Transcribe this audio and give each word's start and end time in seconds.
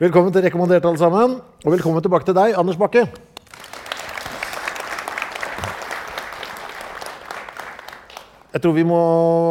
Velkommen 0.00 0.32
til 0.32 0.40
Rekommandert, 0.40 0.86
alle 0.88 0.96
sammen. 0.96 1.32
Og 1.60 1.74
velkommen 1.74 2.00
tilbake 2.00 2.24
til 2.24 2.32
deg, 2.32 2.54
Anders 2.56 2.78
Bakke. 2.80 3.02
Jeg 8.54 8.62
tror 8.64 8.72
vi 8.72 8.84
må 8.88 9.00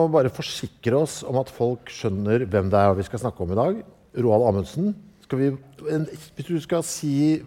bare 0.09 0.31
forsikre 0.33 1.03
oss 1.03 1.19
om 1.21 1.37
at 1.37 1.51
folk 1.53 1.91
skjønner 1.93 2.47
hvem 2.49 2.71
det 2.73 2.79
er 2.81 2.97
vi 2.97 3.05
skal 3.05 3.21
snakke 3.21 3.45
om 3.45 3.53
i 3.53 3.57
dag. 3.59 3.77
Roald 4.25 4.47
Amundsen. 4.47 4.95
Vi, 5.29 5.51
hvis 5.85 6.47
du 6.47 6.57
skal 6.63 6.81
si 6.81 7.43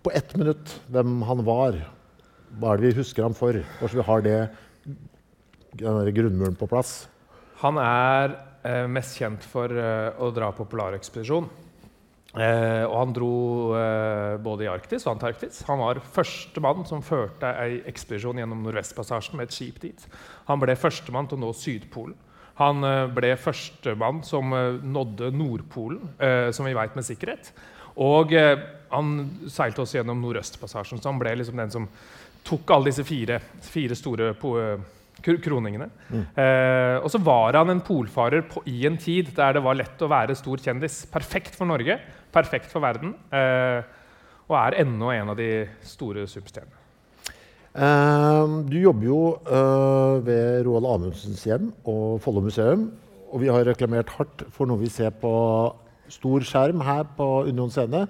på 0.00 0.14
ett 0.16 0.32
minutt 0.40 0.72
hvem 0.88 1.18
han 1.28 1.42
var, 1.44 1.76
hva 2.56 2.72
er 2.72 2.80
det 2.80 2.94
vi 2.94 3.02
husker 3.02 3.26
ham 3.26 3.36
for? 3.36 3.58
Bare 3.82 3.90
så 3.92 4.00
vi 4.00 4.06
har 4.08 4.24
det, 4.24 4.38
grunnmuren 5.76 6.56
på 6.56 6.70
plass. 6.72 7.02
Han 7.60 7.76
er 7.84 8.38
eh, 8.64 8.88
mest 8.88 9.20
kjent 9.20 9.44
for 9.44 9.68
eh, 9.68 10.08
å 10.16 10.32
dra 10.32 10.48
på 10.56 10.64
polarekspedisjon. 10.72 11.52
Eh, 12.34 12.82
og 12.88 12.94
han 12.98 13.12
dro 13.14 13.34
eh, 13.78 14.34
både 14.42 14.66
i 14.66 14.70
Arktis 14.70 15.06
og 15.06 15.12
Antarktis. 15.14 15.60
Han 15.68 15.78
var 15.84 16.00
førstemann 16.16 16.82
som 16.88 17.04
førte 17.04 17.52
ei 17.62 17.78
ekspedisjon 17.90 18.40
gjennom 18.42 18.64
Nordvestpassasjen 18.66 19.38
med 19.38 19.48
et 19.48 19.54
skip 19.54 19.78
dit. 19.84 20.06
Han 20.48 20.62
ble 20.62 20.74
førstemann 20.78 21.30
til 21.30 21.38
å 21.38 21.44
nå 21.44 21.52
Sydpolen. 21.54 22.16
Han 22.58 22.86
eh, 22.86 23.04
ble 23.14 23.34
førstemann 23.38 24.24
som 24.26 24.50
eh, 24.54 24.80
nådde 24.82 25.30
Nordpolen, 25.34 26.10
eh, 26.18 26.48
som 26.54 26.66
vi 26.66 26.74
veit 26.74 26.98
med 26.98 27.06
sikkerhet. 27.06 27.52
Og 28.02 28.34
eh, 28.34 28.58
han 28.90 29.14
seilte 29.50 29.84
også 29.84 30.00
gjennom 30.00 30.22
Nordøstpassasjen, 30.22 30.98
så 31.02 31.12
han 31.12 31.22
ble 31.22 31.36
liksom 31.38 31.62
den 31.62 31.72
som 31.74 31.88
tok 32.44 32.74
alle 32.74 32.90
disse 32.90 33.06
fire, 33.06 33.38
fire 33.64 33.96
store 33.98 34.34
kroningene. 35.24 35.88
Eh, 36.12 36.98
og 36.98 37.08
så 37.10 37.20
var 37.22 37.56
han 37.58 37.72
en 37.72 37.82
polfarer 37.84 38.44
på, 38.48 38.62
i 38.70 38.84
en 38.88 38.98
tid 39.00 39.30
der 39.36 39.56
det 39.56 39.64
var 39.64 39.78
lett 39.78 40.02
å 40.02 40.10
være 40.10 40.36
stor 40.38 40.60
kjendis. 40.62 41.04
Perfekt 41.10 41.56
for 41.56 41.70
Norge, 41.70 41.98
perfekt 42.34 42.72
for 42.72 42.84
verden. 42.84 43.14
Eh, 43.32 43.84
og 44.44 44.56
er 44.60 44.80
ennå 44.82 45.12
en 45.14 45.30
av 45.32 45.38
de 45.38 45.50
store 45.86 46.26
superstjernene. 46.28 46.80
Eh, 47.74 48.52
du 48.70 48.76
jobber 48.78 49.08
jo 49.08 49.20
eh, 49.42 50.18
ved 50.26 50.66
Roald 50.66 50.90
Amundsens 50.92 51.42
hjem 51.48 51.72
og 51.90 52.20
Follo 52.22 52.44
museum. 52.44 52.90
Og 53.34 53.42
vi 53.42 53.50
har 53.50 53.66
reklamert 53.66 54.12
hardt 54.14 54.44
for 54.54 54.70
noe 54.70 54.78
vi 54.84 54.92
ser 54.92 55.10
på 55.18 55.32
stor 56.12 56.44
skjerm 56.46 56.84
her 56.86 57.02
på 57.16 57.48
Union 57.48 57.72
scene. 57.72 58.04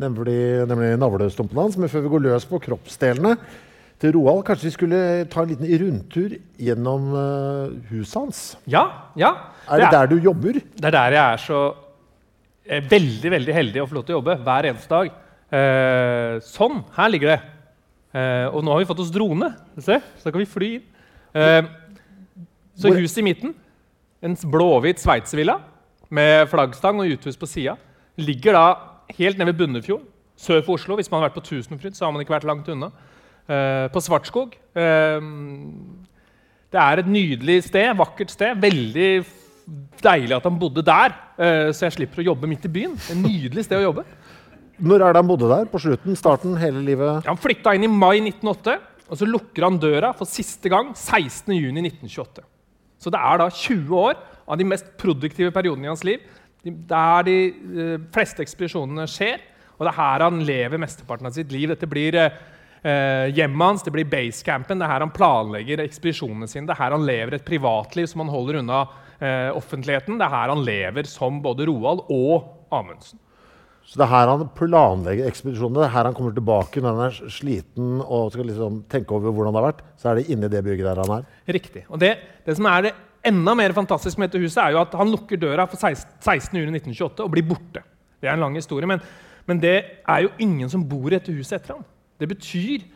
Nemlig, 0.00 0.38
nemlig 0.70 0.94
navlestumpen 0.96 1.58
hans. 1.60 1.76
Men 1.76 1.92
før 1.92 2.06
vi 2.06 2.14
går 2.14 2.24
løs 2.30 2.46
på 2.48 2.62
kroppsdelene 2.64 3.34
til 4.00 4.14
Roald, 4.16 4.46
kanskje 4.48 4.70
vi 4.70 4.72
skulle 4.78 5.02
ta 5.28 5.42
en 5.44 5.50
liten 5.52 5.68
rundtur 5.82 6.38
gjennom 6.56 7.12
eh, 7.20 7.76
huset 7.90 8.16
hans? 8.22 8.42
Ja, 8.64 8.86
ja. 9.20 9.34
Er 9.68 9.84
det 9.84 9.92
der 9.92 10.08
du 10.14 10.16
jobber? 10.16 10.56
Det 10.56 10.88
er 10.88 10.96
der 10.96 11.18
jeg 11.18 11.24
er 11.26 11.44
så 11.44 11.60
veldig 12.70 13.30
veldig 13.32 13.54
heldig 13.54 13.82
å 13.82 13.88
få 13.90 13.96
lov 13.98 14.06
til 14.06 14.14
å 14.14 14.20
jobbe 14.20 14.36
hver 14.46 14.68
eneste 14.70 14.92
dag. 14.92 15.10
Eh, 15.50 16.36
sånn. 16.46 16.84
Her 16.94 17.10
ligger 17.10 17.32
det. 17.32 17.40
Eh, 18.14 18.46
og 18.50 18.62
nå 18.62 18.74
har 18.74 18.82
vi 18.82 18.88
fått 18.88 19.02
oss 19.02 19.12
drone. 19.14 19.50
Se, 19.78 19.98
så 19.98 20.26
da 20.26 20.32
kan 20.32 20.42
vi 20.42 20.50
fly 20.50 20.70
inn. 20.78 20.86
Eh, 21.34 21.62
så 22.80 22.92
huset 22.94 23.20
i 23.20 23.26
midten, 23.26 23.52
en 24.24 24.36
blåhvit 24.52 25.02
sveitservilla 25.02 25.58
med 26.10 26.48
flaggstang 26.50 27.02
og 27.02 27.10
uthus 27.12 27.36
på 27.38 27.48
sida, 27.48 27.76
ligger 28.18 28.56
da 28.56 28.64
helt 29.18 29.38
nede 29.38 29.50
ved 29.50 29.58
Bunnefjorden, 29.60 30.06
sør 30.38 30.62
for 30.64 30.78
Oslo. 30.78 30.96
Hvis 30.96 31.10
man 31.10 31.20
har 31.20 31.28
vært 31.28 31.38
på 31.38 31.46
Tusenfryd, 31.50 31.96
så 31.96 32.06
har 32.06 32.14
man 32.14 32.24
ikke 32.24 32.34
vært 32.38 32.48
langt 32.48 32.70
unna. 32.72 32.90
Eh, 33.50 33.86
på 33.92 34.02
Svartskog. 34.02 34.54
Eh, 34.78 35.28
det 36.70 36.80
er 36.80 37.02
et 37.02 37.10
nydelig 37.10 37.64
sted, 37.66 37.90
vakkert 37.98 38.32
sted. 38.32 38.58
Veldig 38.62 39.10
deilig 40.02 40.34
at 40.36 40.46
han 40.48 40.58
bodde 40.58 40.82
der, 40.86 41.14
eh, 41.38 41.68
så 41.76 41.86
jeg 41.86 41.96
slipper 41.98 42.22
å 42.22 42.28
jobbe 42.32 42.48
midt 42.50 42.64
i 42.66 42.72
byen. 42.72 42.94
Et 43.10 43.18
nydelig 43.20 43.64
sted 43.68 43.78
å 43.78 43.86
jobbe. 43.90 44.04
Når 44.80 45.02
er 45.04 45.12
det 45.12 45.20
han 45.20 45.28
bodde 45.28 45.48
der? 45.50 45.66
På 45.68 45.78
slutten? 45.82 46.16
Starten? 46.16 46.54
Hele 46.58 46.80
livet? 46.84 47.26
Han 47.28 47.36
flytta 47.38 47.74
inn 47.76 47.84
i 47.84 47.90
mai 47.92 48.16
1908, 48.24 48.78
og 49.10 49.18
så 49.20 49.26
lukker 49.28 49.66
han 49.66 49.78
døra 49.82 50.12
for 50.16 50.24
siste 50.30 50.70
gang 50.72 50.92
16.6.1928. 50.96 52.44
Så 53.00 53.10
det 53.12 53.20
er 53.20 53.40
da 53.40 53.48
20 53.50 53.94
år 53.96 54.18
av 54.50 54.58
de 54.60 54.66
mest 54.68 54.90
produktive 55.00 55.52
periodene 55.54 55.88
i 55.88 55.92
hans 55.92 56.04
liv. 56.04 56.20
De- 56.64 56.74
Der 56.90 57.22
de 57.24 57.36
eh, 57.48 57.98
fleste 58.12 58.42
ekspedisjonene 58.44 59.06
skjer, 59.08 59.40
og 59.78 59.86
det 59.86 59.92
er 59.94 60.00
her 60.00 60.24
han 60.26 60.40
lever 60.44 60.78
mesteparten 60.82 61.26
av 61.26 61.32
sitt 61.36 61.52
liv. 61.52 61.68
Dette 61.72 61.88
blir 61.88 62.14
eh, 62.20 62.34
eh, 62.84 63.28
hjemmet 63.32 63.64
hans, 63.66 63.82
det 63.86 63.92
blir 63.94 64.04
basecampen, 64.08 64.78
det 64.80 64.84
er 64.84 64.92
her 64.92 65.00
han 65.06 65.14
planlegger 65.16 65.80
ekspedisjonene 65.86 66.48
sine. 66.50 66.66
Det 66.68 66.74
er 66.76 66.82
her 66.82 66.96
han 66.96 67.06
lever 67.08 67.38
et 67.38 67.46
privatliv 67.48 68.06
som 68.10 68.20
han 68.24 68.32
holder 68.32 68.60
unna 68.60 68.82
eh, 69.20 69.50
offentligheten. 69.56 70.18
Det 70.18 70.26
er 70.26 70.34
her 70.34 70.52
han 70.52 70.64
lever 70.66 71.08
som 71.08 71.40
både 71.44 71.68
Roald 71.68 72.06
og 72.10 72.72
Amundsen. 72.74 73.20
Så 73.90 73.98
det 73.98 74.04
er 74.06 74.12
her 74.12 74.30
han 74.30 74.48
planlegger 74.54 75.26
ekspedisjonene. 75.26 75.80
Det 75.82 75.86
er 75.88 75.94
her 75.96 76.06
han 76.06 76.16
kommer 76.16 76.34
tilbake 76.36 76.82
når 76.82 76.96
han 76.96 77.06
er 77.08 77.30
sliten 77.34 78.02
og 78.04 78.28
skal 78.34 78.46
liksom 78.46 78.82
tenke 78.92 79.16
over 79.16 79.34
hvordan 79.34 79.56
det 79.56 79.62
har 79.62 79.70
vært. 79.72 79.80
Så 79.98 80.10
er 80.10 80.20
det 80.20 80.28
inni 80.30 80.50
det 80.52 80.60
bygget 80.66 80.86
der 80.86 81.00
han 81.02 81.14
er. 81.16 81.24
Riktig. 81.58 81.82
Og 81.88 81.98
det, 82.02 82.12
det 82.46 82.54
som 82.58 82.68
er 82.70 82.86
det 82.86 82.92
enda 83.26 83.56
mer 83.58 83.74
fantastisk 83.76 84.20
med 84.20 84.30
dette 84.30 84.44
huset, 84.44 84.60
er 84.62 84.76
jo 84.76 84.84
at 84.84 84.94
han 84.96 85.10
lukker 85.10 85.40
døra 85.40 85.66
for 85.68 85.80
16.6.1928 85.80 87.26
og 87.26 87.34
blir 87.34 87.48
borte. 87.50 87.82
Det 88.20 88.28
er 88.28 88.36
en 88.36 88.44
lang 88.44 88.54
historie, 88.56 88.86
men, 88.88 89.02
men 89.48 89.60
det 89.60 89.76
er 90.06 90.22
jo 90.22 90.32
ingen 90.38 90.70
som 90.70 90.84
bor 90.86 91.08
i 91.10 91.16
dette 91.16 91.34
huset 91.34 91.58
etter 91.58 91.78
ham. 91.78 91.84
Det 92.20 92.28
betyr 92.30 92.86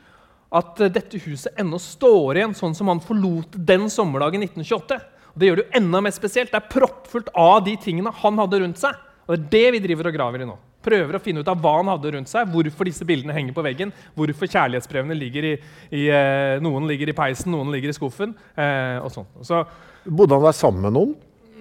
at 0.54 0.80
eh, 0.84 0.92
dette 0.92 1.18
huset 1.24 1.58
ennå 1.60 1.80
står 1.82 2.38
igjen 2.38 2.54
sånn 2.56 2.76
som 2.76 2.90
han 2.92 3.02
forlot 3.02 3.56
den 3.56 3.88
sommerdagen 3.92 4.44
1928. 4.46 5.00
Det 5.34 5.48
gjør 5.48 5.58
det 5.60 5.64
jo 5.66 5.78
enda 5.80 6.00
mer 6.06 6.14
spesielt. 6.14 6.52
Det 6.52 6.60
er 6.60 6.70
proppfullt 6.70 7.32
av 7.34 7.64
de 7.66 7.74
tingene 7.82 8.12
han 8.22 8.38
hadde 8.38 8.60
rundt 8.62 8.78
seg. 8.80 8.94
Og 9.26 9.34
det 9.50 9.60
er 9.64 9.72
det 9.72 9.74
vi 9.78 9.82
driver 9.88 10.10
og 10.10 10.16
graver 10.16 10.44
i 10.44 10.48
nå. 10.48 10.54
Prøver 10.84 11.16
å 11.16 11.20
finne 11.24 11.40
ut 11.40 11.48
av 11.48 11.56
hva 11.64 11.78
han 11.78 11.88
hadde 11.88 12.10
rundt 12.12 12.28
seg, 12.28 12.50
hvorfor 12.52 12.84
disse 12.84 13.06
bildene 13.08 13.32
henger 13.32 13.54
på 13.56 13.62
veggen, 13.64 13.92
hvorfor 14.18 14.50
kjærlighetsbrevene 14.52 15.16
ligger 15.16 15.46
i, 15.48 15.52
i 15.96 16.02
eh, 16.12 16.58
Noen 16.60 16.84
ligger 16.90 17.08
i 17.08 17.14
peisen, 17.16 17.54
noen 17.54 17.70
ligger 17.72 17.88
i 17.88 17.96
skuffen. 17.96 18.34
Eh, 18.52 18.98
og 19.00 19.08
sånt. 19.14 19.32
Så 19.48 19.62
Bodde 20.04 20.36
han 20.36 20.44
der 20.44 20.52
sammen 20.58 20.84
med 20.84 20.92
noen? 20.98 21.14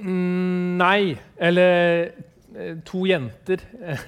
mm, 0.03 0.73
nei. 0.81 1.15
Eller 1.39 2.11
eh, 2.51 2.75
to 2.83 3.05
jenter 3.07 3.63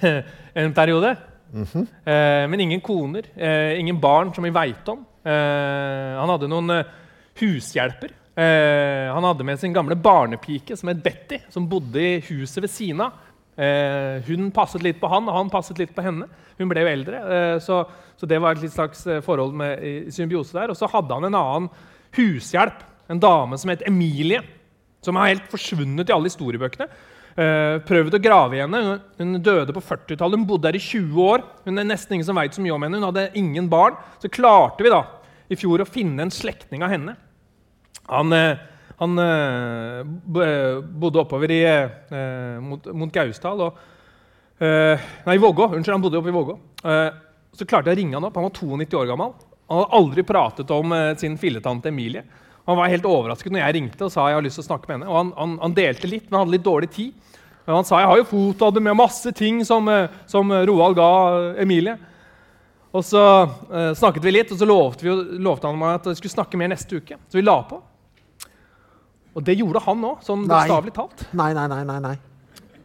en 0.60 0.76
periode. 0.76 1.14
eh, 1.56 2.44
men 2.52 2.60
ingen 2.66 2.84
koner. 2.84 3.30
Eh, 3.34 3.80
ingen 3.80 3.96
barn 4.02 4.34
som 4.36 4.44
vi 4.44 4.52
veit 4.52 4.92
om. 4.92 5.00
Eh, 5.24 6.12
han 6.20 6.28
hadde 6.34 6.52
noen 6.52 6.76
eh, 6.76 6.92
hushjelper. 7.40 8.12
Eh, 8.36 9.06
han 9.14 9.24
hadde 9.24 9.44
med 9.48 9.60
sin 9.60 9.72
gamle 9.72 9.96
barnepike 9.96 10.76
som 10.76 10.90
het 10.92 11.00
Betty, 11.04 11.38
som 11.48 11.68
bodde 11.68 12.02
i 12.02 12.18
huset 12.28 12.60
ved 12.60 12.72
siden 12.72 13.00
av. 13.06 13.22
Eh, 13.56 14.20
hun 14.26 14.50
passet 14.52 14.82
litt 14.84 14.98
på 15.00 15.08
han, 15.08 15.24
og 15.30 15.38
han 15.38 15.52
passet 15.52 15.78
litt 15.80 15.94
på 15.96 16.04
henne. 16.04 16.28
Hun 16.58 16.68
ble 16.68 16.84
jo 16.84 16.90
eldre, 16.90 17.22
eh, 17.32 17.56
så, 17.64 17.80
så 18.20 18.28
det 18.28 18.40
var 18.44 18.52
et 18.52 18.66
litt 18.66 18.74
slags 18.74 19.06
eh, 19.08 19.22
forhold 19.24 19.56
med 19.56 19.80
i 19.80 19.94
symbiose 20.12 20.52
der. 20.58 20.72
Og 20.72 20.76
så 20.76 20.90
hadde 20.92 21.16
han 21.16 21.30
en 21.30 21.40
annen 21.40 21.70
hushjelp, 22.18 22.84
en 23.08 23.22
dame 23.22 23.56
som 23.60 23.72
het 23.72 23.84
Emilie, 23.88 24.42
som 25.04 25.16
har 25.16 25.32
helt 25.32 25.48
forsvunnet 25.48 26.08
i 26.10 26.14
alle 26.14 26.28
historiebøkene. 26.28 26.88
eh, 27.36 27.78
prøvd 27.88 28.16
å 28.16 28.22
grave 28.22 28.56
i 28.56 28.62
henne. 28.64 28.82
Hun, 28.84 29.02
hun 29.20 29.42
døde 29.44 29.72
på 29.76 29.84
40-tallet. 29.84 30.36
Hun 30.40 30.48
bodde 30.48 30.68
her 30.68 30.76
i 30.76 30.82
20 30.82 31.20
år. 31.24 31.44
Hun 31.64 31.78
er 31.80 31.88
nesten 31.88 32.16
ingen 32.16 32.28
som 32.28 32.36
vet 32.36 32.56
så 32.56 32.64
mye 32.64 32.76
om 32.76 32.84
henne. 32.84 33.00
Hun 33.00 33.08
hadde 33.10 33.30
ingen 33.36 33.68
barn. 33.72 33.96
Så 34.20 34.32
klarte 34.32 34.84
vi 34.84 34.92
da 34.92 35.04
i 35.48 35.56
fjor 35.56 35.84
å 35.84 35.88
finne 35.88 36.24
en 36.26 36.32
slektning 36.32 36.84
av 36.84 36.92
henne. 36.92 37.16
Han, 38.06 38.32
eh, 38.32 38.56
han 38.96 39.18
eh, 39.18 39.98
eh, 40.46 40.80
bodde 40.80 41.20
oppover 41.20 41.50
i, 41.50 41.62
mot, 42.62 42.86
mot 42.94 43.12
Gausdal. 43.12 43.66
Og, 43.66 43.84
nei, 45.26 45.36
Vågå. 45.42 45.68
Unnskyld, 45.74 45.94
han 45.94 46.04
bodde 46.04 46.22
oppe 46.22 46.32
i 46.32 46.36
Vågå. 46.36 46.56
Så 47.56 47.66
klarte 47.68 47.90
jeg 47.90 47.98
å 47.98 48.00
ringe 48.00 48.18
han 48.18 48.26
opp. 48.28 48.38
Han 48.38 48.48
var 48.48 48.56
92 48.56 49.00
år 49.00 49.12
gammel. 49.12 49.36
Han 49.66 49.82
hadde 49.82 49.98
aldri 49.98 50.24
pratet 50.26 50.70
om 50.70 50.94
sin 51.18 51.38
filletante 51.40 51.90
Emilie. 51.90 52.24
Han 52.66 52.78
var 52.78 52.90
helt 52.90 53.06
overrasket 53.06 53.52
når 53.54 53.62
jeg 53.62 53.74
ringte 53.76 54.06
og 54.08 54.10
sa 54.10 54.24
jeg 54.26 54.38
har 54.38 54.42
lyst 54.42 54.58
til 54.58 54.64
å 54.64 54.68
snakke 54.70 54.88
med 54.88 54.96
henne. 54.96 55.10
Og 55.10 55.18
han, 55.20 55.32
han, 55.36 55.54
han 55.62 55.76
delte 55.76 56.10
litt, 56.10 56.26
men 56.30 56.40
hadde 56.40 56.54
litt 56.56 56.66
dårlig 56.66 56.90
tid. 56.94 57.36
Men 57.66 57.80
han 57.80 57.86
sa 57.86 58.00
jeg 58.00 58.10
har 58.10 58.20
jo 58.20 58.28
fotoalbum 58.30 58.86
med 58.88 58.98
masse 58.98 59.32
ting 59.34 59.60
som, 59.66 59.90
som 60.30 60.54
Roald 60.70 60.98
ga 60.98 61.10
Emilie. 61.62 61.96
Og 62.96 63.04
så 63.04 63.22
eh, 63.42 63.92
snakket 63.98 64.24
vi 64.24 64.32
litt, 64.32 64.52
og 64.52 64.60
så 64.60 64.68
lovte, 64.68 65.04
vi, 65.04 65.14
lovte 65.42 65.68
han 65.68 65.78
meg 65.80 65.98
at 65.98 66.08
vi 66.10 66.16
skulle 66.20 66.36
snakke 66.36 66.60
mer 66.60 66.72
neste 66.72 67.00
uke. 67.00 67.18
Så 67.28 67.38
vi 67.38 67.44
la 67.44 67.58
på. 67.68 67.80
Og 69.36 69.44
det 69.44 69.58
gjorde 69.58 69.82
han 69.84 70.04
òg, 70.08 70.22
sånn 70.24 70.46
bokstavelig 70.48 70.94
talt. 70.96 71.26
Nei, 71.36 71.50
nei, 71.56 71.66
nei. 71.68 71.82
nei, 71.84 71.98
nei. 72.00 72.16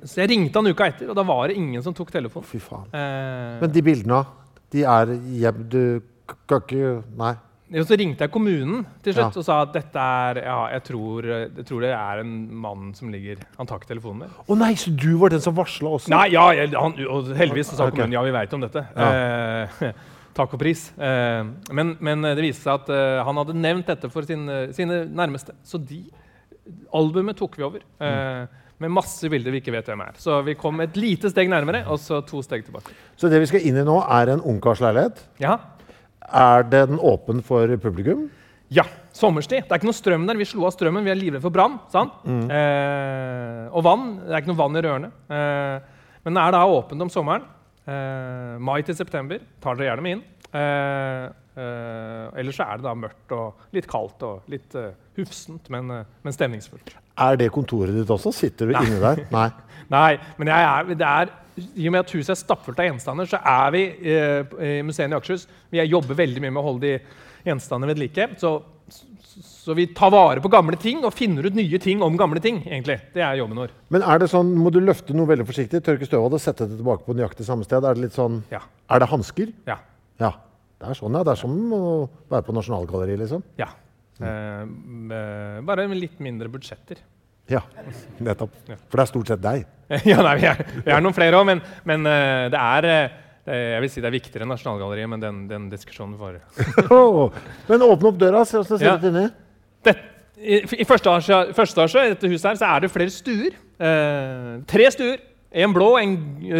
Så 0.03 0.24
jeg 0.24 0.31
ringte 0.33 0.59
han 0.59 0.68
uka 0.71 0.88
etter, 0.89 1.12
og 1.13 1.18
da 1.18 1.24
var 1.25 1.51
det 1.51 1.59
ingen 1.62 1.83
som 1.86 1.94
tok 1.95 2.09
telefonen. 2.13 2.48
Fy 2.50 2.59
faen. 2.63 2.89
Eh, 2.98 3.62
Men 3.62 3.71
de 3.71 3.83
bildene, 3.86 4.25
de 4.74 4.83
er 4.88 5.15
hjem... 5.44 5.63
Du 5.71 5.81
kan 6.48 6.62
ikke 6.63 6.92
Nei. 7.19 7.33
og 7.75 7.88
så 7.89 7.98
ringte 8.00 8.24
jeg 8.24 8.31
kommunen 8.31 8.86
til 9.03 9.15
slutt 9.18 9.36
Ja. 9.36 9.42
og 9.42 9.44
sa 9.44 9.57
at 9.65 9.74
dette 9.75 10.00
er 10.00 10.38
Ja, 10.45 10.59
jeg 10.71 10.83
tror, 10.88 11.25
jeg 11.27 11.65
tror 11.68 11.81
det 11.83 11.89
er 11.92 12.21
en 12.21 12.31
mann 12.63 12.94
som 12.95 13.12
ligger 13.12 13.42
Han 13.57 13.68
tar 13.68 13.81
ikke 13.81 13.89
telefonen 13.89 14.24
min. 14.24 14.30
Å 14.47 14.57
nei, 14.57 14.71
så 14.80 14.94
du 14.95 15.18
var 15.19 15.33
den 15.33 15.44
som 15.44 15.56
varsla 15.57 15.92
også? 15.97 16.13
Nei, 16.13 16.30
ja, 16.31 16.45
jeg, 16.56 16.71
han, 16.71 16.95
og 17.07 17.33
heldigvis 17.36 17.74
så 17.74 17.77
sa 17.77 17.89
okay. 17.89 18.00
kommunen 18.00 18.15
ja, 18.15 18.24
vi 18.24 18.31
veit 18.36 18.56
om 18.56 18.63
dette. 18.63 18.86
Eh, 18.95 19.92
takk 20.39 20.56
og 20.56 20.63
pris. 20.63 20.88
Eh, 20.95 21.44
men, 21.75 21.94
men 22.00 22.31
det 22.31 22.39
viste 22.47 22.63
seg 22.63 22.80
at 22.80 22.95
eh, 22.95 23.19
han 23.27 23.44
hadde 23.44 23.59
nevnt 23.59 23.92
dette 23.92 24.12
for 24.13 24.27
sin, 24.27 24.47
sine 24.71 25.04
nærmeste. 25.12 25.56
Så 25.68 25.80
de 25.83 26.06
albumet 26.94 27.38
tok 27.38 27.57
vi 27.57 27.63
over. 27.63 27.81
eh, 28.00 28.45
med 28.81 28.89
masse 28.89 29.29
bilder 29.29 29.51
vi 29.53 29.59
ikke 29.62 29.71
vet 29.75 29.85
hvem 29.91 30.01
er. 30.01 30.13
Så 30.18 30.39
vi 30.44 30.56
kom 30.57 30.79
et 30.81 30.95
lite 30.97 31.29
steg 31.29 31.47
nærmere, 31.51 31.83
og 31.88 32.00
så 32.01 32.23
to 32.25 32.41
steg 32.41 32.63
tilbake. 32.65 32.89
Så 33.15 33.29
det 33.29 33.39
vi 33.44 33.45
skal 33.51 33.62
inn 33.69 33.77
i 33.77 33.83
nå, 33.85 34.00
er 34.09 34.31
en 34.33 34.41
ungkarsleilighet. 34.41 35.21
Ja, 35.39 35.59
Er 36.33 36.63
den 36.63 36.97
åpen 36.97 37.41
for 37.44 37.68
publikum? 37.77 38.29
Ja, 38.71 38.83
sommerstid. 39.13 39.65
Det 39.68 39.71
er 39.71 39.79
ikke 39.81 39.89
noe 39.89 39.97
strøm 39.97 40.25
der. 40.29 40.38
Vi 40.39 40.45
slo 40.47 40.63
av 40.65 40.71
strømmen. 40.71 41.03
Vi 41.03 41.12
er 41.12 41.15
livredde 41.19 41.41
for 41.44 41.51
brann. 41.51 41.79
sant? 41.91 42.13
Eh, 42.25 43.68
og 43.75 43.83
vann. 43.83 44.06
Det 44.23 44.31
er 44.31 44.41
ikke 44.41 44.53
noe 44.53 44.62
vann 44.62 44.77
i 44.79 44.83
rørene. 44.85 45.09
Eh, 45.29 45.79
men 46.23 46.33
det 46.38 46.41
er 46.45 46.51
da 46.56 46.62
åpent 46.65 47.01
om 47.03 47.09
sommeren. 47.12 47.44
Eh, 47.85 48.57
mai 48.63 48.81
til 48.88 48.95
september. 48.95 49.39
Tar 49.62 49.75
dere 49.75 49.89
gjerne 49.91 50.01
med 50.06 50.12
inn. 50.18 50.23
Eh, 51.62 52.31
eh, 52.31 52.40
ellers 52.42 52.58
så 52.58 52.68
er 52.68 52.80
det 52.80 52.88
da 52.88 52.94
mørkt 52.98 53.36
og 53.36 53.75
litt 53.75 53.88
kaldt 53.90 54.24
og 54.28 54.52
litt 54.52 54.75
eh, 54.80 54.94
hufsent, 55.19 55.69
men, 55.74 55.92
eh, 55.94 56.10
men 56.25 56.36
stemningsfullt. 56.36 56.96
Er 57.22 57.38
det 57.40 57.52
kontoret 57.54 57.96
ditt 57.96 58.12
også? 58.12 58.34
Sitter 58.36 58.72
du 58.72 58.75
inne 58.75 59.00
der? 59.02 59.25
Nei. 59.34 59.48
Nei, 59.96 60.12
men 60.40 60.52
er, 60.56 60.94
det 60.96 61.08
er, 61.08 61.31
i 61.75 61.88
og 61.90 61.96
med 61.96 62.06
at 62.06 62.13
huset 62.16 62.34
er 62.34 62.40
stappfullt 62.40 62.80
av 62.80 62.88
gjenstander, 62.88 63.28
så 63.28 63.42
er 63.44 63.74
vi 63.75 63.81
i 64.08 64.78
museet 64.88 65.12
i 65.12 65.16
Akershus 65.18 65.44
Vi 65.74 65.81
jobber 65.84 66.16
veldig 66.16 66.44
mye 66.46 66.54
med 66.54 66.62
å 66.62 66.68
holde 66.69 66.86
de 66.86 66.94
gjenstandene 67.44 67.90
ved 67.92 68.00
like. 68.00 68.28
Så, 68.40 68.54
så 69.44 69.75
vi 69.75 69.90
tar 69.98 70.14
vare 70.16 70.40
på 70.44 70.52
gamle 70.54 70.80
ting 70.80 71.04
og 71.04 71.12
finner 71.18 71.50
ut 71.50 71.57
nye 71.57 71.81
ting 71.84 72.00
om 72.06 72.16
gamle 72.18 72.40
ting. 72.40 72.62
egentlig. 72.64 73.02
Det 73.12 73.25
er 73.25 73.42
jobben 73.42 73.60
vår. 73.66 73.74
Men 73.92 74.06
er 74.07 74.24
det 74.24 74.30
sånn, 74.31 74.54
må 74.64 74.72
du 74.72 74.80
løfte 74.80 75.18
noe 75.18 75.28
veldig 75.34 75.50
forsiktig, 75.50 75.84
tørke 75.84 76.07
støv 76.07 76.30
av 76.30 76.38
det, 76.38 76.42
sette 76.46 76.69
det 76.69 76.80
tilbake 76.80 77.04
på 77.10 77.18
nøyaktig 77.19 77.50
samme 77.50 77.68
sted? 77.68 77.84
Er 77.84 78.00
det 78.00 78.07
litt 78.07 78.16
sånn 78.16 78.40
Ja. 78.54 78.64
Er 78.88 79.04
det 79.04 79.12
hansker? 79.12 79.52
Ja. 79.68 79.81
Ja. 80.24 80.31
Det 80.81 80.89
er 80.89 80.98
sånn, 80.98 81.13
ja. 81.13 81.22
Det 81.28 81.33
er 81.36 81.39
som 81.39 81.56
å 81.78 81.81
være 82.31 82.45
på 82.48 82.56
Nasjonalgalleriet, 82.57 83.22
liksom. 83.25 83.44
ja. 83.62 83.69
Mm. 84.22 85.10
eh, 85.10 85.62
bare 85.66 85.88
med 85.89 85.98
litt 85.98 86.19
mindre 86.22 86.50
budsjetter. 86.51 87.00
Ja, 87.50 87.63
nettopp. 88.22 88.54
For 88.68 89.00
det 89.00 89.04
er 89.04 89.10
stort 89.10 89.31
sett 89.31 89.42
deg. 89.42 89.63
ja, 90.12 90.19
nei, 90.22 90.36
vi 90.38 90.45
er, 90.51 90.60
vi 90.86 90.92
er 90.94 91.01
noen 91.01 91.16
flere 91.18 91.39
òg, 91.39 91.48
men, 91.50 91.62
men 91.89 92.06
eh, 92.06 92.45
det 92.54 92.60
er 92.62 92.88
eh, 92.92 93.16
jeg 93.50 93.81
vil 93.81 93.89
si 93.92 94.04
det 94.04 94.10
er 94.12 94.16
viktigere 94.16 94.45
enn 94.45 94.54
Nasjonalgalleriet, 94.54 95.10
men 95.10 95.24
den, 95.24 95.39
den 95.50 95.66
diskusjonen 95.72 96.13
får 96.19 96.38
Men 97.72 97.86
åpne 97.88 98.12
opp 98.12 98.19
døra, 98.22 98.44
se 98.45 98.60
åssen 98.62 98.78
det 98.78 98.83
ser 98.83 98.92
Ja. 98.92 98.98
inni. 99.10 99.25
det, 99.88 99.95
I 100.38 100.60
i 100.83 100.88
første 100.88 101.10
etasje, 101.10 101.39
første 101.57 101.81
etasje 101.81 102.06
dette 102.13 102.30
huset 102.31 102.51
her, 102.51 102.60
så 102.62 102.69
er 102.75 102.86
det 102.86 102.92
flere 102.94 103.13
stuer. 103.13 103.57
Eh, 103.81 104.54
tre 104.69 104.92
stuer. 104.94 105.18
En 105.51 105.74
blå, 105.75 105.89
en 106.00 106.13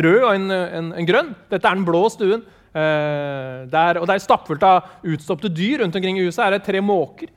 rød 0.04 0.24
og 0.26 0.34
en, 0.36 0.50
en, 0.52 0.90
en 1.00 1.08
grønn. 1.08 1.30
Dette 1.54 1.64
er 1.70 1.78
den 1.78 1.86
blå 1.88 2.02
stuen. 2.12 2.42
Eh, 2.72 3.66
der, 3.68 3.98
og 4.00 4.08
det 4.08 4.16
er 4.16 4.24
stappfullt 4.24 4.64
av 4.64 4.86
utstoppede 5.04 5.52
dyr 5.52 5.82
rundt 5.84 5.96
omkring 5.96 6.20
i 6.20 6.24
huset. 6.24 6.40
er 6.46 6.52
det 6.56 6.64
tre 6.64 6.80
måker 6.80 7.28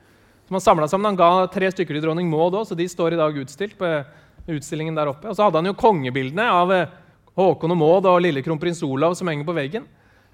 som 0.47 0.55
han 0.55 0.61
samla 0.63 0.87
sammen. 0.87 1.09
Han 1.11 1.19
ga 1.19 1.47
tre 1.51 1.67
stykker 1.73 1.97
til 1.97 2.05
dronning 2.05 2.29
Maud 2.29 2.53
òg, 2.53 2.67
så 2.69 2.77
de 2.77 2.87
står 2.87 3.13
i 3.13 3.19
dag 3.19 3.35
utstilt 3.41 3.75
på 3.77 3.89
utstillingen 4.47 4.95
der 4.95 5.09
oppe. 5.11 5.27
Og 5.27 5.35
så 5.35 5.43
hadde 5.43 5.59
han 5.59 5.65
jo 5.71 5.73
kongebildene 5.73 6.45
av 6.47 6.71
eh, 6.71 6.87
Håkon 7.35 7.73
og 7.75 7.77
Maud 7.81 8.05
og 8.07 8.21
lille 8.23 8.43
kronprins 8.45 8.79
Olav 8.87 9.15
som 9.19 9.27
henger 9.27 9.43
på 9.47 9.55
veggen. 9.57 9.83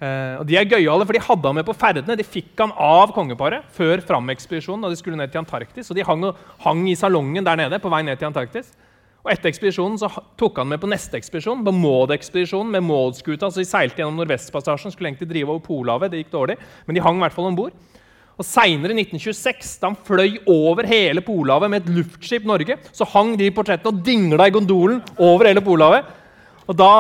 Eh, 0.02 0.38
og 0.38 0.46
De 0.46 0.58
er 0.60 0.70
gøyale, 0.70 1.06
for 1.08 1.18
de 1.18 1.24
hadde 1.26 1.48
han 1.50 1.56
med 1.58 1.66
på 1.66 1.78
ferdene. 1.78 2.18
De 2.18 2.28
fikk 2.28 2.54
han 2.60 2.74
av 2.78 3.14
kongeparet 3.16 3.66
før 3.74 4.04
Fram-ekspedisjonen. 4.06 4.82
da 4.86 4.90
de 4.90 5.00
skulle 5.00 5.18
ned 5.18 5.32
til 5.32 5.42
Antarktis. 5.42 5.90
Og 5.90 5.96
De 5.98 6.04
hang, 6.06 6.24
og- 6.26 6.38
hang 6.60 6.88
i 6.90 6.96
salongen 6.96 7.44
der 7.44 7.56
nede 7.56 7.80
på 7.82 7.90
vei 7.90 8.04
ned 8.04 8.20
til 8.20 8.30
Antarktis. 8.30 8.74
Og 9.22 9.30
Etter 9.30 9.52
ekspedisjonen 9.52 10.00
så 10.02 10.10
tok 10.40 10.58
han 10.64 10.70
med 10.72 10.82
på 10.82 10.90
neste 10.90 11.20
ekspedisjon, 11.20 11.62
på 11.66 11.74
Maud-ekspedisjonen. 11.78 12.72
med 12.74 12.84
Maud-skuta, 12.88 13.52
så 13.52 13.62
De 13.62 13.68
seilte 13.70 14.02
gjennom 14.02 14.18
Nordvestpassasjen, 14.18 14.94
skulle 14.94 15.12
egentlig 15.12 15.30
drive 15.30 15.54
over 15.54 15.62
Polhavet. 15.62 16.12
Det 16.12 16.24
gikk 16.24 16.32
dårlig, 16.34 16.58
men 16.88 16.96
de 16.98 17.04
hang 17.06 17.20
i 17.20 17.26
hvert 17.26 17.36
fall 17.36 17.52
om 17.52 17.56
bord. 17.56 17.76
Og 18.42 18.48
Seinere, 18.48 18.96
i 18.96 19.04
1926, 19.04 19.76
da 19.82 19.92
han 19.92 20.00
fløy 20.08 20.40
over 20.50 20.88
hele 20.90 21.22
Polhavet 21.22 21.70
med 21.70 21.84
et 21.84 21.94
luftskip 21.94 22.48
Norge, 22.50 22.80
så 22.92 23.06
hang 23.14 23.36
de 23.38 23.52
portrettene 23.54 23.94
og 23.94 24.02
dingla 24.06 24.48
i 24.50 24.56
gondolen 24.56 25.04
over 25.20 25.46
hele 25.52 25.62
Polhavet. 25.62 26.18
Og 26.72 26.78
da 26.78 26.92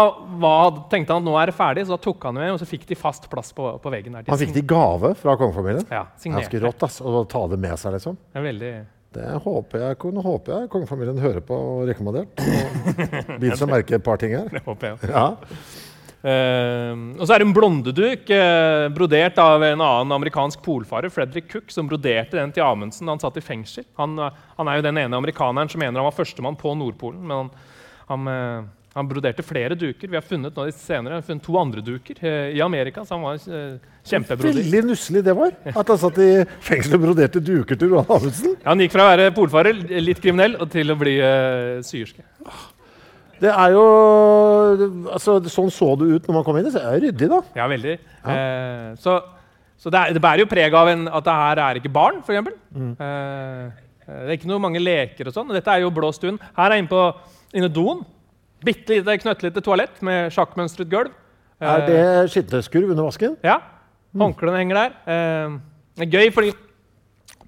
var, 0.41 0.71
tenkte 0.91 1.15
han 1.15 1.23
at 1.23 1.25
nå 1.25 1.35
er 1.39 1.49
det 1.49 1.55
ferdig, 1.57 1.87
så 1.87 1.95
da 1.95 2.01
tok 2.03 2.25
han 2.27 2.37
med, 2.37 2.53
og 2.53 2.61
så 2.61 2.67
fikk 2.69 2.85
de 2.89 2.97
fast 2.99 3.29
plass 3.31 3.53
på, 3.55 3.65
på 3.81 3.93
veggen. 3.93 4.13
der. 4.13 4.25
De 4.27 4.33
Han 4.33 4.41
fikk 4.41 4.53
det 4.53 4.65
i 4.65 4.69
gave 4.69 5.13
fra 5.17 5.37
kongefamilien. 5.39 5.85
Ja, 5.89 6.05
signerte. 6.21 6.49
Ganske 6.49 6.65
rått 6.65 6.85
ass, 6.85 7.01
å 7.01 7.23
ta 7.29 7.45
det 7.49 7.61
med 7.61 7.79
seg, 7.79 7.95
liksom. 7.97 8.17
Det 8.29 8.41
er 8.41 8.51
veldig... 8.51 8.73
Det 9.11 9.27
håper 9.43 9.81
jeg, 9.83 10.11
nå 10.15 10.23
håper 10.23 10.53
jeg 10.55 10.71
kongefamilien 10.71 11.17
hører 11.19 11.43
på 11.43 11.55
og 11.55 11.87
rekommandert. 11.89 12.31
Og 12.39 13.39
Biter 13.41 13.59
seg 13.59 13.71
merke 13.71 13.97
et 13.97 14.05
par 14.05 14.21
ting 14.21 14.35
her. 14.37 14.47
Det 14.55 14.63
håper 14.63 14.93
jeg. 14.93 15.11
Ja. 15.11 15.25
Uh, 16.21 17.17
og 17.17 17.23
så 17.25 17.33
er 17.33 17.41
det 17.41 17.47
en 17.47 17.53
blondeduk 17.55 18.29
uh, 18.29 18.85
brodert 18.93 19.39
av 19.41 19.63
en 19.65 19.81
annen 19.81 20.13
amerikansk 20.13 20.61
polfarer, 20.61 21.09
Frederick 21.09 21.47
Cook, 21.49 21.73
som 21.73 21.89
broderte 21.89 22.37
den 22.37 22.53
til 22.53 22.61
Amundsen 22.61 23.09
da 23.09 23.15
han 23.15 23.23
satt 23.23 23.39
i 23.41 23.43
fengsel. 23.43 23.87
Han, 23.97 24.13
uh, 24.21 24.29
han 24.59 24.69
er 24.69 24.77
jo 24.77 24.85
den 24.85 25.01
ene 25.01 25.17
amerikaneren 25.17 25.71
som 25.71 25.81
mener 25.81 25.97
han 25.97 26.07
var 26.07 26.15
førstemann 26.15 26.59
på 26.61 26.75
Nordpolen. 26.77 27.25
Men 27.25 27.41
han, 27.41 27.51
han, 28.11 28.29
eh, 28.31 28.69
han 28.91 29.07
broderte 29.07 29.43
flere 29.45 29.75
duker. 29.79 30.09
Vi 30.11 30.17
har 30.17 30.25
funnet 30.25 30.57
nå 30.57 30.65
senere, 30.75 31.15
vi 31.15 31.19
har 31.21 31.27
funnet 31.27 31.45
to 31.45 31.55
andre 31.59 31.83
duker 31.85 32.17
eh, 32.27 32.57
i 32.57 32.61
Amerika. 32.63 33.05
Så 33.07 33.15
han 33.15 33.23
var 33.23 33.39
eh, 33.39 33.77
kjempebroder. 34.11 34.59
Veldig 34.59 34.81
nusselig 34.89 35.23
det 35.23 35.35
var. 35.37 35.55
At 35.71 35.93
han 35.93 36.01
satt 36.01 36.19
i 36.19 36.29
fengsel 36.65 36.97
og 36.97 37.05
broderte 37.05 37.39
duker 37.39 37.79
til 37.79 37.93
Roald 37.95 38.11
Amundsen. 38.17 38.57
Ja, 38.59 38.73
han 38.73 38.83
gikk 38.83 38.95
fra 38.97 39.07
å 39.07 39.11
være 39.13 39.31
polfarer, 39.37 39.81
litt 40.03 40.19
kriminell, 40.23 40.57
og 40.59 40.71
til 40.73 40.91
å 40.91 40.99
bli 40.99 41.15
uh, 41.23 41.79
syerske. 41.87 42.25
Det 43.41 43.49
er 43.49 43.73
jo 43.73 43.85
altså, 45.09 45.39
Sånn 45.49 45.71
så 45.73 45.93
det 45.97 46.11
ut 46.11 46.27
når 46.27 46.35
man 46.35 46.43
kom 46.45 46.59
inn. 46.59 46.67
Det 46.69 46.81
er 46.81 46.99
ryddig, 47.07 47.29
da. 47.31 47.39
Ja, 47.57 47.69
veldig. 47.71 47.95
Eh, 48.21 48.89
så 49.01 49.21
så 49.81 49.89
det, 49.89 49.97
er, 49.97 50.13
det 50.13 50.21
bærer 50.21 50.43
jo 50.43 50.49
preg 50.49 50.75
av 50.77 50.91
en, 50.91 51.07
at 51.09 51.25
det 51.25 51.33
her 51.33 51.59
er 51.63 51.77
ikke 51.79 51.89
barn, 51.89 52.19
f.eks. 52.21 52.51
Mm. 52.69 52.91
Eh, 53.01 53.79
det 54.11 54.27
er 54.27 54.35
ikke 54.35 54.49
noe 54.51 54.61
mange 54.61 54.81
leker 54.81 55.31
og 55.31 55.33
sånn. 55.33 55.49
Dette 55.55 55.73
er 55.73 55.81
jo 55.81 55.93
blå 55.95 56.11
stund. 56.13 56.37
Her 56.53 56.75
er 56.75 56.81
inne 56.81 56.91
på 56.91 57.01
inne 57.57 57.69
doen. 57.73 58.03
Bitte 58.61 58.97
lite 58.99 59.17
knøttlite 59.23 59.63
toalett 59.65 60.01
med 60.05 60.33
sjakkmønstret 60.35 60.89
gulv. 60.91 61.13
Eh, 61.61 61.69
Er 61.69 61.85
det 61.87 62.31
skitteskurv 62.33 62.91
under 62.93 63.07
vasken? 63.07 63.37
Ja. 63.45 63.59
Håndklærne 64.17 64.61
henger 64.61 64.79
der. 64.81 64.93
Eh, 65.05 65.57
det 65.97 66.07
er 66.07 66.19
gøy, 66.19 66.31
fordi 66.35 66.53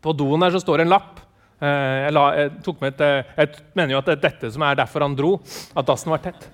på 0.03 0.13
doen 0.17 0.41
der 0.43 0.53
så 0.55 0.62
står 0.63 0.82
det 0.82 0.88
en 0.88 0.93
lapp. 0.96 1.22
Eh, 1.63 1.96
jeg, 2.08 2.13
la, 2.15 2.25
jeg, 2.36 2.51
et, 2.89 3.01
eh, 3.05 3.32
jeg 3.38 3.63
mener 3.77 3.96
jo 3.96 4.01
at 4.01 4.10
det 4.10 4.17
er 4.17 4.24
dette 4.25 4.51
som 4.51 4.65
er 4.67 4.79
derfor 4.79 5.05
han 5.05 5.15
dro. 5.15 5.38
At 5.77 5.88
dassen 5.88 6.12
var 6.12 6.24
tett. 6.24 6.50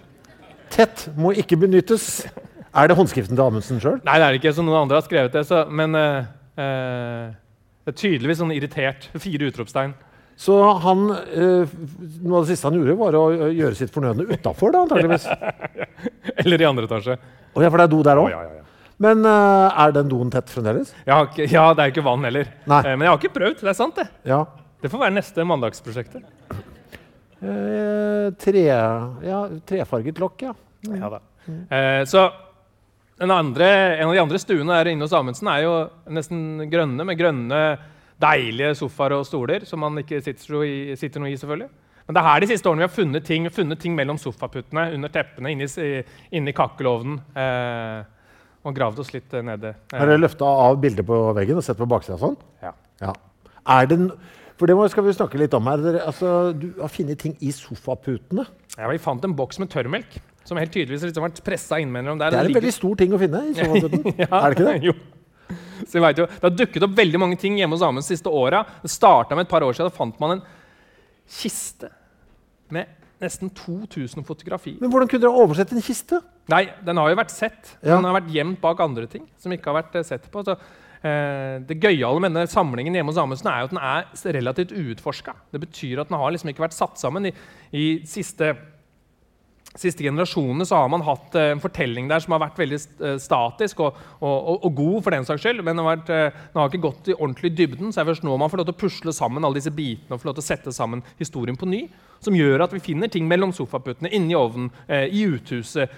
Tett 0.69 1.07
må 1.17 1.31
ikke 1.33 1.57
benyttes. 1.57 2.27
Er 2.69 2.89
det 2.89 2.97
håndskriften 2.99 3.33
til 3.33 3.45
Amundsen 3.45 3.79
sjøl? 3.81 3.97
Nei, 4.05 4.19
det 4.19 4.27
er 4.27 4.35
det 4.35 4.41
ikke, 4.43 4.53
så 4.53 4.65
noen 4.65 4.83
andre 4.83 4.99
har 4.99 5.07
skrevet 5.07 5.33
det. 5.33 5.41
Så, 5.49 5.63
men 5.73 5.97
uh, 5.97 6.27
uh, 6.59 7.31
det 7.81 7.95
er 7.95 7.97
tydeligvis 7.97 8.43
sånn 8.43 8.53
irritert. 8.53 9.07
Fire 9.17 9.49
utropstegn. 9.49 9.95
Så 10.39 10.55
han, 10.85 11.01
eh, 11.11 11.73
noe 12.23 12.39
av 12.39 12.45
det 12.45 12.53
siste 12.53 12.69
han 12.69 12.77
gjorde, 12.79 12.95
var 12.99 13.17
å 13.19 13.25
gjøre 13.51 13.75
sitt 13.75 13.91
fornødne 13.91 14.23
utafor, 14.29 14.71
antakeligvis. 14.85 15.27
Eller 16.45 16.63
i 16.63 16.67
andre 16.69 16.87
etasje. 16.87 17.17
Å 17.19 17.65
ja, 17.65 17.67
for 17.67 17.81
det 17.81 17.89
er 17.89 17.91
do 17.91 17.99
der 18.07 18.21
òg? 18.21 18.31
ja, 18.31 18.39
ja, 18.45 18.55
ja. 18.55 18.65
Men 18.99 19.23
eh, 19.23 19.79
er 19.79 19.93
den 19.95 20.09
doen 20.11 20.31
tett 20.31 20.49
fremdeles? 20.51 20.91
Ikke, 21.07 21.45
ja, 21.47 21.69
det 21.75 21.85
er 21.85 21.93
ikke 21.93 22.03
vann 22.03 22.25
heller. 22.27 22.49
Nei. 22.67 22.79
Eh, 22.83 22.95
men 22.97 23.05
jeg 23.05 23.13
har 23.13 23.21
ikke 23.21 23.37
prøvd. 23.37 23.61
Det 23.61 23.71
er 23.71 23.77
sant, 23.77 23.95
det. 23.95 24.07
Ja. 24.27 24.41
Det 24.79 24.91
får 24.91 25.03
være 25.05 25.15
neste 25.15 25.45
mandagsprosjektet. 25.47 26.25
Eh, 27.39 28.25
tre, 28.43 28.65
ja, 28.67 29.39
trefarget 29.67 30.19
lokk, 30.19 30.43
ja. 30.43 30.55
Ja 30.87 31.11
da. 31.15 31.21
Eh, 31.47 32.03
så 32.07 32.27
andre, 33.19 33.69
en 33.99 34.07
av 34.07 34.13
de 34.15 34.21
andre 34.21 34.39
stuene 34.39 34.75
der 34.79 34.91
inne 34.91 35.07
hos 35.07 35.15
Amundsen 35.15 35.47
er 35.51 35.63
jo 35.65 35.73
nesten 36.15 36.67
grønne, 36.71 37.07
med 37.07 37.19
grønne, 37.19 37.61
deilige 38.19 38.75
sofaer 38.79 39.15
og 39.19 39.27
stoler, 39.27 39.65
som 39.67 39.81
man 39.83 40.01
ikke 40.01 40.21
sitter, 40.25 40.63
i, 40.65 40.95
sitter 40.99 41.23
noe 41.23 41.31
i, 41.31 41.37
selvfølgelig. 41.39 41.69
Men 42.09 42.17
det 42.17 42.21
er 42.21 42.25
her 42.25 42.41
de 42.41 42.49
siste 42.49 42.69
årene 42.69 42.81
vi 42.81 42.87
har 42.87 42.95
funnet 42.95 43.25
ting, 43.27 43.45
funnet 43.53 43.79
ting 43.79 43.93
mellom 43.97 44.17
sofaputtene, 44.17 44.87
under 44.97 45.11
teppene, 45.13 45.51
inni, 45.53 45.67
inni 46.33 46.55
kakkelovnen. 46.57 47.19
Eh, 47.37 48.15
og 48.67 48.75
gravd 48.75 48.99
oss 49.03 49.13
litt 49.13 49.31
nede. 49.45 49.71
Har 49.93 50.09
dere 50.09 50.19
løfta 50.19 50.47
av 50.65 50.79
bildet 50.81 51.07
på 51.07 51.19
veggen 51.37 51.61
og 51.61 51.63
sett 51.63 51.79
på 51.79 51.87
baksida 51.89 52.17
sånn? 52.19 52.35
Ja. 52.63 52.73
ja. 52.99 53.13
Er 53.71 53.87
det, 53.87 53.99
for 54.59 54.67
det 54.67 54.75
skal 54.91 55.05
vi 55.05 55.13
snakke 55.15 55.39
litt 55.39 55.55
om 55.55 55.69
her. 55.71 55.85
Altså, 56.01 56.51
du 56.51 56.73
har 56.81 56.91
funnet 56.91 57.21
ting 57.21 57.37
i 57.39 57.53
sofaputene. 57.55 58.43
Ja, 58.75 58.89
Vi 58.91 58.99
fant 58.99 59.23
en 59.23 59.37
boks 59.37 59.61
med 59.63 59.71
tørrmelk 59.71 60.19
som 60.49 60.57
helt 60.59 60.73
tydeligvis 60.73 61.05
liksom 61.05 61.23
har 61.23 61.31
vært 61.31 61.45
pressa 61.45 61.79
innimellom. 61.79 62.19
Det 62.19 62.27
er 62.27 62.49
en 62.49 62.57
veldig 62.57 62.73
stor 62.73 62.99
ting 62.99 63.13
å 63.15 63.21
finne 63.21 63.45
i 63.47 63.55
sofaputen. 63.59 64.11
ja, 64.17 64.29
er 64.33 64.49
det 64.49 64.57
ikke 64.57 64.67
det? 64.67 64.77
Jo. 64.89 64.97
Så 65.87 66.01
vet 66.03 66.21
jo, 66.21 66.25
Det 66.25 66.45
har 66.45 66.55
dukket 66.55 66.85
opp 66.85 66.95
veldig 66.97 67.21
mange 67.21 67.39
ting 67.39 67.57
hjemme 67.59 67.77
hos 67.77 67.85
Amund 67.85 68.03
de 68.03 68.09
siste 68.09 68.31
åra. 68.31 68.63
Det 68.83 68.91
starta 68.91 69.35
med 69.37 69.47
et 69.47 69.51
par 69.51 69.65
år 69.65 69.75
siden. 69.75 69.91
Da 69.91 69.95
fant 69.95 70.19
man 70.19 70.37
en 70.37 70.43
kiste 71.29 71.91
med 72.73 72.87
nesten 73.19 73.51
2000 73.51 74.23
fotografier. 74.27 74.77
Men 74.79 74.91
hvordan 74.91 75.09
kunne 75.11 75.25
dere 75.25 75.43
oversette 75.43 75.75
en 75.75 75.83
kiste? 75.83 76.21
Nei, 76.49 76.69
Den 76.85 76.97
har 76.97 77.11
jo 77.11 77.19
vært 77.19 77.33
sett. 77.35 77.75
Ja. 77.83 77.97
Den 77.97 78.07
har 78.07 78.15
vært 78.21 78.31
gjemt 78.33 78.61
bak 78.61 78.79
andre 78.79 79.07
ting. 79.07 79.27
som 79.37 79.51
ikke 79.51 79.71
har 79.71 79.81
vært 79.83 79.95
eh, 79.99 80.07
sett 80.07 80.31
på. 80.31 80.43
Så, 80.45 80.55
eh, 81.03 81.59
det 81.67 81.79
gøyale 81.79 82.19
med 82.19 82.33
denne 82.33 82.47
samlingen 82.47 82.95
hjemme 82.95 83.11
hos 83.11 83.19
Amundsen 83.21 83.51
er 83.51 83.61
jo 83.61 83.69
at 83.69 83.75
den 83.75 83.83
er 83.83 84.33
relativt 84.39 84.71
uutforska. 84.71 85.35
Det 85.51 85.61
betyr 85.61 86.01
at 86.01 86.09
den 86.09 86.17
har 86.17 86.31
liksom 86.31 86.49
ikke 86.49 86.65
vært 86.65 86.77
satt 86.77 86.97
sammen 87.01 87.29
i, 87.29 87.33
i 87.73 87.85
siste 88.07 88.55
siste 89.77 90.03
generasjonene 90.03 90.65
så 90.65 90.79
har 90.81 90.89
man 90.89 91.03
hatt 91.05 91.35
uh, 91.37 91.51
en 91.53 91.61
fortelling 91.61 92.07
der 92.09 92.23
som 92.23 92.33
har 92.33 92.41
vært 92.41 92.57
veldig 92.57 92.79
uh, 93.03 93.15
statisk 93.21 93.83
og, 93.85 93.99
og, 94.17 94.49
og, 94.57 94.69
god, 94.75 94.97
for 95.05 95.13
den 95.15 95.27
saks 95.27 95.43
skyld, 95.45 95.61
men 95.61 95.77
den 95.77 95.85
har, 95.85 95.99
vært, 95.99 96.09
den 96.09 96.59
har, 96.59 96.69
ikke 96.71 96.87
gått 96.87 97.11
i 97.11 97.15
ordentlig 97.17 97.53
dybden. 97.57 97.91
Så 97.91 97.99
det 97.99 98.05
er 98.05 98.09
først 98.11 98.27
nå 98.27 98.37
man 98.39 98.51
får 98.51 98.63
lov 98.63 98.69
til 98.71 98.77
å 98.77 98.81
pusle 98.81 99.15
sammen 99.15 99.45
alle 99.45 99.59
disse 99.59 99.73
bitene 99.75 100.15
og 100.15 100.23
får 100.23 100.31
lov 100.31 100.39
til 100.39 100.45
å 100.45 100.49
sette 100.49 100.75
sammen 100.75 101.03
historien 101.21 101.59
på 101.59 101.69
ny. 101.69 101.83
Som 102.19 102.35
gjør 102.35 102.65
at 102.65 102.73
vi 102.75 102.83
finner 102.83 103.11
ting 103.11 103.29
mellom 103.29 103.53
sofaputtene, 103.55 104.11
inni 104.11 104.35
ovnen, 104.35 104.67
i 104.91 105.21
uthuset. 105.23 105.93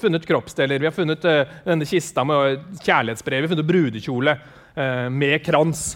funnet 0.00 0.24
kroppsdeler. 0.24 0.80
Vi 0.80 0.88
har 0.88 0.94
funnet 0.96 1.26
denne 1.66 1.84
kista 1.84 2.24
med 2.24 2.62
kjærlighetsbrev. 2.80 3.42
Vi 3.42 3.50
har 3.50 3.52
funnet 3.52 3.68
brudekjole 3.68 4.36
med 5.12 5.36
krans. 5.44 5.90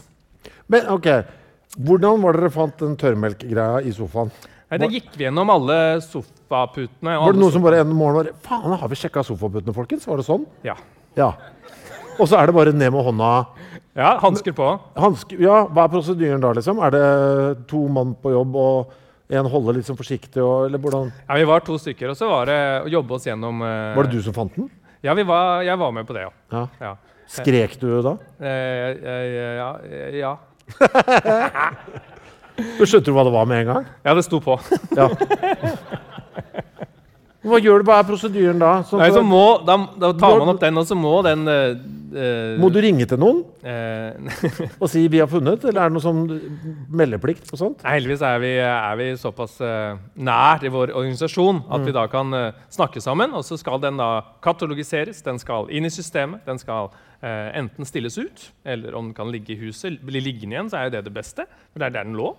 Men 0.69 0.93
ok, 0.93 1.09
Hvordan 1.79 2.19
var 2.19 2.35
det 2.35 2.43
dere 2.43 2.51
fant 2.51 2.81
den 2.83 2.97
tørrmelkgreia 2.99 3.83
i 3.87 3.93
sofaen? 3.95 4.33
Nei, 4.71 4.79
Da 4.79 4.87
gikk 4.87 5.17
vi 5.19 5.25
gjennom 5.27 5.51
alle 5.51 5.77
sofaputene. 6.05 7.17
Var 7.19 7.35
det 7.35 7.41
noen 7.43 7.55
som 7.57 7.65
bare 7.65 7.81
en 7.83 7.91
morgen 7.91 8.21
var 8.21 8.29
Faen, 8.45 8.77
har 8.79 8.91
vi 8.93 8.99
sjekka 9.01 9.25
sofaputene, 9.27 9.75
folkens? 9.75 10.07
Var 10.07 10.21
det 10.21 10.27
sånn? 10.29 10.45
Ja. 10.63 10.77
ja. 11.19 11.33
Og 12.21 12.29
så 12.31 12.39
er 12.39 12.47
det 12.47 12.55
bare 12.55 12.75
ned 12.77 12.93
med 12.95 13.03
hånda 13.09 13.31
Ja, 13.99 14.13
hansker 14.23 14.55
på. 14.55 14.69
Hansker, 14.95 15.41
ja, 15.43 15.65
Hva 15.67 15.89
er 15.89 15.95
prosedyren 15.97 16.45
da, 16.45 16.53
liksom? 16.55 16.79
Er 16.87 16.95
det 16.95 17.03
to 17.73 17.83
mann 17.91 18.15
på 18.23 18.31
jobb, 18.37 18.55
og 18.63 19.35
en 19.35 19.51
holder 19.51 19.81
litt 19.81 19.91
sånn 19.91 19.99
forsiktig? 19.99 20.39
Og, 20.39 20.69
eller 20.69 20.79
hvordan? 20.79 21.11
Ja, 21.25 21.41
Vi 21.41 21.49
var 21.51 21.67
to 21.67 21.79
stykker, 21.83 22.15
og 22.15 22.21
så 22.21 22.31
var 22.31 22.47
det 22.53 22.61
å 22.85 22.93
jobbe 22.95 23.19
oss 23.19 23.27
gjennom 23.27 23.67
uh... 23.67 23.97
Var 23.99 24.07
det 24.07 24.21
du 24.21 24.23
som 24.23 24.37
fant 24.39 24.55
den? 24.55 24.71
Ja, 25.03 25.17
var, 25.19 25.65
jeg 25.67 25.83
var 25.83 25.97
med 25.97 26.07
på 26.07 26.15
det, 26.15 26.29
ja. 26.29 26.33
ja. 26.55 26.63
ja. 26.79 26.95
Skrek 27.31 27.75
du 27.83 27.91
da? 28.07 28.15
Eh, 28.39 29.03
ja. 29.59 29.71
ja. 30.21 30.33
Du 32.79 32.85
skjønte 32.85 33.09
du 33.11 33.17
hva 33.17 33.27
det 33.27 33.35
var 33.35 33.49
med 33.51 33.65
en 33.65 33.73
gang? 33.75 33.91
Ja, 34.07 34.15
det 34.19 34.27
sto 34.27 34.41
på. 34.45 34.59
Ja. 34.97 35.11
Hva 37.41 37.57
gjør 37.57 37.81
du? 37.81 37.89
Hva 37.89 38.01
er 38.03 38.05
prosedyren 38.05 38.61
da? 38.61 38.71
Sånn 38.85 39.01
Nei, 39.01 39.09
så 39.15 39.23
må, 39.25 39.45
da, 39.65 39.79
da, 39.97 40.11
tar 40.19 40.37
man 40.43 40.53
opp 40.53 40.61
den, 40.61 40.77
og 40.77 40.85
så 40.85 40.97
må 40.99 41.13
den 41.25 41.49
uh, 41.49 42.59
Må 42.61 42.69
du 42.73 42.77
ringe 42.85 43.07
til 43.09 43.21
noen 43.23 43.41
uh, 43.65 44.43
og 44.83 44.91
si 44.93 45.07
'vi 45.09 45.23
har 45.23 45.31
funnet'? 45.31 45.65
Eller 45.65 45.87
er 45.87 45.89
det 45.89 45.97
noe 45.97 46.05
sånn 46.05 46.21
meldeplikt 46.93 47.49
på 47.49 47.57
sånt? 47.57 47.81
Nei, 47.87 47.95
heldigvis 47.97 48.25
er 48.29 48.43
vi, 48.45 48.51
er 48.61 48.99
vi 49.01 49.07
såpass 49.23 49.57
uh, 49.65 49.97
nært 50.21 50.67
i 50.69 50.73
vår 50.75 50.93
organisasjon 50.93 51.63
at 51.65 51.81
mm. 51.81 51.89
vi 51.89 51.97
da 51.97 52.05
kan 52.13 52.37
snakke 52.69 53.01
sammen. 53.01 53.33
Og 53.33 53.47
så 53.49 53.57
skal 53.61 53.81
den 53.81 53.97
da 54.01 54.11
katalogiseres, 54.45 55.25
den 55.25 55.41
skal 55.41 55.73
inn 55.73 55.89
i 55.89 55.95
systemet, 55.95 56.45
den 56.45 56.61
skal 56.61 56.93
enten 57.21 57.85
stilles 57.85 58.15
ut, 58.17 58.47
eller 58.65 58.95
om 58.97 59.11
den 59.11 59.17
kan 59.17 59.29
ligge 59.29 59.53
i 59.53 59.59
huset. 59.61 59.99
Bli 60.01 60.23
liggende 60.25 60.57
igjen, 60.57 60.71
så 60.73 60.79
er 60.79 60.87
jo 60.87 60.95
det 60.95 61.03
det 61.05 61.13
beste. 61.13 61.45
For 61.69 61.83
det 61.83 61.91
er 61.91 61.99
der 61.99 62.07
den 62.09 62.17
lå. 62.17 62.31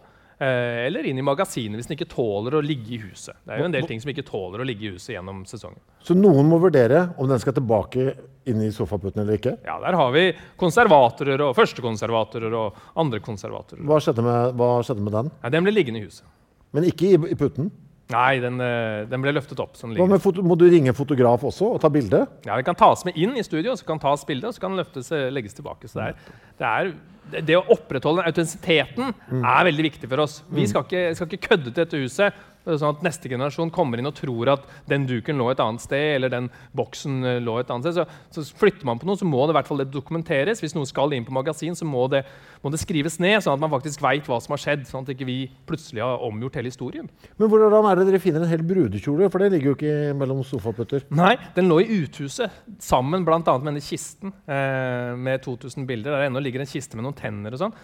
Eh, 0.42 0.88
eller 0.88 1.06
inn 1.06 1.20
i 1.22 1.22
magasinet 1.22 1.78
hvis 1.78 1.86
den 1.86 1.94
ikke 2.00 2.08
tåler 2.10 2.56
å 2.58 2.64
ligge 2.66 2.96
i 2.96 2.98
huset. 3.04 3.36
Det 3.46 3.54
er 3.54 3.62
jo 3.62 3.68
en 3.68 3.76
del 3.76 3.86
ting 3.86 4.00
som 4.02 4.10
ikke 4.10 4.24
tåler 4.26 4.64
å 4.64 4.66
ligge 4.66 4.88
i 4.88 4.94
huset 4.96 5.14
gjennom 5.14 5.44
sesongen. 5.46 5.78
Så 6.02 6.16
noen 6.18 6.50
må 6.50 6.58
vurdere 6.64 7.12
om 7.22 7.30
den 7.30 7.42
skal 7.44 7.54
tilbake 7.54 8.16
inn 8.50 8.64
i 8.66 8.72
sofaputen 8.74 9.22
eller 9.22 9.38
ikke? 9.38 9.54
Ja, 9.68 9.76
der 9.84 9.94
har 10.00 10.10
vi 10.16 10.32
konservatorer 10.58 11.44
og 11.46 11.54
førstekonservatorer 11.60 12.58
og 12.58 12.82
andre 13.04 13.22
konservatorer. 13.22 13.86
Hva 13.86 14.00
skjedde 14.02 14.26
med, 14.26 14.58
hva 14.58 14.72
skjedde 14.88 15.06
med 15.06 15.16
den? 15.20 15.32
Ja, 15.44 15.54
den 15.54 15.68
ble 15.68 15.76
liggende 15.76 16.02
i 16.02 16.08
huset. 16.08 16.26
Men 16.74 16.90
ikke 16.90 17.12
i, 17.12 17.22
i 17.36 17.38
putten? 17.38 17.70
Nei, 18.12 18.42
den, 18.44 18.58
eh, 18.66 19.06
den, 19.08 19.22
ble 19.22 19.36
løftet 19.38 19.62
opp. 19.62 19.78
Foto, 19.78 20.44
må 20.44 20.58
du 20.60 20.66
ringe 20.74 20.94
fotograf 20.98 21.46
også 21.48 21.70
og 21.76 21.80
ta 21.86 21.94
bilde? 21.94 22.26
Ja, 22.50 22.58
Den 22.58 22.66
kan 22.66 22.82
tas 22.82 23.06
med 23.06 23.16
inn 23.16 23.38
i 23.38 23.46
studio, 23.46 23.78
så 23.78 23.86
kan 23.88 24.02
tas 24.02 24.26
bilde, 24.28 24.50
og 24.50 24.58
så 24.58 24.66
kan 24.66 24.74
den 24.74 24.82
løftes, 24.82 25.14
eh, 25.14 25.30
legges 25.32 25.54
tilbake. 25.54 25.88
Så 25.88 26.02
det 26.02 26.10
er, 26.10 26.38
det 26.58 26.72
er 26.74 26.94
det 27.32 27.56
å 27.56 27.64
opprettholde 27.74 28.26
autentisiteten 28.28 29.14
mm. 29.14 29.44
er 29.44 29.68
veldig 29.70 29.86
viktig 29.88 30.10
for 30.10 30.24
oss. 30.24 30.40
Vi 30.50 30.66
mm. 30.66 30.70
skal 30.72 30.88
ikke, 30.88 31.04
skal 31.16 31.30
ikke 31.30 31.48
kødde 31.50 31.70
til 31.70 31.78
dette 31.84 32.02
huset. 32.02 32.42
Sånn 32.62 32.92
at 32.94 33.04
neste 33.06 33.30
generasjon 33.32 33.72
kommer 33.74 33.98
inn 33.98 34.10
og 34.10 34.14
tror 34.18 34.52
at 34.54 34.66
den 34.90 35.08
duken 35.10 35.40
lå 35.42 35.48
et 35.52 35.62
annet 35.64 35.82
sted. 35.82 36.16
eller 36.16 36.30
den 36.30 36.50
boksen 36.78 37.24
eh, 37.26 37.40
lå 37.42 37.58
et 37.60 37.72
annet 37.74 37.88
sted. 37.90 38.06
Så, 38.30 38.46
så 38.46 38.60
flytter 38.62 38.86
man 38.86 39.02
på 39.02 39.10
noe, 39.10 39.18
så 39.18 39.26
må 39.26 39.44
det 39.46 39.56
i 39.56 39.58
hvert 39.60 39.70
fall 39.72 39.82
det 39.82 39.90
dokumenteres. 39.94 40.62
Hvis 40.62 40.76
noe 40.78 40.90
skal 40.90 41.14
inn 41.18 41.26
på 41.26 41.34
magasin, 41.34 41.78
så 41.78 41.88
må 41.88 42.06
det, 42.12 42.24
må 42.62 42.72
det 42.74 42.82
skrives 42.84 43.18
ned, 43.24 43.40
sånn 43.42 43.58
at 43.58 43.64
man 43.64 43.74
faktisk 43.74 44.04
veit 44.06 44.30
hva 44.30 44.38
som 44.44 44.56
har 44.56 44.62
skjedd. 44.62 44.86
sånn 44.90 45.08
at 45.08 45.14
ikke 45.16 45.30
vi 45.30 45.40
plutselig 45.70 46.04
har 46.06 46.22
omgjort 46.28 46.60
hele 46.60 46.72
historien. 46.72 47.10
Men 47.42 47.52
hvordan 47.52 47.90
er 47.90 48.02
det 48.02 48.08
dere 48.12 48.22
finner 48.24 48.46
en 48.46 48.52
hel 48.52 48.66
brudekjole? 48.68 49.32
For 49.34 49.42
det 49.42 49.52
ligger 49.56 49.72
jo 49.72 49.78
ikke 49.80 50.16
mellom 50.22 50.44
sofaputter. 50.46 51.08
Nei, 51.18 51.34
den 51.58 51.72
lå 51.72 51.82
i 51.82 52.02
uthuset 52.02 52.62
sammen 52.84 53.26
bl.a. 53.26 53.42
med 53.42 53.72
denne 53.72 53.84
kisten 53.84 54.36
eh, 54.46 55.18
med 55.18 55.42
2000 55.48 55.90
bilder. 55.90 56.14
Der 56.14 56.30
ennå 56.30 56.44
ligger 56.44 56.62
en 56.62 56.70
kiste 56.70 57.00
med 57.00 57.08
noen 57.08 57.18
tenner 57.18 57.58
og 57.58 57.66
sånn. 57.66 57.76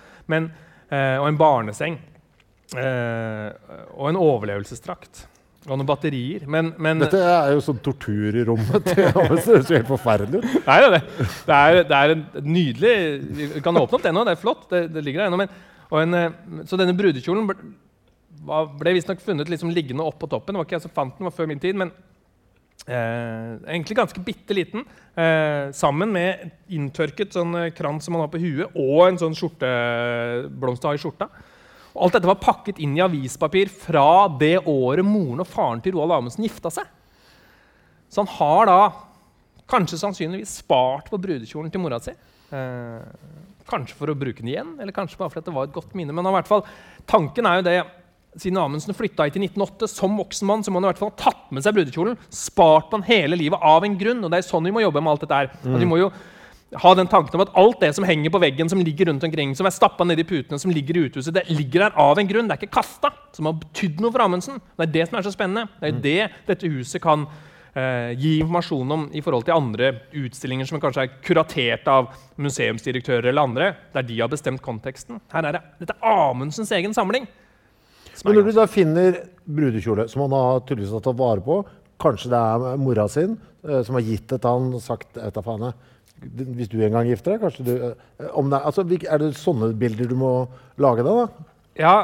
Eh, 0.88 1.18
og 1.20 1.28
en 1.28 1.40
barneseng. 1.40 1.98
Eh, 2.76 3.50
og 3.96 4.10
en 4.10 4.20
overlevelsesdrakt. 4.20 5.24
Og 5.68 5.76
noen 5.76 5.88
batterier. 5.88 6.46
Men, 6.48 6.72
men, 6.80 7.02
Dette 7.04 7.20
er 7.20 7.54
jo 7.56 7.64
sånn 7.64 7.80
tortur 7.84 8.36
i 8.36 8.44
rommet. 8.48 8.88
Det 8.88 9.10
høres 9.16 9.72
helt 9.72 9.90
forferdelig 9.90 10.44
ut. 10.44 10.52
Nei, 10.68 10.78
det, 10.84 11.02
det, 11.48 11.58
er, 11.58 11.80
det 11.88 11.98
er 11.98 12.14
en 12.14 12.26
nydelig 12.48 12.94
Vi 13.58 13.64
kan 13.64 13.76
åpne 13.76 14.00
opp 14.00 14.06
den 14.06 14.16
nå. 14.16 14.24
Det 14.28 14.36
er 14.36 14.44
flott. 14.44 14.68
Det, 14.72 14.86
det 14.96 15.04
ligger 15.04 15.26
der 15.26 15.32
ennå. 15.32 15.42
Men, 15.44 15.58
en, 15.88 16.68
så 16.68 16.80
denne 16.80 16.96
brudekjolen 16.96 17.48
ble, 17.48 17.58
ble 18.80 18.96
visstnok 18.96 19.24
funnet 19.24 19.52
liksom 19.52 19.72
liggende 19.76 20.08
oppå 20.08 20.30
toppen. 20.32 20.56
Det 20.56 20.64
var 20.64 20.70
ikke 20.70 20.80
jeg 20.80 20.88
som 20.88 20.96
fant 20.96 21.16
den, 21.16 21.26
det 21.26 21.32
var 21.32 21.40
før 21.40 21.52
min 21.52 21.64
tid. 21.64 21.80
men 21.80 21.96
Eh, 22.88 23.54
egentlig 23.68 23.98
ganske 23.98 24.22
bitte 24.24 24.56
liten. 24.56 24.86
Eh, 25.18 25.74
sammen 25.76 26.12
med 26.14 26.52
inntørket 26.72 27.36
sånn 27.36 27.56
krans 27.76 28.06
som 28.08 28.16
man 28.16 28.24
har 28.24 28.32
på 28.32 28.40
huet, 28.40 28.78
og 28.80 29.02
en 29.10 29.20
sånn 29.20 29.36
skjorte 29.36 29.68
blomster 30.56 30.96
i 30.96 31.02
skjorta. 31.02 31.28
Og 31.98 32.06
alt 32.06 32.20
dette 32.20 32.30
var 32.30 32.38
pakket 32.38 32.78
inn 32.84 32.94
i 32.98 33.02
avispapir 33.02 33.72
fra 33.74 34.28
det 34.38 34.60
året 34.70 35.06
moren 35.06 35.42
og 35.42 35.50
faren 35.50 35.82
til 35.82 35.98
Roald 35.98 36.14
Amundsen 36.20 36.46
gifta 36.46 36.70
seg. 36.74 36.86
Så 38.08 38.22
han 38.22 38.30
har 38.38 38.70
da 38.70 38.80
kanskje 39.68 40.00
sannsynligvis 40.00 40.60
spart 40.62 41.10
på 41.12 41.20
brudekjolen 41.20 41.74
til 41.74 41.82
mora 41.82 42.00
si. 42.00 42.14
Eh, 42.54 43.02
kanskje 43.68 43.98
for 43.98 44.14
å 44.14 44.16
bruke 44.16 44.40
den 44.44 44.54
igjen, 44.54 44.76
eller 44.80 44.96
kanskje 44.96 45.20
bare 45.20 45.34
fordi 45.34 45.50
det 45.50 45.56
var 45.58 45.68
et 45.68 45.76
godt 45.76 45.98
minne. 45.98 46.14
Men 46.16 46.30
i 46.30 46.36
hvert 46.38 46.48
fall, 46.48 46.64
tanken 47.10 47.50
er 47.50 47.60
jo 47.60 47.66
det 47.68 47.80
siden 48.38 48.60
Amundsen 48.62 48.94
flytta 48.94 49.26
hit 49.26 49.40
i 49.40 49.44
1908 49.48 49.90
som 49.90 50.18
voksen 50.20 50.48
mann, 50.48 50.64
så 50.64 50.72
må 50.72 50.78
han 50.80 50.88
i 50.88 50.92
hvert 50.92 51.02
fall 51.02 51.12
ha 51.12 51.20
tatt 51.20 51.50
med 51.52 51.66
seg 51.66 51.76
brudekjolen. 51.78 52.18
Spart 52.30 52.92
på 52.92 53.00
den 53.00 53.08
hele 53.10 53.40
livet 53.40 53.64
av 53.66 53.86
en 53.86 53.98
grunn. 53.98 54.22
Og 54.24 54.32
det 54.32 54.40
er 54.40 54.48
sånn 54.48 54.68
vi 54.70 54.74
må 54.76 54.84
jobbe 54.86 55.02
med 55.02 55.16
alt 55.16 55.26
dette 55.26 55.40
her. 55.42 55.50
Mm. 55.66 55.80
vi 55.82 55.90
må 55.90 56.00
jo 56.04 56.12
ha 56.76 56.94
den 57.00 57.08
tanken 57.08 57.38
om 57.38 57.46
at 57.46 57.54
alt 57.56 57.80
det 57.80 57.94
som 57.96 58.06
henger 58.08 58.32
på 58.34 58.42
veggen, 58.44 58.70
som 58.70 58.82
ligger 58.84 59.08
rundt 59.08 59.24
omkring, 59.24 59.54
som 59.56 59.68
er 59.70 59.76
stappa 59.76 60.04
nedi 60.04 60.26
putene, 60.28 60.60
som 60.60 60.72
ligger 60.74 60.98
i 60.98 61.06
uthuset, 61.08 61.34
det 61.36 61.46
ligger 61.48 61.86
der 61.86 62.00
av 62.04 62.20
en 62.20 62.28
grunn. 62.28 62.50
Det 62.50 62.58
er 62.58 62.66
ikke 62.66 62.80
kasta, 62.82 63.14
som 63.36 63.48
har 63.48 63.56
betydd 63.62 64.02
noe 64.04 64.12
for 64.12 64.26
Amundsen. 64.26 64.60
Det 64.76 64.90
er 64.90 64.96
det 64.98 65.06
som 65.08 65.20
er 65.20 65.28
så 65.28 65.32
spennende. 65.36 65.70
Det 65.80 65.88
er 65.88 65.96
mm. 65.96 66.02
det 66.04 66.18
dette 66.50 66.72
huset 66.74 67.04
kan 67.04 67.24
eh, 67.72 68.12
gi 68.20 68.36
informasjon 68.42 68.94
om 68.98 69.08
i 69.16 69.24
forhold 69.24 69.48
til 69.48 69.56
andre 69.56 69.94
utstillinger 70.26 70.68
som 70.68 70.84
kanskje 70.84 71.08
er 71.08 71.18
kuratert 71.24 71.88
av 71.92 72.12
museumsdirektører 72.36 73.32
eller 73.32 73.48
andre, 73.48 73.74
der 73.96 74.08
de 74.10 74.20
har 74.20 74.32
bestemt 74.32 74.64
konteksten. 74.66 75.22
Her 75.32 75.48
er 75.48 75.60
det, 75.60 75.66
Dette 75.86 75.96
er 76.02 76.24
Amundsens 76.28 76.76
egen 76.76 76.96
samling. 76.98 77.30
Men 78.26 78.34
når 78.34 78.48
du 78.48 78.56
da 78.58 78.68
finner 78.68 79.22
brudekjole, 79.46 80.08
som 80.12 80.26
han 80.26 80.34
har 80.36 80.64
tydeligvis 80.66 80.96
har 80.98 81.04
tatt 81.06 81.20
vare 81.20 81.44
på 81.46 81.62
Kanskje 81.98 82.30
det 82.30 82.38
er 82.38 82.78
mora 82.78 83.08
sin 83.10 83.32
eh, 83.66 83.80
som 83.82 83.96
har 83.98 84.04
gitt 84.06 84.28
det 84.30 84.38
til 84.44 84.52
han 84.52 84.74
og 84.78 84.84
sagt 84.84 85.18
av 85.18 85.40
faen, 85.42 85.72
hvis 86.22 86.70
du 86.72 86.80
en 86.82 86.92
gang 86.98 87.08
gifter 87.10 87.36
deg? 87.36 87.42
kanskje 87.46 87.66
du, 87.68 87.74
eh, 87.92 87.98
det, 88.20 88.62
altså, 88.64 88.82
Er 89.12 89.18
det 89.22 89.34
sånne 89.38 89.74
bilder 89.78 90.08
du 90.10 90.16
må 90.16 90.32
lage 90.78 91.04
deg? 91.06 91.14
da? 91.26 91.28
Ja, 91.78 91.98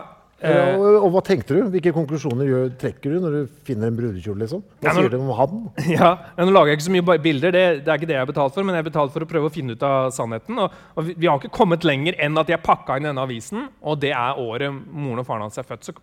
Eh, 0.44 0.76
og, 0.76 1.06
og 1.06 1.12
hva 1.14 1.22
tenkte 1.24 1.56
du? 1.56 1.70
Hvilke 1.72 1.94
konklusjoner 1.96 2.44
gjør, 2.44 2.72
trekker 2.76 3.14
du 3.14 3.20
når 3.24 3.32
du 3.32 3.52
finner 3.64 3.88
en 3.88 3.96
brudekjole? 3.96 4.42
liksom? 4.44 4.60
Hva 4.82 4.90
Ja, 4.90 4.92
når- 4.92 5.06
sier 5.06 5.14
du 5.14 5.22
om 5.22 5.30
han? 5.38 5.62
Ja, 5.88 6.10
men 6.36 6.50
Nå 6.50 6.52
lager 6.58 6.68
jeg 6.74 6.80
ikke 6.82 6.88
så 6.90 6.92
mye 6.98 7.16
bilder, 7.24 7.54
det, 7.56 7.62
det 7.86 7.88
er 7.88 7.96
ikke 8.02 8.10
det 8.10 8.18
jeg 8.18 8.26
har 8.26 8.28
betalt 8.28 8.54
for. 8.58 8.66
Men 8.68 8.76
jeg 8.76 8.84
har 8.84 8.90
betalt 8.90 9.14
for 9.14 9.24
å 9.24 9.30
prøve 9.30 9.48
å 9.48 9.54
finne 9.54 9.72
ut 9.78 9.86
av 9.88 10.10
sannheten. 10.12 10.60
Og, 10.60 10.76
og 10.98 11.06
vi, 11.08 11.16
vi 11.16 11.30
har 11.32 11.40
ikke 11.40 11.54
kommet 11.56 11.88
lenger 11.88 12.18
enn 12.20 12.36
at 12.44 12.52
jeg 12.52 12.60
pakka 12.66 12.98
inn 13.00 13.08
denne 13.08 13.24
avisen, 13.24 13.70
og 13.80 14.02
det 14.04 14.12
er 14.12 14.36
året 14.44 14.68
moren 14.92 15.24
og 15.24 15.30
faren 15.30 15.46
hans 15.48 15.62
er 15.64 15.64
født. 15.64 15.88
Så, 15.88 15.96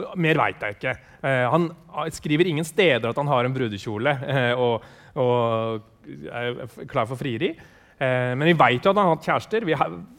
så 0.00 0.08
mer 0.16 0.40
veit 0.40 0.64
jeg 0.64 0.78
ikke. 0.78 0.96
Eh, 1.28 1.44
han 1.52 1.68
skriver 2.16 2.48
ingen 2.48 2.64
steder 2.64 3.10
at 3.12 3.20
han 3.20 3.28
har 3.28 3.44
en 3.44 3.52
brudekjole 3.60 4.16
eh, 4.32 4.54
og, 4.56 4.80
og 5.16 6.12
er 6.30 6.86
klar 6.90 7.08
for 7.08 7.18
frieri. 7.18 7.54
Eh, 7.96 8.34
men 8.36 8.50
vi 8.50 8.52
veit 8.52 8.84
jo 8.84 8.90
at 8.92 8.98
han 8.98 9.08
har 9.08 9.14
hatt 9.14 9.26
kjærester. 9.26 9.64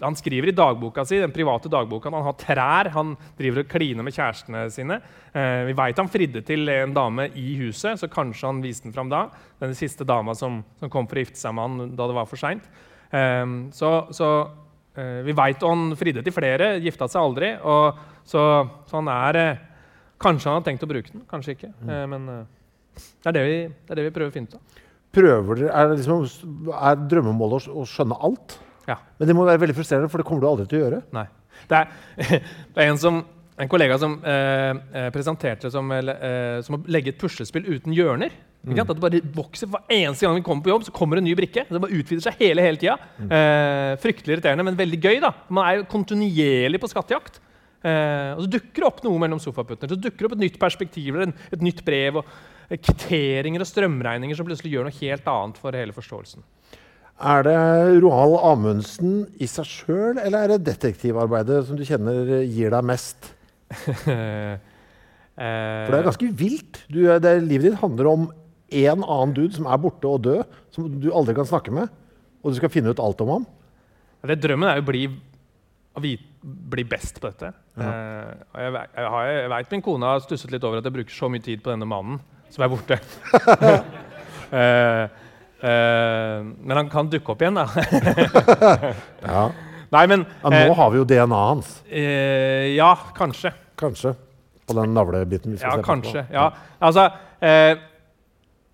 Han 0.01 0.17
skriver 0.17 0.49
i 0.49 0.55
dagboka 0.55 1.03
si, 1.05 1.19
den 1.21 1.33
private 1.33 1.69
dagboka 1.69 2.09
han 2.09 2.25
har 2.25 2.37
trær. 2.39 2.89
Han 2.95 3.13
driver 3.37 3.61
og 3.61 3.69
kliner 3.69 4.05
med 4.05 4.15
kjærestene 4.15 4.63
sine. 4.73 4.97
Eh, 5.29 5.61
vi 5.69 5.75
veit 5.77 6.01
han 6.01 6.09
fridde 6.09 6.41
til 6.47 6.69
en 6.73 6.95
dame 6.95 7.29
i 7.37 7.51
huset, 7.61 7.99
så 8.01 8.09
kanskje 8.09 8.49
han 8.49 8.63
viste 8.65 8.89
den 8.89 8.95
fram 8.95 9.11
da. 9.13 9.27
Den 9.61 9.77
siste 9.77 10.07
dama 10.07 10.33
som, 10.37 10.63
som 10.81 10.93
kom 10.93 11.09
for 11.09 11.19
å 11.19 11.25
gifte 11.25 11.39
seg 11.41 11.53
med 11.53 11.67
han 11.67 11.93
da 11.99 12.09
det 12.09 12.17
var 12.17 12.29
for 12.29 12.41
seint. 12.41 12.65
Eh, 13.11 13.45
så 13.77 13.93
så 14.17 14.31
eh, 14.97 15.21
vi 15.27 15.37
veit 15.37 15.61
han 15.69 15.91
fridde 15.99 16.25
til 16.25 16.33
flere, 16.33 16.75
gifta 16.81 17.09
seg 17.11 17.21
aldri. 17.21 17.53
Og, 17.61 18.05
så, 18.27 18.43
så 18.89 19.01
han 19.01 19.13
er 19.13 19.43
Kanskje 20.17 20.49
han 20.49 20.55
har 20.57 20.63
tenkt 20.65 20.81
å 20.81 20.87
bruke 20.89 21.11
den, 21.13 21.21
kanskje 21.29 21.53
ikke. 21.53 21.67
Eh, 21.85 22.05
men 22.09 22.23
det, 22.25 23.29
er 23.29 23.35
det, 23.35 23.41
vi, 23.45 23.57
det 23.69 23.93
er 23.93 23.99
det 23.99 24.05
vi 24.07 24.13
prøver 24.15 24.31
å 24.31 24.33
finne 24.33 24.49
ut 24.49 24.55
av. 24.57 24.79
Prøver 25.17 25.63
dere, 25.63 25.71
Er, 25.73 25.95
liksom, 25.95 26.25
er 26.77 26.99
drømmemålet 27.09 27.69
å, 27.71 27.85
skjønne 27.89 28.17
alt? 28.27 28.59
Ja. 28.87 28.99
Men 29.19 29.29
det 29.29 29.35
må 29.35 29.47
være 29.47 29.61
veldig 29.65 29.75
frustrerende, 29.77 30.11
for 30.11 30.21
det 30.21 30.27
kommer 30.29 30.45
du 30.45 30.49
aldri 30.51 30.67
til 30.69 30.79
å 30.79 30.83
gjøre. 30.85 31.01
Nei. 31.17 31.25
Det 31.67 31.79
er, 31.79 31.87
det 32.75 32.83
er 32.83 32.91
en, 32.91 33.01
som, 33.01 33.23
en 33.57 33.71
kollega 33.71 33.97
som 33.99 34.19
eh, 34.21 34.73
eh, 34.93 35.07
presenterte 35.15 35.67
det 35.67 35.73
som, 35.73 35.89
eh, 35.91 36.59
som 36.65 36.77
å 36.77 36.83
legge 36.91 37.15
et 37.15 37.19
puslespill 37.21 37.67
uten 37.67 37.95
hjørner. 37.97 38.35
Sant? 38.67 38.89
At 38.89 38.97
det 38.97 39.03
bare 39.03 39.19
vokser 39.35 39.69
Hver 39.71 39.93
eneste 39.93 40.25
gang 40.25 40.35
vi 40.35 40.43
kommer 40.43 40.65
på 40.65 40.71
jobb, 40.73 40.87
så 40.87 40.93
kommer 40.95 41.19
en 41.19 41.27
ny 41.27 41.35
brikke. 41.37 41.65
Det 41.69 41.81
bare 41.81 41.99
utvider 41.99 42.23
seg 42.25 42.41
hele, 42.41 42.63
hele 42.65 42.81
tida. 42.81 42.97
Eh, 43.23 43.93
fryktelig 44.03 44.37
irriterende, 44.37 44.65
men 44.67 44.79
veldig 44.79 44.99
gøy. 44.99 45.19
da. 45.23 45.31
Man 45.49 45.67
er 45.67 45.79
jo 45.79 45.89
kontinuerlig 45.91 46.81
på 46.83 46.89
skattejakt. 46.91 47.39
Eh, 47.85 48.33
og 48.35 48.43
så 48.43 48.51
dukker 48.57 48.83
det 48.83 48.89
opp 48.89 49.01
noe 49.05 49.21
mellom 49.21 49.41
sofaputtene. 49.41 49.93
Så 49.93 50.01
dukker 50.01 50.25
det 50.25 50.29
opp 50.29 50.37
et 50.37 50.43
nytt 50.43 50.59
perspektiv 50.61 51.13
eller 51.13 51.29
en, 51.29 51.35
et 51.53 51.63
nytt 51.63 51.83
brev. 51.87 52.19
og 52.21 52.31
Kvitteringer 52.67 53.63
og 53.63 53.69
strømregninger 53.69 54.35
som 54.35 54.47
plutselig 54.47 54.73
gjør 54.73 54.89
noe 54.89 54.97
helt 54.99 55.27
annet 55.31 55.59
for 55.61 55.77
hele 55.77 55.95
forståelsen. 55.95 56.43
Er 57.17 57.45
det 57.47 57.55
Roald 58.03 58.35
Amundsen 58.45 59.21
i 59.41 59.47
seg 59.49 59.65
sjøl, 59.65 60.19
eller 60.21 60.43
er 60.43 60.51
det 60.53 60.67
detektivarbeidet 60.67 61.63
som 61.65 61.79
du 61.79 61.85
kjenner 61.87 62.43
gir 62.45 62.73
deg 62.75 62.85
mest? 62.85 63.31
For 65.37 65.93
det 65.93 65.97
er 65.99 66.05
ganske 66.07 66.27
vilt. 66.33 66.79
Du, 66.89 67.03
er- 67.09 67.21
det, 67.21 67.35
livet 67.45 67.71
ditt 67.71 67.81
handler 67.81 68.09
om 68.09 68.27
en 68.73 69.03
annen 69.05 69.33
dude 69.37 69.53
som 69.55 69.67
er 69.69 69.81
borte 69.81 70.09
og 70.09 70.23
død, 70.25 70.55
som 70.73 70.87
du 71.01 71.11
aldri 71.13 71.35
kan 71.37 71.45
snakke 71.47 71.73
med. 71.73 71.91
Og 72.41 72.53
du 72.53 72.57
skal 72.57 72.71
finne 72.73 72.89
ut 72.93 73.01
alt 73.01 73.21
om 73.25 73.33
ham. 73.35 73.45
Ja, 74.23 74.31
det 74.31 74.39
Drømmen 74.43 74.69
er 74.69 74.79
jo 74.79 74.85
å 74.85 74.89
bli, 74.89 75.03
å 75.97 76.03
bli 76.73 76.85
best 76.89 77.21
på 77.21 77.29
dette. 77.29 77.51
Eh, 77.77 78.31
og 78.53 78.63
jeg, 78.63 78.73
jeg, 78.73 79.35
jeg 79.37 79.51
vet 79.53 79.75
min 79.75 79.85
kone 79.85 80.09
har 80.09 80.23
stusset 80.25 80.53
litt 80.53 80.65
over 80.65 80.81
at 80.81 80.89
jeg 80.89 80.95
bruker 80.97 81.13
så 81.17 81.29
mye 81.29 81.45
tid 81.45 81.61
på 81.65 81.73
denne 81.73 81.89
mannen 81.89 82.17
som 82.53 82.63
er 82.65 82.71
borte. 82.71 82.97
uh, 84.51 85.07
uh, 85.67 86.43
men 86.61 86.77
han 86.79 86.91
kan 86.91 87.09
dukke 87.11 87.33
opp 87.33 87.41
igjen, 87.43 87.57
da. 87.59 87.67
Ja. 89.27 89.47
Nei, 89.93 90.03
men 90.11 90.25
Ja, 90.43 90.49
nå 90.51 90.57
eh, 90.65 90.73
har 90.75 90.89
vi 90.91 90.99
jo 90.99 91.05
DNA-et 91.07 91.31
hans, 91.31 91.69
Ja, 92.75 92.89
kanskje. 93.15 93.53
kanskje. 93.79 94.15
På 94.67 94.75
den 94.75 94.91
navlebiten 94.93 95.53
vi 95.53 95.57
skal 95.61 95.69
Ja, 95.69 95.75
se 95.77 95.81
på. 95.81 95.87
kanskje. 95.87 96.25
Ja. 96.33 96.49
Altså, 96.83 97.05
eh, 97.39 97.77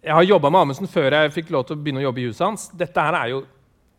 jeg 0.04 0.14
har 0.14 0.24
jobba 0.24 0.50
med 0.50 0.62
Amundsen 0.62 0.90
før 0.90 1.14
jeg 1.14 1.32
fikk 1.36 1.52
lov 1.54 1.68
til 1.68 1.78
å 1.78 1.84
begynne 1.84 2.02
å 2.02 2.08
jobbe 2.08 2.20
i 2.24 2.26
huset 2.26 2.46
hans. 2.48 2.68
Dette 2.74 3.00
her 3.00 3.14
er 3.14 3.28
jo 3.30 3.44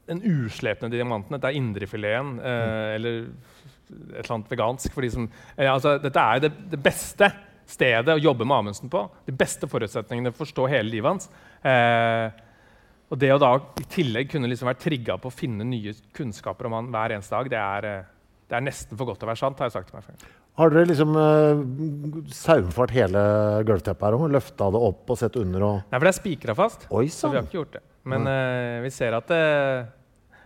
den 0.08 0.20
uslepne 0.20 0.90
diamanten. 0.90 1.32
Dette 1.38 1.52
er 1.52 1.60
indrefileten. 1.60 2.34
Mm. 2.34 2.94
eller 2.96 3.20
et 3.94 4.24
eller 4.24 4.34
annet 4.34 4.50
vegansk. 4.50 4.92
For 4.92 5.04
de 5.04 5.10
som, 5.10 5.28
altså, 5.56 5.98
dette 6.02 6.20
er 6.20 6.38
det, 6.44 6.52
det 6.72 6.82
beste 6.82 7.30
stedet 7.66 8.14
å 8.14 8.20
jobbe 8.20 8.46
med 8.46 8.56
Amundsen 8.56 8.92
på. 8.92 9.04
De 9.26 9.34
beste 9.36 9.68
forutsetningene 9.70 10.32
for 10.32 10.42
å 10.42 10.44
forstå 10.44 10.68
hele 10.72 10.90
livet 10.90 11.10
hans. 11.10 11.28
Eh, 11.64 12.44
og 13.12 13.20
det 13.20 13.30
å 13.34 13.40
da 13.40 13.52
i 13.80 13.86
tillegg 13.90 14.30
kunne 14.32 14.48
liksom 14.50 14.68
være 14.70 14.80
trigga 14.82 15.18
på 15.20 15.30
å 15.30 15.34
finne 15.34 15.66
nye 15.68 15.94
kunnskaper 16.16 16.68
om 16.68 16.78
han 16.78 16.88
hver 16.94 17.16
eneste 17.16 17.36
dag, 17.36 17.50
det 17.52 17.60
er, 17.60 17.90
eh, 17.90 18.08
det 18.50 18.58
er 18.58 18.64
nesten 18.64 18.98
for 18.98 19.08
godt 19.08 19.22
til 19.22 19.28
å 19.28 19.32
være 19.32 19.42
sant, 19.42 19.60
har 19.60 19.70
jeg 19.70 19.76
sagt 19.76 19.92
til 19.92 20.00
meg. 20.00 20.26
Har 20.54 20.70
dere 20.70 20.86
liksom 20.86 21.16
uh, 21.18 22.28
saumfart 22.30 22.92
hele 22.94 23.20
gulvteppet 23.66 24.06
her 24.06 24.14
og 24.14 24.28
løfta 24.30 24.68
det 24.70 24.82
opp 24.86 25.10
og 25.10 25.18
sett 25.18 25.34
under 25.40 25.64
og 25.66 25.80
Nei, 25.80 25.98
for 25.98 26.06
det 26.06 26.12
er 26.12 26.18
spikra 26.20 26.54
fast. 26.54 26.86
Oi 26.94 27.08
Så 27.10 27.32
vi 27.32 27.40
har 27.40 27.48
ikke 27.48 27.58
gjort 27.58 27.74
det. 27.74 27.82
Men 28.06 28.28
uh, 28.28 28.78
vi 28.84 28.92
ser 28.94 29.16
at 29.18 29.26
det, 29.32 29.40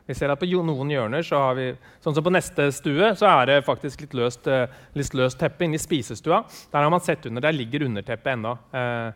vi 0.09 0.15
ser 0.17 0.33
at 0.33 0.41
på 0.41 0.49
noen 0.65 0.89
hjørner 0.89 1.25
så 1.27 1.37
har 1.43 1.57
vi 1.59 1.67
Sånn 2.01 2.15
som 2.17 2.25
på 2.25 2.33
neste 2.33 2.71
stue 2.73 3.11
så 3.19 3.29
er 3.29 3.51
det 3.51 3.57
faktisk 3.67 4.07
litt 4.07 4.15
løst, 4.17 4.47
eh, 4.49 4.71
litt 4.97 5.13
løst 5.13 5.37
teppe 5.37 5.67
inni 5.67 5.77
spisestua. 5.77 6.39
Der 6.73 6.81
har 6.81 6.89
man 6.91 7.05
sett 7.05 7.27
under. 7.29 7.45
Der 7.45 7.53
ligger 7.53 7.85
underteppet 7.85 8.33
ennå. 8.33 8.55
Eh, 8.73 9.09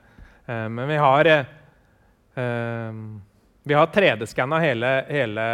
eh, 0.52 0.68
men 0.68 0.88
vi 0.90 1.00
har 1.00 1.31
eh, 1.33 1.46
eh, 2.37 2.92
Vi 3.64 3.74
har 3.74 3.87
3D-skanna 3.87 4.59
hele, 4.61 4.90
hele, 5.09 5.44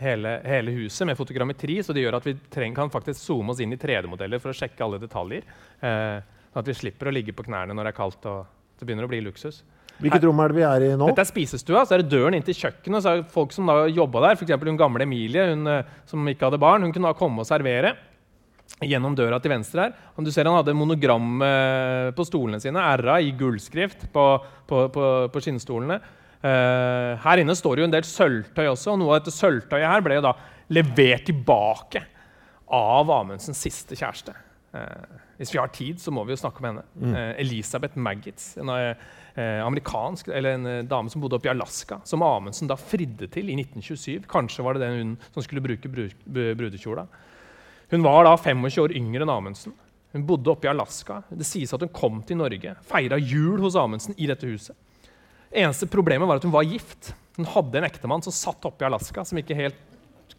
hele, 0.00 0.40
hele 0.44 0.70
huset 0.70 1.06
med 1.06 1.18
fotogrammetri, 1.18 1.82
så 1.84 1.92
det 1.92 2.00
gjør 2.00 2.16
at 2.16 2.26
vi 2.26 2.34
treng, 2.50 2.74
kan 2.74 2.90
faktisk 2.90 3.20
zoome 3.20 3.52
oss 3.52 3.60
inn 3.60 3.76
i 3.76 3.78
3D-modeller 3.78 4.40
for 4.40 4.50
å 4.50 4.56
sjekke 4.56 4.82
alle 4.82 4.98
detaljer. 4.98 5.44
Eh, 5.78 6.16
sånn 6.50 6.64
at 6.64 6.72
vi 6.72 6.80
slipper 6.80 7.06
å 7.06 7.14
ligge 7.14 7.36
på 7.36 7.44
knærne 7.46 7.76
når 7.76 7.86
det 7.86 7.92
er 7.92 8.00
kaldt 8.00 8.26
og 8.26 8.48
det 8.80 8.88
begynner 8.88 9.06
å 9.06 9.12
bli 9.12 9.20
luksus. 9.20 9.62
Hvilket 10.00 10.24
rom 10.24 10.40
er 10.40 10.52
det 10.52 10.56
vi 10.56 10.66
er 10.66 10.84
i 10.86 10.90
nå? 10.96 11.08
Dette 11.10 11.24
er 11.26 11.28
spisestua, 11.28 11.82
så 11.84 11.96
er 11.96 12.02
det 12.02 12.12
døren 12.12 12.36
inn 12.36 12.44
til 12.46 12.56
kjøkkenet. 12.56 13.02
så 13.04 13.10
er 13.10 13.20
det 13.20 13.32
folk 13.32 13.52
som 13.52 13.68
da 13.68 13.82
jobba 13.90 14.22
der, 14.26 14.38
f.eks. 14.38 14.54
hun 14.64 14.80
gamle 14.80 15.04
Emilie 15.04 15.50
hun, 15.52 15.66
eh, 15.68 15.98
som 16.08 16.30
ikke 16.30 16.48
hadde 16.48 16.62
barn, 16.62 16.86
hun 16.86 16.94
kunne 16.94 17.12
da 17.12 17.18
komme 17.18 17.44
og 17.44 17.48
servere 17.48 17.96
gjennom 18.80 19.16
døra 19.18 19.40
til 19.42 19.52
venstre 19.52 19.88
her. 19.88 19.98
Og 20.16 20.24
du 20.24 20.32
ser 20.32 20.48
Han 20.48 20.56
hadde 20.56 20.76
monogram 20.76 21.42
eh, 21.44 22.10
på 22.16 22.24
stolene 22.24 22.60
sine, 22.62 22.80
R-a 22.96 23.18
i 23.20 23.34
gullskrift 23.36 24.08
på, 24.12 24.26
på, 24.66 24.86
på, 24.94 25.06
på 25.32 25.44
skinnstolene. 25.44 26.00
Eh, 26.40 27.10
her 27.20 27.42
inne 27.42 27.56
står 27.56 27.76
det 27.76 27.82
jo 27.82 27.90
en 27.90 27.96
del 27.98 28.06
sølvtøy 28.08 28.66
også, 28.70 28.94
og 28.94 29.02
noe 29.02 29.12
av 29.12 29.20
dette 29.20 29.36
sølvtøyet 29.36 29.90
her 29.90 30.06
ble 30.06 30.16
jo 30.16 30.28
da 30.30 30.36
levert 30.72 31.26
tilbake 31.28 32.06
av 32.70 33.10
Amundsens 33.12 33.60
siste 33.60 33.98
kjæreste. 33.98 34.32
Eh, 34.72 35.16
hvis 35.40 35.50
vi 35.54 35.58
har 35.58 35.70
tid, 35.74 35.98
så 35.98 36.12
må 36.14 36.22
vi 36.28 36.34
jo 36.34 36.38
snakke 36.38 36.60
om 36.62 36.68
henne. 36.68 36.84
Eh, 37.10 37.32
Elisabeth 37.42 37.96
Maggitz. 37.98 38.52
En 38.60 38.68
eh, 38.70 38.94
amerikansk, 39.64 40.28
eller 40.28 40.56
en 40.58 40.86
dame 40.88 41.10
som 41.10 41.22
bodde 41.22 41.38
oppe 41.38 41.48
i 41.48 41.52
Alaska, 41.54 42.00
som 42.06 42.22
Amundsen 42.22 42.68
da 42.70 42.76
fridde 42.78 43.26
til 43.32 43.50
i 43.50 43.56
1927. 43.58 44.26
Kanskje 44.30 44.64
var 44.66 44.74
det 44.78 44.84
den 44.86 44.98
hun 45.00 45.12
som 45.34 45.42
skulle 45.46 45.64
bruke 45.64 45.90
bru 45.90 46.06
bru- 46.26 46.54
brudekjola. 46.58 47.06
Hun 47.90 48.04
var 48.06 48.24
da 48.28 48.36
25 48.38 48.84
år 48.84 48.94
yngre 48.94 49.24
enn 49.26 49.32
Amundsen. 49.34 49.74
Hun 50.12 50.24
bodde 50.26 50.50
oppe 50.50 50.66
i 50.66 50.70
Alaska. 50.70 51.20
Det 51.30 51.46
sies 51.46 51.72
at 51.74 51.82
hun 51.82 51.90
kom 51.94 52.22
til 52.26 52.38
Norge, 52.38 52.76
feira 52.86 53.18
jul 53.18 53.58
hos 53.62 53.76
Amundsen 53.78 54.14
i 54.18 54.26
dette 54.30 54.46
huset. 54.46 54.76
Eneste 55.50 55.86
problemet 55.90 56.28
var 56.30 56.38
at 56.38 56.46
hun 56.46 56.54
var 56.54 56.62
gift. 56.66 57.12
Hun 57.36 57.46
hadde 57.50 57.78
en 57.80 57.86
ektemann 57.88 58.22
som 58.22 58.34
satt 58.34 58.66
oppe 58.70 58.84
i 58.84 58.90
Alaska, 58.90 59.24
som 59.26 59.38
ikke 59.42 59.56
helt 59.58 59.86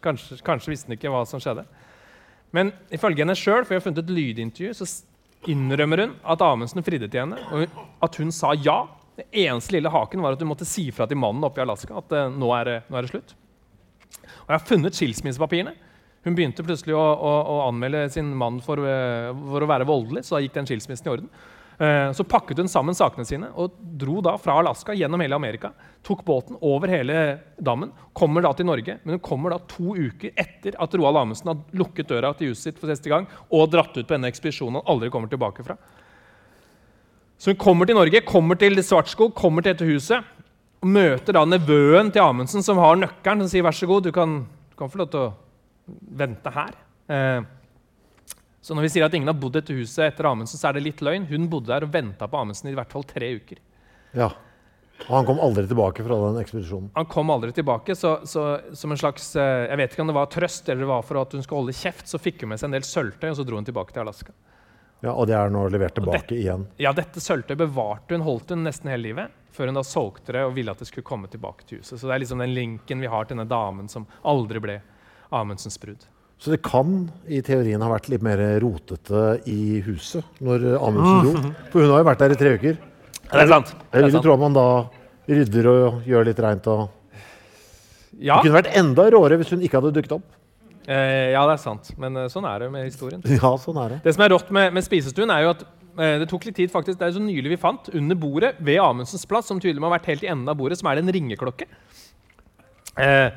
Kanskje, 0.02 0.38
kanskje 0.42 0.72
visste 0.72 0.94
ikke 0.96 1.10
hva 1.12 1.20
som 1.28 1.38
skjedde. 1.38 1.62
Men 2.56 2.72
ifølge 2.92 3.24
henne 3.24 3.36
sjøl, 3.38 3.64
for 3.64 3.74
vi 3.74 3.78
har 3.78 3.84
funnet 3.84 4.02
et 4.02 4.12
lydintervju, 4.12 4.72
så 4.76 4.88
innrømmer 5.50 6.04
hun 6.04 6.16
at 6.34 6.42
Amundsen 6.46 6.84
fridde 6.86 7.08
til 7.10 7.24
henne, 7.24 7.38
og 7.50 7.78
at 8.04 8.18
hun 8.20 8.32
sa 8.34 8.52
ja. 8.58 8.82
Den 9.16 9.28
eneste 9.42 9.74
lille 9.74 9.90
haken 9.92 10.22
var 10.24 10.36
at 10.36 10.40
hun 10.40 10.48
måtte 10.48 10.68
si 10.68 10.86
fra 10.94 11.04
til 11.08 11.18
mannen 11.20 11.44
oppe 11.44 11.60
i 11.60 11.64
Alaska 11.66 11.98
at 12.00 12.14
uh, 12.16 12.28
nå, 12.32 12.46
er, 12.56 12.78
nå 12.88 12.96
er 12.96 13.04
det 13.04 13.10
slutt. 13.12 13.34
Og 14.12 14.46
jeg 14.46 14.54
har 14.54 14.68
funnet 14.68 14.96
skilsmissepapirene. 14.96 15.74
Hun 16.24 16.36
begynte 16.38 16.64
plutselig 16.64 16.94
å, 16.96 17.02
å, 17.02 17.32
å 17.52 17.56
anmelde 17.66 18.06
sin 18.14 18.30
mann 18.38 18.60
for, 18.64 18.80
uh, 18.80 19.34
for 19.52 19.64
å 19.64 19.68
være 19.68 19.88
voldelig, 19.88 20.24
så 20.24 20.38
da 20.38 20.42
gikk 20.44 20.56
den 20.56 20.70
skilsmissen 20.70 21.10
i 21.10 21.12
orden. 21.12 21.28
Eh, 21.78 22.12
Så 22.12 22.24
pakket 22.24 22.58
hun 22.58 22.68
sammen 22.68 22.94
sakene 22.94 23.24
sine 23.26 23.48
og 23.56 23.72
dro 23.98 24.20
da 24.20 24.36
fra 24.38 24.58
Alaska 24.60 24.94
gjennom 24.94 25.20
hele 25.20 25.34
Amerika. 25.34 25.72
Tok 26.04 26.24
båten 26.24 26.58
over 26.60 26.88
hele 26.88 27.40
dammen, 27.58 27.92
kommer 28.12 28.42
da 28.42 28.52
til 28.52 28.66
Norge. 28.66 28.98
Men 29.04 29.16
hun 29.16 29.24
kommer 29.24 29.50
da 29.54 29.58
to 29.70 29.94
uker 29.96 30.32
etter 30.36 30.76
at 30.78 30.94
Roald 30.94 31.16
Amundsen 31.16 31.52
har 31.52 31.62
lukket 31.72 32.08
døra 32.10 32.34
til 32.36 32.52
huset 32.52 32.72
sitt 32.72 32.78
for 32.78 32.92
siste 32.92 33.08
gang 33.10 33.26
og 33.50 33.70
dratt 33.72 33.96
ut 33.96 34.06
på 34.06 34.14
denne 34.14 34.30
ekspedisjonen 34.30 34.80
han 34.80 34.90
aldri 34.92 35.10
kommer 35.10 35.30
tilbake 35.32 35.64
fra. 35.66 35.78
Så 37.38 37.50
hun 37.50 37.58
kommer 37.58 37.86
til 37.86 37.98
Norge, 37.98 38.20
kommer 38.22 38.54
til 38.54 38.78
Svartskog, 38.78 39.34
kommer 39.34 39.62
til 39.64 39.74
dette 39.74 39.88
huset. 39.88 40.22
Og 40.82 40.90
møter 40.90 41.34
da 41.34 41.42
nevøen 41.46 42.12
til 42.12 42.22
Amundsen, 42.22 42.62
som 42.62 42.78
har 42.78 42.98
nøkkelen, 42.98 43.42
som 43.42 43.50
sier 43.50 43.64
vær 43.66 43.74
så 43.74 43.86
god, 43.86 44.04
du 44.06 44.12
kan, 44.14 44.44
du 44.70 44.76
kan 44.78 44.90
få 44.90 45.00
lov 45.00 45.10
til 45.10 45.24
å 45.24 45.32
vente 46.18 46.52
her. 46.54 46.76
Eh, 47.10 47.42
så 48.62 48.76
når 48.78 48.86
vi 48.86 48.92
sier 48.94 49.04
at 49.08 49.14
ingen 49.18 49.26
har 49.26 49.38
bodd 49.42 49.56
i 49.56 49.60
dette 49.60 49.74
huset 49.74 50.04
etter 50.06 50.28
Amundsen, 50.30 50.60
så 50.60 50.68
er 50.70 50.78
det 50.78 50.84
litt 50.86 51.02
løgn. 51.02 51.26
Hun 51.26 51.48
bodde 51.50 51.72
der 51.72 51.82
og 51.82 51.90
venta 51.92 52.28
på 52.30 52.38
Amundsen 52.38 52.70
i 52.70 52.76
hvert 52.78 52.92
fall 52.94 53.02
tre 53.10 53.32
uker. 53.40 53.58
Ja. 54.14 54.28
Og 55.02 55.16
han 55.16 55.26
kom 55.26 55.40
aldri 55.42 55.64
tilbake 55.66 56.04
fra 56.06 56.18
den 56.28 56.38
ekspedisjonen. 56.38 56.92
Han 56.94 57.08
kom 57.10 57.32
aldri 57.34 57.50
tilbake, 57.56 57.96
så, 57.98 58.20
så 58.28 58.44
som 58.78 58.94
en 58.94 59.00
slags 59.00 59.32
eh, 59.34 59.64
Jeg 59.66 59.80
vet 59.80 59.96
ikke 59.96 60.04
om 60.04 60.12
det 60.12 60.14
var 60.14 60.30
trøst 60.30 60.68
eller 60.68 60.84
det 60.84 60.90
var 60.92 61.02
for 61.08 61.18
at 61.24 61.34
hun 61.34 61.42
skulle 61.42 61.64
holde 61.64 61.74
kjeft, 61.74 62.06
så 62.06 62.20
fikk 62.22 62.44
hun 62.44 62.52
med 62.52 62.62
seg 62.62 62.70
en 62.70 62.76
del 62.78 62.86
sølvtøy, 62.86 63.32
og 63.32 63.38
så 63.40 63.46
dro 63.48 63.58
hun 63.58 63.66
tilbake 63.66 63.96
til 63.96 64.04
Alaska. 64.04 64.36
Ja, 65.02 65.16
Og 65.16 65.26
det 65.26 65.34
er 65.34 65.50
nå 65.50 65.64
levert 65.74 65.96
tilbake 65.98 66.36
igjen. 66.38 66.68
Ja, 66.78 66.92
dette 66.94 67.18
sølvtøyet 67.18 67.58
bevarte 67.64 68.14
hun, 68.14 68.22
holdt 68.22 68.54
hun 68.54 68.62
nesten 68.62 68.92
hele 68.92 69.08
livet, 69.08 69.34
før 69.50 69.72
hun 69.72 69.80
da 69.80 69.82
solgte 69.82 70.36
det 70.36 70.46
og 70.46 70.54
ville 70.54 70.70
at 70.70 70.78
det 70.78 70.86
skulle 70.92 71.08
komme 71.08 71.26
tilbake 71.32 71.66
til 71.66 71.82
huset. 71.82 71.98
Så 71.98 72.06
det 72.06 72.14
er 72.14 72.22
liksom 72.22 72.44
den 72.44 72.54
linken 72.54 73.02
vi 73.02 73.10
har 73.10 73.26
til 73.26 73.34
denne 73.34 73.50
damen 73.50 73.90
som 73.90 74.06
aldri 74.22 74.62
ble 74.62 74.78
Amundsens 75.34 75.80
brud. 75.82 76.06
Så 76.42 76.50
det 76.50 76.58
kan 76.66 77.04
i 77.30 77.38
teorien 77.46 77.82
ha 77.84 77.88
vært 77.92 78.08
litt 78.10 78.22
mer 78.26 78.40
rotete 78.62 79.20
i 79.46 79.78
huset 79.86 80.26
når 80.42 80.64
Amundsen 80.80 81.22
dro. 81.22 81.52
For 81.70 81.84
hun 81.84 81.92
har 81.94 82.02
jo 82.02 82.06
vært 82.08 82.24
der 82.24 82.34
i 82.34 82.38
tre 82.40 82.54
uker. 82.58 82.80
Det 83.32 83.44
er 83.44 83.50
sant. 83.52 83.70
Jeg 83.94 84.08
vil 84.08 84.16
jo 84.16 84.22
tro 84.24 84.34
at 84.34 84.42
man 84.42 84.56
da 84.56 84.64
rydder 85.30 85.68
og 85.70 86.08
gjør 86.08 86.26
litt 86.26 86.40
reint. 86.42 86.66
og... 86.66 86.88
Ja, 88.18 88.40
Det 88.40 88.48
kunne 88.48 88.58
vært 88.58 88.72
enda 88.76 89.06
råere 89.14 89.38
hvis 89.40 89.52
hun 89.54 89.62
ikke 89.64 89.78
hadde 89.78 89.94
dukket 89.94 90.16
opp. 90.18 90.26
eh, 90.90 91.30
ja, 91.32 91.44
det 91.46 91.54
er 91.54 91.62
sant. 91.62 91.92
Men 91.96 92.18
eh, 92.24 92.28
sånn 92.32 92.44
er 92.50 92.66
det 92.66 92.72
med 92.74 92.90
historien. 92.90 93.22
Ja, 93.38 93.54
sånn 93.62 93.78
er 93.84 93.94
det. 93.94 94.00
Det 94.04 94.16
som 94.18 94.26
er 94.26 94.34
rått 94.34 94.50
med, 94.50 94.74
med 94.74 94.84
spisestuen, 94.84 95.30
er 95.32 95.46
jo 95.46 95.54
at 95.54 95.62
eh, 95.64 96.18
det 96.24 96.28
tok 96.34 96.50
litt 96.50 96.58
tid 96.58 96.74
faktisk, 96.74 96.98
Det 96.98 97.06
er 97.06 97.14
jo 97.14 97.20
så 97.20 97.24
nylig 97.24 97.54
vi 97.54 97.60
fant 97.62 97.88
under 97.94 98.18
bordet 98.18 98.56
ved 98.58 98.82
Amundsens 98.82 99.24
plass, 99.30 99.46
som 99.46 99.62
tydelig 99.62 99.78
må 99.80 99.88
ha 99.88 99.94
vært 99.96 100.10
helt 100.10 100.26
i 100.26 100.32
enden 100.34 100.50
av 100.50 100.58
bordet, 100.58 100.82
som 100.82 100.90
er 100.90 100.98
det 100.98 101.06
en 101.06 101.14
ringeklokke. 101.20 101.70
Eh, 102.98 103.30
eh, 103.30 103.32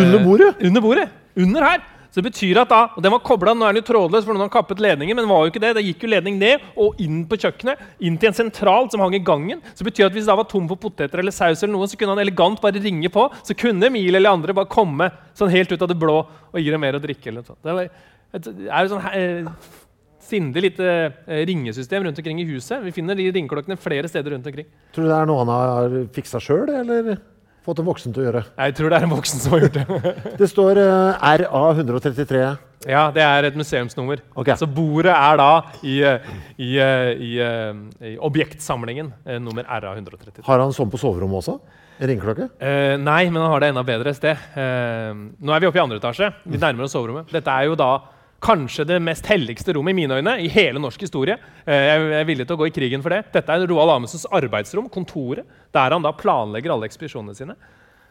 Under 0.00 0.24
bordet? 0.24 0.54
Under 0.64 0.80
bordet. 0.88 1.08
Under 1.36 1.68
her. 1.68 1.84
Så 2.12 2.20
det 2.20 2.28
betyr 2.28 2.58
at 2.60 2.68
da, 2.68 2.80
og 2.92 3.00
Den 3.02 3.14
var 3.14 3.22
kobla, 3.24 3.54
nå 3.56 3.64
er 3.64 3.72
den 3.72 3.80
jo 3.80 3.88
trådløs, 3.88 4.26
for 4.26 4.36
noen 4.36 4.44
har 4.44 4.52
kappet 4.52 4.82
ledningen, 4.84 5.16
men 5.16 5.30
var 5.30 5.46
jo 5.46 5.52
ikke 5.52 5.62
det. 5.64 5.70
Det 5.78 5.84
gikk 5.86 6.04
jo 6.04 6.10
ledning 6.12 6.36
ned 6.36 6.64
og 6.76 7.00
inn 7.00 7.22
på 7.28 7.38
kjøkkenet, 7.40 7.80
inn 8.04 8.18
til 8.20 8.28
en 8.28 8.36
sentral 8.36 8.90
som 8.92 9.00
hang 9.00 9.16
i 9.16 9.22
gangen. 9.24 9.62
Så 9.72 9.86
betyr 9.86 10.10
at 10.10 10.16
hvis 10.16 10.28
det 10.28 10.36
var 10.36 10.48
tom 10.50 10.68
for 10.68 10.80
poteter 10.82 11.22
eller 11.22 11.32
saus, 11.32 11.62
eller 11.62 11.72
noe, 11.72 11.88
så 11.88 11.96
kunne 11.96 12.12
han 12.12 12.20
elegant 12.20 12.60
bare 12.60 12.82
ringe 12.84 13.08
på. 13.12 13.24
Så 13.48 13.56
kunne 13.56 13.88
Emil 13.88 14.12
eller 14.12 14.36
andre 14.36 14.56
bare 14.56 14.68
komme 14.68 15.08
sånn 15.38 15.52
helt 15.54 15.72
ut 15.72 15.80
av 15.80 15.88
det 15.88 15.96
blå 16.00 16.18
og 16.20 16.60
gi 16.60 16.68
dem 16.68 16.84
mer 16.84 17.00
å 17.00 17.02
drikke. 17.02 17.32
eller 17.32 17.40
noe 17.40 17.48
sånt. 17.48 17.96
Det 18.32 18.68
er 18.68 18.84
jo 18.84 18.92
sånn 18.92 19.08
eh, 19.16 19.50
sindig 20.22 20.68
lite 20.68 20.86
eh, 20.92 21.42
ringesystem 21.48 22.04
rundt 22.04 22.20
omkring 22.20 22.44
i 22.44 22.48
huset. 22.52 22.84
Vi 22.84 22.92
finner 22.92 23.16
de 23.16 23.32
ringeklokkene 23.32 23.80
flere 23.80 24.08
steder 24.12 24.36
rundt 24.36 24.52
omkring. 24.52 24.68
Tror 24.92 25.08
du 25.08 25.10
det 25.10 25.18
er 25.18 25.32
noe 25.32 25.46
han 25.46 25.52
har 25.56 26.00
fiksa 26.12 26.40
sjøl, 26.44 26.68
eller 26.76 27.16
fått 27.66 27.80
en 27.82 27.88
voksen 27.88 28.14
til 28.14 28.24
å 28.24 28.26
gjøre? 28.28 28.44
Jeg 28.58 28.76
tror 28.78 28.92
det 28.92 28.98
er 28.98 29.06
en 29.06 29.14
voksen 29.14 29.42
som 29.42 29.54
har 29.56 29.66
gjort 29.66 29.78
det. 29.78 30.12
Det 30.42 30.50
står 30.50 30.82
uh, 30.82 31.32
RA 31.42 31.64
133. 31.76 32.44
Ja, 32.88 33.04
det 33.14 33.22
er 33.22 33.46
et 33.46 33.58
museumsnummer. 33.58 34.22
Okay. 34.34 34.56
Så 34.58 34.66
bordet 34.66 35.12
er 35.12 35.38
da 35.38 35.50
i, 35.86 36.00
eh, 36.02 36.32
i, 36.58 36.70
eh, 36.82 37.10
i, 37.14 37.30
eh, 37.38 38.08
i 38.12 38.16
objektsamlingen 38.18 39.12
eh, 39.24 39.38
nummer 39.38 39.64
RA133. 39.64 40.42
Har 40.46 40.58
han 40.58 40.74
sånn 40.74 40.90
på 40.90 40.98
soverommet 40.98 41.42
også? 41.42 41.60
Ringeklokke? 42.02 42.48
Uh, 42.58 42.96
nei, 42.98 43.28
men 43.30 43.38
han 43.44 43.52
har 43.52 43.62
det 43.62 43.68
enda 43.70 43.84
bedre 43.86 44.14
sted. 44.16 44.40
Uh, 44.56 45.12
nå 45.38 45.54
er 45.54 45.62
vi 45.62 45.68
oppe 45.68 45.78
i 45.78 45.82
andre 45.84 46.00
etasje. 46.00 46.32
Vi 46.42 46.58
nærmer 46.58 46.88
oss 46.88 46.96
soverommet. 46.96 47.30
Dette 47.30 47.52
er 47.52 47.68
jo 47.68 47.76
da 47.78 47.92
kanskje 48.42 48.86
det 48.88 48.98
mest 49.02 49.26
helligste 49.30 49.74
rommet 49.76 49.94
i 49.94 50.00
mine 50.00 50.18
øyne 50.18 50.34
i 50.42 50.50
hele 50.50 50.80
norsk 50.82 51.04
historie. 51.04 51.36
Eh, 51.64 51.86
jeg 51.86 52.06
er 52.18 52.26
villig 52.26 52.46
til 52.48 52.56
å 52.56 52.60
gå 52.62 52.68
i 52.68 52.74
krigen 52.74 53.02
for 53.04 53.14
det. 53.14 53.22
Dette 53.34 53.54
er 53.54 53.66
Roald 53.70 53.94
Amundsens 53.94 54.26
arbeidsrom, 54.34 54.90
kontoret, 54.92 55.46
der 55.74 55.94
han 55.94 56.02
da 56.02 56.14
planlegger 56.16 56.74
alle 56.74 56.88
ekspedisjonene 56.90 57.36
sine 57.38 57.56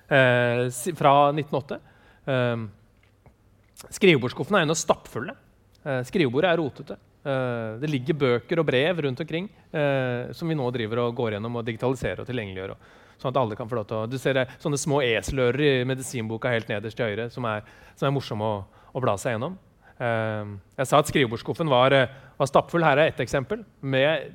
eh, 0.07 0.63
fra 0.97 1.15
1908. 1.35 1.79
Eh, 2.31 2.63
skrivebordsskuffene 3.97 4.61
er 4.61 4.67
ennå 4.67 4.77
stappfulle. 4.77 5.35
Skrivebordet 6.05 6.51
er 6.51 6.59
rotete. 6.61 6.95
Det 7.81 7.89
ligger 7.89 8.17
bøker 8.21 8.59
og 8.61 8.67
brev 8.67 8.99
rundt 9.01 9.23
omkring 9.23 9.47
som 10.37 10.49
vi 10.49 10.57
nå 10.57 10.67
driver 10.73 10.99
og 11.01 11.15
går 11.17 11.35
gjennom 11.35 11.57
og 11.57 11.65
digitaliserer 11.65 12.21
og 12.21 12.27
tilgjengeliggjør. 12.29 12.75
Sånn 13.17 13.33
at 13.33 13.39
alle 13.41 13.57
kan 13.57 13.69
få 13.69 13.79
lov 13.79 13.87
til 13.89 13.97
å, 13.97 14.03
Du 14.05 14.19
ser 14.21 14.43
sånne 14.61 14.77
små 14.77 15.01
eselører 15.01 15.63
i 15.65 15.89
medisinboka 15.89 16.53
helt 16.53 16.69
nederst 16.69 17.01
til 17.01 17.09
høyre 17.09 17.31
som 17.33 17.49
er, 17.49 17.65
som 17.97 18.11
er 18.11 18.13
morsomme 18.13 18.45
å, 18.45 18.61
å 18.93 19.01
bla 19.01 19.17
seg 19.17 19.33
gjennom. 19.33 19.57
Eh, 20.01 20.53
jeg 20.81 20.89
sa 20.89 21.01
at 21.01 21.09
skrivebordsskuffen 21.11 21.69
var, 21.69 21.93
eh, 21.93 22.07
var 22.39 22.49
stappfull. 22.49 22.83
Her 22.85 22.97
er 23.03 23.11
ett 23.11 23.21
eksempel. 23.21 23.63
Med 23.81 24.31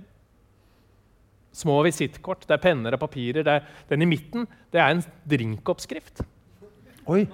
små 1.57 1.81
visittkort, 1.87 2.45
det 2.47 2.55
er 2.59 2.63
penner 2.63 2.95
og 2.95 3.01
papirer. 3.01 3.47
Er, 3.49 3.67
den 3.89 4.03
i 4.05 4.09
midten 4.11 4.47
det 4.73 4.81
er 4.83 4.93
en 4.95 5.05
drinkoppskrift. 5.29 6.25
Oi, 7.09 7.27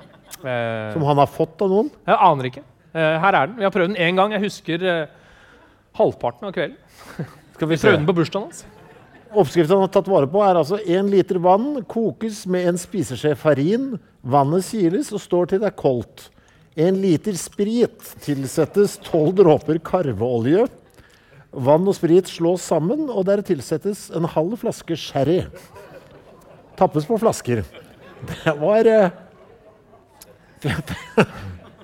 Eh, 0.42 0.92
Som 0.95 1.03
han 1.05 1.18
har 1.21 1.27
fått 1.29 1.61
av 1.61 1.68
noen? 1.68 1.90
jeg 2.07 2.16
aner 2.18 2.47
ikke. 2.49 2.62
Eh, 2.95 3.18
her 3.21 3.35
er 3.37 3.47
den. 3.47 3.57
Vi 3.59 3.64
har 3.64 3.71
prøvd 3.71 3.95
den 3.95 4.01
én 4.01 4.16
gang. 4.16 4.33
Jeg 4.33 4.40
husker 4.40 4.83
eh, 4.83 5.07
halvparten 5.95 6.49
av 6.49 6.55
kvelden. 6.57 6.77
Skal 7.55 7.68
vi 7.68 7.77
Vi 7.77 7.81
prøvde 7.83 7.99
den 7.99 8.07
på 8.07 8.14
bursdagen 8.16 8.47
hans. 8.49 8.64
Oppskriften 9.33 9.77
han 9.77 9.85
har 9.85 9.92
tatt 9.92 10.09
vare 10.09 10.27
på, 10.27 10.40
er 10.40 10.57
altså 10.57 10.79
én 10.88 11.11
liter 11.12 11.38
vann 11.38 11.85
kokes 11.85 12.47
med 12.47 12.66
en 12.66 12.81
spiseskje 12.81 13.35
farin. 13.37 14.01
Vannet 14.25 14.64
siles 14.64 15.12
og 15.12 15.21
står 15.21 15.53
til 15.53 15.61
det 15.61 15.68
er 15.68 15.77
koldt. 15.77 16.31
En 16.73 16.97
liter 16.97 17.37
sprit 17.37 18.15
tilsettes 18.25 18.95
tolv 19.05 19.35
dråper 19.43 19.77
karveolje. 19.85 20.65
Vann 21.53 21.85
og 21.85 21.97
sprit 21.99 22.31
slås 22.33 22.65
sammen, 22.65 23.11
og 23.13 23.27
der 23.29 23.43
tilsettes 23.45 24.07
en 24.17 24.25
halv 24.25 24.57
flaske 24.63 24.97
sherry. 24.97 25.43
Tappes 26.79 27.05
på 27.09 27.19
flasker. 27.21 27.61
Det 28.23 28.55
var 28.61 28.89
uh... 28.89 29.11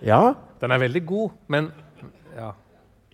Ja. 0.08 0.22
Den 0.62 0.72
er 0.72 0.78
veldig 0.80 1.02
god, 1.06 1.30
men 1.50 1.68
ja. 2.36 2.52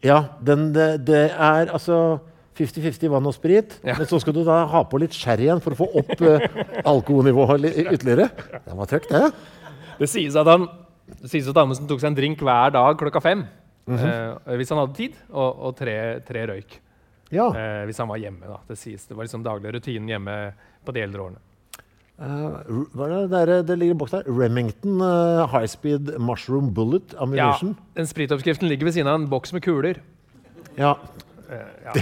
Ja, 0.05 0.19
den, 0.45 0.69
det, 0.77 1.07
det 1.09 1.25
er 1.33 1.73
altså 1.73 2.19
50-50 2.61 3.09
vann 3.11 3.27
og 3.27 3.35
sprit. 3.35 3.79
Ja. 3.83 3.97
Men 3.99 4.07
så 4.07 4.21
skal 4.23 4.37
du 4.37 4.43
da 4.47 4.61
ha 4.71 4.85
på 4.87 5.01
litt 5.01 5.17
sherry 5.17 5.49
igjen 5.49 5.63
for 5.65 5.75
å 5.75 5.81
få 5.81 5.89
opp 6.03 6.13
uh, 6.23 6.45
alkoholnivået 6.85 7.67
ytterligere. 7.73 8.29
Det 8.63 8.79
var 8.79 8.91
trøkk, 8.91 9.11
det. 9.11 9.31
Det 9.99 10.11
sies 10.13 10.37
at 10.39 10.51
han 10.53 10.69
det 11.23 11.31
sies 11.33 11.49
at 11.51 11.61
Amundsen 11.61 11.89
tok 11.91 12.03
seg 12.03 12.13
en 12.13 12.19
drink 12.19 12.43
hver 12.45 12.75
dag 12.75 12.99
klokka 13.01 13.23
fem. 13.23 13.47
eh, 13.89 14.55
hvis 14.59 14.71
han 14.73 14.81
hadde 14.81 14.97
tid, 14.97 15.17
og, 15.33 15.65
og 15.69 15.75
tre, 15.77 15.97
tre 16.27 16.47
røyk. 16.51 16.79
Ja. 17.35 17.49
Eh, 17.51 17.83
hvis 17.89 17.99
han 18.01 18.09
var 18.09 18.21
hjemme. 18.23 18.47
da. 18.49 18.61
Det 18.69 18.79
sies. 18.81 19.07
Det 19.09 19.17
var 19.17 19.27
liksom 19.27 19.45
daglig 19.45 19.75
rutinen 19.75 20.09
hjemme 20.09 20.39
på 20.85 20.95
de 20.95 21.05
eldre 21.05 21.27
årene. 21.29 21.43
Uh, 22.15 22.85
hva 22.95 23.09
er 23.09 23.13
det, 23.15 23.31
der, 23.33 23.51
det 23.67 23.77
ligger 23.81 23.97
i 23.97 23.99
boks 23.99 24.13
der? 24.15 24.29
Remington 24.31 25.01
uh, 25.03 25.49
High 25.51 25.67
Speed 25.67 26.13
Mushroom 26.23 26.69
Bullet 26.77 27.15
Ammunition. 27.19 27.73
Ja, 27.75 27.89
den 27.99 28.07
Spritoppskriften 28.07 28.71
ligger 28.71 28.87
ved 28.87 28.95
siden 28.95 29.11
av 29.11 29.19
en 29.19 29.27
boks 29.33 29.51
med 29.57 29.65
kuler. 29.67 29.99
Ja, 30.79 30.95
Uh, 31.45 31.57
ja. 31.85 31.93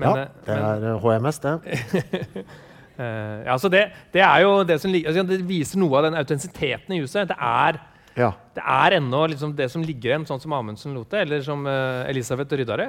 ja, 0.00 0.12
det 0.16 0.54
men 0.56 0.62
er 0.64 0.98
HMS, 1.02 1.38
det. 1.44 1.52
eh, 3.00 3.46
ja, 3.46 3.56
så 3.58 3.70
det, 3.72 3.86
det 4.14 4.22
er 4.24 4.44
jo 4.44 4.52
det 4.66 4.76
som 4.82 4.92
altså, 4.92 5.24
det 5.28 5.40
viser 5.48 5.80
noe 5.80 5.98
av 5.98 6.08
den 6.08 6.18
autentisiteten 6.20 6.96
i 6.96 7.00
huset. 7.04 7.30
Det 7.30 7.38
er 7.38 7.80
Ja. 8.18 8.32
Det 8.54 8.62
er 8.66 8.96
ennå 8.98 9.20
liksom 9.30 9.52
det 9.56 9.70
som 9.72 9.82
ligger 9.86 10.10
igjen, 10.10 10.24
sånn 10.26 10.40
som 10.42 10.52
Amundsen 10.52 10.96
lot 10.96 11.12
det, 11.14 11.22
eller 11.24 11.44
som 11.46 11.62
uh, 11.64 12.08
Elisabeth 12.10 12.58
rydda 12.58 12.76
det. 12.80 12.88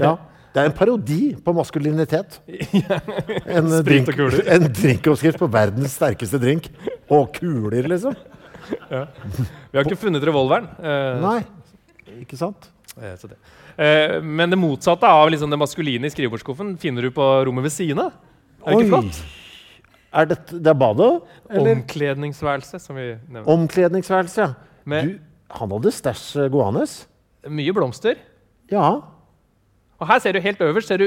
ja. 0.00 0.16
Det 0.52 0.60
er 0.60 0.68
en 0.68 0.74
parodi 0.76 1.20
på 1.40 1.52
maskulinitet. 1.56 2.34
En, 3.56 3.70
drink, 3.84 4.10
en 4.12 4.66
drinkoppskrift 4.68 5.38
på 5.40 5.48
verdens 5.48 5.94
sterkeste 5.96 6.36
drink. 6.40 6.66
Og 7.08 7.30
kuler, 7.38 7.88
liksom. 7.88 8.16
Vi 8.90 9.78
har 9.78 9.86
ikke 9.86 9.96
funnet 9.96 10.24
revolveren. 10.28 10.68
Uh, 10.76 11.22
Nei, 11.24 11.38
ikke 12.20 12.36
sant? 12.40 12.68
så 12.92 13.30
det. 13.30 13.38
Men 14.20 14.52
det 14.52 14.58
motsatte 14.60 15.08
av 15.08 15.30
liksom 15.32 15.48
det 15.48 15.56
maskuline 15.56 16.04
i 16.04 16.12
skrivebordsskuffen 16.12 16.74
finner 16.80 17.06
du 17.06 17.14
på 17.16 17.28
rommet 17.48 17.64
ved 17.64 17.72
siden 17.72 18.02
av. 18.04 18.18
Er 18.66 18.76
det 18.76 18.84
ikke 18.84 18.92
flott? 18.92 19.22
Er 20.12 20.24
det, 20.28 20.38
det 20.52 20.66
er 20.66 20.76
badet? 20.76 21.22
Eller 21.50 21.72
Omkledningsværelse, 21.78 22.78
som 22.78 22.96
vi 22.96 23.14
nevnte. 23.28 23.48
omkledningsværelse? 23.48 24.40
ja. 24.42 24.52
Med 24.84 25.02
Du, 25.06 25.18
han 25.50 25.70
hadde 25.70 25.90
stæsj 25.92 26.36
eh, 26.44 26.48
gående. 26.50 26.86
mye 27.48 27.72
blomster. 27.72 28.14
Ja. 28.70 28.88
Og 29.98 30.08
her 30.08 30.18
ser 30.18 30.32
du 30.32 30.40
helt 30.40 30.60
øverst 30.60 30.88
ser 30.88 30.96
du 30.98 31.06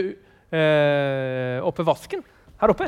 eh, 0.55 1.59
oppe 1.65 1.83
vasken. 1.85 2.23
Her 2.61 2.71
oppe. 2.71 2.87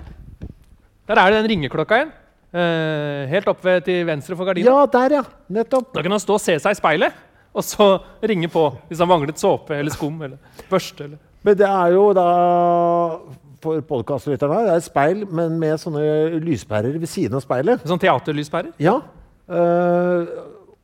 Der 1.08 1.16
er 1.20 1.32
det 1.32 1.44
den 1.44 1.50
ringeklokka 1.52 1.96
igjen. 2.02 2.12
Eh, 2.54 3.28
helt 3.30 3.48
oppe 3.52 3.80
til 3.84 4.06
venstre 4.08 4.36
for 4.36 4.46
gardina. 4.48 4.70
ja, 4.72 4.86
der, 4.86 5.16
ja. 5.20 5.24
Nettopp. 5.50 5.94
Da 5.94 6.02
kan 6.02 6.12
han 6.12 6.20
stå 6.24 6.34
og 6.34 6.42
se 6.42 6.56
seg 6.60 6.72
i 6.72 6.80
speilet, 6.80 7.14
og 7.54 7.64
så 7.64 8.00
ringe 8.24 8.48
på 8.50 8.64
hvis 8.88 9.00
han 9.04 9.08
manglet 9.12 9.38
såpe 9.40 9.76
eller 9.76 9.92
skum 9.92 10.22
eller 10.24 10.38
børste. 10.72 11.04
Eller. 11.04 11.18
Men 11.44 11.58
det 11.60 11.68
er 11.68 11.92
jo 11.94 12.14
da 12.16 12.28
for 13.64 13.82
podkastlytterne 13.90 14.64
det 14.66 14.74
er 14.74 14.82
et 14.82 14.88
speil, 14.88 15.24
men 15.30 15.58
med 15.62 15.80
sånne 15.82 16.04
lyspærer 16.44 16.98
ved 16.98 17.10
siden 17.12 17.40
av 17.40 17.46
speilet. 17.46 17.84
Sånn 17.88 18.02
teaterlyspærer. 18.02 18.76
Ja. 18.82 19.00
Uh, 19.48 20.28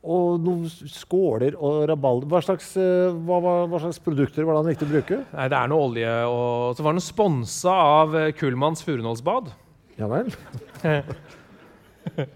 og 0.04 0.42
noen 0.44 0.68
skåler 0.68 1.54
og 1.56 1.86
rabalder. 1.88 2.28
Hva 2.28 2.42
slags, 2.44 2.74
eh, 2.76 3.14
hva, 3.24 3.38
hva, 3.40 3.78
slags 3.80 4.00
produkter 4.04 4.44
var 4.44 4.58
det 4.58 4.60
han 4.60 4.68
likte 4.68 4.84
å 4.84 4.90
bruke? 4.90 5.20
Nei, 5.32 5.46
det 5.48 5.56
er 5.56 5.70
noe 5.72 5.86
olje, 5.86 6.10
og 6.28 6.76
så 6.76 6.84
var 6.84 6.96
den 6.96 7.04
sponsa 7.04 7.76
av 8.02 8.16
eh, 8.20 8.32
Kullmanns 8.36 8.84
Furunålsbad. 8.84 9.48
Ja 10.00 10.10
vel. 10.10 10.32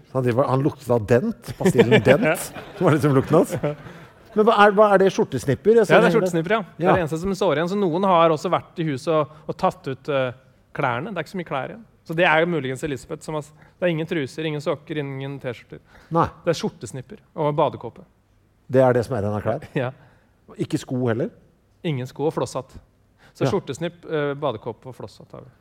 Han, 0.09 0.25
han 0.25 0.63
luktet 0.65 0.89
av 0.89 1.03
Dent. 1.05 1.51
Pastillen 1.59 2.01
Dent. 2.01 2.47
Det 2.73 2.81
var 2.81 2.95
liksom 2.95 3.13
lukten 3.13 3.35
hans. 3.37 3.51
Men 4.39 4.47
hva 4.47 4.55
er, 4.63 4.73
hva 4.77 4.85
er 4.95 5.01
det? 5.01 5.09
Skjortesnipper? 5.11 5.81
Ja, 5.81 5.83
det 5.83 5.97
er 6.07 6.13
skjortesnipper, 6.13 6.53
ja. 6.55 6.59
Det 6.77 6.85
er 6.87 6.95
det 6.95 7.01
eneste 7.03 7.17
som 7.19 7.33
står 7.35 7.59
igjen. 7.59 7.69
Så 7.73 7.77
noen 7.79 8.05
har 8.07 8.31
også 8.31 8.51
vært 8.53 8.77
i 8.79 8.85
huset 8.87 9.11
og, 9.11 9.33
og 9.51 9.57
tatt 9.59 9.89
ut 9.89 10.11
uh, 10.15 10.29
klærne. 10.77 11.11
Det 11.11 11.19
er 11.19 11.25
ikke 11.27 11.33
så 11.33 11.39
mye 11.41 11.49
klær 11.49 11.73
igjen. 11.73 11.81
Så 12.07 12.15
det 12.17 12.25
er 12.25 12.39
jo 12.41 12.47
muligens 12.53 12.83
Elisabeth. 12.87 13.25
Som 13.27 13.35
har, 13.35 13.49
det 13.59 13.83
er 13.85 13.91
ingen 13.91 14.07
truser, 14.07 14.47
ingen 14.47 14.63
sokker, 14.63 15.01
ingen 15.03 15.35
T-skjorter. 15.43 15.81
Det 16.15 16.53
er 16.53 16.57
skjortesnipper 16.61 17.19
og 17.35 17.51
badekåpe. 17.59 18.05
Det 18.71 18.81
er 18.85 18.95
det 18.95 19.03
som 19.05 19.17
er 19.17 19.27
igjen 19.27 19.39
av 19.41 19.43
klær. 19.45 19.67
Ja. 19.83 19.91
Ikke 20.57 20.79
sko 20.81 21.01
heller. 21.05 21.33
Ingen 21.85 22.07
sko 22.09 22.29
og 22.29 22.33
flosshatt. 22.33 22.71
Så 23.37 23.43
Ja. 23.45 23.51
skjortesnipp, 23.51 23.99
uh, 24.07 24.31
badekåpe 24.39 24.89
og 24.89 24.95
flosshatt 24.97 25.35
har 25.35 25.43
vi. 25.43 25.51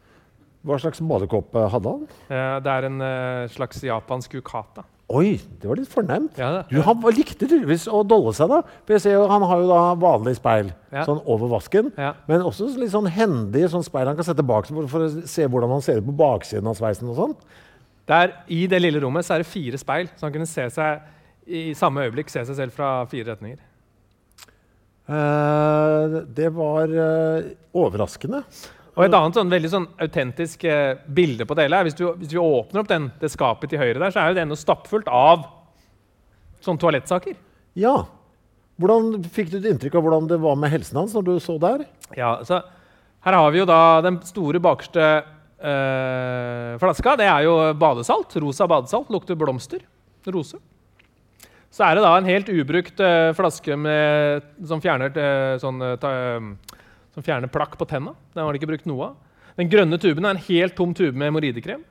Hva 0.69 0.79
slags 0.83 1.03
badekåpe 1.03 1.67
hadde 1.75 1.91
han? 1.95 2.07
Eh, 2.35 2.55
det 2.65 2.73
er 2.73 2.87
en 2.89 3.03
slags 3.55 3.79
japansk 3.87 4.33
yukata. 4.41 4.83
Oi, 5.09 5.39
det 5.61 5.65
var 5.71 5.79
litt 5.81 5.89
fornemt. 5.89 6.37
Ja, 6.37 6.63
Du, 6.69 6.83
han 6.85 7.01
likte 7.17 7.47
tydeligvis 7.47 7.87
å 7.89 8.03
dolle 8.05 8.35
seg, 8.37 8.51
da. 8.53 8.59
For 8.85 8.93
jeg 8.93 9.01
ser 9.07 9.15
jo, 9.15 9.23
Han 9.31 9.43
har 9.49 9.63
jo 9.63 9.69
da 9.71 9.79
vanlig 9.97 10.35
speil 10.37 10.69
Ja. 10.93 11.05
sånn 11.07 11.23
over 11.25 11.49
vasken, 11.49 11.89
men 12.29 12.43
også 12.45 12.69
litt 12.77 12.93
sånn 12.93 13.09
hendig 13.09 13.65
sånn 13.73 13.85
speil 13.87 14.07
han 14.07 14.17
kan 14.17 14.25
sette 14.29 14.45
bak 14.45 14.67
seg 14.69 14.77
for, 14.77 14.87
for 14.93 15.07
å 15.07 15.27
se 15.27 15.47
hvordan 15.49 15.71
han 15.71 15.81
ser 15.85 16.03
ut 16.03 16.07
på 16.11 16.17
baksiden 16.17 16.69
av 16.69 16.77
sveisen. 16.77 17.09
og 17.09 17.17
sånn. 17.17 17.35
Der, 18.09 18.35
I 18.49 18.67
det 18.67 18.81
lille 18.83 19.01
rommet 19.01 19.25
så 19.25 19.35
er 19.35 19.39
det 19.45 19.49
fire 19.49 19.79
speil, 19.81 20.09
så 20.17 20.27
han 20.29 20.33
kunne 20.33 20.47
se 20.49 20.69
seg 20.71 21.01
i 21.49 21.73
samme 21.77 22.05
øyeblikk 22.05 22.29
se 22.29 22.45
seg 22.45 22.57
selv 22.57 22.73
fra 22.77 23.05
fire 23.09 23.33
retninger. 23.33 23.59
Uh, 25.09 26.21
det 26.37 26.51
var 26.53 26.91
uh, 26.93 27.49
overraskende. 27.73 28.43
Og 28.99 29.05
Et 29.07 29.15
annet 29.15 29.37
sånn, 29.39 29.51
veldig 29.53 29.69
sånn 29.71 29.85
autentisk 30.03 30.65
eh, 30.67 30.99
bilde 31.15 31.47
på 31.47 31.55
det 31.55 31.69
hele 31.69 31.79
er 31.79 31.87
hvis, 31.87 31.95
du, 31.95 32.09
hvis 32.19 32.33
vi 32.35 32.41
åpner 32.43 32.83
opp 32.83 32.89
den, 32.91 33.05
det 33.21 33.31
skapet 33.31 33.71
til 33.71 33.79
høyre 33.79 34.01
der, 34.01 34.11
så 34.11 34.25
er 34.25 34.33
jo 34.33 34.39
det 34.39 34.43
ennå 34.43 34.59
stappfullt 34.59 35.07
av 35.07 35.45
sånne 36.67 36.83
toalettsaker. 36.83 37.37
Ja. 37.79 37.95
Hvordan 38.83 39.23
Fikk 39.35 39.53
du 39.53 39.61
et 39.61 39.69
inntrykk 39.71 40.01
av 40.01 40.03
hvordan 40.07 40.27
det 40.31 40.41
var 40.43 40.59
med 40.59 40.73
helsen 40.75 40.99
hans 40.99 41.15
når 41.15 41.29
du 41.29 41.33
så 41.43 41.55
der? 41.63 41.87
Ja, 42.19 42.41
så 42.47 42.65
Her 43.23 43.39
har 43.39 43.55
vi 43.55 43.61
jo 43.63 43.69
da 43.71 44.01
den 44.03 44.19
store 44.27 44.59
bakerste 44.63 45.07
eh, 45.07 46.75
flaska. 46.83 47.15
Det 47.19 47.27
er 47.27 47.47
jo 47.47 47.55
badesalt. 47.79 48.35
Rosa 48.43 48.67
badesalt. 48.71 49.11
Lukter 49.15 49.39
blomster. 49.39 49.83
Rose. 50.29 50.59
Så 51.71 51.85
er 51.85 51.97
det 51.97 52.05
da 52.05 52.13
en 52.17 52.29
helt 52.29 52.51
ubrukt 52.51 53.01
eh, 53.05 53.31
flaske 53.37 53.77
med, 53.77 54.47
som, 54.67 54.81
fjerner, 54.83 55.13
eh, 55.13 55.55
sånn, 55.61 55.83
eh, 55.85 55.97
ta, 56.01 56.13
eh, 56.13 56.79
som 57.19 57.27
fjerner 57.27 57.51
plakk 57.51 57.75
på 57.79 57.87
tenna. 57.91 58.13
Den 58.35 58.45
har 58.45 58.55
de 58.55 58.61
ikke 58.61 58.71
brukt 58.71 58.87
noe 58.87 59.11
av. 59.11 59.17
Den 59.59 59.71
grønne 59.73 59.99
tuben 59.99 60.27
er 60.27 60.37
en 60.37 60.45
helt 60.47 60.77
tom 60.79 60.93
tube 60.95 61.19
med 61.19 61.33
hemoroidekrem. 61.33 61.83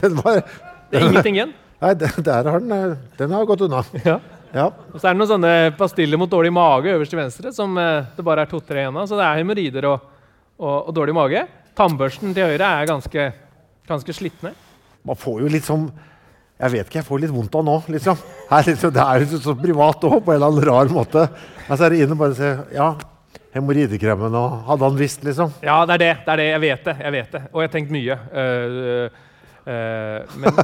Den 0.00 0.18
var 0.20 0.42
Det 0.90 0.98
er 0.98 1.06
ingenting 1.06 1.38
igjen. 1.38 1.54
Nei, 1.80 1.94
der 1.96 2.44
har 2.44 2.60
den 2.60 2.74
eh, 2.76 2.98
Den 3.16 3.32
har 3.32 3.48
gått 3.48 3.64
unna. 3.64 3.80
Ja. 4.04 4.18
Ja. 4.50 4.64
Og 4.90 4.98
så 4.98 5.06
er 5.06 5.14
det 5.14 5.20
noen 5.20 5.30
sånne 5.30 5.50
pastiller 5.78 6.18
mot 6.18 6.30
dårlig 6.30 6.50
mage 6.50 6.90
øverst 6.90 7.12
til 7.14 7.20
venstre, 7.20 7.52
som 7.54 7.76
eh, 7.78 8.08
det 8.16 8.24
bare 8.26 8.42
er 8.42 8.50
to-tre 8.50 8.82
igjen 8.82 8.98
av. 8.98 9.06
Så 9.06 9.16
det 9.16 9.24
er 9.24 9.38
hemoroider 9.38 9.86
og, 9.92 10.08
og, 10.58 10.74
og 10.90 10.92
dårlig 10.96 11.14
mage. 11.16 11.44
Tannbørsten 11.78 12.34
til 12.36 12.50
høyre 12.50 12.72
er 12.82 12.90
ganske, 12.90 13.26
ganske 13.88 14.16
slitne. 14.16 14.52
Man 15.06 15.16
får 15.16 15.44
jo 15.46 15.52
litt 15.54 15.64
sånn 15.64 15.86
Jeg 16.60 16.74
vet 16.74 16.90
ikke, 16.90 16.98
jeg 16.98 17.06
får 17.06 17.22
litt 17.22 17.32
vondt 17.32 17.54
av 17.56 17.62
nå, 17.64 17.78
liksom. 17.94 18.18
Her, 18.50 18.66
liksom 18.66 18.92
det 18.92 19.06
er 19.06 19.22
jo 19.24 19.38
så 19.40 19.54
privat 19.56 20.02
òg, 20.04 20.18
på 20.26 20.34
en 20.34 20.36
eller 20.36 20.50
annen 20.50 20.66
rar 20.68 20.92
måte. 20.92 21.22
Men 21.68 21.78
så 21.78 21.86
er 21.86 21.94
det 21.94 22.02
inn 22.04 22.12
og 22.12 22.20
bare 22.20 22.36
se 22.36 22.50
Ja, 22.74 22.90
hemoroidekremen 23.54 24.36
og 24.38 24.56
Hadde 24.68 24.88
han 24.88 24.98
visst, 24.98 25.24
liksom? 25.26 25.52
Ja, 25.64 25.82
det 25.88 25.96
er 25.96 26.04
det. 26.04 26.12
det 26.24 26.32
er 26.32 26.42
det, 26.42 26.48
Jeg 26.50 26.62
vet 26.64 26.84
det. 26.86 26.96
jeg 27.00 27.14
vet 27.16 27.32
det. 27.34 27.42
Og 27.50 27.62
jeg 27.62 27.68
har 27.68 27.74
tenkt 27.74 27.94
mye. 27.94 28.18
Uh, 28.30 29.06
uh, 29.66 30.36
men 30.40 30.60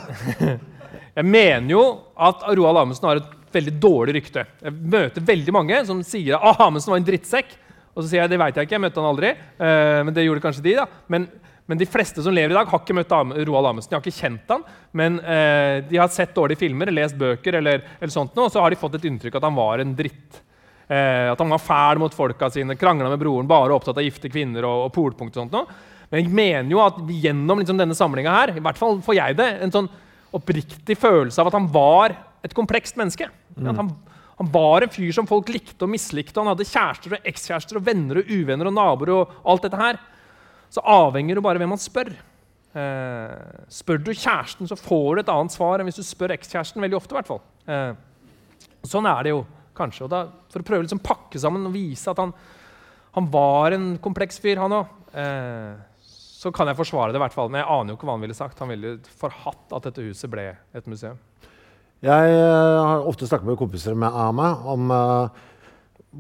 jeg 1.18 1.26
mener 1.26 1.70
jo 1.72 1.84
at 2.28 2.46
Roald 2.52 2.82
Amundsen 2.82 3.08
har 3.10 3.22
et 3.22 3.32
veldig 3.56 3.74
dårlig 3.80 4.18
rykte. 4.18 4.44
Jeg 4.62 4.76
møter 4.76 5.24
veldig 5.32 5.54
mange 5.54 5.80
som 5.88 6.02
sier 6.06 6.36
at 6.36 6.62
Amundsen 6.62 6.94
var 6.94 7.02
en 7.02 7.08
drittsekk. 7.08 7.56
Og 7.96 8.04
så 8.04 8.10
sier 8.10 8.22
jeg 8.22 8.34
det 8.34 8.38
vet 8.42 8.58
jeg 8.58 8.68
ikke, 8.68 8.76
jeg 8.76 8.84
møtte 8.84 9.02
han 9.02 9.10
aldri. 9.10 9.34
Uh, 9.58 10.00
men 10.06 10.14
det 10.14 10.28
gjorde 10.28 10.46
kanskje 10.46 10.66
de. 10.68 10.78
da. 10.78 10.86
Men, 11.10 11.26
men 11.66 11.80
de 11.80 11.90
fleste 11.90 12.22
som 12.22 12.34
lever 12.36 12.54
i 12.54 12.58
dag, 12.58 12.70
har 12.70 12.84
ikke 12.84 12.94
møtt 13.00 13.14
Roald 13.16 13.72
Amundsen. 13.72 13.90
De 13.90 13.98
har 13.98 14.04
ikke 14.04 14.20
kjent 14.20 14.52
han, 14.54 14.66
men 14.94 15.18
de 15.18 15.98
har 15.98 16.12
sett 16.14 16.36
dårlige 16.36 16.60
filmer, 16.60 16.92
lest 16.94 17.16
bøker, 17.18 17.58
eller, 17.58 17.82
eller 17.98 18.12
sånt 18.14 18.36
noe, 18.38 18.46
og 18.46 18.52
så 18.54 18.62
har 18.62 18.70
de 18.70 18.78
fått 18.78 19.00
et 19.00 19.08
inntrykk 19.10 19.40
at 19.40 19.48
han 19.48 19.56
var 19.58 19.82
en 19.82 19.96
dritt. 19.98 20.44
Eh, 20.86 21.28
at 21.32 21.40
han 21.42 21.50
var 21.50 21.62
fæl 21.62 21.98
mot 21.98 22.14
folka 22.14 22.48
sine, 22.54 22.76
krangla 22.78 23.10
med 23.10 23.18
broren, 23.18 23.48
bare 23.50 23.74
opptatt 23.74 23.98
av 23.98 24.06
gifte 24.06 24.30
kvinner 24.30 24.66
og, 24.68 24.86
og 24.86 24.92
polpunkt. 24.94 25.34
og 25.34 25.46
sånt 25.46 25.56
noe. 25.56 25.78
Men 26.10 26.22
jeg 26.22 26.30
mener 26.30 26.70
jo 26.70 26.82
at 26.84 26.98
gjennom 27.10 27.58
liksom, 27.62 27.78
denne 27.80 27.96
samlinga 27.98 28.34
her, 28.34 28.52
i 28.54 28.62
hvert 28.62 28.78
fall 28.78 29.00
får 29.02 29.18
jeg 29.18 29.38
det, 29.40 29.48
en 29.64 29.74
sånn 29.74 29.88
oppriktig 30.36 30.94
følelse 31.00 31.42
av 31.42 31.50
at 31.50 31.56
han 31.56 31.66
var 31.72 32.14
et 32.46 32.54
komplekst 32.54 32.98
menneske. 32.98 33.26
At 33.56 33.80
han, 33.80 33.90
han 34.38 34.52
var 34.52 34.84
en 34.84 34.92
fyr 34.92 35.10
som 35.16 35.26
folk 35.26 35.50
likte 35.50 35.86
og 35.86 35.90
mislikte. 35.90 36.38
Han 36.38 36.52
hadde 36.52 36.68
kjærester 36.68 37.16
og 37.16 37.28
ekskjærester 37.32 37.80
og 37.80 37.86
venner 37.86 38.20
og 38.20 38.30
uvenner 38.30 38.70
og 38.70 38.76
naboer 38.76 39.12
og 39.16 39.36
alt 39.48 39.66
dette 39.66 39.80
her. 39.80 39.98
Så 40.70 40.84
avhenger 40.86 41.38
det 41.38 41.44
bare 41.46 41.62
hvem 41.62 41.72
man 41.74 41.82
spør. 41.82 42.12
Eh, 42.76 43.60
spør 43.72 44.02
du 44.04 44.12
kjæresten, 44.12 44.68
så 44.68 44.76
får 44.78 45.08
du 45.16 45.22
et 45.22 45.32
annet 45.32 45.54
svar 45.54 45.80
enn 45.80 45.88
hvis 45.88 45.98
du 46.02 46.06
spør 46.06 46.36
ekskjæresten. 46.36 46.84
veldig 46.84 46.98
ofte 46.98 47.16
i 47.16 47.18
hvert 47.18 47.30
fall. 47.30 47.42
Eh, 47.66 47.92
sånn 48.86 49.08
er 49.08 49.24
det 49.24 49.34
jo 49.34 49.44
kanskje. 49.76 50.08
Da, 50.10 50.24
for 50.52 50.62
å 50.62 50.66
prøve 50.66 50.84
å 50.84 50.86
liksom 50.86 51.02
pakke 51.04 51.40
sammen 51.40 51.68
og 51.68 51.76
vise 51.76 52.10
at 52.12 52.20
han, 52.22 52.32
han 53.16 53.28
var 53.32 53.76
en 53.76 53.94
kompleks 54.02 54.40
fyr, 54.42 54.60
han 54.62 54.74
òg, 54.76 54.90
eh, 55.16 55.76
så 56.36 56.52
kan 56.54 56.68
jeg 56.68 56.78
forsvare 56.78 57.12
det. 57.12 57.20
i 57.20 57.24
hvert 57.24 57.36
fall. 57.36 57.50
Men 57.50 57.62
jeg 57.62 57.70
aner 57.72 57.92
jo 57.92 57.98
ikke 57.98 58.08
hva 58.08 58.18
han 58.18 58.26
ville 58.26 58.36
sagt. 58.36 58.60
Han 58.62 58.70
ville 58.72 58.98
forhatt 59.22 59.72
at 59.76 59.88
dette 59.88 60.04
huset 60.04 60.30
ble 60.30 60.50
et 60.52 60.90
museum. 60.90 61.18
Jeg 62.04 62.34
eh, 62.36 62.82
har 62.90 63.08
ofte 63.08 63.28
snakket 63.28 63.48
med 63.48 63.58
kompiser 63.60 63.96
med, 63.96 64.12
meg 64.36 64.66
om 64.68 64.92
uh, 64.92 65.32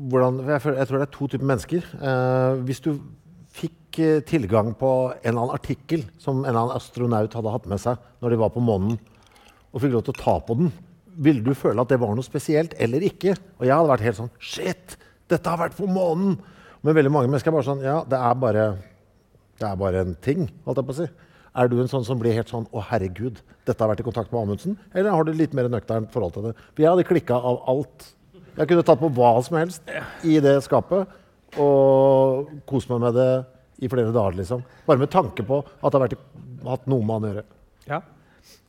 hvordan 0.08 0.40
jeg, 0.46 0.62
jeg 0.72 0.88
tror 0.88 0.98
det 0.98 1.04
er 1.04 1.12
to 1.12 1.28
typer 1.30 1.50
mennesker. 1.52 1.90
Uh, 2.00 2.64
hvis 2.64 2.80
du 2.84 2.94
fikk 3.56 4.00
tilgang 4.28 4.74
på 4.76 4.88
en 5.08 5.20
eller 5.22 5.46
annen 5.46 5.56
artikkel 5.56 6.02
som 6.20 6.42
en 6.42 6.50
eller 6.50 6.66
annen 6.66 6.76
astronaut 6.76 7.32
hadde 7.32 7.52
hatt 7.54 7.68
med 7.70 7.80
seg 7.80 8.02
når 8.20 8.34
de 8.34 8.40
var 8.42 8.50
på 8.52 8.60
månen, 8.60 8.98
og 9.72 9.80
fikk 9.80 9.94
lov 9.94 10.04
til 10.04 10.12
å 10.12 10.20
ta 10.20 10.34
på 10.44 10.56
den, 10.58 10.68
ville 11.16 11.44
du 11.44 11.54
føle 11.56 11.80
at 11.82 11.92
det 11.92 11.98
var 12.00 12.14
noe 12.16 12.26
spesielt 12.26 12.74
eller 12.82 13.04
ikke? 13.06 13.36
Og 13.58 13.66
jeg 13.68 13.74
hadde 13.74 13.92
vært 13.92 14.06
helt 14.06 14.20
sånn 14.20 14.32
Shit! 14.38 14.96
Dette 15.30 15.50
har 15.50 15.60
vært 15.60 15.78
på 15.78 15.88
månen! 15.90 16.36
Men 16.84 16.96
veldig 16.98 17.12
mange 17.12 17.30
mennesker 17.30 17.50
er 17.50 17.56
bare 17.56 17.68
sånn 17.68 17.84
Ja, 17.84 18.00
det 18.08 18.18
er 18.20 18.36
bare, 18.42 18.66
det 19.60 19.68
er 19.68 19.78
bare 19.80 20.04
en 20.04 20.18
ting, 20.22 20.46
holdt 20.66 20.82
jeg 20.82 20.88
på 20.88 20.94
å 20.94 20.98
si. 21.00 21.08
Er 21.56 21.70
du 21.72 21.78
en 21.80 21.90
sånn 21.90 22.04
som 22.04 22.20
blir 22.20 22.36
helt 22.36 22.52
sånn 22.52 22.68
Å, 22.68 22.82
herregud, 22.90 23.40
dette 23.66 23.80
har 23.80 23.90
vært 23.90 24.02
i 24.04 24.06
kontakt 24.06 24.32
med 24.32 24.42
Amundsen? 24.42 24.76
Eller 24.92 25.14
har 25.14 25.24
du 25.26 25.32
litt 25.34 25.56
mer 25.56 25.70
nøkternt 25.72 26.12
forhold 26.14 26.36
til 26.36 26.50
det? 26.50 26.54
For 26.74 26.84
jeg 26.84 26.92
hadde 26.92 27.08
klikka 27.08 27.38
av 27.40 27.62
alt. 27.72 28.10
Jeg 28.56 28.70
kunne 28.70 28.84
tatt 28.88 29.00
på 29.00 29.12
hva 29.16 29.32
som 29.44 29.58
helst 29.58 29.94
i 30.24 30.38
det 30.44 30.58
skapet 30.64 31.16
og 31.62 32.50
kost 32.68 32.90
meg 32.92 33.00
med 33.04 33.16
det 33.16 33.30
i 33.84 33.88
flere 33.92 34.12
dager, 34.12 34.36
liksom. 34.38 34.62
Bare 34.86 35.00
med 35.00 35.12
tanke 35.12 35.44
på 35.46 35.60
at 35.64 35.92
det 35.92 35.96
har 35.96 36.04
vært, 36.06 36.20
hatt 36.66 36.88
noe 36.90 37.04
med 37.04 37.16
han 37.16 37.26
å 37.26 37.30
gjøre. 37.32 37.44
Ja. 37.88 38.00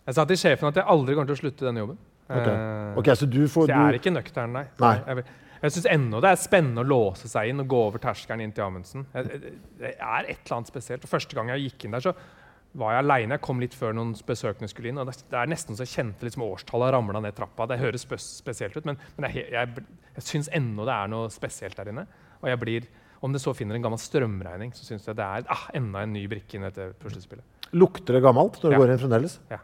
Jeg 0.08 0.16
sa 0.16 0.24
til 0.28 0.40
sjefen 0.40 0.70
at 0.70 0.80
jeg 0.80 0.88
aldri 0.88 1.16
kommer 1.16 1.30
til 1.32 1.38
å 1.38 1.42
slutte 1.42 1.68
denne 1.68 1.84
jobben. 1.84 2.00
Ok, 2.30 2.48
Okay, 3.02 3.16
så 3.16 3.28
du 3.30 3.44
får 3.48 3.68
Så 3.68 3.72
jeg 3.72 3.92
er 3.94 4.00
ikke 4.00 4.12
nøktern, 4.16 4.52
nei. 4.56 4.66
Nei. 4.82 4.96
Jeg, 5.08 5.24
jeg 5.62 5.74
syns 5.78 5.88
ennå 5.90 6.20
det 6.22 6.30
er 6.34 6.40
spennende 6.42 6.84
å 6.84 6.88
låse 6.88 7.30
seg 7.32 7.50
inn 7.52 7.62
og 7.64 7.68
gå 7.72 7.78
over 7.88 8.02
terskelen 8.04 8.44
inn 8.44 8.52
til 8.54 8.66
Amundsen. 8.66 9.06
Det 9.14 9.94
er 9.96 10.28
et 10.28 10.42
eller 10.44 10.58
annet 10.58 10.68
spesielt. 10.70 11.06
Og 11.08 11.10
Første 11.10 11.38
gang 11.38 11.50
jeg 11.54 11.70
gikk 11.70 11.86
inn 11.88 11.96
der, 11.98 12.04
så 12.04 12.14
var 12.78 12.94
jeg 12.94 13.06
aleine. 13.06 13.38
Jeg 13.38 13.42
kom 13.48 13.62
litt 13.64 13.74
før 13.74 13.96
noen 13.96 14.12
besøkende 14.28 14.70
skulle 14.70 14.92
inn. 14.92 15.00
og 15.02 15.08
Det, 15.10 15.16
er 15.34 15.48
nesten 15.50 15.78
så 15.78 15.86
jeg 15.88 15.94
kjente 15.96 16.28
liksom 16.28 16.44
årstallet 16.46 16.92
ramla 16.94 17.22
ned 17.24 17.34
trappa. 17.38 17.66
Det 17.72 17.80
høres 17.82 18.04
spesielt 18.06 18.76
ut, 18.78 18.86
men, 18.86 19.00
men 19.18 19.30
jeg, 19.32 19.48
jeg, 19.56 19.86
jeg 20.20 20.28
syns 20.28 20.50
ennå 20.54 20.86
det 20.86 20.94
er 20.94 21.08
noe 21.16 21.30
spesielt 21.34 21.78
der 21.80 21.90
inne. 21.94 22.06
Og 22.44 22.52
jeg 22.52 22.60
blir, 22.62 22.90
om 23.26 23.34
det 23.34 23.42
så 23.42 23.56
finner 23.58 23.80
en 23.80 23.88
gammel 23.88 24.02
strømregning, 24.04 24.76
så 24.78 24.86
syns 24.86 25.08
jeg 25.10 25.18
det 25.18 25.26
er 25.26 25.48
ah, 25.54 25.66
enda 25.80 26.04
en 26.06 26.14
ny 26.14 26.28
brikke 26.30 26.60
i 26.60 26.62
dette 26.68 26.92
puslespillet. 27.02 27.46
Lukter 27.74 28.14
det 28.20 28.22
gammelt 28.24 28.62
når 28.62 28.70
du 28.70 28.76
Ja. 28.78 28.84
går 28.84 28.94
inn 28.94 29.02
fremdeles? 29.02 29.40
Ja. 29.50 29.58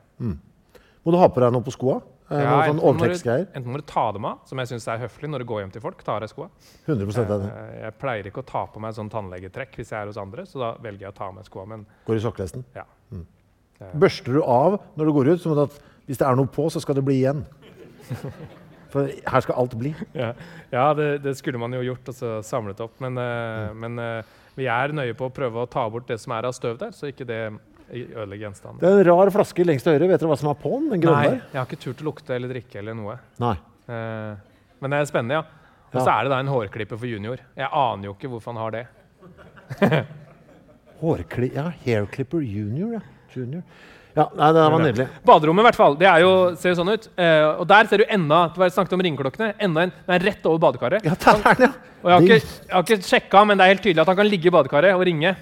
Må 1.03 1.11
du 1.13 1.19
ha 1.19 1.27
på 1.29 1.43
deg 1.43 1.53
noe 1.53 1.61
på 1.67 1.75
skoa? 1.75 1.99
Eh, 2.29 2.39
Ja, 2.39 2.55
sånn 2.69 2.79
overtrekksgreier? 2.79 3.47
enten 3.53 3.71
må 3.71 3.77
du 3.81 3.85
ta 3.87 4.11
dem 4.15 4.25
av, 4.25 4.39
som 4.47 4.57
jeg 4.57 4.67
syns 4.71 4.87
er 4.87 5.01
høflig 5.03 5.29
når 5.29 5.43
du 5.43 5.45
går 5.45 5.61
hjem 5.63 5.73
til 5.73 5.81
folk. 5.81 6.03
tar 6.03 6.23
av 6.23 6.29
skoa. 6.31 6.49
100% 6.87 7.27
det. 7.27 7.51
Jeg 7.81 7.93
pleier 7.99 8.29
ikke 8.29 8.43
å 8.43 8.45
ta 8.47 8.65
på 8.65 8.79
meg 8.79 8.95
sånn 8.95 9.11
tannlegetrekk 9.11 9.75
hvis 9.75 9.91
jeg 9.91 10.01
er 10.01 10.07
hos 10.07 10.17
andre, 10.17 10.45
så 10.45 10.59
da 10.59 10.69
velger 10.81 11.07
jeg 11.07 11.13
å 11.13 11.17
ta 11.17 11.27
av 11.27 11.35
meg 11.35 11.45
skoa. 11.45 11.65
Men 11.67 11.85
Går 12.07 12.15
i 12.15 12.23
sokkelesten. 12.23 12.63
ja. 12.75 12.85
Børster 13.93 14.37
du 14.37 14.43
av 14.43 14.79
når 14.95 15.05
du 15.05 15.13
går 15.13 15.27
ut, 15.33 15.41
som 15.41 15.57
at 15.59 15.73
hvis 16.07 16.17
det 16.17 16.27
er 16.27 16.35
noe 16.35 16.47
på, 16.47 16.69
så 16.71 16.79
skal 16.79 16.95
det 16.95 17.03
bli 17.03 17.19
igjen? 17.21 17.43
For 18.93 19.09
her 19.09 19.41
skal 19.41 19.57
alt 19.57 19.73
bli. 19.79 19.93
ja, 20.13 20.33
ja 20.71 20.93
det, 20.93 21.23
det 21.23 21.33
skulle 21.39 21.57
man 21.57 21.73
jo 21.73 21.81
gjort, 21.81 22.07
og 22.11 22.15
så 22.15 22.33
samlet 22.45 22.79
opp. 22.85 22.99
Men, 23.01 23.17
mm. 23.17 23.79
men 23.81 23.99
eh, 23.99 24.33
vi 24.55 24.67
er 24.69 24.93
nøye 24.93 25.15
på 25.17 25.27
å 25.27 25.33
prøve 25.33 25.63
å 25.63 25.69
ta 25.69 25.87
bort 25.89 26.07
det 26.07 26.19
som 26.21 26.35
er 26.37 26.45
av 26.45 26.53
støv 26.53 26.77
der, 26.81 26.93
så 26.93 27.09
ikke 27.09 27.25
det 27.25 27.41
ødelegger 28.01 28.47
gjenstanden. 28.47 28.79
Det 28.81 28.89
er 28.89 28.99
en 29.03 29.07
rar 29.11 29.31
flaske 29.35 29.65
lengst 29.67 29.85
til 29.87 29.93
høyre. 29.95 30.09
Vet 30.09 30.23
dere 30.23 30.31
hva 30.31 30.37
som 30.39 30.49
er 30.51 30.57
på 30.59 30.71
den? 30.75 30.89
Den 30.93 31.05
Nei, 31.05 31.27
jeg 31.53 31.59
har 31.59 31.67
ikke 31.67 31.81
turt 31.85 32.01
å 32.01 32.07
lukte 32.09 32.35
eller 32.35 32.51
drikke 32.53 32.79
eller 32.81 32.97
noe. 32.97 33.17
Nei. 33.43 33.53
Eh, 33.87 34.33
men 34.81 34.95
det 34.95 34.99
er 34.99 35.09
spennende, 35.11 35.41
ja. 35.41 35.43
Og 35.93 36.01
så 36.01 36.07
Ja. 36.09 36.19
er 36.19 36.23
det 36.25 36.31
da 36.33 36.39
en 36.41 36.47
hårklipper 36.49 36.97
for 36.97 37.05
junior. 37.05 37.37
Jeg 37.55 37.69
aner 37.69 38.09
jo 38.09 38.13
ikke 38.15 38.29
hvorfor 38.33 38.53
han 38.53 38.61
har 38.63 38.71
det. 38.71 38.85
Hårkli 41.03 41.51
ja, 41.55 41.71
Hairclipper 41.85 42.41
Junior, 42.41 42.93
ja. 42.93 43.01
Junior. 43.33 43.63
Ja, 44.13 44.27
nei, 44.37 44.49
det 44.53 44.61
var 44.69 44.77
nydelig. 44.83 45.07
Baderommet 45.25 45.63
i 45.63 45.65
hvert 45.65 45.77
fall, 45.79 45.95
det 45.97 46.09
jo, 46.21 46.33
ser 46.61 46.69
jo 46.69 46.77
sånn 46.77 46.91
ut. 46.93 47.07
Eh, 47.17 47.45
og 47.57 47.65
der 47.69 47.87
ser 47.89 48.03
du 48.03 48.05
enda 48.13 48.43
det 48.53 48.61
var 48.61 48.69
snakket 48.75 48.93
om 48.93 49.01
ringeklokkene, 49.01 49.47
enda 49.65 49.87
en, 49.87 49.93
den 50.05 50.15
er 50.19 50.25
rett 50.29 50.45
over 50.45 50.61
badekaret. 50.67 51.07
Ja, 51.07 51.15
der 51.17 51.41
er 51.41 51.57
den, 51.57 51.65
ja. 51.65 51.97
Og 52.03 52.11
jeg 52.11 52.13
har, 52.13 52.27
ikke, 52.27 52.53
jeg 52.67 52.75
har 52.75 52.85
ikke 52.85 53.07
sjekka, 53.09 53.41
men 53.49 53.57
det 53.57 53.65
er 53.65 53.73
helt 53.73 53.83
tydelig 53.87 54.03
at 54.03 54.11
han 54.11 54.19
kan 54.19 54.29
ligge 54.29 54.49
i 54.51 54.53
badekaret 54.53 54.93
og 54.93 55.05
ringe. 55.09 55.33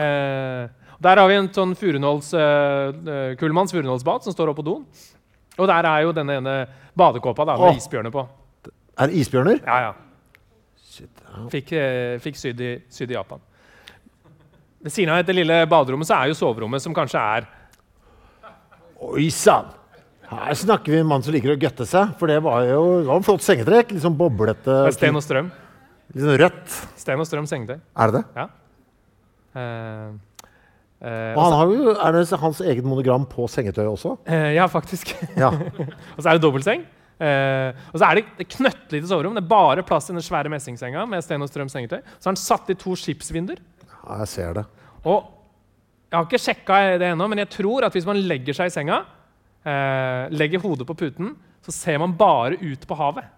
Eh, 0.00 0.85
Der 1.02 1.20
har 1.20 1.28
vi 1.28 1.36
en 1.36 1.50
sånn 1.52 1.74
furunåls, 1.76 2.32
uh, 2.32 3.34
Kullmanns 3.40 3.74
furunålsbad 3.74 4.24
som 4.24 4.32
står 4.32 4.52
oppe 4.52 4.62
på 4.62 4.68
doen. 4.70 4.84
Og 5.56 5.68
der 5.68 5.88
er 5.88 6.04
jo 6.06 6.14
denne 6.16 6.38
ene 6.40 6.56
badekåpa 6.96 7.44
da, 7.48 7.56
med 7.60 7.74
Åh. 7.74 7.80
isbjørner 7.80 8.12
på. 8.14 8.24
Er 8.96 9.10
det 9.10 9.20
isbjørner? 9.20 9.60
Ja, 9.64 9.90
ja. 9.90 10.40
Shit, 10.80 11.12
ja. 11.20 11.44
Fikk, 11.52 11.74
uh, 11.76 12.16
fikk 12.24 12.40
sydd, 12.40 12.62
i, 12.64 12.72
syd 12.92 13.12
i 13.12 13.18
Japan. 13.18 13.42
Ved 14.86 14.94
siden 14.94 15.12
av 15.12 15.20
dette 15.20 15.36
lille 15.36 15.64
baderommet 15.68 16.08
så 16.08 16.20
er 16.20 16.30
jo 16.30 16.38
soverommet, 16.38 16.84
som 16.84 16.94
kanskje 16.96 17.20
er 17.20 17.50
Oi 19.06 19.26
sann! 19.34 19.68
Her 20.26 20.56
snakker 20.58 20.90
vi 20.90 20.98
med 20.98 21.04
en 21.04 21.10
mann 21.10 21.22
som 21.22 21.34
liker 21.34 21.52
å 21.52 21.58
gøtte 21.60 21.84
seg. 21.86 22.14
For 22.18 22.30
det 22.30 22.40
var 22.42 22.64
jo 22.66 22.80
det 22.98 23.08
var 23.10 23.20
en 23.20 23.26
flott 23.26 23.44
sengetrekk. 23.46 23.92
Litt 23.94 24.02
sånn 24.02 24.16
boblete. 24.18 24.78
Sten 24.96 25.18
og 25.18 25.22
Strøm. 25.22 25.50
Litt 26.14 26.24
sånn 26.24 26.38
rødt. 26.40 26.78
Sten 26.98 27.22
og 27.22 27.28
Strøm 27.28 27.46
sengetøy. 27.50 27.76
Er 27.76 28.10
det 28.10 28.22
det? 28.22 28.24
Ja. 28.40 28.46
Eh, 29.56 29.62
eh, 29.62 30.08
Og 31.06 31.40
han 31.44 31.54
har 31.54 31.72
jo, 31.72 31.94
er 31.94 32.16
det 32.16 32.40
hans 32.40 32.60
eget 32.64 32.86
monogram 32.86 33.26
på 33.28 33.46
sengetøyet 33.50 33.88
også? 33.90 34.16
eh, 34.26 34.52
ja, 34.56 34.66
faktisk. 34.70 35.12
Ja. 35.38 35.52
og 36.16 36.20
så 36.20 36.28
er 36.28 36.38
det 36.38 36.42
dobbeltseng. 36.44 36.86
Uh, 37.16 37.72
og 37.94 37.96
så 37.96 38.10
er 38.10 38.18
det, 38.18 38.24
det 38.36 38.48
knøttlite 38.52 39.08
soverom. 39.08 39.36
Det 39.36 39.40
er 39.40 39.48
bare 39.48 39.84
plass 39.88 40.10
i 40.10 40.12
den 40.12 40.24
svære 40.24 40.50
messingsenga 40.52 41.06
med 41.08 41.24
Sten 41.24 41.40
og 41.40 41.48
Strøm 41.48 41.70
sengetøy. 41.72 42.02
Så 42.18 42.28
har 42.28 42.34
han 42.34 42.40
satt 42.40 42.72
i 42.72 42.76
to 42.76 42.92
skipsvinduer. 42.98 43.62
ja, 43.88 44.18
jeg 44.20 44.28
ser 44.34 44.58
det. 44.58 44.66
Og 45.06 45.30
jeg 46.10 46.18
har 46.18 46.26
ikke 46.26 46.42
sjekka 46.42 46.80
det 47.00 47.08
ennå, 47.14 47.28
men 47.32 47.40
jeg 47.40 47.50
tror 47.56 47.86
at 47.86 47.96
hvis 47.96 48.06
man 48.08 48.20
legger 48.20 48.56
seg 48.56 48.68
i 48.68 48.74
senga, 48.74 49.00
uh, 49.64 50.28
legger 50.34 50.62
hodet 50.62 50.88
på 50.88 50.98
puten, 50.98 51.32
så 51.64 51.72
ser 51.74 51.98
man 52.02 52.14
bare 52.18 52.60
ut 52.60 52.84
på 52.86 52.98
havet. 52.98 53.32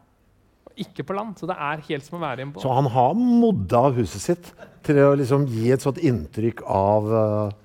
Ikke 0.84 1.04
på 1.06 1.16
land. 1.16 1.38
Så 1.40 1.48
det 1.50 1.56
er 1.58 1.80
helt 1.88 2.06
som 2.06 2.18
å 2.18 2.22
være 2.22 2.42
i 2.42 2.46
en 2.46 2.52
båt. 2.54 2.62
Så 2.64 2.74
han 2.74 2.90
har 2.94 3.16
modda 3.18 3.82
huset 3.96 4.22
sitt 4.22 4.52
til 4.86 5.00
å 5.02 5.14
liksom 5.18 5.46
gi 5.50 5.72
et 5.74 5.84
sånt 5.84 5.98
inntrykk 5.98 6.62
av 6.64 7.10
uh, 7.12 7.56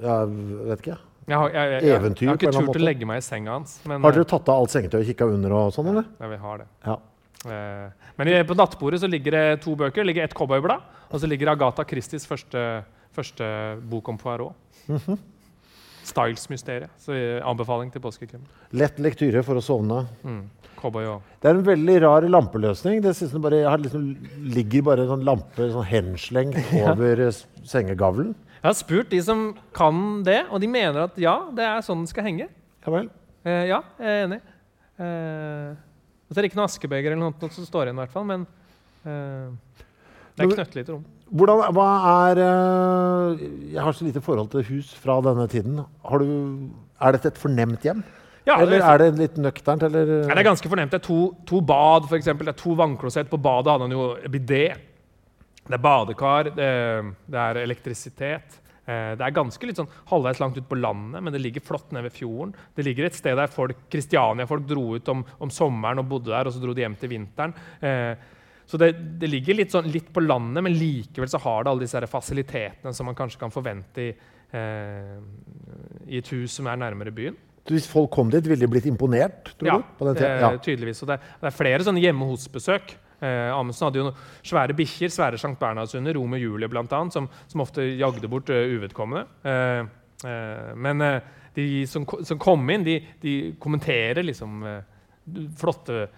Jeg 0.00 0.30
vet 0.70 0.84
ikke. 0.84 1.00
Jeg 1.24 1.40
har, 1.40 1.52
jeg, 1.54 1.72
jeg, 1.72 1.96
Eventyr 1.96 2.26
jeg 2.26 2.30
har 2.30 2.38
ikke 2.40 2.52
turt 2.52 2.78
å 2.78 2.84
legge 2.84 3.08
meg 3.08 3.22
i 3.22 3.24
senga 3.24 3.56
hans. 3.56 3.78
Men, 3.88 4.02
Har 4.04 4.12
dere 4.12 4.28
tatt 4.28 4.48
av 4.52 4.60
alt 4.60 4.72
sengetøyet 4.74 5.00
og 5.00 5.10
kikka 5.10 5.28
under 5.32 5.54
og 5.56 5.70
sånn, 5.72 5.88
eller? 5.94 6.08
eh, 6.10 6.20
ja, 6.20 6.30
vi 6.34 6.40
har 6.42 6.60
det. 6.60 6.66
Ja. 6.84 6.96
Eh, 7.44 8.10
men 8.20 8.32
på 8.48 8.56
nattbordet 8.58 9.00
så 9.00 9.08
ligger 9.10 9.36
det 9.38 9.44
to 9.64 9.76
bøker. 9.78 10.02
Det 10.02 10.08
ligger 10.10 10.28
et 10.28 10.36
cowboyblad, 10.36 10.84
og 11.08 11.22
så 11.22 11.30
ligger 11.30 11.54
Agatha 11.54 11.86
Christies 11.88 12.28
første, 12.28 12.84
første 13.16 13.48
bok 13.88 14.12
om 14.12 14.20
Poirot. 14.20 14.60
Mhm. 14.88 15.22
Styles-mysteriet. 16.08 16.92
Så 17.00 17.14
eh, 17.16 17.40
anbefaling 17.46 17.90
til 17.94 18.02
påskekrimmen. 18.04 18.46
Lett 18.76 19.00
lektyre 19.02 19.42
for 19.46 19.60
å 19.60 19.64
sovne. 19.64 20.04
Mm. 20.26 20.44
Det 20.84 21.48
er 21.48 21.54
en 21.54 21.64
veldig 21.64 21.94
rar 22.02 22.26
lampeløsning. 22.28 22.98
Det 23.00 23.14
synes 23.16 23.32
jeg 23.32 23.40
bare, 23.40 23.62
jeg 23.62 23.84
liksom, 23.86 24.02
ligger 24.52 24.82
bare 24.84 25.06
en 25.06 25.14
sånn 25.14 25.22
lampe 25.24 25.68
sånn 25.72 25.86
henslengt 25.88 26.58
over 26.90 27.22
ja. 27.24 27.30
sengegavlen. 27.64 28.34
Jeg 28.58 28.66
har 28.66 28.76
spurt 28.76 29.10
de 29.12 29.20
som 29.24 29.46
kan 29.76 30.20
det, 30.24 30.42
og 30.50 30.60
de 30.60 30.68
mener 30.68 31.06
at 31.06 31.16
ja, 31.20 31.38
det 31.56 31.64
er 31.64 31.84
sånn 31.84 32.02
den 32.02 32.10
skal 32.10 32.28
henge. 32.28 32.50
Ja 32.84 32.92
vel. 32.92 33.08
Eh, 33.44 33.64
ja, 33.70 33.80
jeg 34.00 34.12
er 34.12 34.26
enig. 34.26 34.40
Eh, 35.04 35.72
det 36.28 36.40
er 36.40 36.48
ikke 36.48 36.58
noe 36.60 36.68
askebeger 36.68 37.14
eller 37.14 37.32
noe 37.32 37.50
som 37.52 37.66
står 37.66 37.88
igjen, 37.88 37.98
i 37.98 38.02
hvert 38.02 38.14
fall, 38.14 38.28
men 38.28 38.46
eh, 39.08 39.82
det 40.34 40.44
er 40.44 40.52
knøttlite 40.52 40.94
rom. 40.94 41.04
Hvordan, 41.32 41.62
hva 41.74 41.86
er 42.30 42.40
eh, 42.44 43.44
Jeg 43.72 43.80
har 43.82 43.96
så 43.96 44.04
lite 44.06 44.20
forhold 44.24 44.50
til 44.52 44.66
hus 44.68 44.92
fra 45.00 45.20
denne 45.24 45.46
tiden. 45.50 45.80
Har 46.04 46.20
du, 46.20 46.28
er 47.00 47.16
dette 47.16 47.32
et 47.32 47.40
fornemt 47.40 47.86
hjem? 47.86 48.02
Ja, 48.44 48.58
eller 48.60 48.82
er 48.84 49.00
det 49.00 49.06
litt 49.16 49.38
nøkternt? 49.40 49.86
Eller? 49.86 50.10
Ja, 50.26 50.34
det 50.34 50.42
er 50.42 50.50
ganske 50.50 50.68
fornemt. 50.68 50.92
Det 50.92 51.00
er 51.00 51.06
to, 51.06 51.20
to 51.48 51.62
bad, 51.64 52.04
f.eks. 52.10 52.28
Det 52.28 52.50
er 52.52 52.58
to 52.60 52.74
vannklosett. 52.76 53.30
På 53.32 53.40
badet 53.40 53.72
hadde 53.72 53.86
han 53.88 53.94
jo 53.96 54.10
bidé. 54.28 54.66
Det 55.64 55.78
er 55.78 55.80
badekar, 55.80 56.50
det, 56.52 56.68
det 57.32 57.40
er 57.40 57.62
elektrisitet. 57.62 58.58
Eh, 58.84 59.14
Det 59.16 59.24
er 59.24 59.32
ganske 59.32 59.64
litt 59.64 59.78
sånn 59.80 59.88
halvveis 60.10 60.42
langt 60.42 60.58
ut 60.60 60.66
på 60.68 60.76
landet, 60.76 61.24
men 61.24 61.32
det 61.32 61.40
ligger 61.40 61.64
flott 61.64 61.88
nede 61.96 62.04
ved 62.10 62.18
fjorden. 62.18 62.52
Det 62.76 62.84
ligger 62.84 63.08
et 63.08 63.16
sted 63.16 63.40
der 63.40 63.48
folk, 63.48 63.86
Kristiania-folk 63.88 64.66
dro 64.68 64.90
ut 64.98 65.08
om, 65.08 65.24
om 65.40 65.48
sommeren 65.48 66.02
og 66.04 66.10
bodde 66.12 66.34
der, 66.34 66.44
og 66.44 66.52
så 66.52 66.60
dro 66.60 66.76
de 66.76 66.84
hjem 66.84 66.98
til 67.00 67.14
vinteren. 67.14 67.56
Eh, 67.80 68.12
så 68.66 68.80
det, 68.80 68.92
det 69.20 69.28
ligger 69.28 69.58
litt, 69.58 69.72
sånn, 69.74 69.90
litt 69.92 70.08
på 70.14 70.22
landet, 70.24 70.64
men 70.64 70.76
likevel 70.78 71.28
så 71.30 71.40
har 71.44 71.64
det 71.64 71.72
alle 71.72 71.84
disse 71.84 72.00
fasilitetene 72.10 72.94
som 72.96 73.08
man 73.10 73.18
kanskje 73.18 73.40
kan 73.42 73.52
forvente 73.52 74.06
i, 74.06 74.12
eh, 74.56 75.18
i 76.08 76.20
et 76.20 76.30
hus 76.32 76.56
som 76.56 76.70
er 76.70 76.80
nærmere 76.80 77.12
byen. 77.14 77.36
Hvis 77.68 77.86
folk 77.88 78.10
kom 78.12 78.28
dit, 78.32 78.44
ville 78.44 78.60
de 78.60 78.68
blitt 78.68 78.88
imponert? 78.88 79.54
tror 79.58 79.68
Ja, 79.68 79.78
du? 79.80 79.96
På 79.98 80.08
den 80.08 80.16
eh, 80.16 80.20
tiden? 80.20 80.40
ja. 80.40 80.50
tydeligvis. 80.58 81.02
Og 81.04 81.08
det, 81.08 81.20
det 81.40 81.48
er 81.48 81.56
flere 81.56 81.84
sånne 81.86 82.02
hjemme 82.02 82.28
hos-besøk. 82.28 82.96
Eh, 83.24 83.50
Amundsen 83.54 83.86
hadde 83.88 84.02
jo 84.02 84.10
svære 84.44 84.76
bikkjer, 84.76 85.12
svære 85.12 85.40
Sankt 85.40 85.60
Bernhardshunder, 85.62 86.16
Rom 86.18 86.36
og 86.36 86.42
Julie 86.42 86.68
bl.a., 86.68 87.00
som, 87.14 87.28
som 87.48 87.64
ofte 87.64 87.86
jagde 87.96 88.28
bort 88.28 88.52
uh, 88.52 88.64
uvedkommende. 88.74 89.24
Eh, 89.48 89.80
eh, 90.28 90.74
men 90.76 91.04
de 91.54 91.68
som, 91.88 92.04
som 92.26 92.40
kom 92.42 92.68
inn, 92.74 92.84
de, 92.84 92.98
de 93.22 93.34
kommenterer 93.62 94.26
liksom 94.26 94.64
flotte 95.56 96.08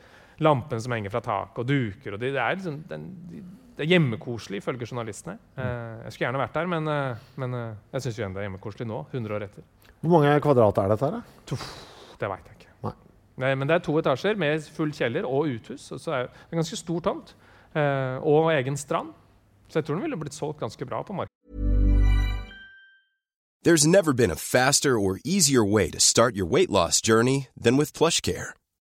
lampene 0.44 0.82
som 0.82 0.92
henger 0.92 1.12
fra 1.14 1.22
taket, 1.24 1.62
og 1.62 1.68
duker. 1.68 2.16
og 2.16 2.20
de, 2.20 2.32
det, 2.34 2.42
er 2.42 2.58
liksom, 2.58 2.82
den, 2.90 3.06
de, 3.30 3.42
det 3.76 3.86
er 3.86 3.92
hjemmekoselig, 3.94 4.60
ifølge 4.62 4.88
journalistene. 4.90 5.38
Eh, 5.56 6.04
jeg 6.04 6.12
skulle 6.12 6.26
gjerne 6.26 6.42
vært 6.42 6.58
der, 6.58 6.70
men, 6.72 6.88
eh, 6.92 7.24
men 7.42 7.54
eh, 7.54 7.74
jeg 7.96 8.06
syns 8.06 8.20
det 8.20 8.28
er 8.28 8.48
hjemmekoselig 8.48 8.88
nå, 8.88 9.02
100 9.12 9.36
år 9.38 9.46
etter. 9.48 9.66
Hvor 10.00 10.12
mange 10.12 10.40
kvadrat 10.44 10.78
er 10.78 10.92
dette? 10.92 11.10
her? 11.10 11.20
da? 11.50 11.56
Det 12.20 12.30
veit 12.30 12.48
jeg 12.50 12.58
ikke. 12.60 12.74
Nei. 12.84 12.94
Nei, 13.42 13.54
men 13.54 13.68
det 13.68 13.76
er 13.76 13.84
to 13.84 13.96
etasjer 14.00 14.38
med 14.40 14.64
full 14.76 14.92
kjeller 14.96 15.28
og 15.28 15.50
uthus. 15.56 15.90
og 15.92 16.00
Så 16.00 16.12
er 16.12 16.26
det 16.26 16.50
en 16.50 16.60
ganske 16.62 16.78
stor 16.80 17.00
tomt. 17.04 17.34
Eh, 17.76 18.16
og 18.24 18.52
egen 18.54 18.76
strand. 18.76 19.12
Så 19.68 19.80
jeg 19.80 19.84
tror 19.86 19.96
den 19.96 20.06
ville 20.06 20.16
blitt 20.20 20.34
solgt 20.34 20.60
ganske 20.60 20.86
bra 20.86 21.02
på 21.02 21.12
markedet. 21.12 21.32
There's 23.66 23.84
never 23.84 24.12
been 24.12 24.30
a 24.30 24.36
faster 24.36 24.96
or 24.96 25.18
easier 25.24 25.64
way 25.64 25.90
to 25.90 25.98
start 25.98 26.36
your 26.36 26.46
weight 26.46 26.70
loss 26.70 27.00
journey 27.00 27.48
than 27.60 27.76
with 27.76 27.92
PlushCare. 27.92 28.54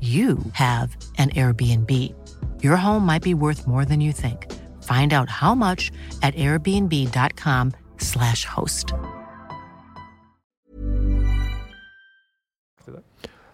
you 0.00 0.38
have 0.52 0.96
an 1.18 1.28
Airbnb. 1.30 1.90
Your 2.62 2.76
home 2.76 3.04
might 3.04 3.22
be 3.22 3.34
worth 3.34 3.66
more 3.66 3.84
than 3.84 4.00
you 4.00 4.12
think. 4.12 4.46
Find 4.82 5.12
out 5.12 5.28
how 5.28 5.54
much 5.54 5.92
at 6.22 6.34
airbnb.com/slash 6.34 8.46
host. 8.46 8.94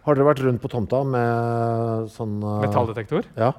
Har 0.07 0.15
dere 0.15 0.29
vært 0.29 0.45
rundt 0.47 0.63
på 0.63 0.69
tomta 0.71 1.01
med 1.03 2.13
sånn 2.15 2.37
uh... 2.39 2.61
Metalldetektor? 2.63 3.27
Ja. 3.35 3.51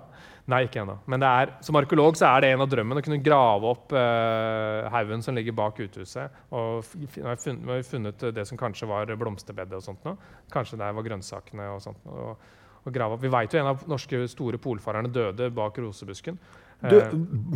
Nei, 0.47 0.61
ikke 0.63 0.79
ennå. 0.79 0.93
Men 1.11 1.19
det 1.19 1.27
er, 1.27 1.49
som 1.65 1.75
arkeolog 1.75 2.15
så 2.15 2.29
er 2.29 2.45
det 2.45 2.51
en 2.53 2.61
av 2.63 2.69
drømmene 2.71 3.03
å 3.03 3.05
kunne 3.05 3.19
grave 3.19 3.67
opp 3.67 3.91
uh, 3.91 4.87
haugen 4.93 5.19
som 5.25 5.35
ligger 5.35 5.51
bak 5.57 5.81
uthuset. 5.83 6.31
Og 6.55 6.87
har 6.87 7.01
vi 7.01 7.09
funnet, 7.11 7.67
har 7.67 7.83
funnet 7.83 8.23
det 8.37 8.45
som 8.47 8.59
kanskje 8.59 8.87
var 8.87 9.11
blomsterbedet 9.19 9.75
og 9.75 9.83
sånt 9.89 10.07
noe. 10.07 10.15
Kanskje 10.53 10.79
der 10.79 10.95
var 10.95 11.03
grønnsakene 11.09 11.67
og 11.73 11.83
sånt. 11.83 11.99
Og, 12.07 12.39
og 12.87 12.95
grave 12.95 13.17
opp. 13.17 13.21
Vi 13.23 13.31
veit 13.33 13.53
jo 13.53 13.59
en 13.61 13.69
av 13.73 13.83
norske 13.89 14.23
store 14.31 14.57
polfarerne 14.61 15.11
døde 15.13 15.49
bak 15.53 15.77
rosebusken. 15.83 16.39
Du, 16.81 16.97
Eh, 16.97 17.13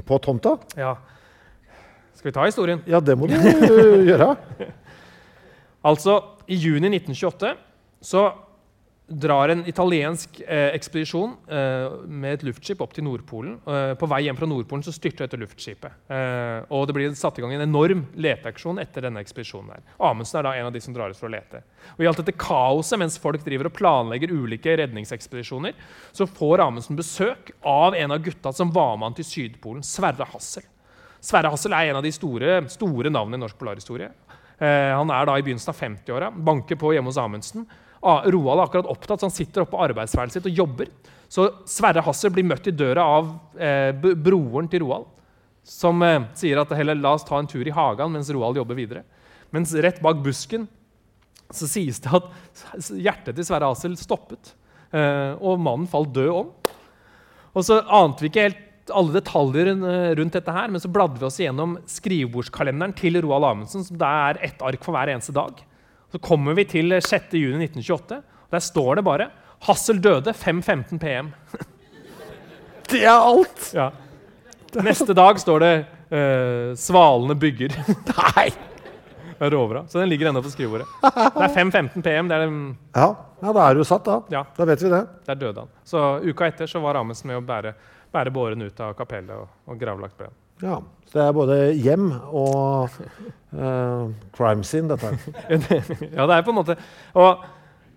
på 0.08 0.18
tomta? 0.24 0.58
ja. 0.78 0.96
Skal 2.14 2.30
vi 2.30 2.34
ta 2.36 2.44
historien? 2.46 2.82
Ja, 2.86 3.00
det 3.00 3.16
må 3.18 3.28
du 3.30 3.34
øh, 3.34 4.06
gjøre. 4.06 4.36
Altså, 5.84 6.20
i 6.48 6.56
juni 6.62 6.92
1928 6.94 7.56
så 8.06 8.28
drar 9.12 9.51
en 9.51 9.64
italiensk 9.68 10.39
eh, 10.41 10.70
ekspedisjon 10.76 11.34
eh, 11.51 11.93
med 12.07 12.38
et 12.38 12.45
luftskip 12.47 12.82
opp 12.84 12.93
til 12.95 13.05
Nordpolen. 13.05 13.57
Eh, 13.68 13.93
på 13.99 14.07
vei 14.09 14.22
hjem 14.26 14.39
fra 14.39 14.47
Nordpolen 14.49 14.86
så 14.86 14.93
styrter 14.95 15.26
dette 15.26 15.39
luftskipet. 15.41 15.97
Eh, 16.12 16.72
og 16.72 16.88
det 16.88 16.95
blir 16.95 17.14
satt 17.18 17.39
i 17.39 17.43
gang 17.43 17.55
en 17.57 17.66
enorm 17.66 18.05
leteaksjon 18.16 18.82
etter 18.82 19.07
denne 19.07 19.24
ekspedisjonen. 19.24 19.74
her. 19.76 19.86
Amundsen 20.12 20.39
er 20.39 20.47
da 20.47 20.55
en 20.57 20.70
av 20.70 20.76
de 20.76 20.84
som 20.84 20.95
drar 20.95 21.12
ut 21.12 21.20
for 21.20 21.30
å 21.30 21.34
lete. 21.34 21.64
Og 21.97 22.05
I 22.05 22.09
alt 22.12 22.24
dette 22.24 22.38
kaoset 22.39 23.01
mens 23.01 23.20
folk 23.22 23.43
driver 23.45 23.70
og 23.70 23.78
planlegger 23.78 24.34
ulike 24.34 24.78
redningsekspedisjoner, 24.80 25.76
så 26.16 26.28
får 26.30 26.66
Amundsen 26.66 26.99
besøk 26.99 27.53
av 27.68 27.97
en 27.99 28.16
av 28.16 28.24
gutta 28.24 28.53
som 28.55 28.72
var 28.72 28.95
med 28.97 29.12
han 29.12 29.20
til 29.20 29.28
Sydpolen, 29.28 29.86
Sverre 29.86 30.28
Hassel. 30.32 30.66
Sverre 31.22 31.51
Hassel 31.53 31.76
er 31.78 31.91
en 31.91 31.99
av 31.99 32.05
de 32.05 32.14
store, 32.16 32.64
store 32.72 33.12
navnene 33.14 33.38
i 33.38 33.43
norsk 33.43 33.59
polarhistorie. 33.59 34.09
Eh, 34.62 34.91
han 34.93 35.09
er 35.14 35.26
da 35.26 35.38
i 35.38 35.45
begynnelsen 35.45 35.74
av 35.74 35.80
50-åra, 35.80 36.30
banker 36.32 36.78
på 36.78 36.93
hjemme 36.95 37.09
hos 37.09 37.20
Amundsen. 37.22 37.66
Ah, 38.02 38.26
Roald 38.26 38.58
er 38.58 38.66
akkurat 38.66 38.89
opptatt, 38.89 39.22
så 39.22 39.30
han 39.30 39.34
sitter 39.34 39.64
oppe 39.64 39.76
på 39.76 39.82
arbeidsværelset 39.86 40.39
sitt 40.39 40.49
og 40.49 40.62
jobber. 40.64 40.89
Så 41.32 41.47
Sverre 41.70 42.04
Hassel 42.04 42.34
blir 42.34 42.47
møtt 42.47 42.66
i 42.68 42.74
døra 42.76 43.06
av 43.08 43.30
eh, 43.62 43.91
broren 43.93 44.68
til 44.72 44.84
Roald, 44.84 45.06
som 45.64 46.02
eh, 46.04 46.26
sier 46.36 46.60
at 46.60 46.74
heller 46.76 46.97
la 46.97 47.14
oss 47.16 47.28
ta 47.28 47.38
en 47.39 47.49
tur 47.49 47.64
i 47.68 47.76
hagen 47.76 48.12
mens 48.16 48.32
Roald 48.34 48.58
jobber 48.60 48.80
videre. 48.80 49.06
Mens 49.54 49.74
rett 49.84 50.02
bak 50.04 50.20
busken 50.26 50.66
så 51.52 51.68
sies 51.68 51.99
det 52.04 52.12
at 52.16 52.91
hjertet 52.95 53.38
til 53.38 53.47
Sverre 53.47 53.70
Hassel 53.70 53.95
stoppet, 53.99 54.54
eh, 54.95 55.38
og 55.38 55.62
mannen 55.62 55.88
falt 55.91 56.14
død 56.16 56.34
om. 56.34 56.52
Og 57.52 57.66
så 57.68 57.82
ante 57.84 58.26
vi 58.26 58.32
ikke 58.32 58.47
helt 58.49 58.68
alle 58.95 59.16
detaljer 59.16 59.72
eh, 59.72 60.12
rundt 60.18 60.36
dette 60.36 60.56
her, 60.56 60.72
men 60.72 60.82
så 60.82 60.91
bladde 60.91 61.20
vi 61.20 61.28
oss 61.28 61.39
gjennom 61.41 61.78
skrivebordskalenderen 61.89 62.95
til 62.97 63.20
Roald 63.24 63.47
Amundsen, 63.47 63.86
som 63.88 63.99
det 63.99 64.08
er 64.08 64.41
ett 64.49 64.64
ark 64.66 64.84
for 64.84 64.95
hver 64.95 65.14
eneste 65.14 65.36
dag. 65.36 65.60
Så 66.12 66.20
kommer 66.20 66.53
vi 66.57 66.66
til 66.68 66.91
6.6.1928. 66.97 68.18
og 68.20 68.51
Der 68.51 68.59
står 68.59 68.95
det 68.99 69.03
bare 69.07 69.30
'Hassel 69.62 70.01
døde 70.01 70.34
5.15 70.34 70.97
PM'. 70.99 71.32
Det 72.91 73.03
er 73.05 73.14
alt! 73.22 73.72
Ja. 73.74 73.89
Neste 74.84 75.14
dag 75.14 75.39
står 75.39 75.59
det 75.59 75.74
uh, 76.12 76.74
'Svalene 76.76 77.36
bygger'. 77.39 77.78
Nei! 78.36 78.49
Det 79.41 79.49
råbra. 79.49 79.86
Så 79.88 79.99
den 79.99 80.09
ligger 80.09 80.30
ennå 80.30 80.41
på 80.43 80.49
skrivebordet. 80.53 80.86
Det 81.01 81.45
er 81.47 81.55
5.15 81.55 82.01
PM. 82.05 82.28
Det 82.28 82.36
er, 82.36 82.39
den- 82.45 82.78
Ja, 82.93 83.07
ja 83.41 83.53
da 83.53 83.70
er 83.70 83.74
du 83.80 83.84
satt, 83.84 84.05
da. 84.05 84.20
Ja. 84.30 84.43
Da 84.57 84.66
vet 84.66 84.82
vi 84.84 84.89
det. 84.89 85.07
der 85.26 85.36
døde 85.36 85.59
han. 85.64 85.70
Så 85.84 86.20
uka 86.22 86.45
etter 86.47 86.68
så 86.70 86.80
var 86.84 86.95
Amundsen 86.99 87.28
med 87.32 87.38
å 87.39 87.45
bære, 87.45 87.74
bære 88.14 88.32
båren 88.36 88.62
ut 88.62 88.80
av 88.80 88.93
kapellet 88.93 89.34
og, 89.34 89.47
og 89.66 89.80
gravlagt 89.82 90.18
ble 90.18 90.28
han. 90.30 90.36
Ja, 90.62 90.78
Så 91.09 91.18
det 91.18 91.24
er 91.26 91.34
både 91.34 91.55
hjem 91.74 92.12
og 92.30 92.89
eh, 93.54 94.06
crime 94.36 94.68
scene, 94.68 94.91
dette 94.91 95.12
ja, 96.18 96.28
det 96.28 96.38
er 96.38 96.45
på 96.45 96.54
en 96.54 96.60
måte 96.62 96.78
Og 97.20 97.43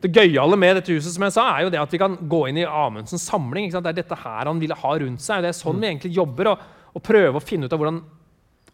det 0.04 0.10
gøyale 0.12 0.58
med 0.60 0.76
dette 0.78 0.92
huset 0.92 1.14
som 1.14 1.24
jeg 1.24 1.32
sa, 1.32 1.46
er 1.54 1.64
jo 1.64 1.72
det 1.72 1.80
at 1.80 1.94
vi 1.94 2.00
kan 2.02 2.18
gå 2.28 2.42
inn 2.50 2.58
i 2.60 2.66
Amundsens 2.68 3.24
samling. 3.24 3.70
Det 3.72 3.80
er 3.88 3.96
dette 3.96 4.18
her 4.20 4.50
han 4.50 4.60
ville 4.60 4.76
ha 4.76 4.90
rundt 5.00 5.24
seg. 5.24 5.40
Det 5.40 5.48
er 5.48 5.56
sånn 5.56 5.80
vi 5.80 5.88
egentlig 5.88 6.12
jobber. 6.12 6.50
Og, 6.52 6.66
og 6.92 7.02
prøve 7.06 7.40
å 7.40 7.42
finne 7.42 7.64
ut 7.64 7.72
av 7.72 7.80
hvordan 7.80 8.02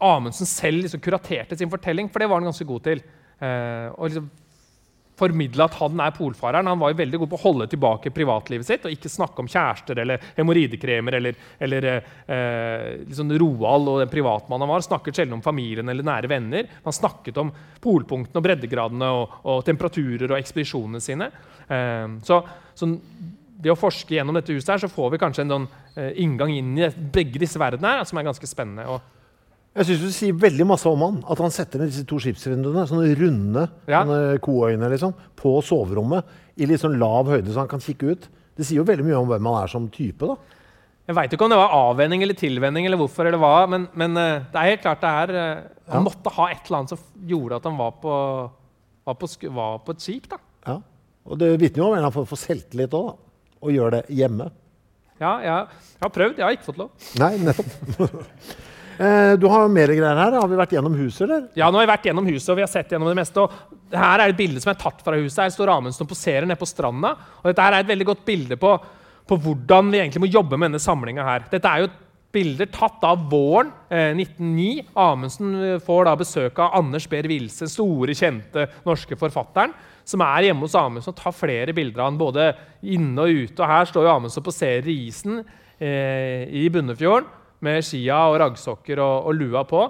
Amundsen 0.01 0.49
selv 0.49 0.83
liksom 0.83 1.03
kuraterte 1.05 1.57
sin 1.61 1.71
fortelling, 1.71 2.09
for 2.11 2.23
det 2.23 2.29
var 2.31 2.41
han 2.41 2.49
ganske 2.49 2.67
god 2.67 2.85
til. 2.87 3.03
Eh, 3.41 3.87
og 3.93 4.09
liksom 4.09 4.31
formidle 5.21 5.67
at 5.67 5.77
han 5.81 6.03
er 6.03 6.15
polfareren. 6.17 6.71
Han 6.71 6.81
var 6.81 6.93
jo 6.93 7.01
veldig 7.01 7.21
god 7.23 7.33
på 7.33 7.39
å 7.39 7.45
holde 7.45 7.69
tilbake 7.71 8.13
privatlivet 8.15 8.69
sitt 8.69 8.87
og 8.87 8.95
ikke 8.95 9.13
snakke 9.13 9.45
om 9.45 9.51
kjærester 9.51 10.01
eller 10.03 10.31
hemoroidekremer 10.39 11.19
eller, 11.21 11.41
eller 11.63 11.89
eh, 11.91 12.87
liksom 13.07 13.35
Roald 13.41 13.91
og 13.93 14.01
den 14.03 14.13
privatmannen 14.13 14.67
han 14.67 14.75
var. 14.75 14.87
Snakket 14.87 15.21
sjelden 15.21 15.39
om 15.39 15.45
familien 15.45 15.93
eller 15.93 16.07
nære 16.07 16.31
venner. 16.31 16.71
Han 16.87 16.97
snakket 16.97 17.41
om 17.43 17.53
polpunktene 17.83 18.41
og 18.41 18.47
breddegradene 18.49 19.13
og, 19.17 19.37
og 19.45 19.63
temperaturer 19.69 20.31
og 20.31 20.39
ekspedisjonene 20.41 21.05
sine. 21.05 21.31
Eh, 21.69 22.19
så, 22.27 22.43
så 22.75 22.91
ved 23.61 23.75
å 23.75 23.79
forske 23.79 24.17
gjennom 24.17 24.37
dette 24.37 24.55
huset 24.57 24.75
her, 24.75 24.83
så 24.83 24.91
får 24.91 25.15
vi 25.15 25.21
kanskje 25.21 25.45
en 25.45 25.55
sånn, 25.55 25.71
eh, 25.97 26.13
inngang 26.25 26.53
inn 26.55 26.77
i 26.79 26.89
begge 26.89 27.41
disse 27.43 27.61
verdenene 27.61 28.07
som 28.09 28.19
er 28.19 28.29
ganske 28.31 28.49
spennende. 28.49 28.89
Og, 28.89 29.20
Jeg 29.77 29.87
syns 29.87 30.01
du 30.03 30.11
sier 30.11 30.33
veldig 30.35 30.65
masse 30.67 30.89
om 30.91 31.03
han. 31.05 31.19
At 31.31 31.39
han 31.39 31.53
setter 31.55 31.79
ned 31.79 31.93
disse 31.93 32.03
to 32.11 32.17
skipsvinduene, 32.19 32.83
sånne 32.91 33.13
runde 33.21 33.69
Ja. 33.87 34.01
sånne 34.03 34.39
koøyne, 34.43 34.89
liksom, 34.91 35.15
på 35.39 35.53
soverommet 35.63 36.25
i 36.59 36.67
litt 36.67 36.81
sånn 36.83 36.99
lav 36.99 37.27
høyde, 37.31 37.53
så 37.53 37.63
han 37.63 37.69
kan 37.71 37.81
kikke 37.81 38.11
ut. 38.11 38.27
Det 38.57 38.67
sier 38.67 38.81
jo 38.83 38.85
veldig 38.89 39.05
mye 39.07 39.21
om 39.21 39.29
hvem 39.31 39.47
han 39.47 39.63
er 39.63 39.69
som 39.71 39.87
type. 39.89 40.27
da. 40.27 40.37
Jeg 41.07 41.15
veit 41.17 41.33
ikke 41.33 41.43
om 41.47 41.51
det 41.51 41.59
var 41.59 41.71
avvenning 41.75 42.23
eller 42.23 42.35
tilvenning, 42.35 42.87
eller 42.87 42.99
hvorfor 42.99 43.27
eller 43.27 43.39
hva, 43.39 43.67
men, 43.71 43.89
men 43.95 44.17
eh, 44.17 44.43
det 44.53 44.59
er 44.61 44.69
helt 44.77 44.83
klart 44.83 45.01
det 45.01 45.11
er 45.11 45.31
eh, 45.35 45.63
Han 45.91 46.05
Ja. 46.05 46.11
måtte 46.11 46.31
ha 46.37 46.49
et 46.51 46.67
eller 46.67 46.79
annet 46.79 46.89
som 46.91 46.99
gjorde 47.27 47.57
at 47.57 47.65
han 47.65 47.77
var 47.79 47.91
på, 48.03 48.13
var 49.07 49.15
på, 49.15 49.27
var 49.55 49.79
på 49.87 49.91
et 49.97 50.01
skip. 50.05 50.29
da. 50.29 50.39
Ja. 50.67 50.77
Og 51.27 51.39
det 51.39 51.59
vitner 51.61 51.83
jo 51.83 51.89
om 51.91 51.97
en 51.97 52.03
han 52.07 52.13
får, 52.13 52.27
får 52.31 52.43
selvtillit 52.47 52.91
òg, 52.95 53.07
da. 53.07 53.17
Å 53.63 53.73
gjøre 53.75 53.91
det 54.01 54.07
hjemme. 54.19 54.51
Ja, 55.21 55.33
ja, 55.45 55.57
jeg 55.67 56.01
har 56.03 56.11
prøvd, 56.15 56.39
jeg 56.39 56.45
har 56.47 56.53
ikke 56.57 56.69
fått 56.73 56.79
lov. 56.79 56.91
Nei, 57.21 57.37
nettopp. 57.39 58.27
eh, 59.01 59.33
du 59.41 59.47
har 59.51 59.71
mer 59.73 59.93
greier 59.95 60.21
her. 60.23 60.37
Har 60.37 60.51
vi 60.51 60.59
vært 60.59 60.75
gjennom 60.77 60.97
huset, 60.99 61.25
eller? 61.27 61.49
Ja, 61.59 61.71
nå 61.71 61.81
har 61.81 61.87
vi 61.87 61.93
vært 61.93 62.07
gjennom 62.11 62.29
huset, 62.29 62.51
og 62.53 62.61
vi 62.61 62.65
har 62.67 62.71
sett 62.73 62.93
gjennom 62.93 63.11
det 63.11 63.19
meste. 63.19 63.43
og 63.43 63.97
Her 63.97 64.23
er 64.23 64.33
et 64.33 64.39
bilde 64.39 64.63
som 64.63 64.73
er 64.75 64.81
tatt 64.81 65.01
fra 65.07 65.19
huset. 65.19 65.43
Her 65.47 65.55
står 65.55 65.73
Amundsen 65.73 66.05
og 66.05 66.13
poserer 66.13 66.47
nede 66.47 66.61
på 66.61 66.69
stranda. 66.69 67.17
og 67.41 67.49
Dette 67.51 67.65
her 67.65 67.79
er 67.79 67.85
et 67.85 67.91
veldig 67.91 68.09
godt 68.13 68.23
bilde 68.29 68.61
på, 68.61 68.77
på 69.27 69.41
hvordan 69.47 69.91
vi 69.91 70.03
egentlig 70.03 70.25
må 70.27 70.31
jobbe 70.31 70.59
med 70.59 70.71
denne 70.71 70.83
samlinga 70.83 71.27
her. 71.27 71.49
Dette 71.51 71.73
er 71.73 71.85
jo 71.85 71.93
bilder 72.31 72.69
tatt 72.71 73.03
av 73.07 73.25
våren 73.31 73.73
eh, 73.91 74.13
1909. 74.15 74.85
Amundsen 74.95 75.55
eh, 75.59 75.79
får 75.83 76.07
da 76.07 76.15
besøk 76.21 76.61
av 76.63 76.77
Anders 76.79 77.09
Behr 77.11 77.27
Wilse, 77.31 77.67
store, 77.71 78.15
kjente 78.15 78.69
norske 78.87 79.19
forfatteren, 79.19 79.75
som 80.07 80.23
er 80.27 80.49
hjemme 80.49 80.67
hos 80.67 80.77
Amundsen 80.79 81.15
og 81.15 81.19
tar 81.19 81.35
flere 81.35 81.75
bilder 81.77 82.05
av 82.05 82.13
han 82.13 82.21
både 82.21 82.53
inne 82.87 83.27
og 83.27 83.43
ute. 83.45 83.59
Og 83.59 83.73
her 83.73 83.91
står 83.91 84.07
jo 84.07 84.15
Amundsen 84.15 84.43
og 84.43 84.49
poserer 84.51 84.91
i 84.91 84.97
isen 85.09 85.43
eh, 85.43 86.47
i 86.63 86.69
Bunnefjorden 86.73 87.40
med 87.65 87.85
skia 87.85 88.23
og 88.31 88.39
raggsokker 88.43 89.01
og, 89.03 89.31
og 89.31 89.37
lua 89.37 89.65
på. 89.69 89.85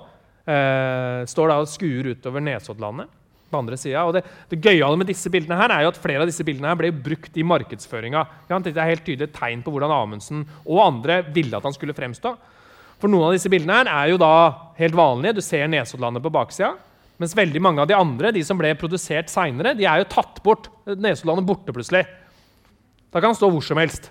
Eh, 0.50 1.22
står 1.30 1.50
da 1.52 1.58
og 1.62 1.70
skuer 1.70 2.12
utover 2.14 2.42
Nesoddlandet 2.42 3.16
på 3.50 3.58
andre 3.58 3.78
sida. 3.78 4.04
Og 4.06 4.14
det, 4.16 4.22
det 4.50 4.60
gøyale 4.62 4.98
med 4.98 5.10
disse 5.10 5.30
bildene 5.32 5.58
her 5.58 5.74
er 5.74 5.84
jo 5.84 5.92
at 5.92 6.00
flere 6.00 6.24
av 6.24 6.30
disse 6.30 6.46
bildene 6.46 6.70
her 6.70 6.78
ble 6.78 6.92
brukt 6.94 7.36
i 7.36 7.46
markedsføringa. 7.46 8.24
Dette 8.50 8.76
er 8.76 8.92
helt 8.92 9.04
tydelig 9.06 9.28
et 9.28 9.36
tegn 9.36 9.64
på 9.66 9.74
hvordan 9.74 9.94
Amundsen 9.94 10.44
og 10.64 10.84
andre 10.84 11.20
ville 11.34 11.58
at 11.58 11.66
han 11.66 11.76
skulle 11.76 11.96
fremstå. 11.96 12.34
For 13.00 13.10
noen 13.10 13.30
av 13.30 13.34
disse 13.36 13.50
bildene 13.52 13.80
her 13.80 13.90
er 13.90 14.12
jo 14.12 14.20
da 14.20 14.32
helt 14.78 14.96
vanlige. 14.96 15.38
Du 15.38 15.44
ser 15.44 15.70
Nesoddlandet 15.72 16.24
på 16.24 16.32
baksida. 16.34 16.74
Mens 17.20 17.36
veldig 17.36 17.60
mange 17.60 17.82
av 17.82 17.88
de 17.88 17.96
andre, 17.96 18.32
de 18.32 18.42
som 18.44 18.56
ble 18.56 18.72
produsert 18.80 19.28
seinere, 19.28 19.74
de 19.76 19.84
er 19.88 20.00
jo 20.00 20.08
tatt 20.12 20.40
bort. 20.44 20.70
Nesoddlandet 20.88 21.48
borte 21.48 21.74
plutselig. 21.76 22.06
Da 23.10 23.18
kan 23.18 23.32
han 23.32 23.38
stå 23.38 23.50
hvor 23.50 23.64
som 23.64 23.80
helst. 23.80 24.08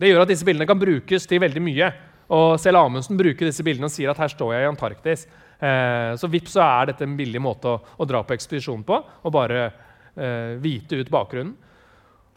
Det 0.00 0.10
gjør 0.10 0.24
at 0.24 0.32
disse 0.32 0.44
bildene 0.44 0.66
kan 0.68 0.80
brukes 0.80 1.28
til 1.30 1.40
veldig 1.40 1.62
mye. 1.62 1.92
Og 2.32 2.54
selv 2.60 2.80
Amundsen 2.80 3.18
bruker 3.18 3.48
disse 3.48 3.64
bildene 3.66 3.90
og 3.90 3.94
sier 3.94 4.12
at 4.12 4.20
her 4.22 4.32
står 4.32 4.54
jeg 4.56 4.64
i 4.64 4.70
Antarktis. 4.70 5.26
Eh, 5.62 6.12
så 6.18 6.30
vips 6.32 6.56
så 6.56 6.64
er 6.64 6.92
dette 6.92 7.04
en 7.06 7.18
billig 7.18 7.42
måte 7.42 7.68
å, 7.70 7.80
å 7.82 8.08
dra 8.08 8.22
på 8.24 8.34
ekspedisjon 8.36 8.86
på. 8.88 8.98
Og 9.22 9.34
bare 9.34 9.66
eh, 9.68 10.56
vite 10.62 11.02
ut 11.02 11.12
bakgrunnen. 11.12 11.54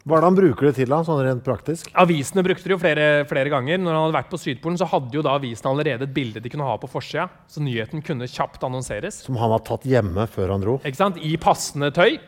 Hva 0.06 0.20
er 0.20 0.22
det 0.22 0.28
han 0.28 0.36
bruker 0.38 0.68
det 0.68 0.76
til, 0.76 0.86
da, 0.92 1.00
sånn 1.02 1.18
rent 1.26 1.42
praktisk? 1.42 1.88
Avisene 1.98 2.44
brukte 2.46 2.68
det 2.68 2.76
jo 2.76 2.78
flere, 2.78 3.06
flere 3.26 3.50
ganger. 3.50 3.80
Når 3.82 3.90
han 3.90 4.04
hadde 4.04 4.14
vært 4.20 4.28
på 4.30 4.38
Sydpolen, 4.38 4.78
så 4.78 4.86
hadde 4.86 5.18
jo 5.18 5.24
da 5.26 5.32
avisene 5.34 5.72
allerede 5.72 6.06
et 6.06 6.12
bilde 6.14 6.42
de 6.44 6.52
kunne 6.52 6.68
ha 6.68 6.76
på 6.78 6.90
forsida. 6.92 7.24
Så 7.50 7.58
nyheten 7.64 8.04
kunne 8.06 8.28
kjapt 8.30 8.62
annonseres. 8.68 9.18
Som 9.26 9.40
han 9.40 9.50
har 9.50 9.64
tatt 9.66 9.88
hjemme 9.88 10.28
før 10.30 10.54
han 10.54 10.62
dro? 10.62 10.76
Ikke 10.86 11.00
sant? 11.00 11.18
I 11.18 11.34
passende 11.42 11.90
tøy. 11.96 12.20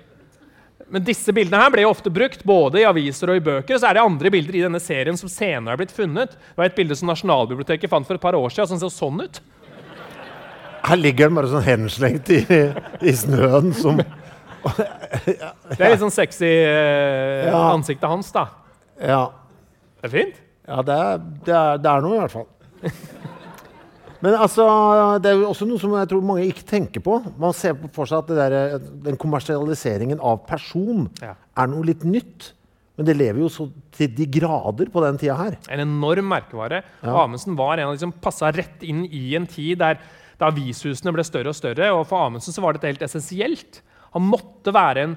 Men 0.90 1.04
disse 1.04 1.32
bildene 1.36 1.60
her 1.60 1.72
ble 1.74 1.82
jo 1.84 1.90
ofte 1.92 2.10
brukt 2.12 2.40
både 2.48 2.80
i 2.80 2.86
aviser 2.88 3.28
og 3.32 3.36
i 3.36 3.44
bøker. 3.44 3.74
Og 3.76 3.80
så 3.82 3.90
er 3.90 3.98
det 3.98 4.04
andre 4.06 4.30
bilder 4.32 4.56
i 4.56 4.62
denne 4.64 4.80
serien 4.80 5.18
som 5.20 5.28
senere 5.28 5.74
er 5.76 5.80
blitt 5.82 5.92
funnet. 5.92 6.32
Det 6.32 6.56
var 6.56 6.70
et 6.70 6.78
bilde 6.78 6.96
som 6.96 7.10
Nasjonalbiblioteket 7.10 7.92
fant 7.92 8.08
for 8.08 8.16
et 8.16 8.22
par 8.24 8.38
år 8.38 8.48
siden, 8.54 8.70
som 8.72 8.80
ser 8.88 8.94
sånn 8.96 9.20
ut. 9.26 9.40
Her 10.88 10.96
ligger 10.96 11.28
den 11.28 11.36
bare 11.36 11.50
sånn 11.52 11.66
henslengt 11.66 12.30
i, 12.32 12.40
i 13.04 13.12
snøen 13.18 13.74
som 13.76 13.98
Det 14.68 15.78
er 15.78 15.92
litt 15.92 16.00
sånn 16.02 16.12
sexy 16.12 16.48
eh, 16.48 17.48
Ja. 17.50 17.60
ansiktet 17.74 18.08
hans, 18.10 18.30
da. 18.34 18.46
Ja. 19.00 19.20
Det 20.00 20.08
er 20.08 20.14
fint. 20.14 20.40
Ja, 20.68 20.80
det 20.84 20.96
er, 21.04 21.20
det, 21.46 21.54
er, 21.54 21.78
det 21.84 21.92
er 21.92 22.04
noe, 22.04 22.16
i 22.16 22.22
hvert 22.24 22.34
fall. 22.34 22.48
Men 24.24 24.34
altså, 24.34 24.64
det 25.22 25.30
er 25.30 25.36
jo 25.38 25.48
også 25.52 25.66
noe 25.68 25.78
som 25.78 25.92
jeg 25.94 26.08
tror 26.10 26.24
mange 26.26 26.46
ikke 26.50 26.64
tenker 26.66 27.02
på. 27.04 27.18
Man 27.38 27.52
ser 27.54 27.76
på 27.78 27.90
for 27.94 28.10
seg 28.10 28.24
at 28.24 28.30
det 28.32 28.38
der, 28.38 28.86
den 29.06 29.18
kommersialiseringen 29.20 30.18
av 30.18 30.40
person 30.48 31.06
Ja. 31.22 31.34
er 31.56 31.70
noe 31.70 31.86
litt 31.86 32.02
nytt. 32.06 32.52
Men 32.98 33.06
det 33.06 33.14
lever 33.14 33.44
jo 33.44 33.48
så 33.52 33.68
til 33.94 34.10
de 34.10 34.26
grader 34.26 34.88
på 34.90 35.02
den 35.04 35.18
tida 35.22 35.36
her. 35.38 35.54
En 35.70 35.84
enorm 35.84 36.26
merkevare. 36.32 36.80
Ja. 37.04 37.14
Amundsen 37.22 37.54
var 37.54 37.78
en 37.78 37.86
av 37.86 37.94
de 37.94 38.02
som 38.02 38.10
passa 38.12 38.50
rett 38.50 38.82
inn 38.82 39.04
i 39.06 39.36
en 39.38 39.46
tid 39.46 39.78
der, 39.78 40.00
da 40.38 40.50
avishusene 40.50 41.12
ble 41.14 41.22
større 41.22 41.52
og 41.52 41.58
større. 41.58 41.92
Og 41.94 42.02
for 42.10 42.26
Amundsen 42.26 42.54
så 42.54 42.64
var 42.64 42.74
dette 42.74 42.90
helt 42.90 43.04
essensielt. 43.06 43.82
Han 44.16 44.26
måtte 44.26 44.74
være 44.74 45.04
en 45.06 45.14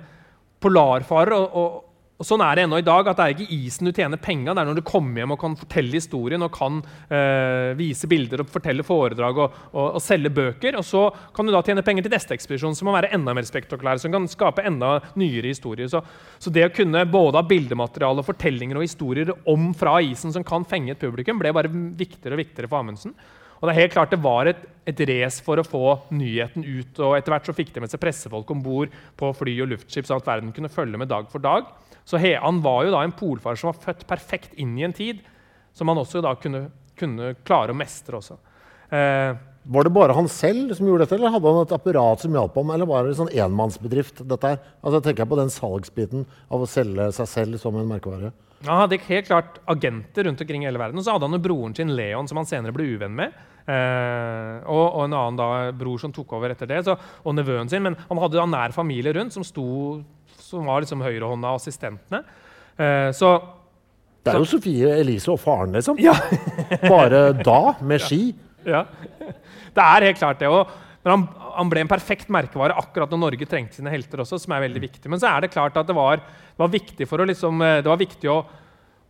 polarfarer. 0.62 1.34
Og, 1.34 1.58
og, 1.58 1.88
og 2.22 2.28
sånn 2.28 2.42
er 2.46 2.54
det 2.54 2.64
ennå 2.68 2.78
i 2.78 2.86
dag. 2.86 3.08
at 3.10 3.18
Det 3.18 3.26
er 3.26 3.34
ikke 3.34 3.56
isen 3.66 3.88
du 3.88 3.92
tjener 3.92 4.20
penga, 4.22 4.54
det 4.54 4.62
er 4.62 4.70
når 4.70 4.78
du 4.78 4.86
kommer 4.86 5.24
hjem 5.24 5.34
og 5.34 5.40
kan 5.42 5.56
fortelle 5.58 5.98
historien 5.98 6.46
og 6.46 6.52
kan 6.54 6.78
eh, 7.10 7.74
vise 7.80 8.06
bilder 8.10 8.44
og 8.44 8.52
fortelle 8.54 8.86
foredrag 8.86 9.40
og, 9.42 9.56
og, 9.72 9.88
og 9.98 10.04
selge 10.06 10.30
bøker. 10.30 10.78
Og 10.78 10.86
så 10.86 11.08
kan 11.34 11.50
du 11.50 11.54
da 11.56 11.64
tjene 11.66 11.82
penger 11.86 12.06
til 12.06 12.14
neste 12.14 12.38
ekspedisjon, 12.38 12.78
som 12.78 12.92
må 12.92 12.94
være 12.94 13.10
enda 13.18 13.34
mer 13.34 13.48
spektakulær. 13.48 13.98
Som 14.02 14.14
kan 14.14 14.30
skape 14.30 14.68
enda 14.70 15.00
nyere 15.18 15.50
historier. 15.50 15.90
Så, 15.90 16.04
så 16.38 16.54
det 16.54 16.68
å 16.68 16.74
kunne 16.76 17.08
både 17.10 17.42
ha 17.42 17.48
bildemateriale, 17.48 18.26
fortellinger 18.28 18.78
og 18.78 18.86
historier 18.86 19.34
om 19.50 19.72
fra 19.78 19.98
isen 20.06 20.36
som 20.36 20.46
kan 20.46 20.68
fenge 20.68 20.94
et 20.94 21.02
publikum, 21.02 21.42
ble 21.42 21.56
bare 21.58 21.74
viktigere 21.74 22.38
og 22.38 22.44
viktigere 22.46 22.70
for 22.70 22.84
Amundsen. 22.86 23.18
Og 23.62 23.66
det 23.66 23.74
er 23.74 23.82
helt 23.84 23.94
klart 23.94 24.14
det 24.14 24.22
var 24.22 24.50
et, 24.50 24.62
et 24.90 25.02
race 25.10 25.42
for 25.46 25.62
å 25.62 25.66
få 25.66 25.86
nyheten 26.14 26.66
ut. 26.66 27.02
og 27.02 27.18
Etter 27.18 27.34
hvert 27.34 27.50
så 27.50 27.58
fikk 27.58 27.74
de 27.74 27.82
med 27.82 27.94
seg 27.94 28.02
pressefolk 28.02 28.50
om 28.54 28.62
bord 28.62 28.94
på 29.18 29.30
fly 29.38 29.58
og 29.66 29.74
luftskip, 29.74 30.06
sånn 30.06 30.22
at 30.22 30.30
verden 30.30 30.54
kunne 30.54 30.70
følge 30.74 31.02
med 31.02 31.10
dag 31.10 31.30
for 31.34 31.42
dag. 31.42 31.70
Så 32.12 32.20
Han 32.20 32.60
var 32.62 32.84
jo 32.86 32.92
da 32.92 33.06
en 33.06 33.16
polfarer 33.16 33.60
som 33.60 33.72
var 33.72 33.80
født 33.80 34.04
perfekt 34.10 34.58
inn 34.60 34.76
i 34.78 34.84
en 34.84 34.94
tid, 34.96 35.22
som 35.74 35.88
han 35.88 36.02
også 36.02 36.22
da 36.24 36.36
kunne, 36.36 36.66
kunne 37.00 37.34
klare 37.48 37.72
å 37.72 37.78
mestre. 37.78 38.20
også. 38.20 38.36
Eh, 38.92 39.32
Var 39.64 39.84
det 39.86 39.94
bare 39.94 40.16
han 40.18 40.28
selv 40.28 40.74
som 40.76 40.88
gjorde 40.90 41.06
dette, 41.06 41.16
eller 41.16 41.32
hadde 41.32 41.52
han 41.54 41.62
et 41.64 41.74
apparat 41.78 42.20
som 42.20 42.34
hjalp 42.34 42.56
ham? 42.58 42.72
Eller 42.76 42.90
var 42.90 43.06
det 43.06 43.14
en 43.14 43.20
sånn 43.24 43.36
enmannsbedrift? 43.46 44.24
dette 44.28 44.56
her? 44.56 44.58
Altså, 44.84 45.00
tenker 45.06 45.24
jeg 45.24 45.30
på 45.32 45.38
den 45.40 45.54
salgsbiten 45.54 46.26
av 46.50 46.64
å 46.66 46.68
selge 46.70 47.12
seg 47.16 47.30
selv 47.30 47.62
som 47.62 47.78
en 47.78 47.88
merkevare. 47.88 48.34
Han 48.66 48.78
hadde 48.84 49.00
helt 49.08 49.26
klart 49.30 49.60
agenter 49.70 50.28
rundt 50.28 50.42
omkring 50.44 50.66
i 50.66 50.68
hele 50.70 50.82
verden. 50.82 51.00
Og 51.00 51.06
så 51.06 51.16
hadde 51.16 51.30
han 51.30 51.38
jo 51.38 51.42
broren 51.46 51.76
sin 51.78 51.94
Leon, 51.96 52.28
som 52.30 52.38
han 52.42 52.50
senere 52.50 52.74
ble 52.76 52.90
uvenn 52.98 53.16
med. 53.18 53.38
Eh, 53.66 54.58
og, 54.70 54.84
og 54.98 55.04
en 55.06 55.16
annen 55.18 55.40
da, 55.40 55.48
bror 55.78 56.02
som 56.02 56.14
tok 56.14 56.34
over 56.38 56.54
etter 56.54 56.70
det, 56.70 56.82
så, 56.86 56.98
og 57.24 57.38
nevøen 57.38 57.70
sin. 57.72 57.86
Men 57.86 57.98
han 58.10 58.22
hadde 58.22 58.38
da 58.38 58.46
nær 58.50 58.76
familie 58.76 59.14
rundt, 59.18 59.34
som, 59.34 59.46
sto, 59.46 60.02
som 60.52 60.68
var 60.68 60.84
liksom 60.84 61.02
høyrehånda 61.06 61.56
assistentene. 61.58 62.22
Eh, 62.78 63.10
så 63.16 63.32
Det 64.22 64.34
er 64.36 64.40
jo 64.44 64.50
Sofie 64.52 64.94
Elise 65.00 65.32
og 65.34 65.40
faren, 65.42 65.74
liksom. 65.78 66.00
Ja. 66.02 66.14
Bare 66.94 67.32
da, 67.40 67.76
med 67.82 68.04
ski. 68.04 68.32
ja. 68.68 68.86
Det 69.72 69.80
er 69.80 70.04
helt 70.10 70.20
klart 70.20 70.42
det. 70.42 70.50
Og, 70.52 70.68
men 71.02 71.14
han, 71.14 71.22
han 71.56 71.70
ble 71.72 71.86
en 71.86 71.90
perfekt 71.90 72.28
merkevare 72.34 72.76
akkurat 72.76 73.12
når 73.14 73.22
Norge 73.22 73.48
trengte 73.48 73.80
sine 73.80 73.94
helter 73.94 74.20
også, 74.20 74.36
som 74.44 74.52
er 74.52 74.66
veldig 74.66 74.82
viktig. 74.84 75.08
Men 75.08 75.22
så 75.22 75.30
er 75.30 75.46
det 75.46 75.54
klart 75.54 75.78
at 75.80 75.88
det 75.88 75.96
var, 75.96 76.20
det 76.20 76.60
var 76.60 76.74
viktig 76.74 77.08
for 77.08 77.24
å 77.24 77.28
liksom, 77.30 77.64
eh, 77.64 77.80
det 77.80 77.88
var 77.88 78.02
viktig 78.02 78.28
å, 78.30 78.42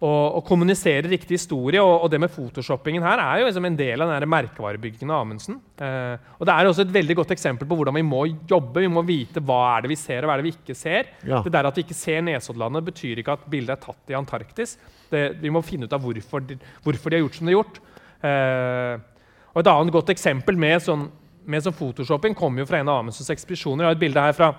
å, 0.02 0.10
og 0.40 0.42
kommunisere 0.48 1.06
riktig 1.12 1.38
historie. 1.38 1.82
Og, 1.82 2.06
og 2.06 2.10
det 2.12 2.20
med 2.22 2.32
photoshoppingen 2.34 3.04
her 3.06 3.22
er 3.22 3.42
jo 3.42 3.50
liksom 3.50 3.68
en 3.70 3.78
del 3.78 4.02
av 4.02 4.14
den 4.16 4.32
merkevarebyggingen 4.34 5.14
av 5.14 5.22
Amundsen. 5.26 5.60
Eh, 5.78 6.32
og 6.40 6.48
det 6.50 6.56
er 6.56 6.70
også 6.70 6.86
et 6.88 6.96
veldig 6.96 7.18
godt 7.22 7.36
eksempel 7.36 7.70
på 7.70 7.78
hvordan 7.78 8.00
vi 8.00 8.06
må 8.08 8.24
jobbe. 8.50 8.82
Vi 8.82 8.90
må 8.92 9.06
vite 9.06 9.44
hva 9.46 9.62
er 9.76 9.86
det 9.86 9.94
vi 9.94 10.00
ser, 10.02 10.24
og 10.24 10.32
hva 10.32 10.38
er 10.38 10.44
det 10.44 10.50
vi 10.50 10.56
ikke 10.58 10.78
ser. 10.78 11.14
Ja. 11.28 11.44
Det 11.46 11.54
der 11.54 11.70
at 11.70 11.78
vi 11.78 11.86
ikke 11.86 12.00
ser 12.02 12.26
Nesoddlandet, 12.26 12.88
betyr 12.90 13.22
ikke 13.22 13.38
at 13.38 13.46
bildet 13.54 13.78
er 13.78 13.86
tatt 13.86 14.12
i 14.14 14.18
Antarktis. 14.18 14.76
Det, 15.14 15.24
vi 15.42 15.54
må 15.54 15.62
finne 15.66 15.86
ut 15.86 15.96
av 15.96 16.02
hvorfor 16.02 16.50
de, 16.50 16.58
hvorfor 16.82 17.14
de 17.14 17.20
har 17.20 17.26
gjort 17.28 17.38
som 17.38 17.48
de 17.48 17.54
har 17.54 17.60
gjort. 17.62 17.82
Eh, 18.26 19.08
og 19.52 19.62
Et 19.62 19.74
annet 19.76 19.94
godt 19.94 20.10
eksempel 20.14 20.58
med 20.58 20.82
sånn, 20.82 21.10
med 21.46 21.62
sånn 21.66 21.76
photoshopping 21.76 22.34
kommer 22.38 22.64
jo 22.64 22.70
fra 22.70 22.82
en 22.82 22.90
av 22.90 23.02
Amundsens 23.02 23.30
ekspedisjoner. 23.34 23.84
Jeg 23.84 23.92
har 23.92 23.98
et 23.98 24.06
bilde 24.06 24.24
her 24.24 24.38
fra, 24.38 24.54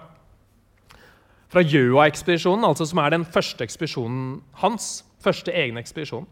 fra 1.50 1.62
Gjøa-ekspedisjonen, 1.64 2.66
altså 2.68 2.86
som 2.86 3.00
er 3.02 3.16
den 3.16 3.24
første 3.26 3.64
ekspedisjonen 3.66 4.36
hans. 4.62 5.00
Første 5.22 5.54
egne 5.54 5.82
ekspedisjon. 5.82 6.26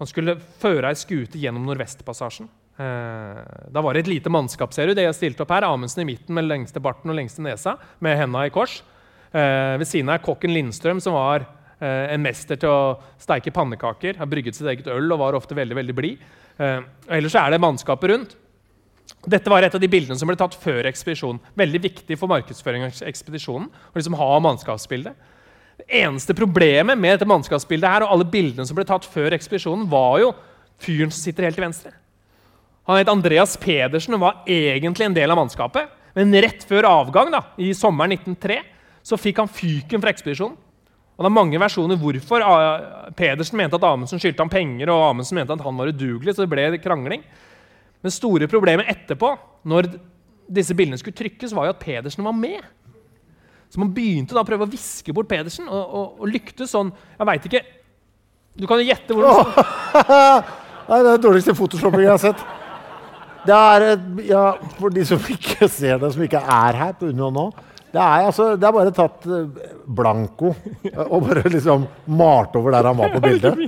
Han 0.00 0.08
skulle 0.08 0.38
føre 0.62 0.90
ei 0.90 0.98
skute 0.98 1.40
gjennom 1.40 1.66
Nordvestpassasjen. 1.68 2.48
Eh, 2.80 3.40
da 3.68 3.82
var 3.84 3.94
det 3.94 4.06
et 4.06 4.14
lite 4.14 4.32
mannskap, 4.32 4.72
ser 4.72 4.88
du. 4.88 4.94
Det 4.96 5.04
jeg 5.04 5.18
stilte 5.18 5.44
opp 5.44 5.52
her. 5.52 5.66
Amundsen 5.68 6.04
i 6.04 6.08
midten 6.08 6.36
med 6.36 6.48
lengste 6.48 6.80
barten 6.80 7.12
og 7.12 7.18
lengste 7.18 7.44
nesa, 7.44 7.76
med 8.00 8.16
henda 8.16 8.46
i 8.48 8.52
kors. 8.54 8.80
Eh, 9.30 9.76
ved 9.80 9.88
siden 9.88 10.12
av 10.12 10.22
kokken 10.24 10.54
Lindstrøm, 10.56 11.02
som 11.04 11.18
var 11.18 11.44
eh, 11.44 12.14
en 12.14 12.22
mester 12.24 12.60
til 12.60 12.72
å 12.72 12.94
steike 13.20 13.52
pannekaker. 13.54 14.16
Har 14.22 14.30
brygget 14.30 14.56
sitt 14.56 14.70
eget 14.72 14.88
øl 14.90 15.12
og 15.12 15.20
var 15.20 15.36
ofte 15.38 15.58
veldig 15.58 15.76
veldig 15.82 15.96
blid. 15.96 16.28
Ellers 16.60 17.34
er 17.40 17.54
det 17.54 17.60
mannskapet 17.62 18.10
rundt. 18.10 18.32
Dette 19.32 19.48
var 19.48 19.64
et 19.64 19.74
av 19.74 19.80
de 19.80 19.88
bildene 19.88 20.18
som 20.20 20.28
ble 20.28 20.36
tatt 20.36 20.56
før 20.60 20.84
ekspedisjonen. 20.90 21.40
Veldig 21.56 21.80
viktig 21.86 22.18
for 22.20 22.28
markedsføringen 22.28 22.92
av 22.92 23.08
ekspedisjonen. 23.08 23.68
å 23.68 23.96
liksom 23.96 24.16
ha 24.20 24.28
mannskapsbildet. 24.44 25.16
Det 25.80 26.02
eneste 26.02 26.36
problemet 26.36 26.98
med 26.98 27.14
dette 27.14 27.28
mannskapsbildet 27.28 27.88
her, 27.88 28.04
og 28.04 28.12
alle 28.12 28.26
bildene 28.28 28.66
som 28.68 28.76
ble 28.76 28.84
tatt 28.84 29.06
før 29.08 29.32
ekspedisjonen, 29.32 29.86
var 29.88 30.18
jo 30.20 30.34
fyren 30.80 31.12
som 31.12 31.22
sitter 31.22 31.46
helt 31.46 31.56
til 31.56 31.64
venstre. 31.64 31.92
Han 32.88 32.98
het 32.98 33.08
Andreas 33.08 33.56
Pedersen 33.60 34.16
og 34.16 34.24
var 34.24 34.42
egentlig 34.50 35.06
en 35.06 35.16
del 35.16 35.32
av 35.32 35.38
mannskapet. 35.40 35.88
Men 36.16 36.34
rett 36.42 36.66
før 36.66 36.88
avgang, 36.88 37.30
da, 37.32 37.44
i 37.56 37.70
sommeren 37.76 38.12
1903, 38.16 38.58
så 39.06 39.16
fikk 39.20 39.40
han 39.40 39.48
fyken 39.48 40.02
fra 40.02 40.12
ekspedisjonen. 40.12 40.58
Og 41.16 41.24
det 41.24 41.28
er 41.30 41.36
mange 41.36 41.60
versjoner 41.60 42.00
hvorfor. 42.00 42.44
Pedersen 43.16 43.60
mente 43.60 43.78
at 43.78 43.86
Amundsen 43.86 44.20
skyldte 44.20 44.44
ham 44.44 44.52
penger, 44.52 44.90
og 44.92 45.06
Amundsen 45.10 45.38
mente 45.38 45.56
at 45.56 45.64
han 45.64 45.80
var 45.80 45.92
udugelig, 45.92 46.34
så 46.34 46.44
det 46.44 46.52
ble 46.52 46.82
krangling. 46.82 47.24
Men 48.00 48.14
store 48.14 48.48
problemet 48.50 48.88
etterpå, 48.88 49.32
når 49.68 49.92
disse 50.50 50.76
bildene 50.76 50.98
skulle 51.00 51.16
trykkes, 51.16 51.54
var 51.56 51.68
jo 51.68 51.74
at 51.76 51.82
Pedersen 51.82 52.26
var 52.26 52.36
med. 52.36 52.60
Så 53.70 53.78
man 53.78 53.92
begynte 53.94 54.34
da 54.34 54.42
å 54.42 54.48
prøve 54.48 54.66
å 54.66 54.70
viske 54.70 55.14
bort 55.14 55.28
Pedersen, 55.30 55.68
og, 55.70 55.82
og, 55.82 56.22
og 56.22 56.30
lyktes 56.32 56.72
sånn 56.74 56.90
Jeg 56.90 57.28
veit 57.28 57.46
ikke 57.46 57.62
Du 58.58 58.66
kan 58.66 58.82
jo 58.82 58.88
gjette 58.88 59.16
hvor 59.16 59.28
Nei, 60.90 60.96
det 60.98 61.06
er 61.06 61.12
den 61.12 61.22
dårligste 61.22 61.54
photoshoppingen 61.54 62.08
jeg 62.08 62.10
har 62.10 62.22
sett. 62.22 62.40
Det 63.46 63.54
er, 63.54 63.84
ja, 64.26 64.44
For 64.74 64.90
de 64.90 65.04
som 65.06 65.28
ikke 65.30 65.68
ser 65.70 66.00
det, 66.02 66.10
som 66.16 66.24
ikke 66.24 66.40
er 66.42 66.78
her 66.80 66.96
på 66.98 67.12
Union 67.12 67.36
nå 67.36 67.44
Det 67.92 68.00
er, 68.00 68.26
altså, 68.26 68.48
det 68.58 68.66
er 68.66 68.74
bare 68.74 68.94
tatt 68.96 69.28
eh, 69.30 69.70
blanko 69.86 70.50
eh, 70.88 71.04
og 71.06 71.28
bare 71.28 71.44
liksom 71.54 71.86
malt 72.18 72.58
over 72.58 72.74
der 72.74 72.90
han 72.90 72.98
var 72.98 73.14
på 73.14 73.22
bildet. 73.28 73.62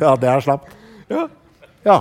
Ja, 0.00 0.16
det 0.20 0.28
er 0.32 0.44
slapt. 0.44 0.72
Ja. 1.08 2.00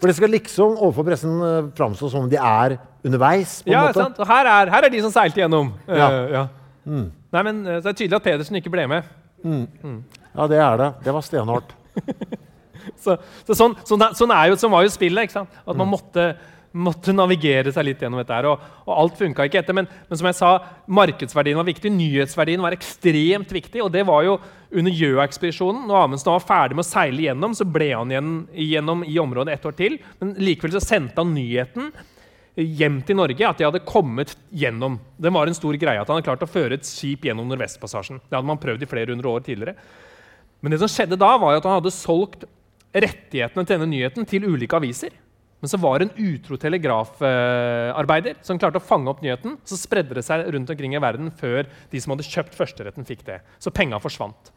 For 0.00 0.08
det 0.08 0.16
skal 0.16 0.32
liksom 0.32 0.78
overfor 0.78 1.04
pressen 1.06 1.34
uh, 1.38 1.68
framstå 1.76 2.08
som 2.10 2.24
om 2.24 2.30
de 2.32 2.38
er 2.40 2.78
underveis. 3.04 3.62
på 3.62 3.68
en 3.68 3.72
Ja, 3.72 3.86
måte. 3.88 3.94
sant? 4.02 4.18
Og 4.22 4.26
her 4.26 4.46
er, 4.46 4.70
her 4.70 4.84
er 4.84 4.90
de 4.90 5.00
som 5.02 5.10
seilte 5.14 5.40
gjennom. 5.42 5.72
Eh, 5.88 5.96
Ja. 5.98 6.48
Mm. 6.86 7.10
Nei, 7.32 7.42
men 7.46 7.66
eh, 7.66 7.80
det 7.80 7.86
er 7.86 7.94
tydelig 7.98 8.16
at 8.18 8.24
Pedersen 8.24 8.56
ikke 8.58 8.70
ble 8.72 8.86
med. 8.90 9.04
Ja, 10.34 10.46
det 10.50 10.58
er 10.58 10.76
det. 10.80 10.88
Det 11.04 11.12
var 11.14 11.22
stenhardt. 11.22 11.74
Så, 13.02 13.14
så 13.46 13.54
sånn, 13.54 13.76
sånn, 13.86 14.02
sånn, 14.18 14.32
jo, 14.50 14.56
sånn 14.58 14.70
var 14.72 14.82
jo 14.82 14.90
spillet. 14.90 15.28
ikke 15.28 15.36
sant? 15.36 15.50
At 15.66 15.76
man 15.78 15.86
måtte, 15.90 16.24
måtte 16.74 17.12
navigere 17.14 17.70
seg 17.74 17.84
litt 17.86 18.00
gjennom 18.02 18.18
dette. 18.18 18.34
her, 18.34 18.46
Og, 18.50 18.58
og 18.86 18.92
alt 18.98 19.18
funka 19.20 19.46
ikke 19.46 19.60
etter. 19.62 19.74
Men, 19.74 19.86
men 20.08 20.18
som 20.18 20.26
jeg 20.26 20.34
sa, 20.38 20.50
markedsverdien 20.90 21.58
var 21.58 21.66
viktig. 21.68 21.92
Nyhetsverdien 21.94 22.62
var 22.62 22.74
ekstremt 22.74 23.54
viktig. 23.54 23.82
Og 23.86 23.90
det 23.94 24.02
var 24.08 24.22
jo 24.26 24.36
under 24.74 24.90
Gjøa-ekspedisjonen. 24.98 25.84
Når 25.86 26.00
Amundsen 26.04 26.32
var 26.34 26.42
ferdig 26.46 26.78
med 26.78 26.84
å 26.86 26.90
seile 26.90 27.26
gjennom, 27.28 27.54
så 27.58 27.66
ble 27.70 27.92
han 27.94 28.10
igjen, 28.14 28.32
gjennom 28.66 29.04
i 29.06 29.18
området 29.22 29.54
et 29.58 29.68
år 29.70 29.78
til. 29.78 29.98
Men 30.22 30.34
likevel 30.42 30.74
så 30.74 30.82
sendte 30.82 31.22
han 31.22 31.34
nyheten 31.38 31.92
hjem 32.56 33.00
til 33.06 33.16
Norge 33.16 33.48
at 33.48 33.58
de 33.58 33.64
hadde 33.64 33.84
kommet 33.88 34.34
gjennom. 34.52 34.98
Det 35.16 35.32
var 35.32 35.48
en 35.48 35.56
stor 35.56 35.76
greie 35.80 36.00
at 36.00 36.08
han 36.08 36.18
hadde 36.18 36.26
klart 36.26 36.44
å 36.44 36.50
føre 36.50 36.76
et 36.76 36.86
skip 36.88 37.24
gjennom 37.24 37.48
Nordvestpassasjen. 37.48 38.20
Det 38.26 38.36
hadde 38.36 38.50
man 38.50 38.60
prøvd 38.60 38.84
i 38.84 38.90
flere 38.90 39.14
hundre 39.14 39.32
år 39.32 39.46
tidligere. 39.46 39.76
Men 40.62 40.74
det 40.74 40.82
som 40.82 40.90
skjedde 40.90 41.18
da, 41.18 41.32
var 41.40 41.56
at 41.56 41.66
han 41.66 41.80
hadde 41.80 41.94
solgt 41.94 42.44
rettighetene 42.92 43.64
til 43.64 43.78
denne 43.78 43.88
nyheten 43.90 44.28
til 44.28 44.46
ulike 44.46 44.76
aviser. 44.76 45.14
Men 45.62 45.70
så 45.70 45.78
var 45.78 46.00
det 46.00 46.08
en 46.08 46.26
utro 46.34 46.58
telegrafarbeider 46.58 48.40
som 48.44 48.58
klarte 48.58 48.80
å 48.80 48.84
fange 48.84 49.08
opp 49.10 49.22
nyheten. 49.22 49.54
Så 49.64 49.78
spredde 49.78 50.16
det 50.18 50.24
seg 50.26 50.48
rundt 50.52 50.70
omkring 50.74 50.96
i 50.96 51.02
verden 51.02 51.30
før 51.38 51.70
de 51.92 52.02
som 52.02 52.12
hadde 52.12 52.26
kjøpt 52.26 52.58
førsteretten, 52.58 53.06
fikk 53.06 53.22
det. 53.28 53.38
Så 53.62 53.72
penga 53.74 54.00
forsvant. 54.02 54.50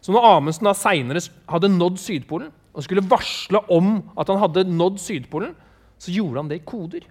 Så 0.00 0.14
når 0.14 0.24
Amundsen 0.30 0.68
da 0.68 0.72
seinere 0.78 1.20
hadde 1.50 1.70
nådd 1.74 2.00
Sydpolen 2.00 2.50
og 2.72 2.84
skulle 2.86 3.04
varsle 3.10 3.60
om 3.74 3.98
at 4.16 4.30
han 4.30 4.40
hadde 4.40 4.68
nådd 4.70 5.00
Sydpolen, 5.02 5.54
så 5.98 6.14
gjorde 6.14 6.40
han 6.40 6.50
det 6.50 6.60
i 6.60 6.66
koder. 6.66 7.04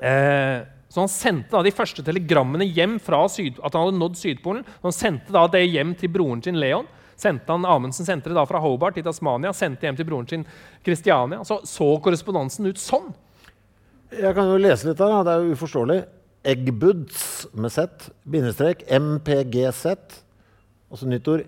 Eh, 0.00 0.66
så 0.88 1.02
han 1.02 1.10
sendte 1.12 1.52
da 1.52 1.62
de 1.64 1.72
første 1.74 2.02
telegrammene 2.04 2.64
hjem 2.64 2.96
fra 3.02 3.20
Syd, 3.28 3.58
at 3.60 3.74
han 3.76 3.88
hadde 3.88 4.00
nådd 4.00 4.16
Sydpolen. 4.16 4.64
Han 4.84 4.94
sendte 4.94 5.34
da 5.34 5.44
det 5.52 5.66
hjem 5.66 5.92
til 5.98 6.12
broren 6.14 6.40
sin 6.44 6.58
Leon. 6.60 6.88
Sendte 7.18 7.50
han, 7.50 7.66
Amundsen 7.66 8.06
sendte 8.06 8.30
det 8.30 8.38
da 8.38 8.44
fra 8.46 8.60
Hobart 8.62 8.94
til 8.96 9.04
Tasmania, 9.04 9.50
sendte 9.56 9.88
hjem 9.88 9.98
til 9.98 10.06
broren 10.08 10.28
sin 10.30 10.46
Kristiania. 10.86 11.42
Så 11.44 11.60
så 11.66 11.88
korrespondansen 12.04 12.70
ut 12.70 12.80
sånn. 12.80 13.10
Jeg 14.14 14.32
kan 14.36 14.48
jo 14.48 14.60
lese 14.62 14.88
litt 14.88 15.02
her. 15.02 15.18
Det 15.26 15.34
er 15.34 15.44
jo 15.44 15.58
uforståelig. 15.58 15.98
Eggboods 16.48 17.22
med 17.58 17.74
Z, 17.74 18.08
bindestrek, 18.24 18.86
MPGZ. 18.88 19.98
Og 20.88 21.02
så 21.02 21.10
nytt 21.10 21.28
ord. 21.28 21.44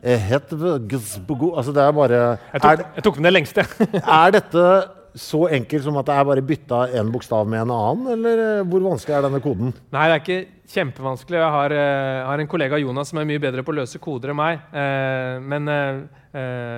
Hetv, 0.00 0.62
gzbgo. 0.88 1.50
Altså, 1.58 1.74
det 1.76 1.82
er 1.82 1.92
bare 1.92 2.20
Jeg 2.52 2.62
tok, 2.62 2.84
jeg 2.96 3.04
tok 3.04 3.18
med 3.18 3.26
det 3.28 3.34
lengste. 3.34 3.64
er 4.20 4.36
dette 4.36 4.68
så 5.18 5.46
enkelt 5.50 5.84
som 5.84 5.96
at 6.00 6.06
det 6.08 6.14
er 6.16 6.28
bare 6.28 6.44
bytta 6.46 6.80
en 7.00 7.10
bokstav 7.14 7.48
med 7.50 7.64
en 7.64 7.72
annen, 7.74 8.06
eller 8.14 8.42
eh, 8.44 8.62
hvor 8.68 8.84
vanskelig 8.84 9.16
er 9.18 9.26
denne 9.26 9.40
koden? 9.44 9.72
Nei, 9.94 10.06
det 10.06 10.14
er 10.14 10.22
ikke 10.22 10.38
kjempevanskelig. 10.74 11.40
Jeg 11.40 11.54
har, 11.56 11.74
eh, 11.74 12.20
har 12.28 12.42
en 12.44 12.50
kollega 12.50 12.78
Jonas 12.80 13.10
som 13.10 13.18
er 13.22 13.28
mye 13.30 13.42
bedre 13.42 13.64
på 13.66 13.74
å 13.74 13.78
løse 13.80 14.00
koder 14.02 14.30
enn 14.34 14.40
meg. 14.40 14.62
Eh, 14.70 15.36
men 15.42 15.70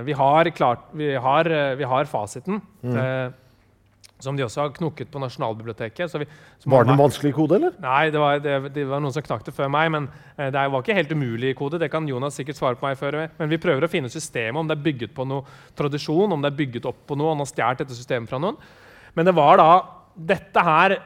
vi, 0.07 0.14
har 0.16 0.49
klart, 0.57 0.87
vi, 0.97 1.11
har, 1.12 1.49
vi 1.76 1.85
har 1.85 2.09
fasiten. 2.09 2.62
eh, 2.83 3.30
som 4.23 4.39
de 4.39 4.45
også 4.47 4.64
har 4.64 4.73
knokket 4.77 5.11
på 5.12 5.20
Nasjonalbiblioteket. 5.23 6.11
Så 6.11 6.20
vi, 6.23 6.29
så 6.62 6.70
Var 6.70 6.87
det 6.87 6.95
en 6.95 7.03
vanskelig 7.03 7.35
kode, 7.37 7.59
eller? 7.59 7.77
Nei, 7.83 8.05
det 8.14 8.23
var, 8.23 8.43
det, 8.43 8.57
det 8.77 8.87
var 8.89 9.03
noen 9.03 9.14
som 9.14 9.25
knakk 9.27 9.45
det 9.47 9.55
før 9.57 9.70
meg. 9.73 9.91
Men 9.95 10.09
eh, 10.37 10.51
det 10.55 10.66
var 10.75 10.85
ikke 10.85 10.99
helt 10.99 11.14
umulig 11.14 11.55
kode. 11.59 11.81
Det 11.83 11.91
kan 11.93 12.09
Jonas 12.09 12.39
sikkert 12.39 12.61
svare 12.61 12.79
på 12.81 12.89
meg 12.89 12.99
før. 13.01 13.20
Men 13.39 13.53
vi 13.53 13.61
prøver 13.62 13.87
å 13.87 13.93
finne 13.93 14.12
systemet, 14.12 14.61
om 14.61 14.70
det 14.70 14.79
er 14.79 14.87
bygget 14.87 15.16
på 15.16 15.27
noe 15.29 15.47
tradisjon, 15.79 16.33
om 16.33 16.45
det 16.45 16.53
er 16.53 16.61
bygget 16.62 16.91
opp 16.91 17.05
på 17.09 17.18
noe, 17.18 17.35
han 17.35 17.45
har 17.45 17.51
stjålet 17.51 17.85
dette 17.85 17.99
systemet 17.99 18.31
fra 18.31 18.41
noen. 18.43 18.61
Men 19.12 19.29
det 19.29 19.37
var 19.37 19.61
da 19.61 19.70
dette 20.33 20.62
her 20.64 20.99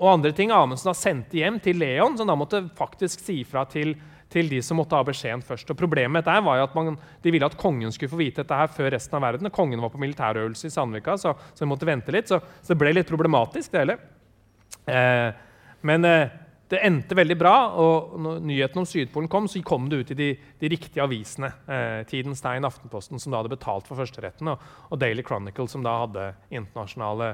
og 0.00 0.14
andre 0.14 0.32
ting 0.32 0.52
Amundsen 0.54 0.88
har 0.88 0.96
sendt 0.96 1.34
hjem 1.36 1.58
til 1.60 1.76
Leon, 1.80 2.16
som 2.16 2.28
da 2.28 2.36
måtte 2.38 2.62
faktisk 2.78 3.20
si 3.20 3.42
fra 3.44 3.66
til, 3.68 3.92
til 4.30 4.50
de 4.50 4.60
som 4.62 4.78
måtte 4.78 4.96
ha 4.98 5.06
beskjeden 5.06 5.42
først. 5.44 5.72
Og 5.72 5.78
Problemet 5.78 6.26
der 6.26 6.42
var 6.46 6.60
jo 6.60 6.66
at 6.68 6.76
man, 6.78 6.98
de 7.22 7.32
ville 7.34 7.46
at 7.46 7.58
kongen 7.58 7.92
skulle 7.94 8.12
få 8.12 8.20
vite 8.20 8.44
dette 8.44 8.60
her 8.60 8.70
før 8.72 8.92
resten 8.94 9.18
av 9.18 9.26
verden. 9.26 9.50
Kongen 9.54 9.82
var 9.82 9.92
på 9.92 10.00
militærøvelse 10.02 10.70
i 10.70 10.74
Sandvika, 10.74 11.16
så, 11.18 11.34
så 11.54 11.64
de 11.64 11.70
måtte 11.70 11.88
vente 11.88 12.14
litt. 12.14 12.30
Så, 12.30 12.38
så 12.38 12.74
det 12.74 12.78
ble 12.82 12.94
litt 12.94 13.10
problematisk, 13.10 13.72
det 13.74 13.82
hele. 13.82 13.98
Eh, 14.86 15.42
men 15.86 16.06
eh, 16.06 16.38
det 16.70 16.78
endte 16.86 17.16
veldig 17.18 17.34
bra, 17.34 17.54
og 17.82 18.14
når 18.22 18.42
nyheten 18.46 18.78
om 18.78 18.86
Sydpolen 18.86 19.30
kom, 19.30 19.48
så 19.50 19.62
kom 19.66 19.88
det 19.90 20.04
ut 20.04 20.12
i 20.14 20.18
de, 20.20 20.28
de 20.60 20.70
riktige 20.70 21.02
avisene. 21.02 21.50
Eh, 21.66 22.02
Tidens 22.10 22.42
Tegn, 22.44 22.68
Aftenposten, 22.68 23.18
som 23.18 23.34
da 23.34 23.40
hadde 23.40 23.50
betalt 23.56 23.90
for 23.90 23.98
førsteretten, 23.98 24.52
og, 24.52 24.62
og 24.86 25.00
Daily 25.02 25.26
Chronicle, 25.26 25.66
som 25.70 25.82
da 25.82 25.96
hadde 26.04 26.28
internasjonale 26.54 27.32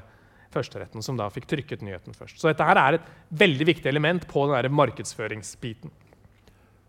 førsteretten, 0.55 1.05
som 1.05 1.19
da 1.19 1.29
fikk 1.33 1.51
trykket 1.51 1.85
nyheten 1.85 2.17
først. 2.17 2.41
Så 2.41 2.49
dette 2.49 2.65
her 2.65 2.81
er 2.81 2.97
et 2.97 3.15
veldig 3.37 3.69
viktig 3.75 3.93
element 3.93 4.25
på 4.31 4.47
den 4.47 4.57
der 4.57 4.73
markedsføringsbiten. 4.73 5.93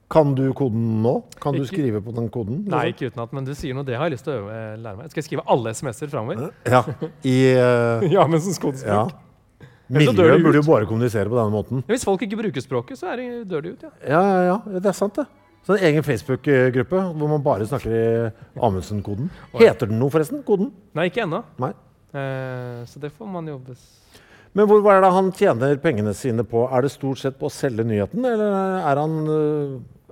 Kan 0.10 0.34
du 0.38 0.46
koden 0.56 1.02
nå? 1.04 1.14
Kan 1.44 1.58
du 1.58 1.66
skrive 1.68 2.00
på 2.04 2.14
den 2.16 2.30
koden? 2.32 2.62
Nei, 2.72 2.86
ikke 2.94 3.08
ikke 3.08 3.16
utenat, 3.18 3.34
men 3.36 3.48
du 3.48 3.52
sier 3.58 3.76
noe, 3.76 3.84
det 3.88 3.98
har 4.00 4.08
jeg 4.08 4.16
lyst 4.16 4.28
til 4.28 4.38
å 4.38 4.42
øve, 4.42 4.56
eh, 4.56 4.76
lære 4.80 5.00
meg. 5.02 5.10
Skal 5.12 5.20
jeg 5.22 5.28
skrive 5.28 5.44
alle 5.52 5.74
SMS-er 5.76 6.12
framover? 6.14 6.46
Ja. 6.64 6.84
I 7.28 7.38
uh, 7.60 8.06
Ja, 8.16 8.28
men 8.32 8.40
som 8.44 8.56
kodespråk. 8.64 8.88
ja. 8.88 9.68
Miljøet 9.88 10.44
burde 10.44 10.60
jo 10.60 10.68
bare 10.68 10.88
kommunisere 10.88 11.32
på 11.32 11.36
denne 11.38 11.52
måten. 11.52 11.84
Ja, 11.86 11.94
Hvis 11.94 12.04
folk 12.08 12.24
ikke 12.24 12.40
bruker 12.40 12.64
språket, 12.64 13.00
så 13.00 13.12
er 13.14 13.22
de, 13.22 13.28
dør 13.48 13.64
de 13.64 13.76
ut. 13.76 13.84
ja. 13.84 13.92
Ja, 14.04 14.22
ja, 14.24 14.40
ja. 14.50 14.80
Det 14.80 14.92
er 14.92 14.96
sant, 14.96 15.16
det. 15.20 15.28
Så 15.68 15.76
en 15.76 15.84
egen 15.84 16.04
Facebook-gruppe 16.04 17.00
hvor 17.20 17.28
man 17.28 17.44
bare 17.44 17.68
snakker 17.68 17.92
i 17.92 18.04
Amundsen-koden. 18.64 19.28
Heter 19.60 19.90
den 19.92 20.00
noe, 20.00 20.12
forresten? 20.12 20.40
Koden? 20.48 20.70
Nei, 20.96 21.10
ikke 21.12 21.26
ennå. 21.26 21.42
Eh, 21.60 22.86
så 22.88 23.02
det 23.04 23.12
får 23.12 23.28
man 23.28 23.48
jobbe 23.52 23.76
Men 24.56 24.68
hvor 24.70 24.80
hva 24.80 24.94
er 24.96 25.04
det 25.04 25.12
han 25.12 25.32
tjener 25.36 25.76
pengene 25.84 26.14
sine 26.16 26.46
på? 26.48 26.64
Er 26.72 26.86
det 26.88 26.94
stort 26.94 27.20
sett 27.20 27.36
på 27.40 27.50
å 27.50 27.52
selge 27.52 27.84
nyheten, 27.84 28.24
eller 28.26 28.80
er 28.80 29.02
han, 29.04 29.18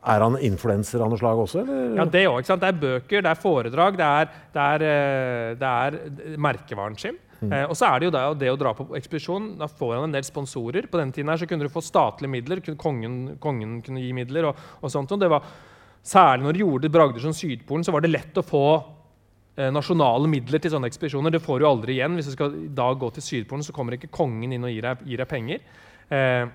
er 0.06 0.24
han 0.26 0.40
influenser 0.46 1.02
av 1.02 1.12
noe 1.12 1.20
slag 1.20 1.42
også? 1.42 1.62
Eller? 1.64 1.94
Ja, 2.00 2.06
det 2.10 2.26
òg. 2.30 2.46
Det 2.46 2.70
er 2.70 2.82
bøker, 2.82 3.26
det 3.26 3.32
er 3.32 3.42
foredrag, 3.42 4.00
det 4.00 4.10
er, 4.22 4.34
det 4.54 4.66
er, 4.66 4.90
eh, 4.90 5.54
det 5.60 5.72
er 5.72 6.38
merkevaren 6.42 6.98
sin. 7.02 7.18
Eh, 7.44 7.66
og 7.68 7.76
så 7.78 7.90
er 7.90 8.00
det 8.00 8.10
jo 8.10 8.14
det, 8.16 8.24
det 8.42 8.52
å 8.54 8.58
dra 8.60 8.74
på 8.78 8.88
ekspedisjon. 8.98 9.54
Da 9.60 9.68
får 9.70 9.96
han 9.98 10.08
en 10.08 10.16
del 10.16 10.26
sponsorer. 10.28 10.88
På 10.92 11.00
den 11.02 11.14
tiden 11.16 11.32
her 11.32 11.42
så 11.42 11.48
kunne 11.50 11.68
du 11.68 11.74
få 11.74 11.84
statlige 11.84 12.32
midler. 12.32 12.62
Kongen, 12.80 13.38
kongen 13.44 13.80
kunne 13.86 14.04
gi 14.04 14.12
midler 14.16 14.50
og, 14.52 14.66
og 14.82 14.94
sånt. 14.94 15.14
Og 15.16 15.22
det 15.22 15.32
var, 15.32 15.48
særlig 16.06 16.48
når 16.48 16.58
du 16.58 16.64
gjorde 16.64 16.94
bragder 16.94 17.26
som 17.26 17.36
Sydpolen, 17.36 17.86
så 17.86 17.96
var 17.96 18.06
det 18.06 18.14
lett 18.14 18.42
å 18.42 18.46
få 18.46 18.66
eh, 18.78 19.72
nasjonale 19.74 20.30
midler 20.32 20.64
til 20.64 20.76
sånne 20.76 20.90
ekspedisjoner. 20.92 21.36
Det 21.36 21.44
får 21.44 21.62
du 21.62 21.70
aldri 21.70 21.98
igjen. 21.98 22.18
Hvis 22.20 22.32
du 22.32 22.36
skal 22.38 22.60
i 22.66 22.70
dag 22.76 23.00
gå 23.02 23.12
til 23.16 23.26
Sydpolen, 23.26 23.66
så 23.66 23.76
kommer 23.76 23.98
ikke 23.98 24.14
kongen 24.14 24.56
inn 24.56 24.68
og 24.68 24.74
gir 24.74 24.90
deg, 24.90 25.10
gir 25.10 25.24
deg 25.24 25.32
penger. 25.32 25.66
Eh, 26.14 26.46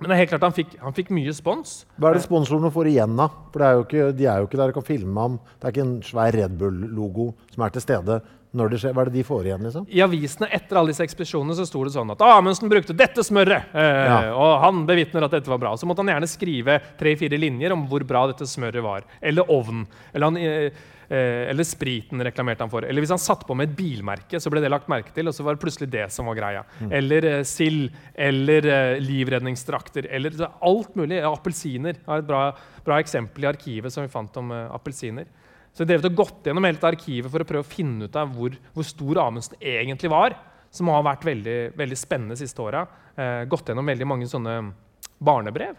men 0.00 0.08
det 0.08 0.14
er 0.16 0.20
helt 0.22 0.32
klart 0.32 0.46
han 0.48 0.56
fikk, 0.56 0.74
han 0.80 0.96
fikk 0.96 1.10
mye 1.12 1.32
spons. 1.36 1.74
Hva 2.00 2.10
er 2.10 2.16
det 2.16 2.24
sponsorene 2.24 2.72
får 2.72 2.88
igjen, 2.88 3.18
da? 3.20 3.28
For 3.52 3.60
det 3.60 3.66
er 3.68 3.76
jo 3.76 3.86
ikke, 3.86 4.04
de 4.16 4.28
er 4.32 4.40
jo 4.40 4.48
ikke 4.48 4.60
der 4.60 4.72
og 4.72 4.78
kan 4.78 4.86
filme 4.86 5.24
ham. 5.26 5.38
Det 5.58 5.68
er 5.68 5.74
ikke 5.74 5.84
en 5.86 5.96
svær 6.06 6.36
Red 6.36 6.56
Bull-logo 6.60 7.26
som 7.52 7.66
er 7.66 7.74
til 7.74 7.84
stede 7.84 8.20
når 8.52 8.70
det 8.72 8.78
skjer. 8.82 8.94
Hva 8.96 9.02
er 9.04 9.10
det 9.10 9.14
de 9.20 9.22
får 9.26 9.46
igjen, 9.46 9.62
liksom? 9.66 9.84
I 9.94 10.00
avisene 10.02 10.48
etter 10.50 10.76
alle 10.80 10.90
disse 10.90 11.04
ekspedisjonene 11.06 11.54
så 11.54 11.66
sto 11.68 11.84
det 11.86 11.92
sånn 11.94 12.10
at 12.10 12.22
Amundsen 12.26 12.70
brukte 12.72 12.96
dette 12.96 13.22
smøret, 13.26 13.70
eh, 13.74 14.04
Ja. 14.10 14.34
og 14.34 14.60
han 14.64 14.86
bevitner 14.86 15.24
at 15.24 15.30
dette 15.36 15.46
var 15.52 15.58
bra. 15.62 15.74
Så 15.76 15.86
måtte 15.86 16.02
han 16.02 16.10
gjerne 16.10 16.26
skrive 16.28 16.80
tre-fire 16.98 17.38
linjer 17.38 17.72
om 17.72 17.86
hvor 17.86 18.02
bra 18.06 18.26
dette 18.32 18.46
smøret 18.50 18.82
var. 18.82 19.02
Eller 19.22 19.44
ovnen. 19.48 19.86
Eller, 20.12 20.24
han, 20.26 20.36
eh, 20.36 20.70
eh, 21.10 21.50
eller 21.50 21.62
spriten 21.64 22.18
reklamerte 22.26 22.60
han 22.66 22.70
for. 22.70 22.82
Eller 22.82 23.00
hvis 23.02 23.10
han 23.14 23.18
satt 23.22 23.46
på 23.46 23.54
med 23.54 23.70
et 23.70 23.76
bilmerke, 23.76 24.40
så 24.42 24.50
ble 24.50 24.60
det 24.60 24.70
lagt 24.70 24.88
merke 24.88 25.14
til, 25.14 25.28
og 25.28 25.34
så 25.34 25.44
var 25.46 25.54
det 25.54 25.62
plutselig 25.62 25.90
det 25.90 26.10
som 26.10 26.26
var 26.26 26.34
greia. 26.34 26.64
Eller 26.90 27.24
eh, 27.24 27.42
sild. 27.44 27.90
Eller 28.14 28.66
eh, 28.66 28.98
livredningsdrakter. 29.00 30.06
Eller 30.10 30.32
alt 30.60 30.94
mulig. 30.96 31.22
Appelsiner. 31.22 31.94
Jeg 31.94 32.06
har 32.06 32.18
et 32.18 32.26
bra, 32.26 32.42
bra 32.84 32.98
eksempel 32.98 33.44
i 33.44 33.50
arkivet 33.52 33.92
som 33.92 34.02
vi 34.02 34.10
fant 34.12 34.36
om 34.42 34.50
eh, 34.50 34.68
appelsiner. 34.74 35.26
Så 35.74 35.86
jeg 35.86 36.02
har 36.02 36.12
gått 36.18 36.48
gjennom 36.48 36.66
hele 36.66 36.88
arkivet 36.90 37.30
for 37.30 37.42
å 37.42 37.46
prøve 37.46 37.64
å 37.64 37.70
finne 37.70 38.08
ut 38.08 38.16
av 38.18 38.32
hvor, 38.34 38.56
hvor 38.74 38.86
stor 38.86 39.20
Amundsen 39.22 39.60
egentlig 39.60 40.10
var. 40.12 40.34
Som 40.70 40.90
har 40.92 41.02
vært 41.02 41.26
veldig, 41.26 41.58
veldig 41.78 41.98
spennende 41.98 42.36
de 42.36 42.44
siste 42.44 42.62
åra. 42.62 42.84
Eh, 43.18 43.44
gått 43.50 43.70
gjennom 43.70 43.86
veldig 43.90 44.06
mange 44.06 44.28
sånne 44.30 44.56
barnebrev. 45.18 45.78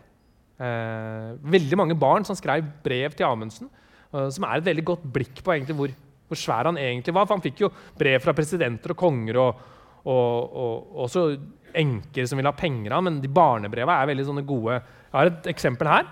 Eh, 0.61 1.29
veldig 1.53 1.79
mange 1.79 1.97
barn 1.99 2.27
som 2.27 2.37
skrev 2.37 2.65
brev 2.83 3.15
til 3.15 3.27
Amundsen. 3.27 3.69
eh, 4.13 4.29
som 4.29 4.43
er 4.43 4.57
et 4.57 4.67
veldig 4.67 4.83
godt 4.85 5.03
blikk 5.03 5.43
på 5.43 5.55
hvor, 5.75 5.93
hvor 6.27 6.37
svær 6.39 6.67
han 6.67 6.77
egentlig 6.77 7.13
var. 7.13 7.25
For 7.25 7.35
han 7.35 7.45
fikk 7.45 7.63
jo 7.63 7.71
brev 7.97 8.19
fra 8.21 8.33
presidenter 8.33 8.91
og 8.91 8.97
konger 8.99 9.37
og, 9.37 9.61
og, 10.05 10.55
og 10.63 11.03
også 11.07 11.25
enker 11.73 12.27
som 12.27 12.39
ville 12.39 12.51
ha 12.51 12.57
penger 12.57 12.91
av 12.91 12.99
ham. 12.99 13.07
Men 13.07 13.21
de 13.21 13.31
barnebreva 13.31 14.01
er 14.01 14.11
veldig 14.11 14.45
gode. 14.45 14.81
Jeg 14.81 15.15
har 15.15 15.31
et 15.31 15.51
eksempel 15.53 15.87
her. 15.87 16.09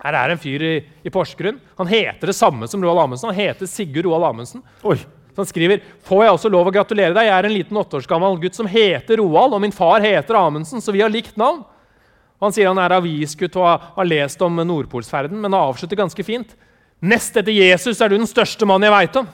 Her 0.00 0.16
er 0.16 0.32
en 0.32 0.40
fyr 0.40 0.62
i, 0.64 0.74
i 1.04 1.12
Porsgrunn. 1.12 1.58
Han 1.76 1.88
heter 1.90 2.30
det 2.30 2.36
samme 2.36 2.68
som 2.70 2.82
Roald 2.84 3.02
Amundsen. 3.02 3.28
Han 3.30 3.36
heter 3.36 3.68
Sigurd 3.68 4.08
Roald 4.08 4.30
Amundsen. 4.30 4.62
Oi! 4.82 4.96
Så 5.30 5.42
han 5.44 5.48
skriver 5.48 5.82
Får 6.08 6.24
jeg 6.24 6.34
også 6.34 6.50
lov 6.52 6.70
å 6.70 6.72
gratulere 6.74 7.14
deg. 7.14 7.28
Jeg 7.28 7.36
er 7.36 7.48
en 7.48 7.54
liten 7.54 7.78
åtte 7.78 8.00
års 8.00 8.08
gammel 8.10 8.38
gutt 8.42 8.56
som 8.56 8.68
heter 8.70 9.20
Roald, 9.20 9.54
og 9.54 9.62
min 9.62 9.74
far 9.74 10.02
heter 10.02 10.38
Amundsen, 10.40 10.82
så 10.82 10.94
vi 10.94 11.04
har 11.04 11.12
likt 11.12 11.36
navn. 11.40 11.62
Han 12.40 12.54
sier 12.56 12.70
han 12.70 12.80
er 12.80 12.96
avisgutt 12.96 13.58
og 13.60 13.68
har, 13.68 14.08
lest 14.08 14.40
om 14.42 14.56
Nordpolsferden, 14.64 15.36
men 15.42 15.56
avslutter 15.56 15.98
ganske 16.00 16.24
fint. 16.24 16.56
Nest 17.04 17.36
etter 17.36 17.52
Jesus 17.52 18.00
er 18.00 18.08
du 18.10 18.16
den 18.16 18.28
største 18.28 18.68
mannen 18.68 18.88
jeg 18.88 18.96
veit 18.96 19.20
om. 19.20 19.28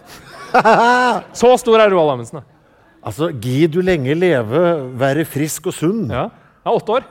Så 1.41 1.55
stor 1.63 1.79
er 1.83 1.95
Roald 1.95 2.17
Amundsen. 2.17 2.43
Altså, 3.07 3.31
gi 3.31 3.69
du 3.71 3.79
lenge 3.87 4.19
leve, 4.19 4.67
være 4.99 5.23
frisk 5.31 5.71
og 5.71 5.79
sunn. 5.79 6.07
Ja. 6.11 6.27
Han 6.67 6.75
er 6.75 6.79
åtte 6.83 6.99
år. 6.99 7.05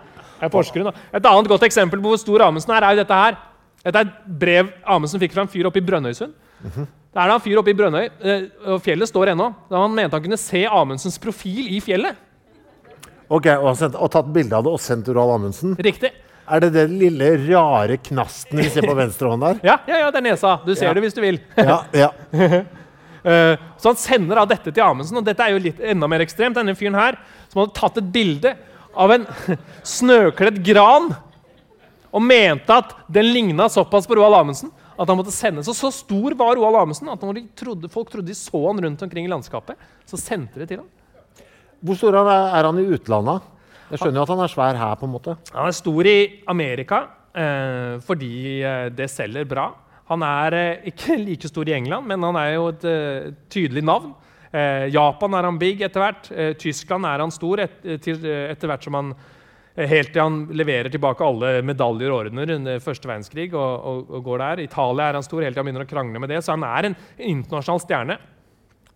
Det 0.44 0.50
er 0.50 0.52
Porsgrunn, 0.52 0.90
da. 0.90 1.04
Et 1.16 1.26
annet 1.30 1.48
godt 1.48 1.62
eksempel 1.64 2.02
på 2.04 2.10
hvor 2.12 2.20
stor 2.20 2.42
Amundsen 2.44 2.74
er, 2.76 2.84
er 2.84 2.96
jo 2.98 3.00
dette 3.00 3.16
her. 3.16 3.38
Dette 3.84 4.00
er 4.02 4.10
et 4.10 4.26
brev 4.44 4.68
Amundsen 4.84 5.22
fikk 5.22 5.32
fra 5.32 5.44
en 5.46 5.48
fyr 5.52 5.68
oppe 5.70 5.80
i 5.80 5.84
Brønnøysund. 5.84 6.34
Det 6.64 7.22
er 7.22 7.30
da 7.30 7.36
en 7.38 7.42
fyr 7.44 7.60
oppe 7.60 7.72
i 7.72 7.76
Brønnøy, 7.78 8.08
eh, 8.26 8.44
og 8.74 8.82
fjellet 8.84 9.08
står 9.08 9.32
ennå. 9.32 9.46
Da 9.70 9.80
han 9.80 9.94
mente 9.96 10.18
han 10.18 10.24
kunne 10.24 10.40
se 10.40 10.64
Amundsens 10.68 11.16
profil 11.22 11.70
i 11.72 11.80
fjellet. 11.84 12.20
Ok, 13.32 13.48
og, 13.54 13.70
han 13.70 13.78
sendt, 13.80 13.96
og 13.96 14.10
tatt 14.12 14.28
bilde 14.34 14.52
av 14.58 14.66
det 14.66 14.72
og 14.76 14.80
sendt 14.82 15.06
til 15.08 15.16
Roald 15.16 15.38
Amundsen. 15.38 15.76
Riktig. 15.80 16.10
Er 16.44 16.60
det 16.60 16.74
den 16.74 16.98
lille, 17.00 17.30
rare 17.48 17.96
knasten 18.04 18.60
vi 18.60 18.68
ser 18.68 18.84
på 18.84 18.96
venstre 18.98 19.30
hånd 19.32 19.46
der? 19.46 19.60
Ja, 19.70 19.78
ja, 19.88 20.02
ja, 20.04 20.10
det 20.12 20.20
er 20.20 20.26
nesa. 20.28 20.58
Du 20.66 20.74
ser 20.74 20.90
Ja. 20.90 20.94
det 20.98 21.06
hvis 21.06 21.16
du 21.16 21.22
vil. 21.24 21.40
Ja, 21.70 21.82
ja. 21.96 22.10
Eh, 23.24 23.56
så 23.80 23.88
han 23.88 23.96
sender 23.96 24.36
da 24.36 24.42
dette 24.50 24.68
til 24.68 24.82
Amundsen, 24.84 25.16
og 25.16 25.24
dette 25.24 25.40
er 25.40 25.54
jo 25.54 25.60
litt 25.64 25.78
enda 25.80 26.04
mer 26.12 26.20
ekstremt. 26.20 26.58
Denne 26.58 26.74
fyren 26.76 26.92
her, 26.98 27.16
som 27.48 27.62
hadde 27.62 27.72
tatt 27.78 27.96
et 28.02 28.10
bilde 28.12 28.50
av 28.96 29.14
en 29.14 29.26
snøkledd 29.96 30.60
gran 30.66 31.12
og 32.14 32.22
mente 32.22 32.70
at 32.70 32.94
den 33.10 33.32
ligna 33.34 33.68
såpass 33.72 34.06
på 34.06 34.18
Roald 34.18 34.38
Amundsen 34.38 34.72
at 34.94 35.10
han 35.10 35.18
måtte 35.18 35.34
sendes. 35.34 35.68
Og 35.70 35.74
så 35.74 35.90
stor 35.94 36.36
var 36.38 36.54
Roald 36.58 36.78
Amundsen 36.78 37.10
at 37.10 37.22
trodde, 37.58 37.90
folk 37.90 38.12
trodde 38.12 38.30
de 38.30 38.36
så 38.38 38.60
han 38.68 38.82
rundt 38.84 39.02
omkring 39.02 39.26
i 39.26 39.32
landskapet, 39.32 39.80
så 40.06 40.20
sendte 40.20 40.60
de 40.60 40.68
til 40.70 40.82
ham. 40.82 40.90
Hvor 41.84 41.98
stor 41.98 42.16
er 42.16 42.30
er 42.30 42.64
han 42.64 42.78
i 42.80 42.86
utlandet? 42.94 43.50
Jeg 43.90 44.00
skjønner 44.00 44.20
jo 44.20 44.24
at 44.24 44.32
han 44.32 44.44
er 44.44 44.52
svær 44.52 44.78
her, 44.80 44.94
på 44.96 45.06
en 45.06 45.12
måte. 45.12 45.36
Han 45.52 45.68
er 45.68 45.76
stor 45.76 46.06
i 46.08 46.18
Amerika 46.48 47.00
eh, 47.34 47.98
fordi 48.06 48.62
eh, 48.64 48.88
det 48.94 49.10
selger 49.12 49.44
bra. 49.44 49.66
Han 50.08 50.24
er 50.24 50.56
eh, 50.56 50.88
ikke 50.90 51.18
like 51.20 51.50
stor 51.50 51.68
i 51.68 51.76
England, 51.76 52.06
men 52.08 52.24
han 52.24 52.38
er 52.40 52.54
jo 52.54 52.70
et 52.72 52.86
eh, 52.88 53.28
tydelig 53.52 53.84
navn. 53.84 54.14
Eh, 54.54 54.88
Japan 54.94 55.34
er 55.34 55.48
han 55.48 55.60
big 55.60 55.82
etter 55.82 56.04
hvert. 56.04 56.28
Eh, 56.30 56.52
Tyskland 56.60 57.08
er 57.10 57.24
han 57.24 57.34
stor 57.34 57.64
et, 57.64 57.80
til, 58.04 58.20
etter 58.22 58.70
hvert 58.70 58.86
som 58.86 59.00
han 59.00 59.16
Helt 59.74 60.12
til 60.14 60.22
han 60.22 60.36
leverer 60.54 60.86
tilbake 60.86 61.26
alle 61.26 61.48
medaljer 61.66 62.12
og 62.12 62.20
ordener 62.20 62.52
under 62.54 62.76
første 62.78 63.08
verdenskrig. 63.10 63.48
Og, 63.58 63.72
og, 63.90 64.12
og, 64.12 64.20
går 64.22 64.38
der. 64.38 64.60
Italia 64.68 65.08
er 65.08 65.18
han 65.18 65.24
stor 65.26 65.42
helt 65.42 65.56
til 65.56 65.64
han 65.64 65.66
begynner 65.66 65.82
å 65.82 65.90
krangle 65.90 66.20
med 66.22 66.30
det. 66.30 66.38
Så 66.46 66.54
han 66.54 66.62
er 66.68 66.86
en 66.86 66.94
internasjonal 67.18 67.82
stjerne. 67.82 68.16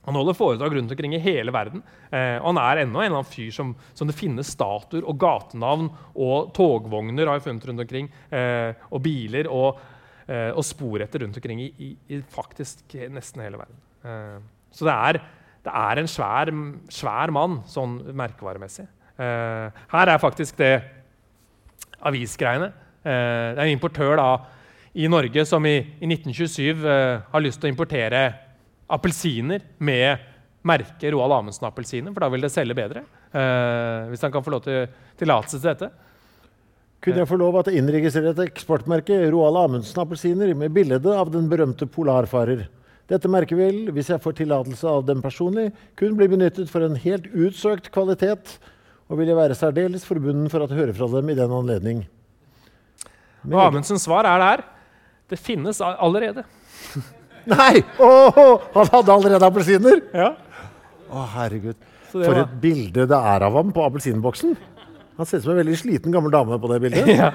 Han 0.09 0.17
holder 0.17 0.37
foredrag 0.39 0.77
rundt 0.77 0.95
omkring 0.95 1.17
i 1.17 1.21
hele 1.21 1.53
verden. 1.53 1.83
Eh, 2.09 2.39
og 2.39 2.47
han 2.53 2.61
er 2.63 2.85
ennå 2.85 3.03
en 3.03 3.09
eller 3.09 3.19
annen 3.19 3.29
fyr 3.29 3.51
som, 3.53 3.75
som, 3.93 4.09
det 4.09 4.17
finnes 4.17 4.55
statuer 4.55 5.03
og 5.03 5.19
gatenavn 5.21 5.91
og 6.15 6.55
togvogner 6.57 7.29
har 7.29 7.37
jeg 7.37 7.45
funnet 7.45 7.67
rundt 7.69 7.85
omkring. 7.85 8.09
Eh, 8.33 8.87
og 8.89 9.03
biler 9.05 9.51
og, 9.53 9.83
eh, 10.25 10.49
og, 10.55 10.63
spor 10.65 11.05
etter 11.05 11.27
rundt 11.27 11.37
omkring 11.43 11.61
i, 11.67 11.69
i, 11.85 11.91
i, 12.09 12.23
faktisk 12.39 12.97
nesten 13.13 13.45
hele 13.45 13.61
verden. 13.61 13.83
Eh, 14.01 14.39
så 14.79 14.89
det 14.89 14.95
er, 14.95 15.21
det 15.69 15.75
er 15.77 16.01
en 16.01 16.09
svær, 16.11 16.51
svær, 16.93 17.33
mann 17.35 17.61
sånn 17.69 17.99
merkevaremessig. 18.17 18.87
Uh, 19.19 19.69
her 19.93 20.13
er 20.13 20.23
faktisk 20.23 20.57
det 20.61 20.79
avisgreiene. 22.09 22.71
Uh, 23.05 23.53
det 23.53 23.61
er 23.61 23.67
en 23.67 23.75
importør 23.75 24.17
da, 24.21 24.31
i 24.99 25.07
Norge 25.11 25.45
som 25.47 25.65
i, 25.69 25.77
i 26.01 26.09
1927 26.09 26.81
har 27.31 27.43
lyst 27.45 27.61
til 27.61 27.69
å 27.69 27.73
importere 27.75 28.23
appelsiner 28.91 29.63
med 29.85 30.25
merket 30.67 31.13
Roald 31.13 31.37
Amundsen-appelsiner, 31.37 32.11
for 32.15 32.25
da 32.25 32.31
vil 32.33 32.43
det 32.43 32.51
selge 32.55 32.77
bedre. 32.79 33.05
Uh, 33.31 34.09
hvis 34.09 34.25
han 34.25 34.33
kan 34.33 34.45
få 34.45 34.55
lov 34.55 34.65
til 34.65 34.87
tillatelse 35.21 35.61
til 35.61 35.69
dette. 35.69 35.91
Kunne 37.05 37.23
jeg 37.23 37.31
få 37.31 37.39
lov 37.39 37.61
til 37.63 37.77
å 37.77 37.79
innregistrere 37.83 38.33
et 38.33 38.43
eksportmerke, 38.49 39.21
Roald 39.31 39.61
Amundsen-appelsiner, 39.61 40.51
med 40.59 40.75
bilde 40.75 41.15
av 41.15 41.31
den 41.35 41.47
berømte 41.51 41.87
polarfarer? 41.87 42.67
Dette 43.09 43.31
merket 43.33 43.57
vil, 43.57 43.77
hvis 43.97 44.11
jeg 44.13 44.21
får 44.21 44.35
tillatelse 44.43 44.89
av 44.89 45.07
dem 45.09 45.23
personlig, 45.25 45.71
kun 45.97 46.17
bli 46.19 46.29
benyttet 46.29 46.69
for 46.69 46.85
en 46.85 46.99
helt 47.01 47.29
utsøkt 47.33 47.89
kvalitet, 47.95 48.59
og 49.09 49.21
vil 49.21 49.31
jeg 49.31 49.39
være 49.39 49.57
særdeles 49.57 50.05
forbunden 50.05 50.51
for 50.53 50.65
å 50.65 50.69
høre 50.69 50.93
fra 50.97 51.09
dem 51.15 51.31
i 51.33 51.37
den 51.39 51.55
anledning. 51.57 52.03
Og 53.49 53.61
Amundsens 53.63 54.05
svar 54.05 54.29
er 54.29 54.43
det 54.43 54.49
her. 54.51 54.65
Det 55.33 55.39
finnes 55.41 55.81
allerede. 55.81 56.45
Nei! 57.55 57.81
Oh, 57.97 58.61
han 58.75 58.91
hadde 58.93 59.15
allerede 59.15 59.49
appelsiner! 59.49 60.03
Ja. 60.13 60.35
Å, 61.09 61.25
herregud. 61.39 61.79
For 62.11 62.25
var... 62.25 62.43
et 62.45 62.59
bilde 62.61 63.07
det 63.09 63.23
er 63.33 63.45
av 63.47 63.57
ham 63.57 63.73
på 63.73 63.85
appelsinboksen. 63.85 64.53
Han 65.19 65.27
ser 65.27 65.41
ut 65.41 65.47
som 65.47 65.55
en 65.55 65.63
veldig 65.63 65.77
sliten 65.81 66.13
gammel 66.15 66.33
dame 66.33 66.61
på 66.61 66.71
det 66.75 66.79
bildet. 66.85 67.09
ja. 67.17 67.33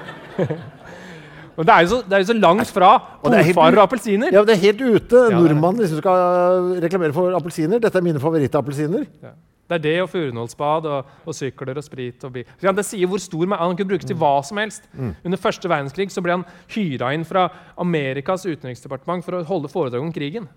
Og 1.54 1.66
det 1.66 1.74
er, 1.74 1.88
så, 1.90 2.02
det 2.02 2.16
er 2.16 2.22
jo 2.24 2.28
så, 2.32 2.36
langt 2.38 2.70
fra 2.74 2.90
polfarer 3.22 3.78
og 3.78 3.86
appelsiner. 3.86 4.34
Ja, 4.34 4.42
det 4.46 4.56
er 4.56 4.62
helt 4.66 4.84
ute. 4.84 5.24
Ja, 5.30 5.38
Nordmannen 5.38 5.84
liksom 5.84 6.02
skal 6.02 6.70
reklamere 6.82 7.14
for 7.16 7.34
appelsiner. 7.38 7.82
Dette 7.82 8.00
er 8.00 8.06
mine 8.06 8.22
favorittappelsiner. 8.22 9.06
Ja. 9.22 9.34
Det 9.64 9.78
er 9.78 9.84
det 9.84 9.94
og 10.02 10.10
furunålsbad 10.12 10.86
og, 10.92 11.12
og, 11.24 11.36
sykler 11.36 11.78
og 11.80 11.86
sprit. 11.86 12.26
Og 12.26 12.34
bil. 12.34 12.50
Ja, 12.62 12.72
det 12.76 12.84
sier 12.84 13.08
hvor 13.08 13.22
stor 13.22 13.46
Han 13.54 13.76
kunne 13.78 13.94
brukes 13.94 14.08
til 14.08 14.18
hva 14.20 14.34
som 14.44 14.60
helst. 14.60 14.84
Mm. 14.92 15.14
Under 15.24 15.40
første 15.40 15.70
verdenskrig 15.70 16.10
så 16.12 16.24
ble 16.24 16.36
han 16.36 16.44
hyra 16.74 17.14
inn 17.16 17.24
fra 17.24 17.48
Amerikas 17.80 18.44
utenriksdepartement 18.44 19.24
for 19.24 19.38
å 19.38 19.46
holde 19.48 19.72
foredrag 19.72 20.04
om 20.04 20.12
krigen. 20.12 20.50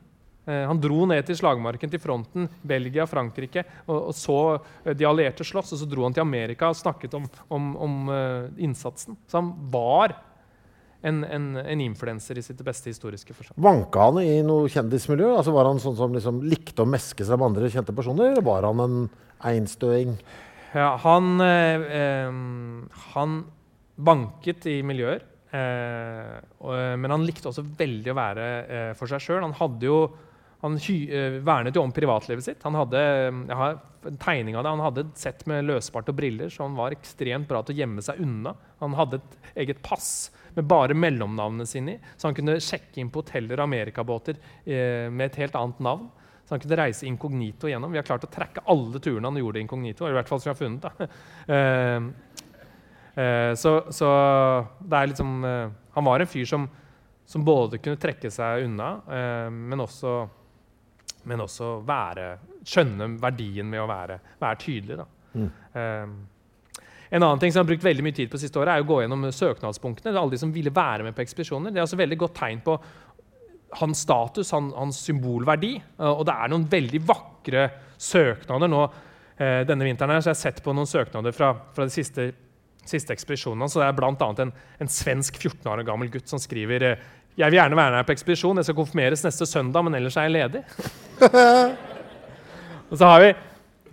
Eh, 0.47 0.63
han 0.67 0.79
dro 0.79 1.05
ned 1.07 1.25
til 1.27 1.35
slagmarken, 1.39 1.91
til 1.91 1.99
fronten, 2.03 2.47
Belgia, 2.67 3.07
Frankrike, 3.07 3.65
og, 3.87 4.09
og 4.11 4.15
så 4.15 4.39
eh, 4.55 4.93
de 4.95 5.07
allierte 5.07 5.47
slåss. 5.47 5.73
Og 5.75 5.81
så 5.81 5.89
dro 5.89 6.03
han 6.07 6.15
til 6.15 6.23
Amerika 6.23 6.71
og 6.71 6.79
snakket 6.79 7.15
om, 7.19 7.27
om, 7.47 7.73
om 7.87 7.97
uh, 8.11 8.47
innsatsen. 8.59 9.15
Så 9.27 9.39
han 9.39 9.53
var 9.71 10.15
en, 11.07 11.21
en, 11.23 11.45
en, 11.61 11.83
influenser 11.83 12.39
i 12.39 12.43
sitt 12.45 12.59
beste 12.65 12.91
historiske 12.91 13.35
forstand. 13.35 13.59
Vanka 13.63 14.09
han 14.09 14.19
i 14.21 14.41
noe 14.45 14.67
kjendismiljø? 14.71 15.31
Altså 15.37 15.55
Var 15.55 15.69
han 15.69 15.81
sånn 15.83 15.97
som 15.99 16.15
liksom 16.15 16.43
likte 16.47 16.83
å 16.83 16.89
meske 16.89 17.25
seg 17.27 17.39
med 17.39 17.51
andre 17.51 17.71
kjente 17.73 17.95
personer, 17.95 18.33
eller 18.33 18.45
var 18.45 18.67
han 18.67 18.83
en 18.83 18.99
einstøing? 19.47 20.17
Ja, 20.75 20.91
han, 21.01 21.33
eh, 21.41 21.87
eh, 22.01 22.37
han 23.15 23.39
banket 23.97 24.67
i 24.69 24.79
miljøer. 24.85 25.25
Eh, 25.47 26.37
og, 26.59 26.73
men 26.99 27.13
han 27.13 27.25
likte 27.25 27.49
også 27.49 27.63
veldig 27.77 28.11
å 28.11 28.17
være 28.17 28.47
eh, 28.67 28.89
for 28.99 29.09
seg 29.09 29.23
sjøl. 29.23 29.45
Han 29.45 29.55
hadde 29.57 29.87
jo 29.89 30.01
han 30.63 30.73
uh, 30.73 31.37
vernet 31.45 31.75
jo 31.77 31.83
om 31.85 31.91
privatlivet 31.93 32.45
sitt. 32.45 32.63
Han 32.65 32.77
hadde 32.79 32.97
jeg 32.97 33.57
har 33.59 33.75
en 34.09 34.17
tegning 34.21 34.57
av 34.57 34.63
det, 34.65 34.71
han 34.73 34.85
hadde 34.87 35.03
et 35.05 35.19
sett 35.21 35.43
med 35.49 35.67
løsbart 35.67 36.09
og 36.09 36.17
briller, 36.17 36.49
så 36.49 36.65
han 36.65 36.77
var 36.77 36.95
ekstremt 36.95 37.45
bra 37.49 37.61
til 37.61 37.75
å 37.75 37.81
gjemme 37.83 38.03
seg 38.05 38.21
unna. 38.23 38.55
Han 38.81 38.95
hadde 38.97 39.19
et 39.19 39.53
eget 39.65 39.83
pass 39.85 40.31
med 40.57 40.65
bare 40.65 40.95
mellomnavnene 40.97 41.65
sine 41.69 41.93
i. 41.95 41.97
Så 42.17 42.27
han 42.27 42.35
kunne 42.37 42.57
sjekke 42.63 43.01
inn 43.01 43.11
på 43.13 43.21
hoteller 43.21 43.59
og 43.59 43.67
amerikabåter 43.67 44.39
eh, 44.65 45.05
med 45.13 45.29
et 45.29 45.43
helt 45.43 45.57
annet 45.59 45.83
navn. 45.85 46.07
Så 46.47 46.55
han 46.55 46.63
kunne 46.63 46.79
reise 46.79 47.05
inkognito 47.05 47.69
gjennom. 47.69 47.91
Vi 47.93 47.99
har 47.99 48.07
klart 48.07 48.25
å 48.25 48.31
trekke 48.31 48.63
alle 48.71 49.01
turene 49.03 49.29
han 49.29 49.37
gjorde 49.37 49.61
inkognito. 49.61 50.05
eller 50.05 50.15
i 50.15 50.19
hvert 50.21 50.31
fall 50.31 50.41
som 50.41 50.49
vi 50.49 50.55
har 50.55 50.61
funnet 50.61 50.87
da. 50.87 51.09
Eh, 53.17 53.23
eh, 53.23 53.53
så, 53.57 53.71
så, 53.93 54.09
det 54.79 54.97
er 54.97 55.07
liksom 55.09 55.45
eh, 55.47 55.69
Han 55.95 56.05
var 56.05 56.21
en 56.21 56.29
fyr 56.29 56.45
som, 56.45 56.67
som 57.25 57.45
både 57.45 57.79
kunne 57.81 57.99
trekke 58.01 58.31
seg 58.31 58.65
unna, 58.67 58.89
eh, 59.09 59.49
men 59.51 59.81
også, 59.81 60.15
men 61.29 61.45
også 61.45 61.69
være, 61.87 62.27
skjønne 62.67 63.13
verdien 63.21 63.69
med 63.69 63.81
å 63.81 63.87
være, 63.89 64.19
være 64.41 64.59
tydelig. 64.63 64.99
da. 64.99 65.07
Mm. 65.37 65.47
Eh, 65.81 66.36
en 67.09 67.23
annen 67.23 67.39
ting 67.39 67.53
som 67.53 67.61
har 67.63 67.69
brukt 67.69 67.85
veldig 67.85 68.03
mye 68.03 68.15
tid 68.15 68.31
på 68.31 68.39
siste 68.41 68.59
året, 68.59 68.73
er 68.73 68.83
å 68.83 68.87
gå 68.87 69.01
gjennom 69.03 69.27
søknadspunktene. 69.31 70.15
Alle 70.15 70.35
de 70.35 70.41
som 70.41 70.53
ville 70.53 70.73
være 70.73 71.05
med 71.07 71.15
på 71.15 71.23
ekspedisjoner. 71.23 71.71
Det 71.71 71.79
er 71.79 71.85
altså 71.85 71.99
veldig 71.99 72.19
godt 72.23 72.35
tegn 72.39 72.63
på 72.65 72.75
hans 73.79 74.01
status, 74.03 74.51
han, 74.55 74.71
hans 74.75 74.99
symbolverdi. 75.07 75.73
Og 76.03 76.25
det 76.27 76.35
er 76.35 76.51
noen 76.51 76.67
veldig 76.71 77.01
vakre 77.07 77.69
søknader 77.99 78.71
nå 78.71 78.83
eh, 78.85 79.63
denne 79.67 79.87
vinteren. 79.87 80.15
her, 80.15 80.23
så 80.23 80.33
Jeg 80.33 80.37
har 80.37 80.43
sett 80.43 80.63
på 80.65 80.75
noen 80.75 80.89
søknader 80.89 81.35
fra, 81.35 81.53
fra 81.75 81.87
de 81.87 81.95
siste, 81.95 82.29
siste 82.87 83.15
ekspedisjonene. 83.15 83.69
så 83.71 83.83
Det 83.83 83.87
er 83.87 83.97
bl.a. 83.99 84.31
En, 84.43 84.53
en 84.83 84.91
svensk 84.91 85.39
14 85.39 85.71
år 85.71 85.85
gammel 85.87 86.11
gutt 86.11 86.27
som 86.27 86.43
skriver 86.43 86.91
eh, 86.91 87.07
jeg 87.37 87.51
vil 87.51 87.59
gjerne 87.59 87.77
være 87.77 87.99
med 87.99 88.05
på 88.07 88.15
ekspedisjon. 88.15 88.57
Jeg 88.57 88.65
skal 88.65 88.75
konfirmeres 88.79 89.21
neste 89.21 89.45
søndag, 89.45 89.83
men 89.85 89.95
ellers 89.95 90.15
er 90.17 90.25
jeg 90.25 90.33
ledig. 90.33 90.61
og 92.89 92.95
så 92.97 93.11
har 93.11 93.21
vi 93.21 93.35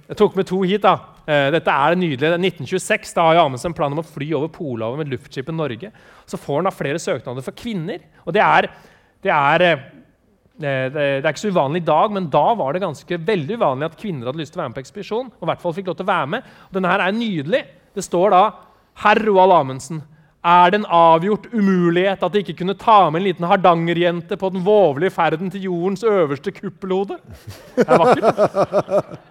Jeg 0.08 0.16
tok 0.16 0.36
med 0.36 0.46
to 0.48 0.62
hit. 0.62 0.82
da. 0.82 1.13
Uh, 1.24 1.48
dette 1.54 1.72
er 1.72 1.96
nydelig. 1.96 2.30
1926 2.36 3.14
da 3.16 3.26
har 3.30 3.40
Amundsen 3.42 3.70
en 3.72 3.76
plan 3.76 3.92
om 3.94 4.02
å 4.02 4.06
fly 4.06 4.30
over 4.36 4.50
Polhavet 4.52 5.00
med 5.00 5.12
luftskipet 5.14 5.56
Norge. 5.56 5.90
Så 6.28 6.40
får 6.40 6.60
han 6.60 6.68
da 6.68 6.74
flere 6.74 7.00
søknader 7.02 7.44
for 7.46 7.56
kvinner. 7.56 8.04
Og 8.26 8.36
det 8.36 8.44
er, 8.44 8.68
det 9.24 9.32
er, 9.32 9.66
det, 10.60 10.74
det 10.94 11.06
er 11.24 11.30
ikke 11.32 11.46
så 11.46 11.52
uvanlig 11.54 11.82
i 11.82 11.88
dag, 11.88 12.12
men 12.14 12.28
da 12.32 12.46
var 12.58 12.76
det 12.76 12.84
ganske 12.84 13.20
veldig 13.32 13.58
uvanlig 13.58 13.88
at 13.88 14.00
kvinner 14.00 14.30
hadde 14.30 14.42
lyst 14.42 14.54
til 14.54 14.60
å 14.60 14.64
være 14.64 14.74
med 14.74 14.78
på 14.78 14.84
ekspedisjon. 14.84 15.32
og 15.32 15.46
i 15.46 15.52
hvert 15.52 15.64
fall 15.64 15.76
fikk 15.76 15.90
lov 15.90 15.98
til 16.00 16.06
å 16.06 16.12
være 16.12 16.32
med. 16.36 16.50
Og 16.68 16.78
denne 16.78 16.92
her 16.92 17.06
er 17.06 17.16
nydelig. 17.16 17.64
Det 17.94 18.04
står 18.04 18.34
da 18.34 18.42
Herr 19.04 19.24
Roald 19.24 19.56
Amundsen. 19.56 20.04
Er 20.44 20.70
det 20.70 20.82
en 20.82 20.90
avgjort 20.92 21.46
umulighet 21.54 22.20
at 22.20 22.34
de 22.34 22.42
ikke 22.44 22.58
kunne 22.58 22.76
ta 22.76 23.06
med 23.08 23.22
en 23.22 23.26
liten 23.30 23.46
hardangerjente 23.48 24.36
på 24.36 24.50
den 24.52 24.64
vovlige 24.66 25.14
ferden 25.14 25.48
til 25.50 25.70
jordens 25.70 26.04
øverste 26.04 26.52
kuppelhode? 26.52 27.16
Det 27.76 27.86
er 27.88 28.02
vakkert. 28.02 29.30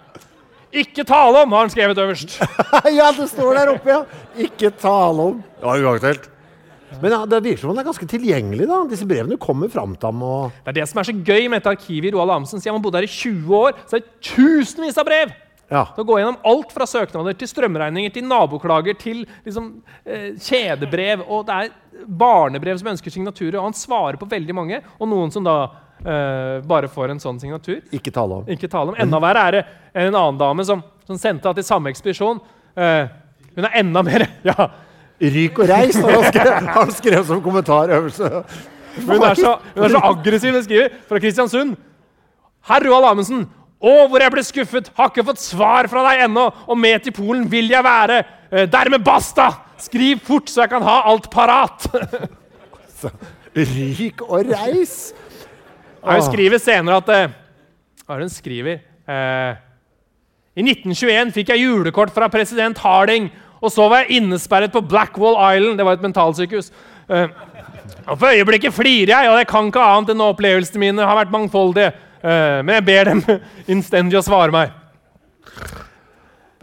Ikke 0.74 1.05
tale 1.05 1.43
om, 1.43 1.53
har 1.53 1.67
han 1.67 1.71
skrevet 1.74 1.99
øverst. 2.01 2.39
ja, 2.99 3.11
det 3.13 3.28
står 3.30 3.59
der 3.59 3.74
oppe, 3.76 3.93
ja. 3.93 3.99
Ikke 4.47 4.71
tale 4.74 5.28
om. 5.32 5.41
Ja, 5.61 5.76
uaktuelt. 5.78 6.30
Men 7.01 7.13
ja, 7.13 7.19
det 7.30 7.39
virker 7.45 7.63
som 7.63 7.71
han 7.74 7.82
er 7.82 7.88
ganske 7.88 8.07
tilgjengelig. 8.09 8.67
da. 8.69 8.80
Disse 8.89 9.07
brevene 9.09 9.38
kommer 9.41 9.69
fram 9.71 9.95
til 9.95 10.09
ham. 10.09 10.26
Og... 10.26 10.59
Det 10.65 10.74
er 10.74 10.80
det 10.82 10.89
som 10.89 11.01
er 11.01 11.09
så 11.09 11.15
gøy 11.15 11.47
med 11.47 11.59
dette 11.59 11.74
arkivet 11.76 12.09
i 12.09 12.13
Roald 12.15 12.34
Amundsen. 12.34 12.61
Siden 12.61 12.78
han 12.78 12.84
bodde 12.86 13.01
her 13.01 13.07
i 13.07 13.13
20 13.13 13.55
år, 13.57 13.80
så 13.86 13.97
er 13.97 14.03
det 14.03 14.34
tusenvis 14.34 14.99
av 15.01 15.09
brev! 15.09 15.34
Ja. 15.74 15.88
Til 15.95 16.03
å 16.03 16.05
gå 16.05 16.17
gjennom 16.19 16.41
alt 16.45 16.74
fra 16.76 16.86
søknader 16.86 17.38
til 17.38 17.49
strømregninger 17.49 18.11
til 18.13 18.26
naboklager 18.28 18.97
til 18.99 19.24
liksom, 19.45 19.71
eh, 20.05 20.34
kjedebrev. 20.38 21.24
Og 21.26 21.47
det 21.47 21.55
er 21.55 22.03
barnebrev 22.05 22.78
som 22.82 22.91
ønsker 22.93 23.13
signaturer, 23.13 23.57
og 23.57 23.71
han 23.71 23.78
svarer 23.78 24.19
på 24.21 24.30
veldig 24.30 24.57
mange. 24.57 24.82
Og 24.99 25.09
noen 25.09 25.34
som 25.34 25.45
da 25.45 25.57
Uh, 26.03 26.59
bare 26.67 26.89
for 26.91 27.07
en 27.07 27.21
sånn 27.21 27.37
signatur. 27.39 27.79
Ikke 27.95 28.11
tale 28.11 28.41
om. 28.41 28.47
Ikke 28.51 28.67
tale 28.71 28.91
om. 28.91 28.97
Enda 28.99 29.21
verre 29.23 29.43
er 29.47 29.55
det 29.55 29.63
en 30.03 30.11
annen 30.11 30.39
dame 30.41 30.65
som, 30.67 30.81
som 31.07 31.19
sendte 31.19 31.53
til 31.55 31.65
samme 31.67 31.93
ekspedisjon. 31.93 32.41
Uh, 32.75 33.05
hun 33.55 33.67
er 33.69 33.79
enda 33.79 34.03
mer 34.03 34.27
ja. 34.49 34.67
Ryk 35.23 35.63
og 35.63 35.69
reis, 35.69 35.95
har 35.95 36.11
han 36.17 36.25
skrevet, 36.27 36.69
han 36.75 36.91
skrevet 36.91 37.27
som 37.29 37.41
kommentarøvelse. 37.45 38.29
Hun 38.97 39.23
er 39.23 39.39
så, 39.39 39.55
hun 39.75 39.85
er 39.87 39.93
så 39.93 40.01
aggressiv. 40.09 40.57
Hun 40.57 40.65
skriver 40.65 40.95
fra 41.07 41.21
Kristiansund. 41.23 41.77
Herr 42.67 42.83
Roald 42.87 43.07
Amundsen. 43.13 43.45
Å, 43.83 43.93
hvor 44.07 44.23
jeg 44.23 44.31
ble 44.31 44.43
skuffet! 44.47 44.89
Har 44.95 45.09
ikke 45.11 45.25
fått 45.27 45.41
svar 45.43 45.89
fra 45.91 46.05
deg 46.05 46.25
ennå! 46.29 46.45
Og 46.71 46.77
med 46.79 47.03
til 47.03 47.15
Polen 47.15 47.43
vil 47.51 47.67
jeg 47.71 47.83
være! 47.83 48.21
Uh, 48.47 48.63
dermed 48.71 49.03
basta! 49.03 49.49
Skriv 49.83 50.21
fort, 50.23 50.47
så 50.51 50.63
jeg 50.63 50.71
kan 50.71 50.85
ha 50.87 51.01
alt 51.11 51.27
parat! 51.31 51.87
Ryk 53.73 54.23
og 54.23 54.47
reis! 54.53 55.11
Hun 56.03 56.25
skriver 56.25 56.59
senere 56.59 56.99
at 56.99 57.11
eh, 57.13 57.35
Hva 58.03 58.15
er 58.15 58.23
det 58.23 58.27
hun 58.27 58.33
skriver? 58.33 58.81
Eh, 59.07 59.61
I 60.59 60.65
1921 60.65 61.31
fikk 61.35 61.53
jeg 61.53 61.63
julekort 61.63 62.13
fra 62.15 62.27
president 62.31 62.77
Harding 62.83 63.29
Og 63.63 63.71
så 63.71 63.87
var 63.91 64.03
jeg 64.03 64.19
innesperret 64.19 64.73
på 64.73 64.83
Blackwall 64.83 65.39
Island. 65.55 65.79
Det 65.79 65.85
var 65.87 65.95
et 65.95 66.03
mentalsykehus. 66.03 66.71
Eh, 67.07 67.27
og 68.07 68.17
For 68.19 68.35
øyeblikket 68.35 68.75
flirer 68.75 69.13
jeg, 69.13 69.29
og 69.31 69.37
jeg 69.39 69.47
kan 69.47 69.69
ikke 69.69 69.83
annet 69.83 70.11
enn 70.11 70.23
opplevelsene 70.25 70.81
mine 70.81 71.07
har 71.07 71.15
vært 71.15 71.31
mangfoldige. 71.31 71.93
Eh, 72.19 72.59
men 72.59 72.75
jeg 72.75 72.85
ber 72.89 73.11
dem 73.11 73.23
innstendig 73.71 74.19
å 74.19 74.25
svare 74.25 74.51
meg. 74.51 74.75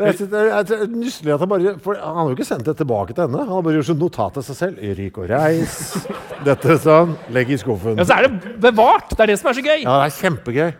Det 0.01 0.77
er, 0.77 0.85
nyselig 0.91 1.35
at 1.35 1.43
Han 1.45 1.51
bare, 1.53 1.75
for 1.85 1.99
han 2.01 2.17
har 2.17 2.29
jo 2.31 2.37
ikke 2.39 2.47
sendt 2.49 2.67
det 2.69 2.77
tilbake 2.81 3.15
til 3.15 3.27
henne. 3.27 3.43
Han 3.45 3.53
har 3.55 3.65
bare 3.67 3.79
gjort 3.79 3.91
sånn 3.91 4.01
notat 4.01 4.39
til 4.39 4.47
seg 4.49 4.59
selv. 4.61 4.85
Ryk 5.01 5.19
og 5.21 5.29
reis. 5.31 5.75
Dette 6.49 6.79
sånn. 6.83 7.17
Legg 7.37 7.53
i 7.53 7.59
skuffen. 7.61 8.01
Ja, 8.01 8.07
Så 8.09 8.17
er 8.17 8.29
det 8.29 8.55
bevart! 8.65 9.13
Det 9.13 9.27
er 9.27 9.33
det 9.35 9.39
som 9.43 9.51
er 9.53 9.59
så 9.61 9.67
gøy. 9.67 9.83
Ja, 9.85 9.99
det 10.01 10.09
er 10.09 10.17
kjempegøy. 10.19 10.71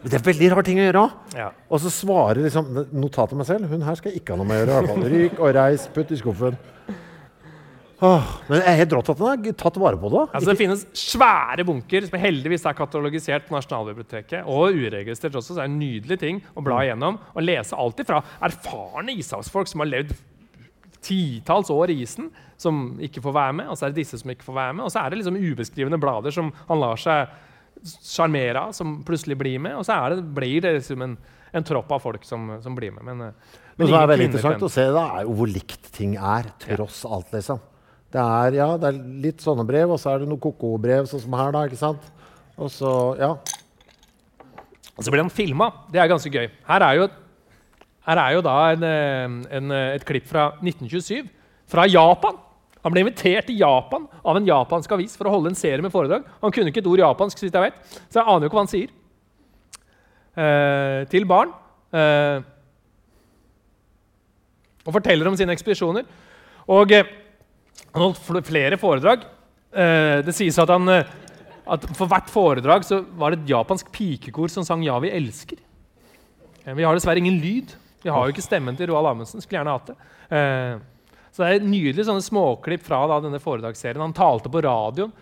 Men 0.00 0.12
det 0.14 0.16
er 0.16 0.22
veldig 0.30 0.46
rar 0.54 0.64
ting 0.64 0.78
å 0.80 0.84
gjøre 0.86 1.00
òg. 1.04 1.16
Ja. 1.36 1.50
Og 1.68 1.82
så 1.82 1.90
svarer 1.92 2.40
liksom 2.40 2.70
notatet 2.96 3.36
meg 3.36 3.48
selv. 3.50 3.68
Hun 3.68 3.82
her 3.84 3.98
skal 4.00 4.14
ikke 4.16 4.32
ha 4.32 4.40
noe 4.40 4.48
med 4.48 4.56
å 4.56 4.62
gjøre. 4.62 4.70
i 4.70 4.78
hvert 4.78 4.94
fall. 4.94 5.10
Ryk 5.12 5.42
og 5.44 5.50
reis, 5.58 5.84
putt 5.92 6.14
i 6.14 6.20
skuffen. 6.22 6.56
Åh, 8.00 8.28
men 8.48 8.62
det 8.62 8.64
er 8.64 8.78
helt 8.80 8.94
rått 8.96 9.10
at 9.12 9.18
han 9.20 9.42
har 9.44 9.56
tatt 9.60 9.76
vare 9.80 9.98
på 10.00 10.08
det. 10.12 10.22
Altså, 10.32 10.48
det 10.48 10.56
finnes 10.56 10.84
svære 10.96 11.66
bunker 11.68 12.06
som 12.06 12.16
heldigvis 12.22 12.64
er 12.64 12.76
katalogisert 12.78 13.44
på 13.48 13.52
Nasjonalbiblioteket. 13.58 14.46
Og 14.48 14.72
uregistrert 14.80 15.36
også, 15.36 15.52
så 15.52 15.58
det 15.58 15.66
er 15.66 15.70
en 15.72 15.78
nydelig 15.82 16.18
ting 16.22 16.40
å 16.56 16.64
bla 16.64 16.78
igjennom 16.86 17.18
og 17.34 17.44
lese 17.44 17.76
alt 17.76 18.00
ifra 18.00 18.22
erfarne 18.48 19.12
ishavsfolk 19.20 19.68
som 19.68 19.84
har 19.84 19.90
levd 19.92 20.14
titalls 21.04 21.70
år 21.72 21.92
i 21.92 22.00
isen, 22.04 22.30
som 22.60 22.96
ikke 23.04 23.22
får 23.24 23.36
være 23.36 23.58
med. 23.60 23.68
Og 23.72 23.76
så 23.76 23.86
er 23.86 23.92
det 23.92 24.02
disse 24.02 24.20
som 24.20 24.32
ikke 24.32 24.48
får 24.48 24.56
være 24.58 24.76
med. 24.78 24.86
Og 24.86 24.92
så 24.94 25.02
er 25.02 25.12
det 25.12 25.20
liksom 25.20 25.36
ubeskrivende 25.40 26.00
blader 26.00 26.34
som 26.36 26.52
han 26.68 26.80
lar 26.80 27.00
seg 27.00 27.36
sjarmere 27.84 28.66
av, 28.68 28.74
som 28.76 28.98
plutselig 29.04 29.36
blir 29.40 29.60
med. 29.60 29.76
Og 29.80 29.84
så 29.88 29.96
er 29.96 30.16
det, 30.16 30.24
blir 30.36 30.64
det 30.64 30.74
liksom 30.78 31.04
en, 31.04 31.18
en 31.56 31.66
tropp 31.68 31.92
av 31.96 32.02
folk 32.04 32.24
som, 32.28 32.48
som 32.64 32.76
blir 32.76 32.92
med. 32.96 33.04
Men, 33.08 33.26
eh, 33.28 33.58
Men 33.76 33.84
men 33.84 33.92
som 33.92 34.00
er 34.02 34.10
veldig 34.12 34.28
interessant 34.28 34.64
å 34.68 34.72
se, 34.72 34.84
da, 34.92 35.06
er 35.16 35.28
jo 35.28 35.36
hvor 35.40 35.48
likt 35.48 35.92
ting 35.96 36.16
er, 36.16 36.48
tross 36.64 37.04
alt, 37.08 37.32
liksom. 37.36 37.60
Det 38.10 38.18
er, 38.18 38.56
ja, 38.58 38.68
det 38.80 38.88
er 38.88 39.00
litt 39.22 39.42
sånne 39.44 39.62
brev, 39.66 39.92
og 39.94 40.00
så 40.02 40.12
er 40.12 40.22
det 40.22 40.28
noen 40.30 40.42
koko-brev, 40.42 41.06
sånn 41.06 41.22
som 41.22 41.34
her, 41.38 41.52
da. 41.54 41.62
ikke 41.68 41.78
sant? 41.78 42.06
Og 42.58 42.70
så, 42.74 42.90
ja. 43.20 43.30
Og 44.96 45.04
så 45.06 45.12
blir 45.12 45.22
han 45.22 45.30
filma. 45.32 45.70
Det 45.92 46.02
er 46.02 46.10
ganske 46.10 46.32
gøy. 46.32 46.48
Her 46.66 46.84
er 46.88 46.98
jo, 46.98 47.06
her 48.08 48.22
er 48.24 48.34
jo 48.34 48.42
da 48.44 48.56
en, 48.72 48.86
eh, 48.88 49.36
en, 49.60 49.70
eh, 49.76 49.94
et 49.94 50.06
klipp 50.08 50.26
fra 50.26 50.50
1927, 50.58 51.30
fra 51.70 51.86
Japan. 51.86 52.40
Han 52.82 52.92
ble 52.92 53.04
invitert 53.04 53.46
til 53.46 53.60
Japan 53.60 54.08
av 54.24 54.36
en 54.36 54.46
japansk 54.48 54.90
avis 54.96 55.14
for 55.16 55.28
å 55.28 55.34
holde 55.36 55.52
en 55.52 55.58
serie 55.58 55.84
med 55.84 55.92
foredrag. 55.92 56.26
Han 56.42 56.50
kunne 56.50 56.72
ikke 56.72 56.82
et 56.82 56.90
ord 56.90 57.04
japansk, 57.04 57.38
så 57.38 57.46
jeg 57.46 57.66
vet, 57.68 57.78
så 58.08 58.20
jeg 58.20 58.26
aner 58.26 58.42
jo 58.42 58.50
ikke 58.50 58.58
hva 58.58 58.64
han 58.66 58.74
sier. 58.74 58.96
Eh, 60.40 61.04
til 61.12 61.26
barn. 61.28 61.54
Eh, 61.92 62.42
og 64.86 64.94
forteller 64.96 65.28
om 65.28 65.36
sine 65.36 65.52
ekspedisjoner. 65.52 66.06
Og 66.70 66.92
eh, 66.96 67.04
han 67.92 68.02
holdt 68.02 68.46
flere 68.46 68.78
foredrag. 68.80 69.24
Eh, 69.70 70.20
det 70.26 70.34
sies 70.34 70.58
at 70.58 70.70
han 70.72 70.88
eh, 70.90 71.10
at 71.70 71.84
for 71.94 72.10
hvert 72.10 72.30
foredrag 72.32 72.86
var 73.18 73.30
det 73.30 73.42
et 73.42 73.52
japansk 73.52 73.90
pikekor 73.94 74.50
som 74.50 74.64
sang 74.66 74.82
'Ja, 74.82 74.98
vi 74.98 75.10
elsker'. 75.10 75.58
Eh, 76.66 76.74
Vi 76.74 76.82
har 76.82 76.94
dessverre 76.94 77.18
ingen 77.18 77.40
lyd. 77.40 77.74
Vi 78.02 78.10
har 78.10 78.26
jo 78.26 78.32
ikke 78.32 78.42
stemmen 78.42 78.76
til 78.76 78.88
Roald 78.88 79.06
Amundsen. 79.06 79.40
Skulle 79.40 79.60
gjerne 79.60 79.76
hatt 79.76 79.86
det. 79.86 79.96
Så 81.32 81.44
det 81.44 81.60
er 81.60 81.66
nydelig 81.66 82.06
sånne 82.06 82.24
småklipp 82.24 82.82
fra 82.82 83.06
da, 83.06 83.20
denne 83.20 83.38
foredragsserien. 83.38 84.00
Han 84.00 84.12
talte 84.16 84.48
på 84.48 84.62
radioen. 84.64 85.12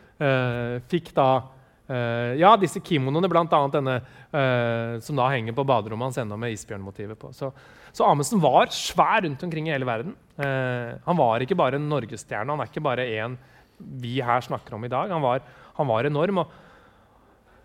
Fikk 0.89 1.13
da 1.13 1.43
eh, 1.89 2.37
ja, 2.41 2.53
disse 2.61 2.81
kimonoene, 2.85 3.31
bl.a. 3.31 3.61
denne 3.73 3.99
uh, 3.99 5.01
som 5.05 5.19
da 5.19 5.29
henger 5.33 5.57
på 5.57 5.67
baderommet 5.69 6.11
hans 6.11 6.21
ennå 6.23 6.39
med 6.41 6.55
isbjørnmotivet 6.55 7.19
på. 7.21 7.33
Så, 7.37 7.51
så 7.93 8.07
Amundsen 8.09 8.43
var 8.43 8.71
svær 8.75 9.25
rundt 9.25 9.43
omkring 9.45 9.69
i 9.69 9.75
hele 9.75 9.89
verden. 9.89 10.17
Uh, 10.39 10.99
han 11.05 11.19
var 11.19 11.45
ikke 11.45 11.59
bare 11.59 11.81
en 11.81 11.89
norgesstjerne. 11.91 12.53
Han 12.53 12.65
er 12.65 12.71
ikke 12.71 12.85
bare 12.85 13.07
en 13.19 13.39
vi 13.79 14.19
her 14.25 14.43
snakker 14.43 14.75
om 14.75 14.85
i 14.85 14.91
dag. 14.93 15.11
Han 15.11 15.23
var, 15.23 15.43
han 15.79 15.89
var 15.89 16.05
enorm. 16.05 16.45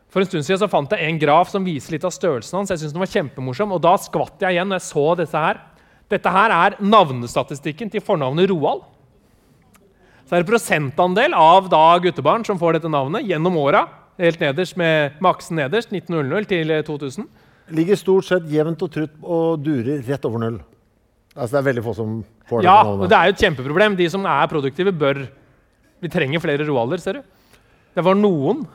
for 0.09 0.21
en 0.21 0.29
stund 0.29 0.45
siden 0.45 0.61
så 0.61 0.69
fant 0.69 0.91
jeg 0.93 1.09
en 1.09 1.19
graf 1.19 1.49
som 1.49 1.65
viser 1.65 1.95
litt 1.95 2.05
av 2.05 2.13
størrelsen 2.13 2.59
hans. 2.59 2.69
Jeg 2.69 2.83
synes 2.83 2.93
den 2.93 3.01
var 3.01 3.13
kjempemorsom, 3.13 3.71
og 3.73 3.81
Da 3.81 3.95
skvatt 3.97 4.41
jeg 4.41 4.57
igjen 4.57 4.69
når 4.69 4.81
jeg 4.81 4.89
så 4.91 5.05
dette 5.17 5.45
her. 5.45 5.61
Dette 6.09 6.29
her 6.29 6.53
er 6.53 6.77
navnestatistikken 6.83 7.89
til 7.89 8.03
fornavnet 8.03 8.49
Roald. 8.51 8.83
Så 10.23 10.37
er 10.37 10.43
det 10.43 10.51
prosentandel 10.51 11.33
av 11.35 11.67
da 11.71 11.97
guttebarn 11.99 12.45
som 12.47 12.59
får 12.61 12.77
dette 12.77 12.91
navnet 12.91 13.25
gjennom 13.27 13.57
åra. 13.59 13.87
Helt 14.21 14.41
nederst 14.43 14.77
med, 14.77 15.15
maksen 15.23 15.57
nederst, 15.57 15.89
1900 15.93 16.45
til 16.51 16.71
eh, 16.73 16.83
2000. 16.85 17.25
Ligger 17.73 17.97
stort 17.97 18.27
sett 18.27 18.49
jevnt 18.51 18.81
og 18.85 18.91
trutt 18.93 19.13
og 19.23 19.63
durer 19.63 20.03
rett 20.05 20.25
over 20.27 20.43
null. 20.43 20.59
Altså, 21.33 21.55
det 21.55 21.61
er 21.61 21.67
veldig 21.71 21.83
få 21.85 21.93
som 21.97 22.17
får 22.49 22.61
det. 22.61 22.67
Ja, 22.67 22.75
og 22.85 23.07
det 23.09 23.17
er 23.17 23.29
jo 23.29 23.33
et 23.33 23.43
kjempeproblem. 23.45 23.95
De 23.97 24.09
som 24.11 24.27
er 24.29 24.51
produktive, 24.51 24.93
bør 24.93 25.23
Vi 26.03 26.09
trenger 26.11 26.41
flere 26.43 26.65
Roalder, 26.67 26.99
ser 26.99 27.13
du. 27.15 27.21
Det 27.95 28.03
var 28.03 28.17
noen 28.17 28.65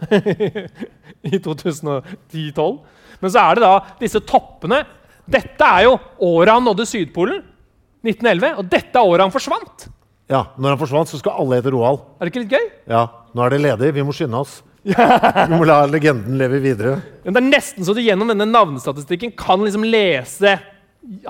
i 1.28 1.36
2010-2012. 1.36 2.78
Men 3.20 3.32
så 3.34 3.43
er 3.43 3.59
det 3.59 3.64
da 3.66 3.74
disse 4.01 4.22
toppene. 4.24 4.80
Dette 5.28 5.68
er 5.68 5.84
jo 5.84 5.99
året 6.24 6.55
han 6.55 6.64
nådde 6.64 6.86
Sydpolen. 6.89 7.43
1911. 8.07 8.55
Og 8.62 8.70
dette 8.72 8.97
er 8.97 9.11
året 9.11 9.26
han 9.26 9.34
forsvant. 9.34 9.89
Ja, 10.30 10.47
Når 10.57 10.74
han 10.74 10.80
forsvant, 10.80 11.11
så 11.12 11.20
skal 11.20 11.36
alle 11.41 11.59
hete 11.59 11.72
Roald. 11.74 12.01
Er 12.16 12.26
det 12.26 12.32
ikke 12.32 12.45
litt 12.47 12.57
gøy? 12.57 12.66
Ja, 12.89 13.05
Nå 13.36 13.45
er 13.45 13.53
det 13.53 13.61
ledig. 13.64 13.93
Vi 13.99 14.05
må 14.07 14.14
skynde 14.16 14.41
oss. 14.41 14.62
Vi 14.83 15.59
må 15.59 15.64
la 15.66 15.83
legenden 15.91 16.39
leve 16.39 16.61
videre. 16.62 16.99
Men 17.24 17.35
det 17.35 17.43
er 17.43 17.49
nesten 17.49 17.87
så 17.87 17.95
du 17.97 18.03
gjennom 18.03 18.31
denne 18.31 18.47
navnestatistikken 18.49 19.35
kan 19.39 19.62
liksom 19.64 19.87
lese 19.89 20.59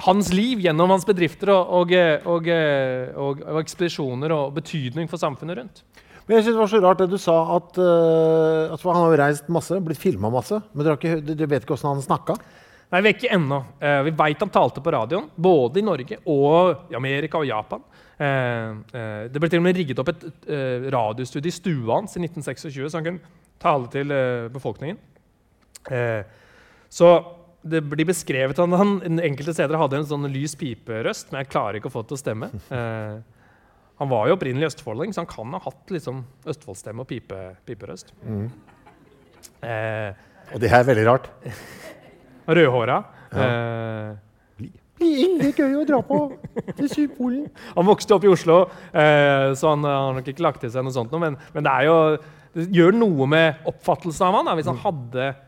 hans 0.05 0.33
liv 0.33 0.61
gjennom 0.61 0.91
hans 0.91 1.07
bedrifter 1.07 1.53
og, 1.53 1.93
og, 1.93 1.93
og, 2.27 3.43
og, 3.47 3.59
ekspedisjoner 3.61 4.35
og 4.35 4.55
betydning 4.59 5.11
for 5.11 5.21
samfunnet 5.21 5.61
rundt. 5.61 5.83
Men 6.27 6.37
jeg 6.37 6.45
synes 6.45 6.57
det 6.57 6.61
var 6.61 6.73
så 6.73 6.81
rart 6.85 7.03
det 7.03 7.09
du 7.09 7.21
sa, 7.21 7.37
at, 7.57 7.79
uh, 7.81 8.75
at 8.75 8.83
Han 8.85 8.99
har 9.01 9.21
reist 9.23 9.47
masse, 9.49 9.79
blitt 9.81 10.01
filma 10.01 10.29
masse. 10.33 10.59
Men 10.75 10.85
dere, 10.85 10.99
ikke, 10.99 11.21
dere 11.25 11.49
vet 11.49 11.65
ikke 11.65 11.77
åssen 11.79 11.89
han 11.89 12.05
snakka? 12.05 12.37
Nei, 12.93 13.01
vi 13.01 13.09
er 13.09 13.17
ikke 13.17 13.31
ennå. 13.33 13.63
Uh, 13.81 14.03
vi 14.05 14.13
veit 14.19 14.45
han 14.45 14.53
talte 14.53 14.83
på 14.85 14.93
radioen, 14.93 15.31
både 15.37 15.81
i 15.81 15.87
Norge 15.87 16.21
og 16.29 16.93
i 16.93 16.99
Amerika 16.99 17.41
og 17.41 17.49
Japan. 17.49 17.85
Eh, 18.19 18.71
eh, 18.99 19.25
det 19.31 19.41
ble 19.41 19.51
til 19.53 19.61
og 19.61 19.67
med 19.69 19.79
rigget 19.79 20.01
opp 20.03 20.11
et 20.13 20.25
eh, 20.51 20.89
radiostudio 20.91 21.49
i 21.51 21.55
stua 21.55 22.01
hans 22.01 22.17
i 22.19 22.23
1926, 22.25 22.91
så 22.91 22.99
han 22.99 23.07
kunne 23.07 23.35
tale 23.63 23.91
til 23.95 24.15
befolkningen. 24.55 24.99
Eh, 25.95 26.23
så 26.91 27.11
det 27.69 27.83
blir 27.91 28.07
beskrevet 28.09 28.59
at 28.59 28.77
han 28.81 28.99
enkelte 29.19 29.53
steder 29.55 29.79
hadde 29.81 29.99
en 30.01 30.07
sånn 30.09 30.29
lys 30.33 30.55
piperøst, 30.59 31.33
men 31.33 31.43
jeg 31.43 31.51
klarer 31.53 31.79
ikke 31.79 31.91
å 31.91 31.95
få 31.95 32.03
det 32.05 32.13
til 32.13 32.19
å 32.19 32.23
stemme. 32.23 32.49
Eh, 32.71 33.19
han 33.99 34.11
var 34.13 34.29
jo 34.31 34.37
opprinnelig 34.37 34.71
østfolding, 34.71 35.11
så 35.15 35.25
han 35.25 35.31
kan 35.31 35.55
ha 35.57 35.61
hatt 35.65 35.91
liksom 35.91 36.21
Østfoldstemme 36.47 37.03
og 37.03 37.09
pipe, 37.11 37.39
piperøst. 37.67 38.13
Eh, 39.67 40.13
Og 40.55 40.63
det 40.63 40.71
her 40.71 40.85
er 40.85 40.87
veldig 40.87 41.07
rart. 41.09 41.27
Rødhåra. 42.59 43.01
Eh, 43.35 44.13
Blir 44.99 45.53
gøy 45.55 45.77
å 45.79 45.87
dra 45.89 46.01
på 46.05 46.21
til 46.79 46.89
Sydpolen. 46.91 47.47
Han 47.77 47.89
vokste 47.89 48.17
opp 48.17 48.27
i 48.27 48.33
Oslo, 48.33 48.65
eh, 48.93 49.51
så 49.59 49.75
han 49.75 49.87
har 49.87 50.17
nok 50.17 50.31
ikke 50.33 50.45
lagt 50.45 50.63
til 50.65 50.73
seg 50.75 50.87
noe 50.87 50.95
sånt. 50.95 51.15
Men, 51.23 51.39
men 51.55 51.67
det, 51.67 51.75
er 51.75 51.89
jo, 51.89 51.99
det 52.59 52.69
gjør 52.75 52.99
noe 52.99 53.29
med 53.31 53.69
oppfattelsen 53.71 54.29
av 54.29 54.41
han, 54.41 54.51
da, 54.51 54.57
hvis 54.59 54.71
han 54.71 54.83
hadde 54.83 55.29
eh, 55.29 55.45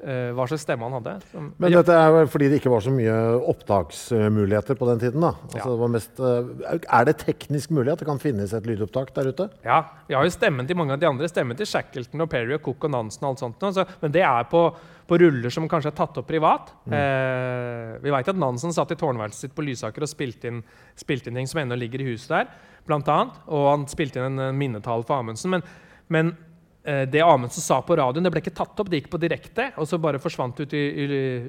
hva 0.00 0.46
slags 0.48 0.62
stemme 0.64 0.86
han 0.86 0.94
hadde. 0.96 1.12
Som, 1.30 1.50
Men 1.60 1.72
dette 1.74 1.92
er 1.92 2.12
vel 2.14 2.28
fordi 2.32 2.48
det 2.48 2.60
ikke 2.60 2.70
var 2.72 2.80
så 2.80 2.92
mye 2.94 3.16
opptaksmuligheter 3.52 4.78
på 4.78 4.86
den 4.88 4.98
tiden. 5.02 5.20
da. 5.20 5.34
Altså, 5.44 5.58
Ja. 5.58 5.64
det 5.70 5.78
var 5.80 5.88
mest, 5.88 6.20
eh, 6.20 6.78
er 7.00 7.04
det 7.04 7.16
teknisk 7.18 7.70
mulig 7.70 7.92
at 7.92 7.98
det 7.98 8.06
kan 8.08 8.18
finnes 8.18 8.52
et 8.54 8.64
lydopptak 8.64 9.12
der 9.14 9.28
ute? 9.32 9.50
ja, 9.64 9.84
Vi 10.08 10.14
har 10.14 10.24
jo 10.24 10.30
stemmen 10.30 10.66
til 10.66 10.76
mange 10.76 10.92
av 10.92 11.00
de 11.00 11.06
andre. 11.06 11.28
Stemmen 11.28 11.56
til 11.56 11.66
Shackleton 11.66 12.20
og 12.20 12.30
Perry 12.30 12.54
og 12.54 12.62
Cook 12.62 12.84
og 12.84 12.90
Nansen. 12.90 13.22
og 13.24 13.30
alt 13.30 13.38
sånt. 13.38 13.74
Så, 13.74 13.86
men 14.02 14.10
det 14.12 14.22
er 14.22 14.44
på, 14.44 14.74
på 15.06 15.18
ruller 15.20 15.50
som 15.50 15.68
kanskje 15.68 15.92
er 15.92 15.96
tatt 15.96 16.18
opp 16.18 16.26
privat. 16.26 16.72
Eh, 16.90 17.98
vi 18.02 18.10
veit 18.10 18.28
at 18.28 18.36
Nansen 18.36 18.72
satt 18.72 18.90
i 18.92 18.96
tårnværelset 18.96 19.46
sitt 19.48 19.54
på 19.54 19.62
Lysaker 19.64 20.02
og 20.02 20.08
spilte 20.08 20.48
inn, 20.48 20.62
spilte 20.96 21.28
inn 21.28 21.34
ting 21.34 21.46
som 21.46 21.60
ennå 21.60 21.78
ligger 21.78 22.00
i 22.00 22.12
huset 22.12 22.28
der. 22.28 22.46
Blant 22.86 23.06
annet, 23.08 23.32
og 23.48 23.70
han 23.70 23.86
spilte 23.86 24.16
inn 24.24 24.38
en, 24.38 24.56
minnetale 24.58 25.04
for 25.04 25.20
Amundsen. 25.20 25.50
Men, 25.50 25.62
men 26.08 26.32
eh, 26.32 26.49
det 26.82 27.20
Amundsen 27.20 27.60
sa 27.60 27.76
på 27.84 27.92
radioen, 27.98 28.24
det 28.24 28.30
ble 28.32 28.40
ikke 28.40 28.54
tatt 28.56 28.78
opp. 28.80 28.88
Det 28.88 29.02
gikk 29.02 29.10
på 29.12 29.18
direkte, 29.20 29.66
og 29.76 29.84
så 29.88 29.98
bare 30.00 30.20
forsvant 30.22 30.56
ut 30.62 30.72
i, 30.72 30.80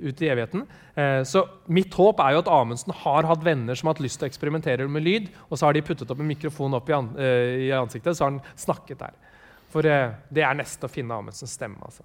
ut 0.04 0.22
i 0.22 0.28
evigheten. 0.28 0.66
Eh, 0.96 1.22
så 1.24 1.46
mitt 1.72 1.94
håp 1.96 2.20
er 2.20 2.36
jo 2.36 2.42
at 2.44 2.52
Amundsen 2.52 2.92
har 3.04 3.30
hatt 3.30 3.46
venner 3.46 3.78
som 3.80 3.88
har 3.88 3.96
hatt 3.96 4.04
lyst 4.04 4.20
til 4.20 4.28
å 4.28 4.32
eksperimentere 4.32 4.90
med 4.92 5.06
lyd, 5.06 5.30
og 5.48 5.56
så 5.56 5.70
har 5.70 5.78
de 5.78 5.86
puttet 5.88 6.12
opp 6.12 6.20
en 6.20 6.28
mikrofon 6.28 6.76
opp 6.76 6.92
i, 6.92 6.94
eh, 6.98 7.78
ansiktet, 7.80 8.18
så 8.18 8.26
har 8.28 8.34
han 8.34 8.42
snakket 8.60 9.00
der. 9.06 9.16
For 9.72 9.88
eh, 9.88 10.12
det 10.30 10.44
er 10.44 10.60
nesten 10.60 10.90
å 10.90 10.92
finne 10.92 11.16
Amundsens 11.16 11.56
stemme, 11.56 11.80
altså. 11.80 12.04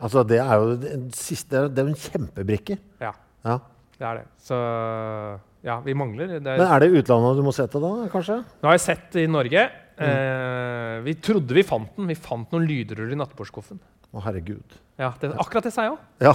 Altså, 0.00 0.24
Det 0.28 0.38
er 0.40 0.54
jo 0.60 0.76
en 0.94 1.10
siste, 1.12 1.68
det 1.68 1.78
er 1.80 1.88
en 1.88 1.94
kjempebrikke. 1.94 2.78
Ja, 3.00 3.12
Ja. 3.44 3.58
det 3.98 4.06
er 4.06 4.14
det. 4.20 4.26
Så 4.40 4.56
ja, 5.64 5.80
vi 5.80 5.92
mangler. 5.92 6.26
Det 6.40 6.42
Men 6.42 6.66
er 6.66 6.80
det 6.80 6.92
utlandet 6.92 7.36
du 7.36 7.42
må 7.42 7.52
se 7.52 7.66
til 7.66 7.80
da, 7.84 8.08
kanskje? 8.08 8.44
Nå 8.62 8.68
har 8.68 8.76
jeg 8.78 8.80
sett 8.80 9.16
i 9.16 9.26
Norge. 9.26 9.70
Eh, 10.00 10.96
vi 11.04 11.14
trodde 11.20 11.56
vi 11.56 11.64
fant 11.66 11.96
den. 11.96 12.08
Vi 12.10 12.16
fant 12.18 12.52
noen 12.54 12.66
lydruller 12.68 13.12
i 13.12 13.18
nattbordskuffen. 13.20 13.80
Å, 14.10 14.22
herregud. 14.24 14.76
Ja, 15.00 15.12
det, 15.20 15.32
akkurat 15.38 15.68
det 15.68 15.74
sa 15.74 15.86
jeg 15.86 15.94
òg. 15.94 16.04
Ja. 16.24 16.34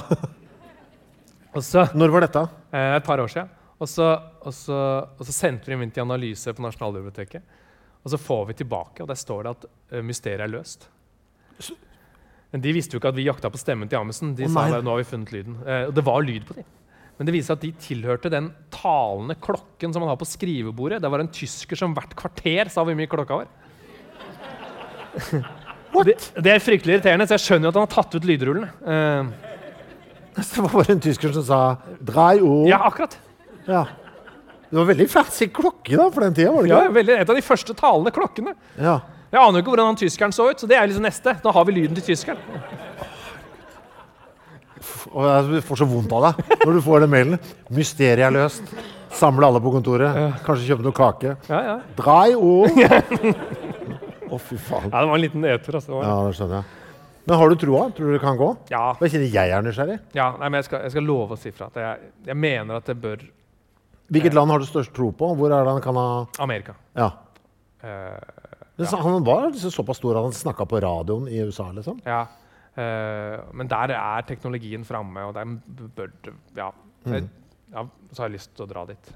Og 1.55 1.63
så 1.63 1.86
Når 1.95 2.13
var 2.13 2.26
dette? 2.26 2.43
Eh, 2.76 2.95
et 2.97 3.05
par 3.07 3.22
år 3.24 3.32
siden. 3.32 3.51
Og 3.80 3.89
så, 3.91 4.07
og, 4.41 4.53
så, 4.55 4.78
og 5.18 5.28
så 5.28 5.36
sendte 5.36 5.68
vi 5.68 5.76
dem 5.76 5.84
inn 5.84 5.91
til 5.91 6.05
analyse 6.05 6.53
på 6.55 6.63
Nasjonalbiblioteket. 6.63 7.55
Og 8.05 8.13
så 8.13 8.20
får 8.22 8.45
vi 8.51 8.59
tilbake, 8.61 9.01
og 9.01 9.09
der 9.09 9.18
står 9.20 9.43
det 9.43 9.53
at 9.55 9.66
uh, 9.66 10.01
mysteriet 10.05 10.45
er 10.45 10.51
løst. 10.51 10.86
Men 12.53 12.61
de 12.63 12.72
visste 12.76 12.95
jo 12.95 13.01
ikke 13.01 13.11
at 13.11 13.18
vi 13.18 13.26
jakta 13.26 13.49
på 13.51 13.59
stemmen 13.59 13.89
til 13.91 13.99
Amundsen. 13.99 14.36
De 14.38 14.45
oh, 14.45 14.51
sa 14.53 14.68
at 14.70 14.86
nå 14.86 14.93
har 14.93 15.01
vi 15.01 15.07
funnet 15.09 15.34
lyden. 15.34 15.57
Eh, 15.66 15.88
og 15.89 15.95
det 15.97 16.03
var 16.07 16.22
lyd 16.24 16.45
på 16.47 16.55
dem. 16.55 16.68
Men 17.18 17.28
det 17.30 17.34
viser 17.36 17.53
seg 17.53 17.57
at 17.59 17.63
de 17.63 17.72
tilhørte 17.80 18.30
den 18.34 18.49
talende 18.76 19.38
klokken 19.39 19.93
som 19.95 20.03
man 20.03 20.09
har 20.11 20.18
på 20.20 20.28
skrivebordet. 20.28 20.99
Det 21.01 21.11
var 21.11 21.24
en 21.24 21.32
tysker 21.32 21.80
som 21.80 21.93
hvert 21.95 22.11
kvarter 22.20 22.68
sa 22.74 22.84
hvor 22.84 22.97
mye 22.97 23.07
klokka 23.07 23.38
var. 23.39 23.47
det, 26.09 26.16
det 26.43 26.51
er 26.51 26.59
fryktelig 26.63 26.97
irriterende, 26.97 27.28
så 27.30 27.38
jeg 27.38 27.45
skjønner 27.45 27.70
jo 27.70 27.72
at 27.72 27.80
han 27.80 27.86
har 27.88 27.93
tatt 27.95 28.18
ut 28.18 28.28
lydrullen. 28.28 28.66
Eh, 28.84 29.51
Det 30.36 30.59
var 30.59 30.74
bare 30.74 30.91
en 30.97 30.99
tysker 30.99 31.32
som 31.32 31.43
sa 31.47 31.59
'drei 32.03 32.41
ord'. 32.43 32.68
ja, 32.68 32.82
akkurat. 32.89 33.16
Ja. 33.68 33.86
Det 34.70 34.76
var 34.82 34.86
veldig 34.89 35.07
fersk 35.07 35.53
klokke 35.55 35.95
da, 35.95 36.09
for 36.11 36.22
den 36.26 36.34
tida, 36.36 36.51
var 36.51 36.63
det 36.63 36.70
Ja, 36.70 36.82
ikke? 36.84 36.93
veldig, 36.97 37.16
et 37.22 37.30
av 37.30 37.36
de 37.38 37.41
første 37.41 37.74
talende 37.74 38.11
klokkene. 38.11 38.53
Ja. 38.78 38.99
Jeg 39.32 39.39
aner 39.41 39.59
jo 39.59 39.63
ikke 39.63 39.72
hvordan 39.72 39.86
han 39.93 39.95
tyskeren 39.95 40.34
så 40.36 40.49
ut, 40.51 40.59
så 40.59 40.68
det 40.68 40.76
er 40.76 40.88
liksom 40.88 41.03
neste. 41.07 41.34
Da 41.43 41.51
har 41.51 41.63
vi 41.66 41.72
lyden 41.72 41.95
til 41.95 42.03
tyskeren. 42.11 42.38
Og 45.14 45.26
jeg 45.56 45.64
får 45.68 45.82
så 45.82 45.88
vondt 45.89 46.14
av 46.16 46.28
deg 46.30 46.53
når 46.66 46.78
du 46.78 46.82
får 46.86 47.03
den 47.06 47.12
mailen. 47.14 47.39
Mysteriet 47.76 48.26
er 48.28 48.34
løst. 48.36 48.72
Samle 49.16 49.47
alle 49.47 49.62
på 49.64 49.72
kontoret. 49.72 50.18
Kanskje 50.43 50.72
kjøpe 50.72 50.84
noe 50.88 50.95
kake. 50.95 51.36
Ja, 51.49 51.60
ja. 51.70 51.76
Drei 51.99 52.34
ord. 52.36 52.74
Å, 54.36 54.39
fy 54.41 54.58
faen. 54.58 54.89
ja, 54.89 54.97
det 54.99 55.08
var 55.08 55.16
en 55.16 55.22
liten 55.24 55.43
nedtur. 55.45 55.78
Altså. 55.78 56.01
Ja, 56.01 56.16
det 56.26 56.34
skjønner 56.39 56.60
jeg. 56.62 56.82
Men 57.26 57.39
har 57.41 57.49
du 57.49 57.56
troa? 57.58 57.84
Tror 57.95 58.10
du 58.10 58.14
det 58.14 58.22
kan 58.22 58.38
gå? 58.38 58.49
Ja. 58.70 58.84
Jeg 59.01 59.14
kjenner 59.16 59.32
jeg 59.34 59.53
er 59.56 59.64
nysgjerrig. 59.66 59.95
ja 60.18 60.28
nei, 60.38 60.49
men 60.49 60.60
jeg 60.60 60.68
skal, 60.68 60.84
jeg 60.86 60.93
skal 60.93 61.08
love 61.10 61.34
å 61.38 61.39
si 61.41 61.53
fra. 61.56 61.70
At 61.74 61.80
jeg, 61.82 62.10
jeg 62.30 62.38
mener 62.38 62.82
at 62.82 62.89
det 62.91 62.97
bør 63.01 63.24
Hvilket 64.14 64.36
land 64.38 64.51
har 64.53 64.62
du 64.62 64.68
størst 64.70 64.91
tro 64.93 65.08
på? 65.18 65.32
Hvor 65.34 65.49
er 65.49 65.64
det 65.66 65.72
han 65.74 65.82
kan 65.82 65.97
ha 65.97 66.10
Amerika. 66.45 66.76
Ja. 66.93 67.08
Uh, 67.82 68.20
så- 68.86 68.99
Han 69.01 69.24
var 69.26 69.47
såpass 69.58 69.97
stor 69.97 70.20
at 70.20 70.28
han 70.28 70.36
snakka 70.38 70.68
på 70.70 70.82
radioen 70.84 71.26
i 71.28 71.39
USA, 71.41 71.72
liksom? 71.74 72.01
ja. 72.06 72.26
Eh, 72.76 73.40
men 73.56 73.70
der 73.72 73.94
er 73.96 74.28
teknologien 74.28 74.84
framme, 74.88 75.28
og 75.30 75.36
der 75.38 75.56
bør 75.96 76.12
Ja. 76.58 76.72
Jeg, 77.06 77.28
ja, 77.72 77.84
så 78.12 78.24
har 78.24 78.30
jeg 78.32 78.40
lyst 78.40 78.56
til 78.58 78.66
å 78.66 78.70
dra 78.70 78.86
dit. 78.90 79.12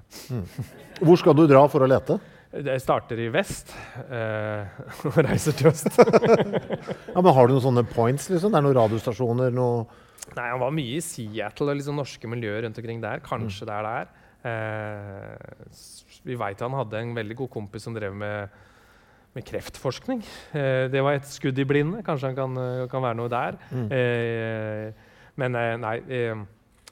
Hvor 1.02 1.18
skal 1.18 1.34
du 1.38 1.48
dra 1.50 1.64
for 1.72 1.82
å 1.82 1.88
lete? 1.90 2.20
Jeg 2.50 2.82
starter 2.82 3.20
i 3.22 3.28
vest 3.34 3.72
eh, 4.10 4.66
og 5.10 5.18
reiser 5.26 5.54
til 5.58 5.70
øst. 5.70 5.90
Ja, 7.14 7.22
men 7.22 7.34
Har 7.34 7.48
du 7.50 7.54
noen 7.56 7.66
sånne 7.66 7.84
points? 7.90 8.30
liksom? 8.30 8.54
Det 8.54 8.58
er 8.62 8.66
noen 8.66 8.78
radiostasjoner? 8.78 9.54
noe... 9.54 9.84
Nei, 10.36 10.48
Han 10.52 10.62
var 10.62 10.74
mye 10.74 10.98
i 10.98 11.04
Seattle 11.04 11.74
og 11.74 11.80
liksom 11.80 11.98
norske 11.98 12.30
miljøer 12.30 12.66
rundt 12.66 12.78
omkring 12.82 13.02
der. 13.02 13.22
Kanskje 13.26 13.66
det 13.70 13.76
er 13.78 13.88
der. 13.90 14.10
Eh, 14.50 15.70
vi 16.26 16.38
veit 16.40 16.62
han 16.62 16.78
hadde 16.78 17.02
en 17.02 17.14
veldig 17.18 17.38
god 17.44 17.52
kompis 17.54 17.86
som 17.88 17.96
drev 17.96 18.16
med, 18.18 18.50
med 19.40 19.48
kreftforskning. 19.48 20.22
Eh, 20.54 20.88
det 20.92 21.02
var 21.06 21.16
et 21.18 21.28
skudd 21.30 21.58
i 21.60 21.66
blinde. 21.68 22.04
Kanskje 22.06 22.30
han 22.32 22.38
kan, 22.38 22.58
eh, 22.60 22.88
kan 22.92 23.04
være 23.06 23.18
noe 23.20 23.32
der. 23.32 23.58
Eh, 23.72 24.92
men 25.40 25.56
nei, 25.80 25.96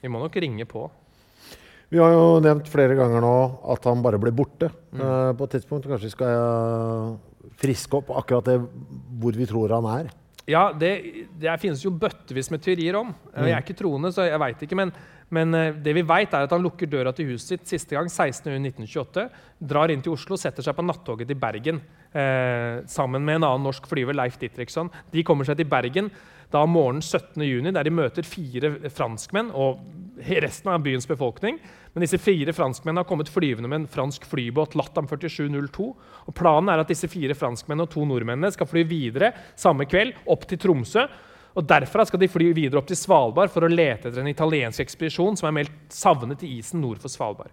vi 0.02 0.08
må 0.10 0.22
nok 0.24 0.36
ringe 0.40 0.66
på. 0.70 0.86
Vi 1.90 2.00
har 2.00 2.12
jo 2.12 2.40
nevnt 2.44 2.68
flere 2.68 2.96
ganger 3.00 3.22
nå 3.24 3.34
at 3.72 3.86
han 3.88 4.02
bare 4.04 4.20
ble 4.20 4.32
borte 4.36 4.68
eh, 4.68 5.34
på 5.36 5.44
et 5.48 5.54
tidspunkt. 5.56 5.88
Kanskje 5.88 6.10
vi 6.10 6.16
skal 6.16 7.18
friske 7.58 8.00
opp 8.02 8.12
akkurat 8.20 8.46
det 8.52 8.58
hvor 9.22 9.36
vi 9.40 9.48
tror 9.48 9.72
han 9.76 9.88
er. 9.94 10.10
Ja, 10.48 10.70
det, 10.72 10.92
det 11.40 11.54
finnes 11.60 11.82
jo 11.84 11.92
bøttevis 11.92 12.52
med 12.54 12.62
teorier 12.64 12.96
om. 13.00 13.14
Eh, 13.36 13.50
Jeg 13.50 13.56
er 13.58 13.64
ikke 13.66 13.78
troende, 13.84 14.12
så 14.16 14.28
jeg 14.28 14.40
veit 14.40 14.64
ikke. 14.68 14.76
Men, 14.80 14.92
men 15.32 15.52
det 15.84 15.96
vi 15.96 16.04
vet 16.08 16.36
er 16.36 16.48
at 16.48 16.56
han 16.56 16.64
lukker 16.64 16.88
døra 16.92 17.12
til 17.16 17.34
huset 17.34 17.64
sitt 17.64 17.68
siste 17.68 17.96
gang 17.98 18.08
16.1928. 18.12 19.28
Drar 19.60 19.92
inn 19.92 20.04
til 20.04 20.16
Oslo, 20.16 20.38
setter 20.40 20.64
seg 20.64 20.76
på 20.78 20.86
nattoget 20.88 21.28
til 21.28 21.40
Bergen 21.40 21.82
eh, 22.14 22.84
sammen 22.88 23.26
med 23.26 23.40
en 23.40 23.48
annen 23.50 23.68
norsk 23.68 23.88
flyver, 23.90 24.16
Leif 24.18 24.40
Ditriksson. 24.42 24.92
De 25.12 25.24
kommer 25.28 25.48
seg 25.48 25.60
til 25.60 25.70
Bergen 25.70 26.12
da 26.54 26.64
morgenen 26.70 27.04
17.6, 27.04 27.72
der 27.76 27.84
de 27.84 27.92
møter 27.92 28.28
fire 28.28 28.72
franskmenn 28.94 29.52
og 29.52 29.82
resten 30.42 30.72
av 30.72 30.84
byens 30.86 31.08
befolkning. 31.10 31.60
Men 31.94 32.06
disse 32.06 32.20
fire 32.22 32.54
franskmennene 32.56 33.04
har 33.04 33.10
kommet 33.10 33.32
flyvende 33.32 33.70
med 33.70 33.82
en 33.82 33.90
fransk 33.92 34.26
flybåt, 34.30 34.76
Latam 34.80 35.10
4702. 35.10 35.88
Og 36.30 36.36
planen 36.38 36.72
er 36.72 36.84
at 36.84 36.92
disse 36.92 37.10
fire 37.12 37.36
franskmennene 37.38 37.88
og 37.88 37.94
to 37.94 38.06
nordmennene 38.08 38.52
skal 38.54 38.70
fly 38.70 38.86
videre 38.88 39.34
samme 39.60 39.88
kveld 39.90 40.16
opp 40.30 40.48
til 40.48 40.62
Tromsø. 40.62 41.08
Og 41.58 41.66
Derfra 41.66 42.06
skal 42.06 42.22
de 42.22 42.30
fly 42.30 42.52
videre 42.54 42.80
opp 42.80 42.90
til 42.90 43.00
Svalbard 43.00 43.50
for 43.50 43.66
å 43.66 43.72
lete 43.72 44.12
etter 44.12 44.22
en 44.22 44.30
italiensk 44.30 44.84
ekspedisjon 44.84 45.40
som 45.40 45.50
er 45.50 45.58
meldt 45.58 45.94
savnet 45.94 46.46
i 46.46 46.60
isen 46.60 46.84
nord 46.84 47.02
for 47.02 47.12
Svalbard. 47.12 47.52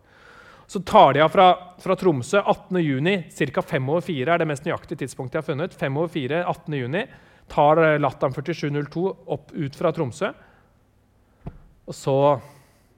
Så 0.66 0.80
tar 0.80 1.12
de 1.12 1.20
av 1.20 1.28
fra, 1.28 1.46
fra 1.78 1.96
Tromsø 1.96 2.40
18.6, 2.40 3.52
ca. 3.52 3.62
5 3.62 3.90
over 3.92 4.04
4 4.06 4.32
er 4.34 4.40
det 4.42 4.48
mest 4.48 4.64
nøyaktige 4.64 5.02
tidspunktet 5.04 5.38
jeg 5.38 5.44
har 5.44 5.50
funnet. 5.50 5.76
5 5.76 5.98
over 6.00 6.12
4, 6.14 6.40
18. 6.48 6.78
juni, 6.80 7.04
tar 7.52 7.82
eh, 7.84 7.98
Latam 8.00 8.32
4702 8.34 9.04
opp 9.36 9.52
ut 9.52 9.76
fra 9.76 9.92
Tromsø. 9.92 10.32
Og 11.84 11.96
så 11.96 12.16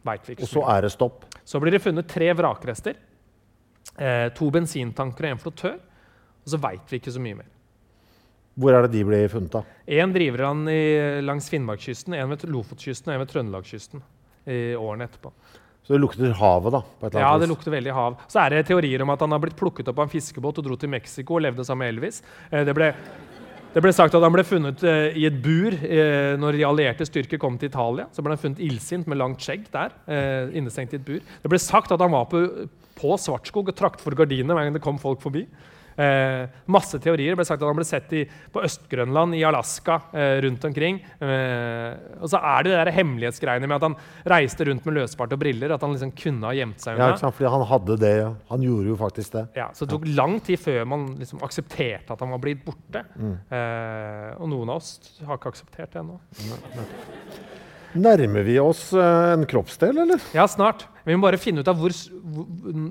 veit 0.07 0.29
vi 0.29 0.37
ikke 0.37 0.47
Og 0.47 0.53
så 0.53 0.62
er 0.77 0.87
det 0.87 0.93
stopp. 0.95 1.27
Så 1.47 1.61
blir 1.62 1.75
det 1.75 1.83
funnet 1.83 2.09
tre 2.11 2.31
vrakrester. 2.39 2.97
Eh, 3.97 4.29
to 4.37 4.51
bensintanker 4.55 5.27
og 5.27 5.35
en 5.35 5.43
flottør. 5.43 5.77
Og 6.47 6.55
så 6.55 6.62
veit 6.62 6.93
vi 6.93 7.01
ikke 7.01 7.14
så 7.14 7.23
mye 7.23 7.41
mer. 7.43 7.53
Hvor 8.57 8.73
er 8.73 8.87
det 8.87 8.95
de 8.95 9.03
blir 9.05 9.29
funnet, 9.29 9.53
da? 9.53 9.61
Én 9.85 10.14
driver 10.14 10.47
han 10.47 10.62
i, 10.73 11.21
langs 11.21 11.51
Finnmarkskysten, 11.53 12.14
en 12.17 12.31
ved 12.33 12.47
Lofotkysten 12.49 13.11
og 13.11 13.17
en 13.17 13.21
ved 13.21 13.33
Trøndelagskysten. 13.35 14.05
I 14.47 14.61
årene 14.79 15.11
etterpå. 15.11 15.33
Så 15.87 15.95
det 15.95 16.03
lukter 16.03 16.32
havet, 16.34 16.74
da? 16.74 16.80
på 16.82 17.07
et 17.07 17.14
eller 17.14 17.22
Ja, 17.22 17.39
det 17.39 17.47
lukter 17.47 17.70
veldig 17.70 17.93
hav. 17.95 18.16
Så 18.26 18.41
er 18.43 18.57
det 18.57 18.64
teorier 18.66 19.05
om 19.05 19.12
at 19.14 19.20
han 19.22 19.30
har 19.30 19.43
blitt 19.45 19.55
plukket 19.59 19.87
opp 19.93 20.01
av 20.01 20.09
en 20.09 20.11
fiskebåt 20.11 20.59
og 20.59 20.66
dro 20.66 20.78
til 20.82 20.91
Mexico 20.91 21.37
og 21.39 21.45
levde 21.47 21.66
sammen 21.66 21.87
med 21.87 21.95
Elvis. 21.95 22.18
Eh, 22.51 22.64
det, 22.66 22.74
ble, 22.74 22.89
det 23.76 23.84
ble 23.84 23.93
sagt 23.95 24.16
at 24.18 24.26
han 24.26 24.34
ble 24.34 24.43
funnet 24.49 24.82
eh, 24.82 25.14
i 25.14 25.28
et 25.28 25.39
bur 25.45 25.76
eh, 25.78 26.34
når 26.43 26.59
de 26.59 26.66
allierte 26.66 27.07
styrker 27.07 27.39
kom 27.39 27.55
til 27.61 27.70
Italia. 27.70 28.09
Så 28.11 28.24
ble 28.26 28.34
han 28.34 28.43
funnet 28.43 28.64
illsint 28.66 29.07
med 29.07 29.22
langt 29.22 29.47
skjegg 29.47 29.70
der, 29.70 29.95
innestengt 30.59 30.97
i 30.97 30.99
et 30.99 31.07
bur. 31.07 31.22
Det 31.22 31.55
ble 31.55 31.62
sagt 31.62 31.95
at 31.95 32.03
han 32.03 32.16
var 32.16 32.26
på, 32.34 32.43
på 32.99 33.14
Svartskog 33.22 33.70
og 33.70 33.78
trakk 33.78 34.03
for 34.03 34.18
gardinene 34.18 34.59
hver 34.59 34.66
gang 34.66 34.74
det 34.74 34.82
kom 34.82 34.99
folk 34.99 35.22
forbi. 35.22 35.47
Eh, 35.97 36.47
masse 36.68 36.99
teorier. 37.01 37.32
Det 37.32 37.38
ble 37.40 37.47
sagt 37.49 37.62
at 37.62 37.68
han 37.70 37.76
ble 37.78 37.84
sett 37.88 38.12
i, 38.12 38.24
på 38.53 38.62
Øst-Grønland, 38.66 39.34
i 39.38 39.42
Alaska, 39.49 39.97
eh, 40.12 40.36
rundt 40.44 40.64
omkring. 40.68 40.99
Eh, 41.24 41.94
og 42.20 42.28
så 42.28 42.40
er 42.42 42.66
det 42.66 42.72
der 42.76 42.90
hemmelighetsgreiene 42.99 43.66
med 43.70 43.76
at 43.78 43.86
han 43.88 43.97
reiste 44.28 44.66
rundt 44.68 44.84
med 44.84 44.99
løsbart 45.01 45.32
og 45.32 45.40
briller. 45.40 45.72
At 45.72 45.80
han 45.86 45.94
liksom 45.97 46.12
kunne 46.16 46.44
ha 46.51 46.53
gjemt 46.59 46.80
seg 46.84 46.97
Ja, 46.99 47.05
unna. 47.07 47.14
ikke 47.16 47.24
sant? 47.24 47.38
Fordi 47.40 47.51
han 47.57 47.66
hadde 47.72 47.99
det. 48.05 48.12
ja. 48.20 48.30
Han 48.51 48.62
gjorde 48.68 48.92
jo 48.92 48.97
faktisk 49.01 49.32
det. 49.38 49.47
Ja, 49.57 49.70
så 49.72 49.86
det 49.86 49.94
tok 49.97 50.05
lang 50.16 50.38
tid 50.40 50.61
før 50.61 50.84
man 50.86 51.07
liksom 51.20 51.40
aksepterte 51.42 52.12
at 52.12 52.20
han 52.20 52.30
var 52.36 52.38
blitt 52.44 52.64
borte. 52.66 53.05
Mm. 53.16 53.36
Eh, 53.51 54.30
og 54.40 54.49
noen 54.53 54.68
av 54.68 54.76
oss 54.82 55.20
har 55.24 55.38
ikke 55.40 55.55
akseptert 55.55 55.92
det 55.97 56.03
ennå. 56.05 56.20
Nærmer 57.97 58.44
vi 58.47 58.59
oss 58.61 58.90
eh, 58.97 59.32
en 59.34 59.47
kroppsdel, 59.49 59.99
eller? 60.05 60.22
Ja, 60.36 60.44
snart. 60.51 60.84
Vi 61.07 61.14
må 61.16 61.22
bare 61.26 61.38
finne 61.40 61.62
ut 61.62 61.68
av 61.70 61.78
hvor, 61.78 61.94
hvor 62.34 62.49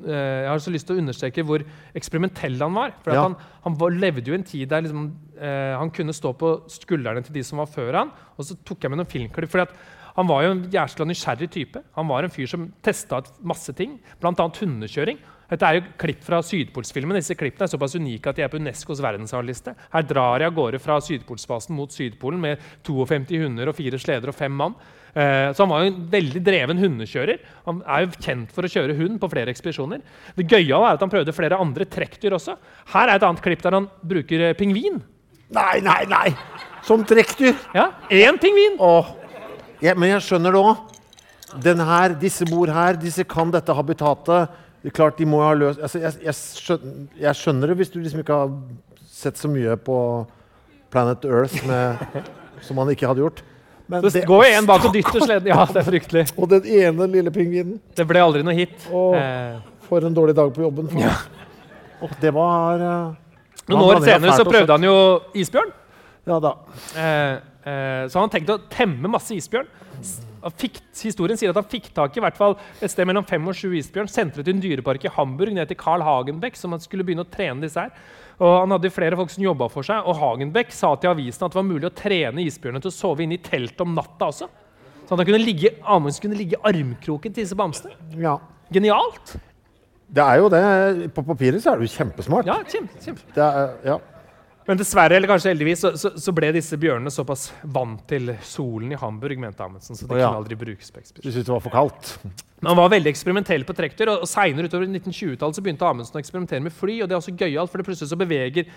eh, 0.08 0.46
Jeg 0.46 0.50
har 0.52 0.64
så 0.64 0.74
lyst 0.74 0.88
til 0.90 0.96
å 0.98 1.02
understreke 1.04 1.44
hvor 1.46 1.66
eksperimentell 1.98 2.58
han 2.64 2.78
var. 2.78 2.96
For 3.04 3.14
Ja. 3.16 3.26
han, 3.28 3.36
han 3.66 4.00
levde 4.00 4.32
jo 4.32 4.38
i 4.38 4.40
en 4.40 4.48
tid 4.48 4.70
der 4.72 4.86
liksom, 4.88 5.10
eh, 5.38 5.76
han 5.78 5.92
kunne 5.96 6.16
stå 6.16 6.34
på 6.40 6.56
skuldrene 6.72 7.24
til 7.26 7.36
de 7.38 7.44
som 7.46 7.62
var 7.62 7.70
før 7.72 8.02
han. 8.02 8.12
Og 8.40 8.48
så 8.50 8.58
tok 8.66 8.82
jeg 8.84 8.94
med 8.94 9.02
noen 9.04 9.12
filmklipp. 9.12 9.52
fordi 9.52 9.68
han 10.16 10.28
var 10.32 10.46
jo 10.46 10.52
en 10.56 10.66
jæskla 10.72 11.06
nysgjerrig 11.10 11.50
type. 11.52 11.82
Han 11.98 12.08
var 12.08 12.24
en 12.24 12.32
fyr 12.32 12.48
som 12.48 12.70
testa 12.82 13.20
masse 13.44 13.74
ting, 13.76 13.98
bl.a. 14.22 14.32
hundekjøring. 14.32 15.18
Dette 15.50 15.68
er 15.68 15.76
jo 15.78 15.82
klipp 16.02 16.24
fra 16.26 16.40
Sydpolsfilmen. 16.42 17.20
Disse 17.20 17.36
klippene 17.38 17.68
er 17.68 17.74
såpass 17.74 17.94
unike 18.00 18.32
at 18.32 18.40
de 18.40 18.46
er 18.46 18.50
på 18.50 18.58
Unescos 18.58 19.02
verdensarvliste. 19.04 19.76
Her 19.94 20.08
drar 20.08 20.40
de 20.42 20.48
av 20.48 20.56
gårde 20.56 20.80
fra 20.82 20.96
Sydpolsbasen 21.04 21.76
mot 21.78 21.92
Sydpolen 21.94 22.40
med 22.42 22.64
52 22.88 23.44
hunder 23.44 23.70
og 23.70 23.76
fire 23.78 24.00
sleder 24.02 24.32
og 24.32 24.38
fem 24.40 24.56
mann. 24.56 24.74
Eh, 25.16 25.50
så 25.56 25.64
han 25.64 25.72
var 25.72 25.84
jo 25.84 25.92
en 25.94 26.00
veldig 26.12 26.42
dreven 26.44 26.80
hundekjører. 26.82 27.40
Han 27.70 27.80
er 27.88 28.04
jo 28.04 28.16
kjent 28.20 28.52
for 28.52 28.68
å 28.68 28.72
kjøre 28.72 28.98
hund 28.98 29.20
på 29.22 29.30
flere 29.32 29.54
ekspedisjoner. 29.54 30.02
Det 30.36 30.48
gøye 30.52 30.76
er 30.76 30.98
at 30.98 31.06
han 31.06 31.12
prøvde 31.12 31.36
flere 31.36 31.60
andre 31.62 31.88
trekkdyr 31.88 32.36
også. 32.36 32.58
Her 32.92 33.08
er 33.08 33.16
et 33.16 33.28
annet 33.28 33.44
klipp 33.46 33.64
der 33.64 33.78
han 33.80 33.88
bruker 34.04 34.50
eh, 34.50 34.58
pingvin. 34.60 35.00
Nei, 35.56 35.78
nei, 35.86 36.02
nei! 36.12 36.34
Som 36.84 37.06
trekkdyr. 37.08 37.56
Ja, 37.78 37.94
én 38.12 38.42
pingvin! 38.42 38.76
Åh. 38.84 39.16
Ja, 39.84 39.96
men 39.96 40.12
jeg 40.12 40.26
skjønner 40.28 40.56
det 40.56 40.66
òg. 40.68 40.84
Den 41.64 41.80
her, 41.88 42.18
disse 42.20 42.44
bor 42.50 42.68
her, 42.74 43.00
disse 43.00 43.24
kan 43.24 43.54
dette 43.54 43.74
habitatet. 43.78 44.52
Det 44.84 44.92
er 44.92 45.00
klart 45.00 45.18
de 45.18 45.26
må 45.26 45.40
ha 45.42 45.54
løst 45.58 45.80
altså, 45.82 45.98
jeg, 46.04 46.20
jeg, 46.28 46.36
skjønner, 46.38 46.98
jeg 47.18 47.38
skjønner 47.40 47.72
det 47.72 47.78
hvis 47.80 47.90
du 47.90 47.96
liksom 48.04 48.20
ikke 48.22 48.36
har 48.38 48.52
sett 49.10 49.40
så 49.40 49.50
mye 49.50 49.74
på 49.82 49.96
Planet 50.94 51.26
Earth 51.26 51.64
med, 51.66 52.04
som 52.62 52.78
man 52.78 52.92
ikke 52.92 53.08
hadde 53.10 53.24
gjort. 53.24 53.42
Men 53.88 54.02
Det 54.02 54.26
går 54.26 54.46
en 54.50 54.66
bak 54.66 54.86
og 54.88 54.94
dytter 54.96 55.22
sleden. 55.22 55.50
Ja, 55.52 55.66
det 55.70 55.82
er 55.84 55.86
fryktelig. 55.86 56.26
Og 56.42 56.50
den 56.50 56.66
ene 56.66 57.08
lille 57.12 57.32
pingvinen. 57.34 57.78
Det 57.96 58.06
ble 58.10 58.24
aldri 58.24 58.42
noe 58.46 58.56
hit. 58.58 58.74
Og 58.90 59.14
Eh, 59.20 59.60
For 59.86 60.02
en 60.02 60.16
dårlig 60.16 60.34
dag 60.36 60.50
på 60.54 60.64
jobben. 60.66 60.90
Ja. 60.98 61.12
Og 62.02 62.14
det 62.22 62.32
var 62.34 62.82
eh, 62.82 63.12
noen 63.70 63.84
år 63.86 64.02
senere 64.04 64.34
så 64.38 64.46
prøvde 64.48 64.74
han 64.74 64.88
jo 64.88 64.96
isbjørn. 65.38 65.70
Ja 66.26 66.40
da. 66.42 66.56
Eh, 66.98 67.36
eh, 67.70 68.08
så 68.10 68.24
han 68.24 68.34
tenkte 68.34 68.58
å 68.58 68.64
temme 68.74 69.12
masse 69.14 69.38
isbjørn. 69.38 69.70
Fikk, 70.60 70.78
historien 71.02 71.38
sier 71.40 71.50
at 71.50 71.58
han 71.58 71.70
fikk 71.70 71.88
tak 71.96 72.18
i, 72.18 72.22
hvert 72.22 72.36
fall 72.38 72.54
et 72.78 72.92
sted 72.92 73.08
mellom 73.10 73.26
fem 73.26 73.46
og 73.50 73.56
sju 73.58 73.72
isbjørn, 73.80 74.10
sendte 74.12 74.42
det 74.42 74.46
til 74.46 74.58
en 74.58 74.62
dyrepark 74.62 75.08
i 75.08 75.14
Hamburg 75.16 75.56
ned 75.56 75.72
til 75.72 75.80
Carl 75.80 76.04
Hagenbeck, 76.06 76.58
som 76.60 76.76
han 76.76 76.84
skulle 76.84 77.06
begynne 77.06 77.26
å 77.26 77.32
trene 77.32 77.66
disse 77.66 77.82
her. 77.82 77.94
Og 78.36 78.52
han 78.62 78.74
hadde 78.76 78.92
flere 78.92 79.18
folk 79.20 79.32
som 79.32 79.46
jobba 79.46 79.70
for 79.72 79.88
seg, 79.88 80.04
og 80.04 80.18
Hagenbeck 80.20 80.74
sa 80.76 80.92
til 81.00 81.14
avisen 81.14 81.46
at 81.46 81.54
det 81.54 81.60
var 81.60 81.68
mulig 81.68 81.88
å 81.88 81.96
trene 81.96 82.44
isbjørnene 82.44 82.84
til 82.84 82.92
å 82.92 82.96
sove 82.96 83.24
inne 83.24 83.38
i 83.38 83.44
teltet 83.44 83.84
om 83.86 83.94
natta 83.96 84.28
også. 84.32 84.50
Så 85.06 85.16
han 85.16 85.28
kunne 85.28 85.40
ligge, 85.40 85.76
Amundsen 85.86 86.26
kunne 86.26 86.40
ligge 86.40 86.58
i 86.58 86.64
armkroken 86.68 87.32
til 87.32 87.46
disse 87.46 87.58
bamsene. 87.58 87.94
Ja. 88.20 88.40
Genialt! 88.74 89.36
Det 90.16 90.24
er 90.24 90.42
jo 90.42 90.50
det. 90.54 90.66
På 91.16 91.24
papiret 91.26 91.64
så 91.64 91.72
er 91.72 91.80
det 91.80 91.88
jo 91.88 91.96
kjempesmart. 91.96 92.50
Ja, 92.50 92.60
kjempe, 92.70 93.00
kjempe. 93.02 93.26
Det 93.36 93.46
er, 93.46 93.72
ja. 93.86 93.98
Men 94.66 94.80
dessverre, 94.80 95.14
eller 95.20 95.30
kanskje 95.30 95.52
heldigvis, 95.52 95.82
så, 95.84 95.92
så, 96.02 96.10
så 96.18 96.34
ble 96.34 96.48
disse 96.56 96.78
bjørnene 96.82 97.12
såpass 97.14 97.52
vant 97.76 98.00
til 98.10 98.32
solen 98.42 98.96
i 98.96 98.98
Hamburg, 98.98 99.38
mente 99.38 99.62
Amundsen, 99.62 99.94
så 100.00 100.08
de 100.08 100.16
oh, 100.16 100.18
ja. 100.18 100.32
kunne 100.32 100.40
aldri 100.42 100.58
brukes 100.58 100.90
på 100.90 100.98
Du 100.98 101.04
ekspedisjon. 101.04 101.36
syntes 101.36 101.46
det 101.46 101.54
var 101.54 101.62
for 101.68 101.76
kaldt? 101.76 102.16
Men 102.26 102.72
han 102.72 102.80
var 102.80 102.90
veldig 102.96 103.12
eksperimentell 103.12 103.66
på 103.68 103.76
trekkdyr, 103.78 104.10
og, 104.16 104.24
og 104.26 104.32
senere 104.32 104.66
utover 104.72 104.90
1920-tallet 104.90 105.60
så 105.60 105.66
begynte 105.68 105.86
Amundsen 105.86 106.18
å 106.18 106.24
eksperimentere 106.24 106.66
med 106.66 106.74
fly, 106.74 106.98
og 107.04 107.12
det 107.12 107.14
er 107.14 107.22
også 107.22 107.36
gøyalt, 107.38 107.70
for 107.70 107.78
det 107.84 107.86
plutselig 107.92 108.10
så 108.10 108.18
beveger, 108.24 108.74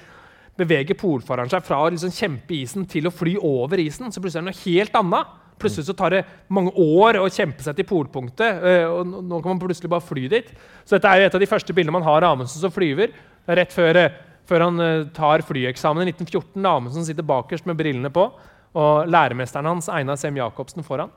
beveger 0.60 0.98
polfareren 1.00 1.48
seg 1.54 1.64
fra 1.64 1.80
å 1.86 1.88
liksom 1.94 2.12
kjempe 2.12 2.58
isen 2.58 2.84
til 2.90 3.08
å 3.08 3.14
fly 3.14 3.38
over 3.40 3.80
isen. 3.80 4.12
Så 4.12 4.20
plutselig 4.20 4.42
er 4.42 4.48
det 4.50 4.52
noe 4.52 4.64
helt 4.66 5.00
annet. 5.00 5.34
Plutselig 5.58 5.88
så 5.88 5.94
tar 5.98 6.12
det 6.18 6.24
mange 6.54 6.70
år 6.78 7.16
å 7.22 7.26
kjempe 7.32 7.64
seg 7.64 7.78
til 7.80 7.86
polpunktet, 7.88 8.60
øh, 8.60 8.84
og 8.92 9.08
nå- 9.24 9.40
kan 9.42 9.54
man 9.56 9.62
plutselig 9.64 9.88
bare 9.90 10.04
fly 10.04 10.28
dit. 10.36 10.52
Så 10.84 10.98
dette 10.98 11.08
er 11.10 11.22
jo 11.24 11.30
et 11.32 11.38
av 11.38 11.42
de 11.42 11.48
første 11.50 11.74
bildene 11.74 11.96
man 11.96 12.04
har 12.06 12.26
av 12.28 12.36
Amundsen 12.36 12.60
som 12.60 12.74
flyver. 12.74 13.14
Er 13.48 13.62
rett 13.62 13.72
før, 13.74 14.02
øh, 14.04 14.24
før 14.48 14.64
han 14.66 14.80
øh, 14.80 15.06
tar 15.16 15.44
flyeksamen 15.46 16.06
i 16.06 16.12
1914. 16.14 16.62
da 16.64 16.74
Amundsen 16.76 17.06
sitter 17.06 17.26
bakerst 17.26 17.68
med 17.68 17.78
brillene 17.78 18.10
på, 18.12 18.28
og 18.78 19.08
læremesteren 19.10 19.68
hans, 19.68 19.88
Einar 19.92 20.18
Sem 20.20 20.36
Jacobsen, 20.38 20.84
foran. 20.86 21.12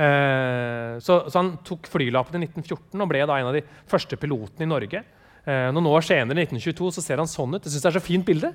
Eh, 0.00 0.98
så, 1.02 1.24
så 1.28 1.36
han 1.36 1.56
tok 1.66 1.90
flylappen 1.90 2.40
i 2.40 2.48
1914 2.48 3.02
og 3.02 3.10
ble 3.10 3.24
da 3.26 3.40
en 3.40 3.50
av 3.50 3.58
de 3.58 3.64
første 3.90 4.16
pilotene 4.20 4.64
i 4.66 4.70
Norge. 4.70 5.02
Eh, 5.44 5.66
noen 5.74 5.90
år 5.90 6.06
senere, 6.06 6.40
i 6.40 6.46
1922, 6.48 6.94
så 6.96 7.04
ser 7.04 7.22
han 7.22 7.30
sånn 7.30 7.56
ut. 7.56 7.64
Jeg 7.64 7.74
synes 7.74 7.86
det 7.86 7.92
er 7.92 7.98
så 7.98 8.04
fint 8.04 8.26
bilde. 8.26 8.54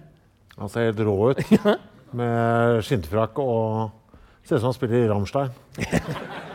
Han 0.55 0.71
ser 0.71 0.89
helt 0.89 1.03
rå 1.05 1.19
ut. 1.33 1.45
Med 2.19 2.81
skinnfrakk 2.87 3.39
og 3.43 4.01
Ser 4.45 4.59
ut 4.59 4.61
som 4.61 4.69
han 4.69 4.75
spiller 4.77 4.99
i 4.99 5.07
Rammstein. 5.09 5.55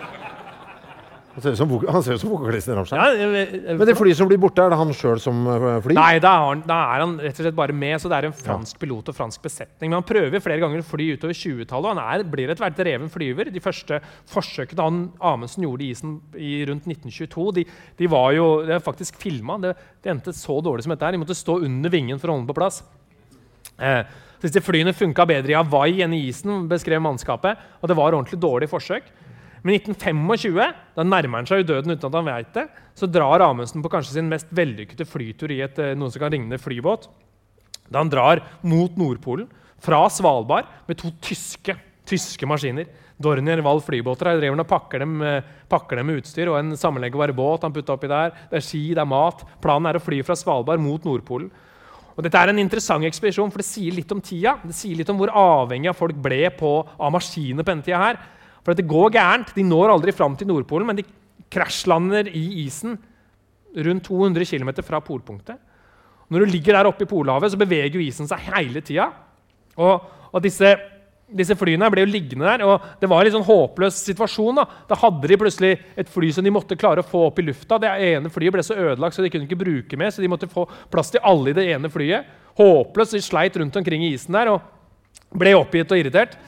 Han 1.30 1.42
ser 1.44 1.54
ut 1.54 1.58
som, 1.60 1.72
han 1.86 2.02
ser 2.02 2.16
ut 2.16 2.20
som 2.24 2.30
vokalisten 2.32 2.72
i 2.72 2.76
Rammstein. 2.76 3.00
Ja, 3.00 3.74
Men 3.78 3.86
det 3.86 3.94
flyet 3.94 4.18
som 4.18 4.26
blir 4.26 4.38
borte, 4.42 4.64
er 4.64 4.72
det 4.72 4.78
han 4.80 4.90
sjøl 4.96 5.20
som 5.22 5.44
eh, 5.46 5.66
flyr? 5.84 5.94
Nei, 5.94 6.18
da 6.22 6.32
er, 6.34 6.46
han, 6.48 6.62
da 6.66 6.78
er 6.96 7.04
han 7.04 7.12
rett 7.22 7.38
og 7.38 7.46
slett 7.46 7.58
bare 7.60 7.76
med. 7.76 7.94
så 8.02 8.10
Det 8.10 8.18
er 8.18 8.26
en 8.26 8.34
fransk 8.34 8.80
pilot 8.82 9.12
og 9.12 9.16
fransk 9.16 9.44
besetning. 9.44 9.92
Men 9.92 10.00
han 10.00 10.08
prøver 10.08 10.42
flere 10.42 10.58
ganger 10.64 10.82
å 10.82 10.88
fly 10.88 11.06
utover 11.14 11.38
20-tallet. 11.38 11.86
og 11.86 11.94
Han 11.94 12.02
er, 12.02 12.24
blir 12.32 12.50
etter 12.50 12.66
hvert 12.66 12.82
reven 12.90 13.12
flyver. 13.14 13.52
De 13.54 13.62
første 13.62 14.00
forsøkene 14.32 14.88
han 14.88 15.00
Amundsen 15.30 15.68
gjorde 15.68 15.86
i 15.86 15.92
isen 15.94 16.18
i 16.34 16.52
rundt 16.66 16.90
1922, 16.90 17.46
de, 17.60 17.66
de 18.02 18.10
var 18.10 18.34
jo 18.34 18.50
de 18.66 18.74
er 18.74 18.82
faktisk 18.82 19.22
filma. 19.22 19.60
Det, 19.62 19.76
det 20.02 20.10
endte 20.16 20.34
så 20.34 20.58
dårlig 20.66 20.88
som 20.88 20.96
dette 20.96 21.06
her. 21.06 21.14
De 21.14 21.22
måtte 21.22 21.38
stå 21.38 21.60
under 21.62 21.94
vingen 21.94 22.18
for 22.18 22.32
å 22.32 22.36
holde 22.36 22.48
den 22.48 22.50
på 22.50 22.58
plass. 22.58 22.82
Eh, 23.78 24.02
så 24.40 24.48
disse 24.48 24.66
flyene 24.66 24.96
funka 24.96 25.30
bedre 25.30 25.54
i 25.54 25.58
Hawaii 25.60 26.02
enn 26.02 26.14
i 26.16 26.24
isen, 26.26 26.66
beskrev 26.68 27.02
mannskapet. 27.04 27.60
Og 27.78 27.90
det 27.90 27.96
var 28.02 28.16
ordentlig 28.16 28.42
dårlig 28.42 28.70
forsøk. 28.72 29.06
Men 29.62 29.74
i 29.74 29.80
1925, 29.80 30.76
da 30.96 31.04
nærmer 31.04 31.40
han 31.42 31.48
seg 31.48 31.62
jo 31.62 31.70
døden 31.74 31.92
uten 31.92 32.08
at 32.08 32.16
han 32.16 32.28
vet 32.30 32.54
det, 32.56 32.66
så 32.96 33.08
drar 33.10 33.44
Amundsen 33.44 33.84
på 33.84 33.90
kanskje 33.92 34.16
sin 34.16 34.30
mest 34.30 34.48
vellykkede 34.56 35.06
flytur 35.08 35.52
i 35.52 35.60
et, 35.66 35.78
noen 35.98 36.12
som 36.12 36.22
kan 36.22 36.32
ligne 36.32 36.60
flybåt. 36.60 37.08
Da 37.90 38.00
han 38.00 38.12
drar 38.12 38.42
mot 38.62 38.96
Nordpolen 38.98 39.48
fra 39.82 40.04
Svalbard 40.12 40.68
med 40.88 40.98
to 41.00 41.12
tyske, 41.24 41.76
tyske 42.08 42.48
maskiner. 42.48 42.88
Dornier 43.20 43.60
Wall 43.64 43.82
flybåter. 43.84 44.30
Her 44.30 44.38
driver 44.40 44.56
han 44.56 44.64
og 44.64 44.70
pakker 44.70 45.02
dem, 45.02 45.20
eh, 45.22 45.42
pakker 45.68 45.96
dem 46.00 46.06
med 46.06 46.22
utstyr 46.22 46.48
og 46.48 46.58
en 46.58 46.72
sammenleggbar 46.72 47.34
båt 47.36 47.62
han 47.62 47.72
putta 47.72 47.92
oppi 47.92 48.08
der. 48.08 48.30
Det 48.48 48.56
er 48.56 48.64
ski, 48.64 48.94
det 48.94 49.02
er 49.02 49.04
mat. 49.04 49.44
Planen 49.60 49.86
er 49.86 49.98
å 49.98 50.02
fly 50.02 50.22
fra 50.24 50.34
Svalbard 50.34 50.80
mot 50.80 51.02
Nordpolen. 51.04 51.50
Og 52.16 52.24
dette 52.24 52.34
er 52.34 52.48
en 52.48 52.58
interessant 52.58 53.04
ekspedisjon, 53.04 53.50
for 53.50 53.58
det 53.58 53.68
sier 53.68 53.92
litt 53.92 54.10
om 54.12 54.20
tida. 54.20 54.58
Det 54.64 54.74
sier 54.74 54.96
litt 54.96 55.08
om 55.08 55.16
hvor 55.16 55.28
avhengig 55.28 55.88
av 55.88 55.96
folk 55.96 56.14
ble 56.14 56.50
på, 56.50 56.86
av 56.98 57.12
maskiner 57.12 57.62
på 57.62 57.72
denne 57.72 57.84
tida 57.84 57.98
her. 57.98 58.18
For 58.64 58.76
det 58.76 58.88
går 58.88 59.14
gærent. 59.16 59.54
De 59.56 59.64
når 59.66 59.94
aldri 59.94 60.14
fram 60.16 60.36
til 60.36 60.50
Nordpolen, 60.50 60.88
men 60.90 61.00
de 61.00 61.06
krasjlander 61.50 62.30
i 62.30 62.44
isen 62.66 62.98
rundt 63.86 64.06
200 64.06 64.46
km 64.50 64.72
fra 64.86 65.00
polpunktet. 65.04 65.58
Når 66.30 66.44
du 66.44 66.52
ligger 66.52 66.76
der 66.76 66.86
oppe 66.86 67.04
i 67.06 67.10
Polhavet, 67.10 67.50
så 67.50 67.58
beveger 67.58 67.98
jo 67.98 68.04
isen 68.04 68.28
seg 68.30 68.42
hele 68.52 68.82
tida. 68.86 69.08
Og, 69.80 70.04
og 70.30 70.42
disse, 70.44 70.68
disse 71.26 71.56
flyene 71.58 71.88
ble 71.90 72.04
jo 72.04 72.10
liggende 72.10 72.46
der, 72.46 72.62
og 72.66 73.00
det 73.00 73.10
var 73.10 73.26
en 73.26 73.34
sånn 73.34 73.46
håpløs 73.46 73.98
situasjon. 74.06 74.60
Da 74.60 74.66
Da 74.90 74.98
hadde 75.00 75.30
de 75.30 75.38
plutselig 75.40 75.72
et 75.98 76.10
fly 76.10 76.30
som 76.34 76.46
de 76.46 76.54
måtte 76.54 76.78
klare 76.78 77.02
å 77.02 77.06
få 77.06 77.24
opp 77.28 77.40
i 77.42 77.46
lufta. 77.48 77.80
Det 77.82 77.90
ene 78.12 78.30
flyet 78.30 78.54
ble 78.54 78.66
så 78.66 78.78
ødelagt, 78.78 79.16
så 79.16 79.26
de 79.26 79.32
kunne 79.32 79.48
ikke 79.48 79.58
bruke 79.58 79.98
mer, 79.98 80.14
så 80.14 80.22
de 80.22 80.30
måtte 80.30 80.50
få 80.50 80.68
plass 80.92 81.10
til 81.14 81.24
alle 81.26 81.50
i 81.50 81.58
det 81.58 81.66
ene 81.74 81.90
flyet. 81.90 82.30
Håpløst. 82.60 83.18
De 83.18 83.24
sleit 83.24 83.58
rundt 83.58 83.82
omkring 83.82 84.06
i 84.06 84.12
isen 84.14 84.36
der 84.36 84.52
og 84.54 84.62
ble 85.34 85.56
oppgitt 85.58 85.90
og 85.90 85.98
irritert. 85.98 86.38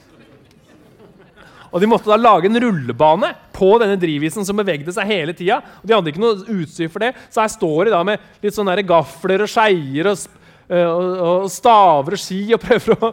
Og 1.73 1.81
De 1.81 1.89
måtte 1.89 2.09
da 2.11 2.19
lage 2.19 2.49
en 2.49 2.59
rullebane 2.61 3.31
på 3.53 3.71
denne 3.81 3.97
drivisen 3.99 4.45
som 4.45 4.59
bevegde 4.59 4.93
seg 4.93 5.09
hele 5.09 5.33
tida. 5.33 5.57
Og 5.81 5.89
de 5.89 5.95
hadde 5.95 6.11
ikke 6.11 6.21
noe 6.21 6.59
utstyr 6.59 6.91
for 6.93 7.01
det, 7.01 7.13
så 7.33 7.41
her 7.41 7.51
står 7.51 7.87
de 7.87 7.95
da 7.95 8.01
med 8.05 8.27
litt 8.43 8.55
sånne 8.55 8.85
gafler 8.85 9.45
og 9.45 9.49
skeier 9.49 10.11
og, 10.11 10.27
øh, 10.69 10.85
og, 10.85 11.07
og 11.23 11.47
staver 11.53 12.17
og 12.17 12.21
ski 12.21 12.43
og 12.53 12.61
prøver 12.61 12.93
å, 12.93 13.09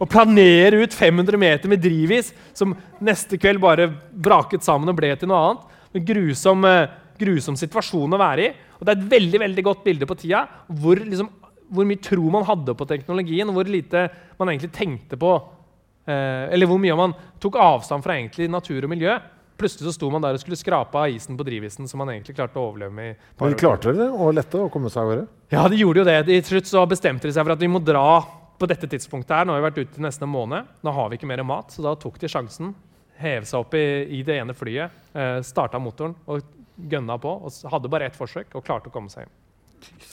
å 0.00 0.08
planere 0.08 0.80
ut 0.80 0.96
500 0.96 1.42
meter 1.44 1.72
med 1.72 1.84
drivis 1.84 2.32
som 2.56 2.72
neste 3.04 3.36
kveld 3.40 3.60
bare 3.60 3.90
braket 4.10 4.64
sammen 4.64 4.88
og 4.88 4.96
ble 4.96 5.12
til 5.20 5.28
noe 5.28 5.44
annet. 5.50 5.78
En 5.92 6.08
grusom, 6.08 6.64
øh, 6.64 6.82
grusom 7.20 7.60
situasjon 7.60 8.16
å 8.16 8.24
være 8.24 8.48
i. 8.48 8.50
Og 8.80 8.86
Det 8.86 8.94
er 8.94 8.98
et 9.02 9.12
veldig 9.12 9.44
veldig 9.44 9.68
godt 9.68 9.84
bilde 9.84 10.08
på 10.08 10.16
tida 10.24 10.46
hvor, 10.72 10.96
liksom, 11.04 11.28
hvor 11.68 11.84
mye 11.84 12.00
tro 12.00 12.32
man 12.32 12.48
hadde 12.48 12.72
på 12.72 12.88
teknologien, 12.88 13.52
og 13.52 13.60
hvor 13.60 13.68
lite 13.68 14.08
man 14.40 14.54
egentlig 14.54 14.72
tenkte 14.72 15.20
på 15.20 15.36
Eh, 15.36 15.59
eller 16.06 16.66
hvor 16.66 16.80
mye 16.80 16.96
man 16.98 17.12
tok 17.42 17.58
avstand 17.60 18.04
fra 18.04 18.16
egentlig 18.16 18.48
natur 18.50 18.86
og 18.86 18.92
miljø. 18.92 19.18
Plutselig 19.60 19.90
så 19.90 19.92
sto 19.92 20.08
man 20.12 20.24
der 20.24 20.36
og 20.36 20.40
skulle 20.40 20.56
skrape 20.56 20.96
av 20.96 21.12
isen 21.12 21.36
på 21.36 21.44
drivisen 21.44 21.88
som 21.88 22.00
man 22.00 22.14
egentlig 22.14 22.34
klarte 22.38 22.56
å 22.56 22.70
overleve 22.70 22.94
med. 22.96 23.10
i 23.12 23.42
Men 23.42 23.52
de 23.52 23.60
klarte 23.60 23.90
dere 23.90 24.06
det? 24.06 24.10
Og 24.16 24.32
lette 24.34 24.56
å 24.56 24.70
komme 24.72 24.88
seg 24.92 25.02
av 25.02 25.10
gårde? 25.10 25.26
Ja, 25.52 25.64
de 25.68 25.80
gjorde 25.82 26.00
jo 26.00 26.06
det. 26.08 26.18
Til 26.30 26.46
slutt 26.54 26.70
så 26.70 26.84
bestemte 26.88 27.28
de 27.28 27.34
seg 27.36 27.44
for 27.44 27.52
at 27.52 27.60
vi 27.60 27.68
må 27.68 27.82
dra 27.84 28.22
på 28.60 28.68
dette 28.68 28.88
tidspunktet 28.88 29.34
her. 29.36 29.48
Nå 29.48 29.52
har 29.52 29.60
vi 29.60 29.68
vært 29.68 29.82
ute 29.84 30.04
nesten 30.04 30.24
en 30.24 30.32
måned. 30.32 30.70
Nå 30.84 30.94
har 30.96 31.10
vi 31.10 31.20
ikke 31.20 31.28
mer 31.28 31.44
mat, 31.44 31.72
så 31.72 31.84
da 31.84 31.92
tok 32.00 32.16
de 32.22 32.32
sjansen. 32.32 32.72
Hev 33.20 33.44
seg 33.48 33.60
opp 33.60 33.76
i, 33.76 33.84
i 34.16 34.22
det 34.24 34.38
ene 34.40 34.56
flyet, 34.56 34.96
eh, 35.12 35.38
starta 35.44 35.80
motoren 35.80 36.16
og 36.24 36.44
gønna 36.88 37.18
på. 37.20 37.32
og 37.44 37.72
Hadde 37.72 37.92
bare 37.92 38.08
ett 38.08 38.16
forsøk 38.16 38.56
og 38.56 38.64
klarte 38.64 38.88
å 38.88 38.94
komme 38.94 39.12
seg 39.12 39.26
hjem. 39.26 39.34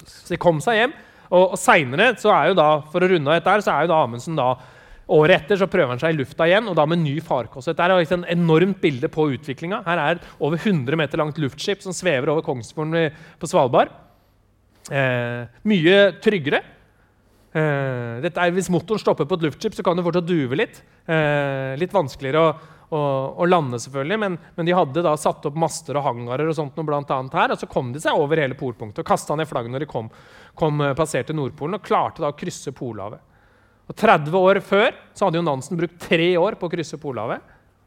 Så 0.07 0.33
de 0.33 0.39
kom 0.43 0.59
seg 0.63 0.81
hjem. 0.81 0.95
Og, 1.27 1.53
og 1.55 1.59
seinere, 1.59 2.13
så 2.19 2.31
er 2.35 2.51
jo 2.51 2.59
da, 2.59 2.67
for 2.91 3.03
å 3.03 3.09
runde 3.11 3.31
av 3.31 3.39
dette 3.39 3.51
her, 3.51 3.63
så 3.63 3.73
er 3.73 3.88
jo 3.88 3.91
da 3.91 4.03
Amundsen 4.03 4.39
da 4.39 4.53
Året 5.08 5.43
etter 5.43 5.60
så 5.62 5.70
prøver 5.72 5.93
han 5.93 6.01
seg 6.01 6.14
i 6.16 6.18
lufta 6.20 6.47
igjen, 6.49 6.68
og 6.68 6.76
da 6.76 6.84
med 6.89 6.99
ny 6.99 7.16
farkost. 7.24 7.70
Dette 7.72 7.86
er 7.86 7.93
et 7.95 8.10
sånn 8.12 8.26
enormt 8.28 8.82
bilde 8.84 9.08
på 9.12 9.30
utviklinga. 9.38 9.80
Her 9.86 10.01
er 10.03 10.24
over 10.43 10.60
100 10.60 10.99
meter 10.99 11.22
langt 11.22 11.39
luftskip 11.39 11.84
som 11.86 11.95
svever 11.95 12.34
over 12.34 12.43
Kongsfjorden 12.43 13.16
på 13.39 13.49
Svalbard. 13.49 13.93
Eh, 14.91 15.47
mye 15.68 16.01
tryggere. 16.24 16.60
Eh, 17.55 18.26
er, 18.28 18.51
hvis 18.55 18.72
motoren 18.74 19.01
stopper 19.01 19.28
på 19.28 19.38
et 19.38 19.45
luftskip, 19.47 19.78
så 19.78 19.86
kan 19.86 19.97
det 19.97 20.03
fortsatt 20.05 20.28
duve 20.28 20.60
litt. 20.60 20.82
Eh, 21.08 21.78
litt 21.80 21.95
vanskeligere 21.95 22.43
å, 22.43 22.51
å, 22.91 22.99
å 23.39 23.47
lande, 23.47 23.80
selvfølgelig, 23.82 24.20
men, 24.24 24.38
men 24.58 24.68
de 24.68 24.76
hadde 24.76 25.05
da 25.05 25.16
satt 25.20 25.47
opp 25.47 25.58
master 25.60 25.99
og 25.99 26.08
hangarer 26.10 26.51
og 26.51 26.58
sånt 26.58 26.76
noe 26.78 26.88
blant 26.88 27.16
annet 27.16 27.39
her, 27.39 27.55
og 27.55 27.62
så 27.62 27.70
kom 27.72 27.93
de 27.95 28.03
seg 28.03 28.19
over 28.19 28.44
hele 28.44 28.60
polpunktet 28.60 29.03
og 29.03 29.07
kasta 29.07 29.40
ned 29.40 29.49
flagget 29.49 29.73
når 29.73 29.86
de 29.86 29.90
kom, 29.91 30.11
kom 30.60 30.84
eh, 30.84 30.95
passerte 30.98 31.36
Nordpolen, 31.36 31.80
og 31.80 31.88
klarte 31.88 32.23
da 32.23 32.34
å 32.34 32.38
krysse 32.38 32.76
Polhavet. 32.76 33.23
Og 33.88 33.95
30 33.95 34.35
år 34.35 34.59
før 34.68 34.95
så 35.15 35.27
hadde 35.27 35.39
jo 35.39 35.45
Nansen 35.47 35.80
brukt 35.80 35.95
tre 36.03 36.34
år 36.39 36.57
på 36.59 36.68
å 36.68 36.72
krysse 36.72 36.99
Polhavet. 36.99 37.43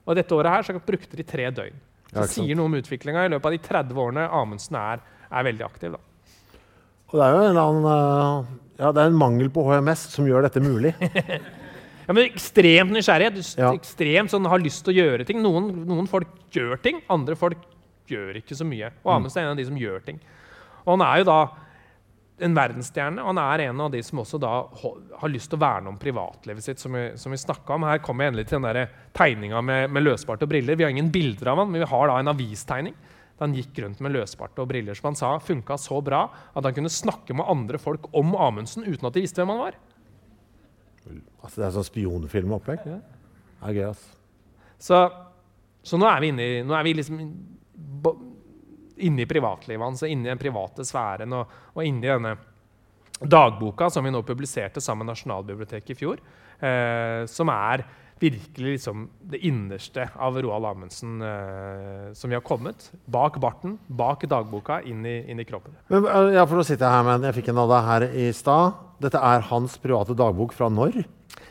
Og 0.09 0.17
dette 0.17 0.35
året 0.35 0.55
her 0.55 0.67
så 0.67 0.81
brukte 0.81 1.19
de 1.19 1.27
tre 1.29 1.51
døgn. 1.53 1.77
Så 2.11 2.17
det 2.25 2.31
sier 2.33 2.57
noe 2.59 2.67
om 2.71 2.79
utviklinga 2.79 3.27
i 3.27 3.31
løpet 3.31 3.47
av 3.47 3.55
de 3.55 3.61
30 3.69 4.01
årene 4.03 4.25
Amundsen 4.35 4.79
er, 4.81 5.03
er 5.31 5.47
veldig 5.47 5.67
aktiv. 5.67 5.95
da. 5.95 6.01
Og 7.11 7.19
det 7.19 7.27
er 7.27 7.35
jo 7.35 7.43
en 7.43 7.51
eller 7.51 7.69
annen 7.69 7.89
eh, 7.93 8.51
Ja, 8.81 8.91
det 8.97 9.03
er 9.03 9.11
en 9.13 9.21
mangel 9.21 9.51
på 9.53 9.63
HMS 9.69 10.07
som 10.15 10.29
gjør 10.29 10.47
dette 10.49 10.63
mulig. 10.65 10.95
Ja, 12.11 12.15
men 12.17 12.25
Ekstremt 12.27 12.91
nysgjerrighet. 12.91 13.37
Ja. 13.55 13.69
Ekstremt 13.77 14.33
sånn, 14.33 14.49
har 14.51 14.59
lyst 14.59 14.81
til 14.83 14.97
å 14.97 15.03
gjøre 15.05 15.23
ting. 15.29 15.39
Noen, 15.45 15.69
noen 15.87 16.09
folk 16.11 16.27
gjør 16.51 16.81
ting, 16.83 16.97
andre 17.07 17.37
folk 17.39 17.61
gjør 18.11 18.41
ikke 18.41 18.57
så 18.59 18.67
mye. 18.67 18.89
Og 19.05 19.13
Amundsen 19.15 19.39
er 19.39 19.47
en 19.47 19.53
av 19.53 19.61
de 19.61 19.67
som 19.69 19.77
gjør 19.79 20.01
ting. 20.09 20.19
Og 20.81 20.97
han 20.97 21.05
er 21.07 21.21
jo 21.21 21.29
da 21.29 21.37
en 22.41 22.57
verdensstjerne, 22.57 23.23
og 23.23 23.33
han 23.33 23.41
er 23.43 23.67
en 23.67 23.81
av 23.85 23.93
de 23.93 24.01
som 24.05 24.23
også 24.23 24.39
da 24.41 24.51
har 25.21 25.33
lyst 25.33 25.51
til 25.53 25.59
å 25.59 25.63
verne 25.63 25.93
om 25.93 25.99
privatlivet 26.01 26.65
sitt, 26.65 26.83
som 26.83 26.97
vi, 26.97 27.11
som 27.21 27.35
vi 27.35 27.39
om. 27.75 27.87
Her 27.89 28.03
kommer 28.05 28.25
jeg 28.25 28.33
endelig 28.33 28.47
til 28.49 28.59
den 28.59 28.69
der 28.69 28.93
tegninga 29.17 29.63
med, 29.65 29.91
med 29.93 30.07
løsbarte 30.07 30.47
og 30.47 30.53
briller. 30.53 30.79
Vi 30.79 30.87
har 30.87 30.95
ingen 30.95 31.13
bilder 31.13 31.53
av 31.53 31.63
han, 31.63 31.71
men 31.71 31.85
vi 31.85 31.91
har 31.91 32.11
da 32.11 32.19
en 32.21 32.33
avistegning. 32.33 32.97
Da 33.37 33.47
han 33.47 33.57
gikk 33.57 33.79
rundt 33.85 34.03
med 34.05 34.13
løsbarte 34.13 34.61
og 34.61 34.69
briller 34.69 34.97
som 34.99 35.11
han 35.11 35.19
sa 35.19 35.33
funka 35.41 35.79
så 35.81 36.01
bra 36.05 36.27
at 36.29 36.67
han 36.67 36.77
kunne 36.77 36.93
snakke 36.93 37.37
med 37.37 37.49
andre 37.49 37.81
folk 37.81 38.11
om 38.17 38.35
Amundsen 38.37 38.85
uten 38.85 39.09
at 39.09 39.17
de 39.17 39.25
visste 39.25 39.41
hvem 39.41 39.55
han 39.55 39.63
var. 39.63 39.79
Altså, 41.41 41.55
det 41.57 41.65
er 41.67 41.77
sånn 41.79 41.89
spionfilmopplegg. 41.89 42.85
Ja. 42.85 42.99
Det 43.61 43.71
er 43.71 43.79
gøy, 43.79 43.87
ass. 43.95 44.05
Så 44.81 45.01
Så 45.83 45.97
nå 45.97 46.05
er 46.05 46.21
vi 46.21 46.29
inne 46.29 46.45
i, 46.45 46.57
nå 46.61 46.75
er 46.77 46.85
vi 46.85 46.93
liksom 46.99 47.21
bo- 49.01 49.07
inne 49.07 49.25
i 49.25 49.31
privatlivet 49.31 49.83
hans, 49.83 50.03
og 50.05 50.13
inne 50.13 50.31
den 50.31 50.41
private 50.41 50.85
sfæren 50.85 51.33
og, 51.33 51.49
og 51.75 51.85
inni 51.85 52.07
denne 52.09 52.37
dagboka 53.21 53.91
som 53.91 54.05
vi 54.05 54.13
nå 54.13 54.23
publiserte 54.25 54.81
sammen 54.81 55.07
med 55.07 55.15
Nasjonalbiblioteket 55.15 55.91
i 55.93 55.99
fjor. 55.99 56.21
Eh, 56.61 57.27
som 57.29 57.49
er 57.53 57.85
virkelig 58.21 58.75
liksom 58.77 59.07
det 59.33 59.41
innerste 59.49 60.05
av 60.21 60.37
Roald 60.37 60.67
Amundsen 60.69 61.23
eh, 61.25 62.13
som 62.13 62.29
vi 62.31 62.37
har 62.37 62.45
kommet. 62.45 62.91
Bak 63.09 63.39
barten, 63.41 63.79
bak 63.89 64.27
dagboka, 64.29 64.83
inn 64.85 65.05
i, 65.09 65.31
inn 65.33 65.41
i 65.41 65.45
kroppen. 65.49 65.73
Men, 65.89 66.05
eh, 66.05 66.35
ja, 66.37 66.45
for 66.45 66.61
nå 66.61 66.65
sitter 66.69 66.85
jeg 66.85 66.99
her 66.99 67.07
med 67.09 67.29
jeg 67.31 67.39
fikk 67.41 67.49
en 67.53 67.63
av 67.65 67.73
deg 67.73 67.89
her 67.89 68.09
i 68.13 68.29
stad. 68.37 68.77
Dette 69.01 69.21
er 69.25 69.41
hans 69.49 69.79
private 69.81 70.17
dagbok 70.17 70.53
fra 70.53 70.69
når? 70.73 71.01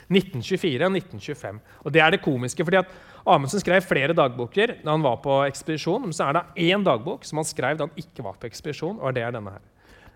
1924 0.09 0.85
og 0.85 0.95
1925. 0.97 1.59
Og 1.85 1.93
det 1.93 2.01
er 2.01 2.13
det 2.13 2.21
komiske. 2.26 2.65
fordi 2.65 2.81
at 2.81 2.93
Amundsen 3.25 3.61
skrev 3.63 3.83
flere 3.85 4.15
dagboker 4.15 4.77
da 4.83 4.93
han 4.93 5.03
var 5.03 5.19
på 5.23 5.41
ekspedisjon. 5.47 6.07
Men 6.07 6.15
så 6.15 6.29
er 6.29 6.37
det 6.37 6.69
én 6.69 6.85
dagbok 6.85 7.27
som 7.27 7.41
han 7.41 7.47
skrev 7.47 7.79
da 7.79 7.89
han 7.89 7.99
ikke 7.99 8.25
var 8.25 8.39
på 8.39 8.49
ekspedisjon, 8.49 8.99
og 9.01 9.15
det 9.17 9.25
er 9.25 9.35
denne 9.35 9.57
her. 9.57 9.65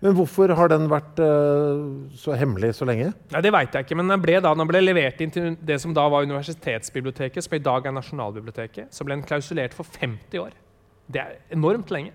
Men 0.04 0.16
hvorfor 0.18 0.50
har 0.52 0.68
den 0.68 0.88
vært 0.90 1.20
uh, 1.22 2.10
så 2.18 2.34
hemmelig 2.36 2.74
så 2.76 2.88
lenge? 2.88 3.12
Nei, 3.32 3.40
Det 3.44 3.52
vet 3.54 3.76
jeg 3.76 3.86
ikke, 3.86 3.96
men 3.96 4.10
den 4.12 4.20
ble, 4.20 4.34
da, 4.44 4.52
den 4.52 4.68
ble 4.68 4.82
levert 4.82 5.22
inn 5.24 5.32
til 5.32 5.54
det 5.64 5.78
som 5.80 5.94
da 5.96 6.04
var 6.12 6.26
Universitetsbiblioteket, 6.26 7.46
som 7.46 7.56
i 7.56 7.62
dag 7.62 7.88
er 7.88 7.94
Nasjonalbiblioteket. 7.96 8.92
Så 8.92 9.06
ble 9.06 9.16
den 9.16 9.24
klausulert 9.24 9.76
for 9.76 9.88
50 9.88 10.42
år. 10.42 10.52
Det 11.08 11.22
er 11.22 11.38
enormt 11.56 11.92
lenge. 11.94 12.12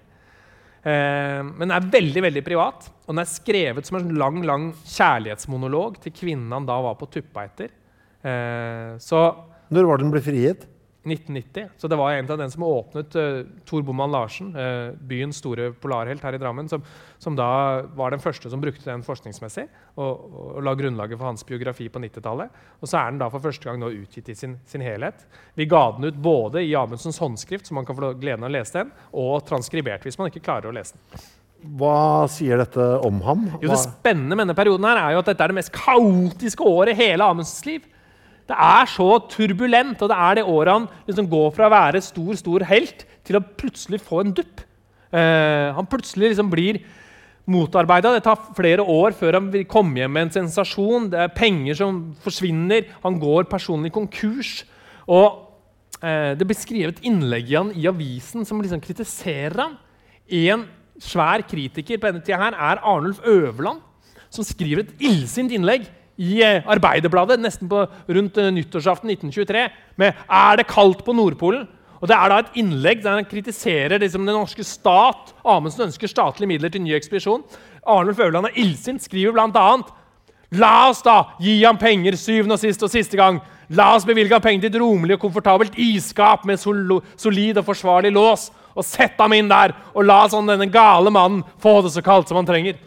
Uh, 0.84 1.42
men 1.50 1.66
den 1.66 1.76
er 1.76 1.92
veldig 1.98 2.26
veldig 2.30 2.44
privat, 2.46 2.92
og 3.08 3.10
den 3.10 3.24
er 3.24 3.32
skrevet 3.32 3.90
som 3.90 3.98
en 4.00 4.14
lang 4.22 4.44
lang 4.46 4.70
kjærlighetsmonolog 4.84 5.98
til 6.06 6.14
kvinnen 6.16 6.54
han 6.56 6.70
da 6.70 6.78
var 6.86 7.00
på 7.00 7.10
tuppa 7.10 7.48
etter. 7.50 7.74
Uh, 8.22 9.00
så 9.02 9.32
Når 9.74 9.90
var 9.90 10.04
den 10.04 10.14
ble 10.14 10.22
frigitt? 10.24 10.70
1990. 11.10 11.70
Så 11.78 11.90
det 11.92 11.98
var 12.00 12.14
en 12.14 12.30
av 12.32 12.38
den 12.42 12.52
som 12.52 12.66
åpnet 12.68 13.16
uh, 13.18 13.42
Tor 13.70 13.86
Boman 13.86 14.12
Larsen, 14.14 14.52
uh, 14.56 14.92
byens 15.10 15.40
store 15.42 15.72
polarhelt 15.82 16.24
her 16.26 16.38
i 16.38 16.42
Drammen, 16.42 16.70
som, 16.72 16.84
som 17.22 17.38
da 17.38 17.50
var 17.98 18.14
den 18.14 18.24
første 18.24 18.52
som 18.52 18.62
brukte 18.62 18.88
den 18.88 19.06
forskningsmessig 19.06 19.66
og, 19.96 20.28
og, 20.30 20.62
la 20.66 20.76
grunnlaget 20.80 21.20
for 21.20 21.30
hans 21.32 21.46
biografi 21.48 21.90
på 21.92 22.02
90-tallet. 22.04 22.62
Og 22.80 22.92
så 22.92 23.02
er 23.02 23.12
den 23.12 23.24
da 23.24 23.32
for 23.34 23.44
første 23.44 23.70
gang 23.70 23.82
nå 23.82 23.92
utgitt 24.02 24.32
i 24.32 24.38
sin, 24.38 24.58
sin 24.70 24.86
helhet. 24.86 25.26
Vi 25.60 25.68
ga 25.70 25.84
den 25.98 26.10
ut 26.10 26.22
både 26.24 26.64
i 26.66 26.76
Amundsens 26.78 27.20
håndskrift, 27.22 27.68
så 27.68 27.78
man 27.78 27.88
kan 27.88 27.98
få 27.98 28.14
gleden 28.20 28.46
av 28.46 28.52
å 28.52 28.58
lese 28.60 28.82
den, 28.82 28.96
og 29.18 29.44
transkribert 29.50 30.08
hvis 30.08 30.20
man 30.20 30.32
ikke 30.32 30.46
klarer 30.46 30.72
å 30.72 30.76
lese 30.76 30.98
den. 31.00 31.28
Hva 31.80 32.24
sier 32.32 32.62
dette 32.62 32.84
om 33.04 33.18
ham? 33.26 33.48
Jo, 33.60 33.68
det 33.68 33.82
spennende 33.82 34.38
med 34.38 34.46
denne 34.46 34.56
perioden 34.56 34.86
her 34.88 35.00
er 35.02 35.16
jo 35.16 35.24
at 35.24 35.32
dette 35.34 35.44
er 35.44 35.52
det 35.52 35.58
mest 35.58 35.74
kaotiske 35.76 36.64
året 36.64 36.94
i 36.94 37.02
hele 37.02 37.26
Amundsens 37.28 37.66
liv. 37.68 37.88
Det 38.50 38.58
er 38.58 38.90
så 38.90 39.10
turbulent, 39.30 40.00
og 40.02 40.10
det 40.10 40.18
er 40.18 40.40
det 40.40 40.48
året 40.50 40.74
han 40.74 40.88
liksom 41.06 41.28
går 41.30 41.52
fra 41.54 41.68
å 41.68 41.74
være 41.74 42.02
stor 42.02 42.40
stor 42.40 42.66
helt 42.70 43.06
til 43.28 43.38
å 43.38 43.46
plutselig 43.46 44.00
få 44.02 44.24
en 44.24 44.34
dupp. 44.40 44.64
Eh, 45.14 45.70
han 45.76 45.90
plutselig 45.90 46.32
liksom 46.32 46.50
blir 46.50 46.80
motarbeida. 47.50 48.14
Det 48.16 48.24
tar 48.26 48.42
flere 48.58 48.86
år 48.86 49.14
før 49.18 49.38
han 49.40 49.52
vil 49.54 49.68
komme 49.70 50.02
hjem 50.02 50.16
med 50.16 50.28
en 50.28 50.34
sensasjon. 50.40 51.12
Det 51.14 51.22
er 51.22 51.36
penger 51.36 51.78
som 51.82 52.02
forsvinner. 52.24 52.90
Han 53.06 53.20
går 53.22 53.50
personlig 53.52 53.94
konkurs. 53.94 54.64
Og 55.06 55.46
eh, 56.02 56.34
Det 56.38 56.50
blir 56.50 56.58
skrevet 56.58 57.06
innlegg 57.06 57.54
i 57.54 57.58
han 57.58 57.72
i 57.76 57.86
avisen 57.90 58.50
som 58.50 58.62
liksom 58.62 58.82
kritiserer 58.82 59.62
ham. 59.62 59.78
En 60.30 60.66
svær 61.02 61.46
kritiker 61.46 62.02
på 62.02 62.10
denne 62.10 62.26
tida 62.26 62.42
her 62.42 62.58
er 62.58 62.82
Arnulf 62.82 63.22
Øverland, 63.26 63.80
som 64.30 64.46
skriver 64.46 64.84
et 64.84 65.06
illsint 65.06 65.54
innlegg 65.54 65.88
i 66.20 66.40
eh, 66.44 66.66
Arbeiderbladet 66.68 67.40
nesten 67.40 67.70
på 67.72 67.86
rundt 67.88 68.38
eh, 68.38 68.52
nyttårsaften 68.52 69.10
1923 69.10 69.68
med 69.98 70.14
'Er 70.28 70.58
det 70.58 70.68
kaldt 70.68 71.06
på 71.06 71.16
Nordpolen?' 71.16 71.68
Og 72.02 72.08
Det 72.08 72.16
er 72.16 72.30
da 72.30 72.40
et 72.40 72.56
innlegg 72.56 73.04
der 73.04 73.18
han 73.18 73.26
kritiserer 73.28 74.00
liksom, 74.00 74.26
den 74.26 74.36
norske 74.36 74.64
stat. 74.64 75.34
Amundsen 75.44 75.90
ønsker 75.90 76.08
statlige 76.08 76.48
midler 76.48 76.72
til 76.72 76.82
ny 76.82 76.94
ekspedisjon. 76.96 77.44
Arnulf 77.86 78.20
Øverland 78.20 78.46
er 78.48 78.56
illsint, 78.56 79.04
skriver 79.04 79.34
bl.a.: 79.34 79.82
La 80.52 80.90
oss 80.90 81.02
da 81.02 81.36
gi 81.40 81.64
ham 81.64 81.78
penger 81.78 82.16
syvende 82.16 82.56
og 82.56 82.60
sist 82.60 82.84
og 82.84 82.90
siste 82.90 83.18
gang. 83.18 83.42
La 83.70 83.96
oss 83.96 84.06
bevilge 84.06 84.32
ham 84.34 84.42
penger 84.42 84.62
til 84.70 84.76
et 84.76 84.82
romelig 84.82 85.18
og 85.18 85.26
komfortabelt 85.26 85.76
isskap 85.78 86.46
med 86.46 86.58
sol 86.58 87.02
solid 87.18 87.58
og 87.58 87.66
forsvarlig 87.66 88.14
lås. 88.16 88.50
Og 88.76 88.86
sett 88.86 89.20
ham 89.20 89.34
inn 89.34 89.50
der, 89.50 89.74
og 89.94 90.06
la 90.06 90.24
sånn 90.30 90.48
denne 90.48 90.70
gale 90.72 91.12
mannen 91.12 91.44
få 91.60 91.82
det 91.84 91.92
så 91.92 92.02
kaldt 92.02 92.30
som 92.30 92.38
han 92.40 92.48
trenger. 92.48 92.78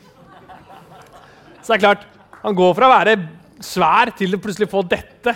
Så 1.62 1.74
det 1.74 1.76
er 1.76 1.84
klart, 1.84 2.06
han 2.43 2.59
går 2.59 2.74
fra 2.78 2.89
å 2.89 2.93
være 2.97 3.16
svær 3.62 4.12
til 4.19 4.35
å 4.36 4.40
plutselig 4.43 4.69
få 4.70 4.82
dette. 4.90 5.35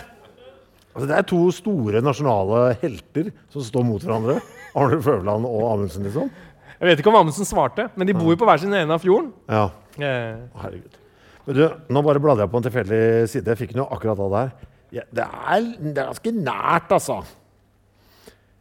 altså, 0.95 1.07
det 1.07 1.16
er 1.16 1.27
to 1.31 1.41
store 1.55 2.03
nasjonale 2.05 2.77
helter 2.83 3.31
som 3.53 3.62
står 3.65 3.87
mot 3.87 4.03
hverandre. 4.03 4.41
Arnulf 4.77 5.07
Føvland 5.07 5.47
og 5.49 5.62
Amundsen, 5.73 6.05
liksom. 6.05 6.28
Jeg 6.77 6.91
vet 6.91 7.01
ikke 7.01 7.09
om 7.09 7.16
Amundsen 7.23 7.49
svarte, 7.49 7.89
men 7.97 8.09
de 8.09 8.12
bor 8.16 8.35
jo 8.35 8.37
på 8.37 8.45
hver 8.49 8.61
sin 8.61 8.74
ende 8.74 8.93
av 8.93 9.01
fjorden. 9.05 9.33
Ja, 9.49 9.69
Eh, 9.97 10.37
herregud. 10.61 10.97
Men 11.47 11.57
du, 11.57 11.62
nå 11.89 12.01
bare 12.05 12.20
bladde 12.20 12.43
jeg 12.45 12.51
på 12.53 12.59
en 12.61 12.65
tilfeldig 12.66 12.99
side. 13.33 13.49
Jeg 13.49 13.61
fikk 13.62 13.70
den 13.73 13.81
jo 13.81 13.87
akkurat 13.95 14.19
av 14.20 14.35
der. 14.35 14.51
Ja, 14.93 15.05
det, 15.09 15.24
er, 15.24 15.69
det 15.81 15.93
er 16.03 16.11
ganske 16.11 16.33
nært, 16.37 16.93
altså. 16.93 17.16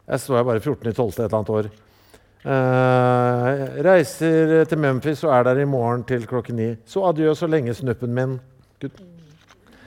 Jeg 0.06 0.22
står 0.22 0.38
her 0.38 0.46
bare 0.48 0.62
14.12. 0.62 0.86
et 0.86 1.18
eller 1.26 1.36
annet 1.36 1.52
år. 1.58 1.68
Eh, 2.46 3.60
reiser 3.82 4.68
til 4.70 4.78
Memphis 4.78 5.24
og 5.26 5.32
er 5.34 5.48
der 5.48 5.64
i 5.64 5.66
morgen 5.66 6.04
til 6.06 6.28
klokken 6.30 6.60
ni. 6.60 6.68
Så 6.86 7.02
adjø 7.08 7.34
så 7.34 7.48
lenge, 7.50 7.74
snuppen 7.74 8.14
min. 8.14 8.36
Gud. 8.82 9.02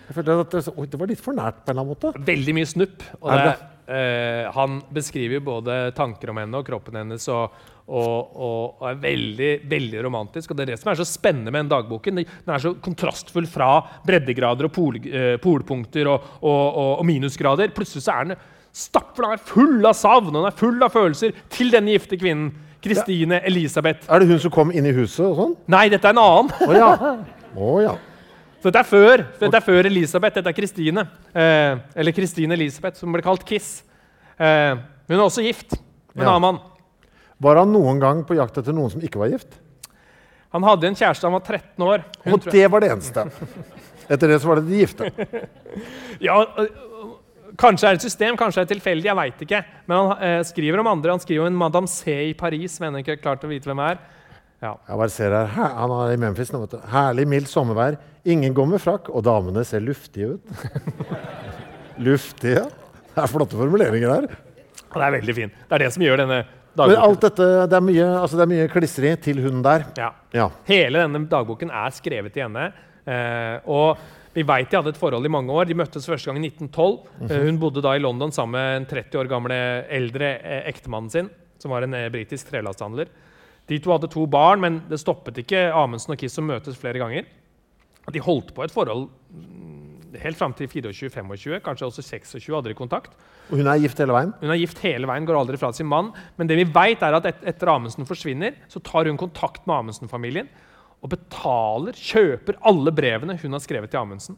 Jeg 0.10 0.18
følte 0.18 0.36
at 0.41 0.56
det, 0.57 0.64
oi, 0.73 0.88
det 0.90 0.99
var 0.99 1.11
litt 1.11 1.22
for 1.23 1.38
nært 1.38 1.61
på 1.61 1.69
en 1.69 1.77
eller 1.77 1.86
annen 1.86 1.94
måte. 1.94 2.26
veldig 2.27 2.56
mye 2.57 2.68
snupp. 2.68 3.06
Og 3.22 3.31
det, 3.31 3.56
eh, 3.95 4.52
han 4.52 4.80
beskriver 4.91 5.44
både 5.45 5.80
tanker 5.95 6.34
om 6.34 6.41
henne 6.41 6.60
og 6.60 6.68
kroppen 6.68 6.99
hennes 6.99 7.30
og, 7.31 7.56
og, 7.88 8.36
og, 8.36 8.84
er 8.90 8.99
veldig 9.06 9.52
veldig 9.69 10.03
romantisk. 10.03 10.52
og 10.52 10.57
Det 10.57 10.65
er 10.65 10.73
det 10.73 10.80
som 10.81 10.91
er 10.91 10.99
så 10.99 11.07
spennende 11.07 11.53
med 11.53 11.64
den 11.64 11.73
dagboken. 11.77 12.23
Den 12.26 12.56
er 12.56 12.65
så 12.65 12.73
kontrastfull 12.76 13.48
fra 13.48 13.77
breddegrader 14.03 14.68
og 14.68 14.76
pol, 14.76 14.99
eh, 15.07 15.38
polpunkter 15.40 16.11
og, 16.11 16.31
og, 16.41 16.64
og, 16.68 16.94
og 16.98 17.06
minusgrader. 17.07 17.72
Plutselig 17.72 18.03
så 18.03 18.18
er 18.18 18.34
den 18.34 18.41
stappfull, 18.75 19.25
den 19.25 19.37
er 19.37 19.43
full 19.49 19.85
av 19.89 19.95
savn 19.97 20.29
og 20.29 20.35
den 20.39 20.49
er 20.51 20.57
full 20.59 20.83
av 20.85 20.93
følelser 20.93 21.33
til 21.49 21.71
denne 21.73 21.95
gifte 21.95 22.19
kvinnen. 22.19 22.51
Kristine 22.79 23.41
Elisabeth. 23.43 24.05
Er 24.07 24.21
det 24.23 24.29
hun 24.29 24.39
som 24.39 24.51
kom 24.55 24.69
inn 24.71 24.85
i 24.87 24.93
huset 24.95 25.25
og 25.25 25.33
sånn? 25.35 25.55
Nei, 25.67 25.89
dette 25.91 26.07
er 26.07 26.15
en 26.15 26.21
annen. 26.23 26.53
Å 26.63 26.77
ja. 26.77 26.91
Oh, 27.59 27.81
ja. 27.83 27.97
Så 28.59 28.69
dette 28.69 28.79
er 28.85 28.87
før, 28.87 29.23
dette 29.39 29.59
er 29.59 29.65
før 29.65 29.87
Elisabeth. 29.89 30.37
Dette 30.37 30.51
er 30.51 30.55
Kristine. 30.55 31.03
Eh, 31.33 31.79
eller 31.99 32.15
Kristine 32.15 32.55
Elisabeth, 32.55 32.99
som 32.99 33.11
ble 33.11 33.23
kalt 33.25 33.43
Kiss. 33.47 33.81
Eh, 34.39 34.79
hun 35.09 35.17
er 35.17 35.25
også 35.25 35.43
gift 35.43 35.75
med 36.13 36.23
en 36.23 36.27
Ja. 36.29 36.35
annen 36.37 36.41
mann. 36.41 36.59
Var 37.39 37.55
han 37.55 37.71
noen 37.71 37.99
gang 37.99 38.23
på 38.23 38.35
jakt 38.35 38.57
etter 38.57 38.75
noen 38.75 38.91
som 38.91 39.01
ikke 39.01 39.19
var 39.19 39.31
gift? 39.31 39.59
Han 40.51 40.63
hadde 40.63 40.87
en 40.87 40.95
kjæreste 40.95 41.23
han 41.27 41.35
var 41.35 41.43
13 41.45 41.83
år. 41.83 42.03
Hun 42.23 42.33
Og 42.33 42.45
det 42.51 42.71
var 42.71 42.79
det 42.79 42.91
eneste. 42.91 43.27
Etter 44.09 44.27
det 44.27 44.39
så 44.41 44.47
var 44.47 44.55
det 44.55 44.67
de 44.67 44.79
gifte. 44.81 45.11
ja, 46.27 46.39
kanskje 47.60 47.90
er 47.90 47.98
det 47.98 48.02
et 48.02 48.07
system, 48.07 48.38
kanskje 48.40 48.61
er 48.61 48.68
det 48.68 48.76
tilfeldig. 48.77 49.10
jeg 49.10 49.19
vet 49.19 49.44
ikke. 49.45 49.64
Men 49.90 49.98
han 49.99 50.23
eh, 50.26 50.40
skriver 50.48 50.81
om 50.81 50.90
andre. 50.91 51.15
Han 51.15 51.23
skriver 51.23 51.45
om 51.45 51.52
en 51.52 51.60
Madame 51.60 51.91
C 51.91 52.15
i 52.30 52.34
Paris. 52.34 52.77
som 52.77 52.88
ennå 52.88 53.03
ikke 53.03 53.18
har 53.18 53.22
klart 53.23 53.44
å 53.44 53.52
vite 53.52 53.69
hvem 53.69 53.84
er. 53.86 53.99
Ja. 54.60 54.73
Jeg 54.90 54.99
bare 54.99 55.14
ser 55.14 55.31
her, 55.31 55.73
Han 55.80 55.91
er 55.95 56.14
i 56.14 56.19
Memphis 56.19 56.52
nå, 56.52 56.60
vet 56.65 56.76
du. 56.76 56.80
Herlig, 56.91 57.27
mildt 57.31 57.52
sommervær. 57.52 57.95
Ingen 58.27 58.53
går 58.53 58.68
med 58.73 58.84
frakk, 58.84 59.07
og 59.14 59.23
damene 59.23 59.64
ser 59.68 59.84
luftige 59.84 60.36
ut. 60.36 60.65
luftige? 62.10 62.65
Det 63.14 63.23
er 63.23 63.31
flotte 63.31 63.60
formuleringer 63.60 64.11
her. 64.11 64.27
Det 64.90 65.06
er 65.06 65.15
veldig 65.15 65.36
fin. 65.38 65.52
Det 65.53 65.77
er 65.77 65.86
det 65.86 65.94
som 65.95 66.03
gjør 66.03 66.23
denne 66.23 66.41
dagboken. 66.44 66.91
Men 66.91 67.02
alt 67.06 67.23
dette, 67.23 67.48
det 67.72 67.77
er 67.80 67.86
mye, 67.88 68.06
altså 68.19 68.40
det 68.40 68.48
er 68.57 68.72
klistrig 68.73 69.15
til 69.23 69.41
hun 69.45 69.64
der. 69.65 69.88
Ja. 69.99 70.11
Ja. 70.36 70.49
Hele 70.68 71.06
denne 71.06 71.23
dagboken 71.31 71.72
er 71.72 71.95
skrevet 71.95 72.36
til 72.36 72.48
henne. 72.48 72.69
Eh, 73.10 73.69
og 73.69 74.02
vi 74.34 74.43
vet 74.45 74.69
de 74.69 74.77
hadde 74.77 74.91
et 74.93 74.99
forhold 74.99 75.26
i 75.26 75.31
mange 75.31 75.53
år. 75.53 75.68
De 75.69 75.77
møttes 75.77 76.06
første 76.06 76.30
gang 76.30 76.38
i 76.38 76.49
1912. 76.51 76.99
Eh, 77.26 77.45
hun 77.47 77.57
bodde 77.61 77.84
da 77.85 77.95
i 77.97 78.03
London 78.03 78.34
sammen 78.35 78.57
med 78.57 78.81
en 78.81 78.88
30 78.91 79.22
år 79.22 79.31
gamle 79.31 79.57
eldre 79.99 80.35
eh, 80.38 80.68
ektemannen 80.69 81.10
sin, 81.14 81.31
som 81.61 81.73
var 81.73 81.85
en 81.85 81.97
eh, 81.97 82.11
britisk 82.14 82.51
trelasthandler. 82.51 83.10
De 83.69 83.80
to 83.81 83.93
hadde 83.93 84.10
to 84.14 84.26
barn, 84.30 84.61
men 84.61 84.84
det 84.89 85.01
stoppet 85.01 85.41
ikke 85.41 85.68
Amundsen 85.73 86.15
og 86.15 86.22
Kiss 86.22 86.38
som 86.38 86.47
møtes 86.49 86.77
flere 86.77 87.01
ganger. 87.01 87.27
De 88.10 88.22
holdt 88.26 88.53
på 88.56 88.65
et 88.65 88.73
forhold 88.73 89.07
mm, 89.10 90.15
helt 90.22 90.38
fram 90.38 90.56
til 90.57 90.69
24-25, 90.72 91.60
kanskje 91.65 91.89
også 91.89 92.06
26 92.06 92.56
hadde 92.56 92.72
de 92.72 92.77
kontakt. 92.77 93.14
Og 93.49 93.60
hun 93.60 93.69
er 93.69 93.81
gift 93.81 93.99
hele 94.01 94.14
veien. 94.14 94.34
Hun 94.41 94.53
er 94.53 94.61
gift 94.61 94.81
hele 94.85 95.10
veien, 95.10 95.26
går 95.26 95.38
aldri 95.38 95.57
fra 95.61 95.73
sin 95.73 95.89
mann. 95.89 96.14
Men 96.38 96.49
det 96.49 96.57
vi 96.57 96.69
vet 96.69 97.06
er 97.06 97.18
at 97.18 97.30
et, 97.30 97.45
etter 97.49 97.73
Amundsen 97.73 98.10
forsvinner, 98.10 98.57
så 98.69 98.81
tar 98.85 99.10
hun 99.10 99.18
kontakt 99.22 99.65
med 99.65 99.77
Amundsen-familien 99.77 100.49
og 100.99 101.11
betaler, 101.13 101.95
kjøper 101.95 102.59
alle 102.67 102.91
brevene 102.95 103.38
hun 103.39 103.55
har 103.55 103.63
skrevet 103.63 103.91
til 103.93 104.01
Amundsen. 104.01 104.38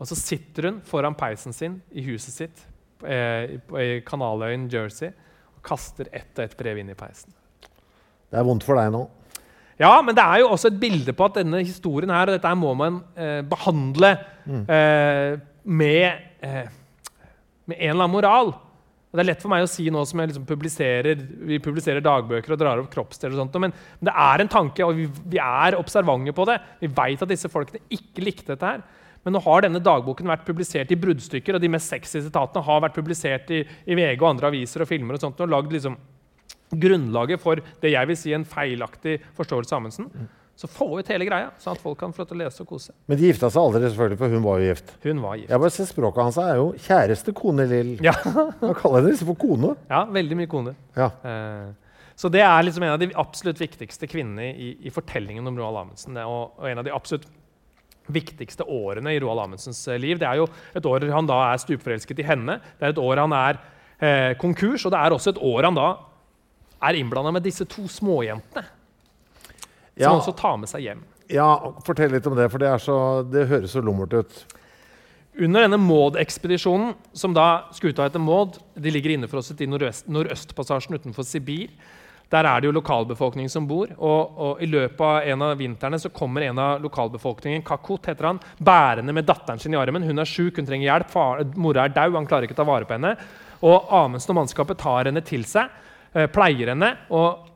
Og 0.00 0.08
så 0.08 0.16
sitter 0.18 0.70
hun 0.70 0.80
foran 0.86 1.16
peisen 1.16 1.54
sin 1.54 1.78
i 1.94 2.04
huset 2.08 2.34
sitt 2.34 2.64
eh, 3.06 3.58
i 3.60 4.00
Kanaløyen, 4.06 4.66
Jersey, 4.72 5.12
og 5.54 5.62
kaster 5.66 6.08
ett 6.10 6.32
og 6.38 6.46
ett 6.46 6.56
brev 6.58 6.80
inn 6.80 6.90
i 6.92 6.98
peisen. 6.98 7.34
Det 8.30 8.40
er 8.40 8.46
vondt 8.46 8.66
for 8.66 8.80
deg 8.80 8.90
nå. 8.94 9.04
Ja, 9.78 9.96
men 10.06 10.14
det 10.14 10.22
er 10.22 10.42
jo 10.42 10.52
også 10.54 10.70
et 10.70 10.78
bilde 10.78 11.14
på 11.16 11.26
at 11.26 11.40
denne 11.40 11.60
historien 11.64 12.12
her, 12.14 12.28
og 12.28 12.36
dette 12.36 12.50
her 12.50 12.58
må 12.58 12.72
man 12.78 13.00
eh, 13.18 13.40
behandle 13.46 14.12
eh, 14.46 15.34
med, 15.64 16.26
eh, 16.46 16.68
med 17.66 17.76
en 17.80 17.90
eller 17.90 18.04
annen 18.04 18.14
moral. 18.14 18.52
Og 19.14 19.20
det 19.20 19.22
er 19.22 19.28
lett 19.28 19.42
for 19.44 19.52
meg 19.52 19.62
å 19.62 19.68
si 19.70 19.84
nå 19.94 20.00
som 20.10 20.18
jeg 20.18 20.32
liksom 20.32 20.46
publiserer, 20.48 21.20
vi 21.46 21.60
publiserer 21.62 22.02
dagbøker 22.02 22.56
og 22.56 22.58
drar 22.58 22.80
opp 22.82 22.88
kroppsdeler, 22.90 23.36
og 23.36 23.44
sånt, 23.44 23.58
men, 23.62 23.70
men 24.00 24.08
det 24.08 24.14
er 24.24 24.42
en 24.42 24.50
tanke, 24.50 24.82
og 24.82 24.98
vi, 24.98 25.04
vi 25.30 25.38
er 25.38 25.76
observante 25.78 26.34
på 26.34 26.48
det. 26.50 26.56
Vi 26.80 26.90
veit 26.96 27.22
at 27.22 27.30
disse 27.30 27.46
folkene 27.52 27.78
ikke 27.94 28.24
likte 28.26 28.56
dette 28.56 28.72
her. 28.72 28.82
Men 29.22 29.36
nå 29.36 29.44
har 29.46 29.62
denne 29.62 29.78
dagboken 29.86 30.32
vært 30.32 30.42
publisert 30.48 30.90
i 30.90 30.98
bruddstykker, 30.98 31.54
og 31.54 31.62
de 31.62 31.70
mest 31.70 31.94
sexy 31.94 32.24
sitatene 32.24 32.66
har 32.66 32.82
vært 32.88 32.98
publisert 32.98 33.54
i, 33.54 33.62
i, 33.62 33.94
VG 33.94 34.18
og 34.18 34.32
andre 34.32 34.50
aviser 34.50 34.82
og 34.82 34.90
filmer 34.90 35.14
og 35.14 35.22
sånt, 35.22 35.46
og 35.46 35.54
lagd 35.54 35.78
liksom 35.78 35.94
grunnlaget 36.74 37.38
for 37.38 37.62
det 37.84 37.94
jeg 37.94 38.10
vil 38.10 38.18
si 38.18 38.34
en 38.34 38.48
feilaktig 38.50 39.20
forståelse 39.38 39.76
av 39.76 39.84
Amundsen. 39.84 40.10
Så 40.54 40.68
få 40.70 40.86
ut 41.00 41.08
hele 41.10 41.26
greia, 41.26 41.48
sånn 41.58 41.74
at 41.74 41.82
folk 41.82 41.98
kan 41.98 42.12
få 42.14 42.22
lov 42.22 42.28
til 42.30 42.36
å 42.36 42.40
lese 42.44 42.62
og 42.62 42.68
kose. 42.70 42.92
Men 43.10 43.18
de 43.18 43.26
gifta 43.26 43.48
seg 43.50 43.58
aldri, 43.58 43.88
selvfølgelig, 43.88 44.18
for 44.20 44.34
hun 44.36 44.44
var 44.44 44.60
jo 44.60 44.68
gift. 44.68 44.92
Hun 45.02 45.22
var 45.24 45.38
gift. 45.40 45.50
Jeg 45.50 45.62
bare 45.64 45.74
ser 45.74 45.88
Språket 45.88 46.22
hans 46.28 46.38
er 46.38 46.58
jo 46.60 46.66
kjæreste 46.84 47.34
kone 47.34 47.66
Lill. 47.70 47.94
Ja. 48.04 48.14
Man 48.60 48.76
kaller 48.78 49.00
henne 49.00 49.10
liksom 49.10 49.30
for 49.32 49.40
kone. 49.40 49.72
ja, 49.90 50.04
veldig 50.14 50.38
mye 50.38 50.50
kone. 50.52 50.76
Ja. 50.94 51.08
Eh, 51.26 51.72
så 52.14 52.30
det 52.30 52.44
er 52.46 52.62
liksom 52.62 52.86
en 52.86 52.94
av 52.94 53.00
de 53.02 53.10
absolutt 53.18 53.58
viktigste 53.58 54.06
kvinnene 54.10 54.52
i, 54.52 54.68
i 54.86 54.92
fortellingen 54.94 55.50
om 55.50 55.58
Roald 55.58 55.80
Amundsen. 55.80 56.20
Og, 56.22 56.54
og, 56.60 56.68
en 56.70 56.82
av 56.84 56.86
de 56.86 56.94
absolutt 56.94 57.26
viktigste 58.14 58.66
årene 58.70 59.16
i 59.16 59.20
Roald 59.24 59.42
Amundsens 59.48 59.82
eh, 59.90 59.98
liv. 59.98 60.22
Det 60.22 60.28
er 60.30 60.38
jo 60.38 60.46
et 60.76 60.86
år 60.86 61.08
han 61.10 61.30
da 61.30 61.40
er 61.48 61.62
stupforelsket 61.62 62.22
i 62.22 62.28
henne. 62.30 62.60
Det 62.78 62.86
er 62.86 62.94
et 62.94 63.02
år 63.02 63.24
han 63.24 63.34
er 63.34 63.58
eh, 63.98 64.32
konkurs, 64.38 64.86
og 64.86 64.94
det 64.94 65.02
er 65.02 65.18
også 65.18 65.34
et 65.34 65.42
år 65.50 65.66
han 65.66 65.82
da 65.82 65.90
er 66.84 67.00
innblanda 67.00 67.32
med 67.34 67.42
disse 67.42 67.66
to 67.66 67.88
småjentene. 67.90 68.66
Som 70.00 70.20
også 70.20 70.34
tar 70.38 70.58
med 70.60 70.70
seg 70.70 70.88
hjem. 70.88 71.02
Ja, 71.32 71.48
Fortell 71.86 72.12
litt 72.12 72.26
om 72.28 72.36
det, 72.36 72.50
for 72.52 72.60
det, 72.60 72.70
så, 72.84 72.96
det 73.30 73.46
høres 73.48 73.72
så 73.74 73.82
lummert 73.84 74.12
ut. 74.12 74.44
Under 75.34 75.64
denne 75.64 75.80
Maud-ekspedisjonen, 75.82 76.92
som 77.16 77.34
da 77.34 77.66
skuta 77.74 78.06
heter 78.06 78.22
Maud, 78.22 78.60
de 78.78 78.92
ligger 78.94 79.16
inne 79.16 79.26
for 79.30 79.40
oss 79.40 79.50
i 79.50 79.66
nordøst, 79.66 80.06
nordøstpassasjen 80.06 80.94
utenfor 80.94 81.26
Sibir. 81.26 81.72
Der 82.30 82.46
er 82.48 82.60
det 82.60 82.68
jo 82.68 82.74
lokalbefolkning 82.76 83.50
som 83.50 83.66
bor. 83.66 83.90
Og, 83.98 84.36
og, 84.38 84.62
I 84.62 84.68
løpet 84.70 85.02
av 85.02 85.30
en 85.32 85.42
av 85.48 85.58
vintrene 85.58 85.98
så 86.00 86.10
kommer 86.14 86.46
en 86.46 86.60
av 86.62 86.84
lokalbefolkningen, 86.84 87.64
Kakot 87.66 88.06
heter 88.10 88.30
han, 88.30 88.40
bærende 88.58 89.14
med 89.14 89.26
datteren 89.28 89.60
sin 89.62 89.74
i 89.74 89.78
armen. 89.78 90.06
Hun 90.06 90.22
er 90.22 90.28
sjuk, 90.28 90.58
hun 90.58 90.68
trenger 90.68 90.88
hjelp. 90.88 91.10
Far, 91.12 91.42
mora 91.58 91.88
er 91.88 91.96
dau, 91.96 92.12
han 92.14 92.28
klarer 92.30 92.48
ikke 92.48 92.56
å 92.56 92.62
ta 92.62 92.68
vare 92.68 92.88
på 92.88 92.96
henne. 92.96 93.16
Og 93.66 93.90
Amundsen 93.94 94.34
og 94.34 94.40
mannskapet 94.40 94.80
tar 94.82 95.10
henne 95.10 95.22
til 95.26 95.44
seg, 95.48 95.70
eh, 96.14 96.30
pleier 96.30 96.72
henne. 96.74 96.94
og 97.10 97.50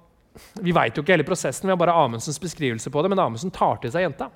vi 0.62 0.74
veit 0.74 0.96
jo 0.96 1.02
ikke 1.02 1.16
hele 1.16 1.26
prosessen, 1.26 1.66
vi 1.66 1.72
har 1.72 1.80
bare 1.80 1.96
Amundsens 1.98 2.40
beskrivelse 2.42 2.92
på 2.92 3.02
det. 3.02 3.10
Men 3.12 3.22
Amundsen 3.22 3.55
tar 3.55 3.80
til 3.82 3.92
seg 3.94 4.06
jenta. 4.06 4.30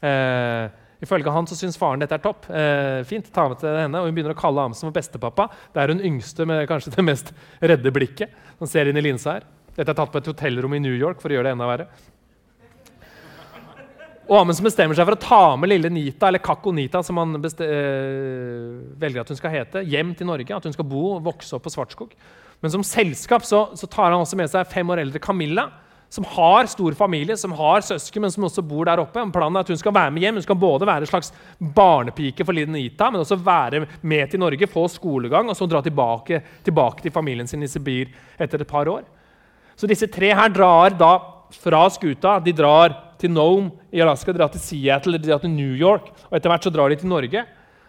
Eh, 0.00 0.66
ifølge 1.02 1.32
han 1.34 1.48
så 1.50 1.58
syns 1.58 1.78
faren 1.80 2.02
dette 2.02 2.14
er 2.18 2.22
topp. 2.24 2.48
Eh, 2.50 3.00
fint, 3.08 3.30
ta 3.34 3.48
med 3.50 3.60
til 3.62 3.74
henne, 3.74 4.00
og 4.00 4.10
Hun 4.10 4.18
begynner 4.18 4.36
å 4.36 4.38
kalle 4.38 4.66
Amundsen 4.66 4.88
for 4.88 4.98
bestepappa. 4.98 5.48
Det 5.74 5.82
er 5.82 5.94
hun 5.94 6.04
yngste 6.12 6.46
med 6.46 6.66
kanskje 6.70 6.94
det 6.94 7.06
mest 7.06 7.32
redde 7.60 7.94
blikket. 7.94 8.36
Han 8.60 8.70
ser 8.70 8.90
inn 8.90 9.00
i 9.00 9.04
linsa 9.04 9.38
her. 9.38 9.48
Dette 9.74 9.90
er 9.90 9.98
tatt 9.98 10.12
på 10.12 10.22
et 10.22 10.30
hotellrom 10.30 10.74
i 10.74 10.82
New 10.82 10.94
York 10.94 11.20
for 11.22 11.30
å 11.30 11.38
gjøre 11.38 11.50
det 11.50 11.58
enda 11.58 11.68
verre. 11.70 11.90
Og 14.28 14.42
Amundsen 14.42 14.66
bestemmer 14.66 14.96
seg 14.96 15.06
for 15.08 15.16
å 15.16 15.22
ta 15.22 15.44
med 15.56 15.70
lille 15.70 15.88
Nita, 15.88 16.28
eller 16.28 16.42
Kakko 16.44 16.72
Nita, 16.76 17.00
som 17.06 17.16
han 17.16 17.38
øh, 17.40 18.74
velger 19.00 19.22
at 19.22 19.30
hun 19.32 19.38
skal 19.38 19.54
hete, 19.54 19.82
hjem 19.88 20.10
til 20.18 20.28
Norge. 20.28 20.52
At 20.52 20.68
hun 20.68 20.74
skal 20.74 20.84
bo 20.84 21.14
og 21.14 21.22
vokse 21.24 21.56
opp 21.56 21.64
på 21.64 21.72
Svartskog. 21.72 22.12
Men 22.60 22.72
som 22.74 22.84
selskap 22.86 23.44
så, 23.46 23.68
så, 23.78 23.86
tar 23.86 24.10
han 24.10 24.20
også 24.20 24.38
med 24.38 24.50
seg 24.50 24.66
fem 24.70 24.88
år 24.90 25.04
eldre 25.04 25.22
Camilla, 25.22 25.68
som 26.10 26.24
har 26.24 26.66
stor 26.72 26.94
familie, 26.96 27.36
som 27.36 27.52
har 27.52 27.84
søsken, 27.84 28.24
men 28.24 28.32
som 28.32 28.46
også 28.48 28.64
bor 28.64 28.88
der 28.88 29.02
oppe. 29.02 29.22
Planen 29.34 29.58
er 29.58 29.66
at 29.66 29.70
Hun 29.70 29.78
skal 29.78 29.94
være 29.94 30.14
med 30.14 30.24
hjem. 30.24 30.38
Hun 30.40 30.46
skal 30.46 30.58
både 30.58 30.88
være 30.88 31.04
en 31.04 31.10
slags 31.10 31.32
barnepike 31.60 32.46
for 32.48 32.56
lille 32.56 32.72
Nita, 32.72 33.10
men 33.12 33.20
også 33.20 33.36
være 33.36 33.84
med 34.00 34.30
til 34.32 34.40
Norge, 34.40 34.70
få 34.72 34.86
skolegang, 34.88 35.50
og 35.50 35.58
så 35.58 35.68
dra 35.68 35.82
tilbake, 35.84 36.40
tilbake 36.64 37.04
til 37.04 37.12
familien 37.12 37.46
sin 37.46 37.62
i 37.62 37.68
Sibir 37.68 38.08
etter 38.40 38.64
et 38.64 38.70
par 38.70 38.88
år. 38.88 39.04
Så 39.76 39.86
disse 39.86 40.08
tre 40.10 40.32
her 40.34 40.48
drar 40.50 40.96
da 40.96 41.12
fra 41.54 41.84
skuta. 41.92 42.38
De 42.40 42.56
drar 42.56 42.96
til 43.20 43.30
Nome 43.30 43.92
i 43.92 44.00
Alaska, 44.00 44.32
de 44.32 44.40
drar 44.40 44.50
til 44.54 44.64
Seattle, 44.64 45.20
de 45.20 45.28
drar 45.28 45.44
til 45.44 45.52
New 45.52 45.76
York, 45.76 46.08
og 46.30 46.38
etter 46.38 46.50
hvert 46.50 46.66
så 46.66 46.72
drar 46.72 46.88
de 46.90 46.98
til 46.98 47.12
Norge. 47.12 47.44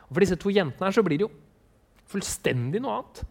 Og 0.09 0.13
For 0.13 0.25
disse 0.25 0.37
to 0.41 0.51
jentene 0.53 0.89
her 0.89 0.95
så 0.95 1.05
blir 1.05 1.21
det 1.21 1.29
jo 1.29 1.33
fullstendig 2.09 2.83
noe 2.83 2.99
annet. 2.99 3.27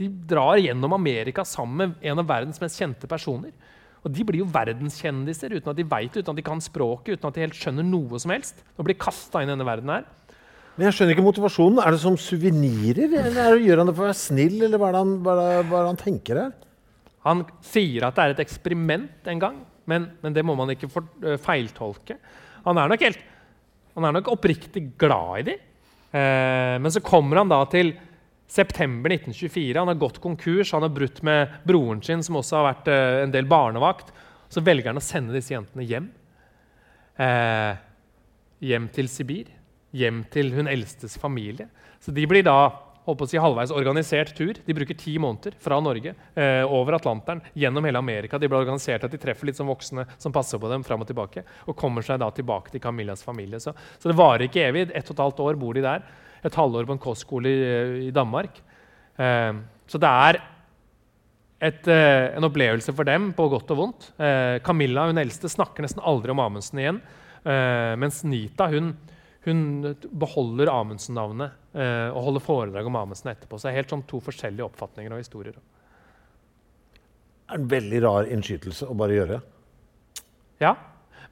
De 0.00 0.08
drar 0.28 0.56
gjennom 0.60 0.94
Amerika 0.96 1.44
sammen 1.44 1.92
med 1.92 2.08
en 2.10 2.22
av 2.22 2.28
verdens 2.28 2.60
mest 2.62 2.80
kjente 2.80 3.08
personer. 3.10 3.52
Og 4.02 4.10
De 4.10 4.24
blir 4.26 4.42
jo 4.42 4.50
verdenskjendiser 4.50 5.52
uten 5.54 5.70
at 5.70 5.78
de 5.78 5.86
vet 5.86 6.16
uten 6.16 6.32
at 6.32 6.38
de 6.38 6.44
kan 6.46 6.62
språket, 6.62 7.14
uten 7.14 7.28
at 7.28 7.36
de 7.36 7.44
helt 7.44 7.58
skjønner 7.58 7.86
noe 7.86 8.18
som 8.18 8.32
helst. 8.34 8.64
Og 8.76 8.88
blir 8.88 8.98
kasta 8.98 9.42
inn 9.42 9.52
i 9.52 9.54
denne 9.54 9.68
verden 9.68 9.92
her. 9.94 10.08
Men 10.74 10.88
jeg 10.88 10.96
skjønner 10.96 11.14
ikke 11.14 11.26
motivasjonen. 11.26 11.80
Er 11.84 11.94
det 11.94 12.00
som 12.02 12.16
suvenirer? 12.18 13.12
Eller 13.20 13.60
gjør 13.60 13.82
han 13.82 13.90
det 13.90 13.96
for 13.96 14.06
å 14.06 14.08
være 14.08 14.18
snill, 14.18 14.56
eller 14.64 14.80
hva 14.80 14.88
er 14.88 14.96
det 14.96 15.02
han, 15.02 15.16
hva 15.26 15.34
er 15.36 15.66
det, 15.68 15.82
han 15.84 16.00
tenker 16.00 16.40
her? 16.40 16.54
Han 17.28 17.42
sier 17.62 18.06
at 18.08 18.16
det 18.16 18.24
er 18.24 18.34
et 18.34 18.40
eksperiment 18.42 19.28
en 19.30 19.42
gang, 19.42 19.58
men, 19.86 20.08
men 20.24 20.34
det 20.34 20.42
må 20.46 20.56
man 20.58 20.72
ikke 20.72 20.88
for, 20.90 21.06
uh, 21.22 21.36
feiltolke. 21.42 22.16
Han 22.64 22.80
er 22.80 22.90
nok, 22.90 23.04
helt, 23.04 23.20
han 23.94 24.08
er 24.08 24.16
nok 24.16 24.32
oppriktig 24.32 24.88
glad 24.98 25.42
i 25.42 25.46
dem. 25.52 25.68
Uh, 26.12 26.80
men 26.82 26.90
så 26.92 27.04
kommer 27.04 27.42
han 27.42 27.52
da 27.52 27.60
til 27.70 27.92
September 28.52 29.10
1924. 29.10 29.78
Han 29.78 29.88
har 29.88 29.94
gått 29.94 30.20
konkurs, 30.20 30.72
han 30.72 30.84
har 30.84 30.92
brutt 30.92 31.22
med 31.24 31.48
broren 31.64 32.02
sin, 32.04 32.22
som 32.22 32.36
også 32.36 32.58
har 32.58 32.68
vært 32.68 32.92
eh, 32.92 33.22
en 33.24 33.32
del 33.32 33.48
barnevakt. 33.48 34.12
Så 34.52 34.60
velger 34.60 34.90
han 34.92 35.00
å 35.00 35.04
sende 35.04 35.32
disse 35.32 35.54
jentene 35.54 35.86
hjem. 35.88 36.10
Eh, 37.16 37.72
hjem 38.68 38.88
til 38.92 39.08
Sibir. 39.08 39.48
Hjem 39.96 40.24
til 40.32 40.52
hun 40.56 40.68
eldstes 40.68 41.16
familie. 41.20 41.70
Så 42.02 42.12
de 42.12 42.26
blir 42.28 42.44
da 42.44 42.58
håper 43.06 43.24
å 43.24 43.30
si 43.30 43.40
halvveis 43.40 43.72
organisert 43.74 44.36
tur. 44.36 44.60
De 44.66 44.76
bruker 44.76 44.98
ti 45.00 45.14
måneder 45.20 45.56
fra 45.62 45.80
Norge 45.82 46.12
eh, 46.12 46.62
over 46.68 46.98
Atlanteren 46.98 47.40
gjennom 47.56 47.88
hele 47.88 48.02
Amerika. 48.04 48.38
De 48.38 48.50
blir 48.50 48.60
organisert 48.60 49.08
at 49.08 49.14
de 49.14 49.20
treffer 49.22 49.48
litt 49.48 49.58
som 49.58 49.70
voksne 49.72 50.04
som 50.18 50.34
passer 50.34 50.60
på 50.60 50.70
dem 50.70 50.84
fram 50.84 51.02
og 51.02 51.08
tilbake. 51.08 51.46
Og 51.66 51.78
kommer 51.78 52.04
seg 52.04 52.20
da 52.20 52.28
tilbake 52.36 52.74
til 52.74 52.84
Camillas 52.84 53.24
familie. 53.24 53.62
Så, 53.64 53.72
så 53.96 54.12
det 54.12 54.18
varer 54.20 54.50
ikke 54.50 54.68
evig. 54.68 54.90
Ett 54.92 55.08
og 55.08 55.16
et 55.16 55.24
halvt 55.24 55.42
år 55.48 55.58
bor 55.64 55.78
de 55.78 55.88
der 55.88 56.04
et 56.48 56.58
halvår 56.58 56.88
på 56.88 56.96
en 56.96 57.02
kostskole 57.02 57.50
i, 57.50 58.08
i 58.08 58.10
Danmark. 58.14 58.58
Eh, 59.16 59.52
så 59.90 60.00
det 60.02 60.10
er 60.10 60.40
et, 61.62 61.86
eh, 61.86 62.34
en 62.36 62.48
opplevelse 62.48 62.94
for 62.96 63.06
dem, 63.06 63.30
på 63.36 63.46
godt 63.52 63.70
og 63.74 63.78
vondt. 63.78 64.08
Eh, 64.18 64.58
Camilla, 64.66 65.06
hun 65.06 65.20
eldste, 65.22 65.50
snakker 65.52 65.84
nesten 65.84 66.02
aldri 66.02 66.34
om 66.34 66.42
Amundsen 66.42 66.80
igjen. 66.82 67.00
Eh, 67.44 67.94
mens 67.98 68.22
Nita 68.26 68.66
hun, 68.72 68.92
hun 69.46 69.62
beholder 70.10 70.70
Amundsen-navnet 70.72 71.54
eh, 71.74 72.08
og 72.10 72.28
holder 72.28 72.44
foredrag 72.46 72.90
om 72.90 72.98
Amundsen 72.98 73.30
etterpå. 73.34 73.58
Så 73.58 73.68
det 73.68 73.72
er 73.72 73.80
helt 73.82 73.94
sånn 73.94 74.06
to 74.10 74.18
forskjellige 74.22 74.66
oppfatninger 74.66 75.14
og 75.14 75.22
historier. 75.22 75.58
Det 77.46 77.58
er 77.58 77.60
en 77.60 77.70
veldig 77.70 78.02
rar 78.06 78.30
innskytelse 78.32 78.88
å 78.88 78.96
bare 78.98 79.18
gjøre. 79.18 79.40
Ja, 80.62 80.76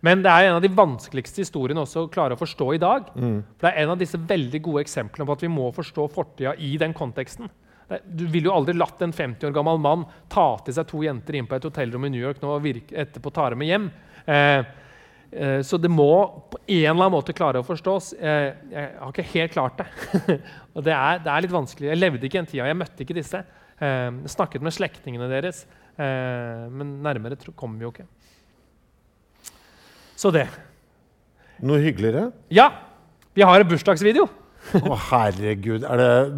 men 0.07 0.23
det 0.25 0.33
er 0.33 0.49
en 0.49 0.59
av 0.59 0.63
de 0.65 0.73
vanskeligste 0.73 1.43
historiene 1.45 1.83
også 1.83 2.07
å 2.07 2.13
klare 2.13 2.37
å 2.37 2.41
forstå 2.41 2.69
i 2.77 2.81
dag. 2.81 3.11
Mm. 3.13 3.41
For 3.59 3.67
Det 3.67 3.73
er 3.73 3.83
en 3.83 3.95
av 3.95 3.99
disse 4.01 4.21
veldig 4.31 4.61
gode 4.65 4.85
eksemplene 4.87 5.29
på 5.29 5.37
at 5.37 5.45
vi 5.45 5.53
må 5.53 5.67
forstå 5.77 6.07
fortida 6.15 6.55
i 6.57 6.73
den 6.81 6.97
konteksten. 6.97 7.51
Du 8.07 8.25
ville 8.31 8.47
jo 8.47 8.55
aldri 8.55 8.77
latt 8.79 9.03
en 9.03 9.13
50 9.13 9.49
år 9.49 9.55
gammel 9.55 9.81
mann 9.83 10.05
ta 10.31 10.53
til 10.65 10.77
seg 10.77 10.87
to 10.89 11.03
jenter 11.03 11.37
inn 11.37 11.49
på 11.51 11.57
et 11.59 11.67
hotellrom 11.67 12.07
i 12.07 12.13
New 12.15 12.23
York 12.23 12.39
nå 12.43 12.53
og 12.55 12.63
virke, 12.63 12.95
etterpå 13.03 13.33
ta 13.35 13.49
dem 13.51 13.61
med 13.61 13.71
hjem. 13.73 13.89
Eh, 14.31 14.61
eh, 15.33 15.59
så 15.67 15.81
det 15.81 15.91
må 15.91 16.13
på 16.53 16.61
en 16.63 16.85
eller 16.93 16.95
annen 16.95 17.17
måte 17.17 17.35
klare 17.37 17.61
å 17.61 17.67
forstås. 17.67 18.13
Eh, 18.15 18.47
jeg 18.71 18.93
har 19.01 19.11
ikke 19.11 19.27
helt 19.33 19.57
klart 19.57 19.83
det. 19.83 19.89
og 20.77 20.87
det 20.87 20.95
er, 20.95 21.21
det 21.27 21.35
er, 21.35 21.45
litt 21.45 21.57
vanskelig. 21.57 21.91
Jeg 21.91 22.01
levde 22.01 22.31
ikke 22.31 22.45
en 22.45 22.49
tida, 22.53 22.71
jeg 22.71 22.79
møtte 22.79 23.05
ikke 23.05 23.19
disse. 23.19 23.43
Eh, 23.83 24.09
snakket 24.39 24.65
med 24.65 24.77
slektningene 24.77 25.29
deres, 25.33 25.65
eh, 25.99 26.71
men 26.71 27.01
nærmere 27.03 27.43
kom 27.59 27.75
vi 27.75 27.89
jo 27.89 27.93
ikke. 27.97 28.07
Så 30.21 30.33
det. 30.35 30.47
Noe 31.65 31.81
hyggeligere? 31.81 32.29
Ja. 32.53 32.69
Vi 33.37 33.45
har 33.47 33.63
en 33.63 33.69
bursdagsvideo. 33.71 34.27
Å, 34.77 34.97
herregud. 35.09 35.87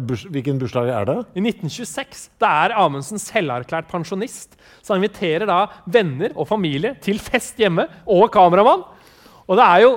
Burs 0.07 0.23
hvilken 0.31 0.59
bursdag 0.61 0.87
er 0.93 1.07
det? 1.09 1.15
I 1.35 1.43
1926. 1.43 2.21
Det 2.39 2.51
er 2.63 2.75
Amundsen 2.79 3.19
selverklært 3.19 3.89
pensjonist. 3.91 4.55
Så 4.79 4.93
han 4.93 5.01
inviterer 5.01 5.49
da 5.49 5.65
venner 5.83 6.31
og 6.37 6.47
familie 6.47 6.93
til 7.03 7.19
fest 7.21 7.59
hjemme 7.59 7.89
og 8.07 8.29
kameramann. 8.33 8.85
Og 9.43 9.59
det 9.59 9.67
er 9.67 9.83
jo 9.83 9.93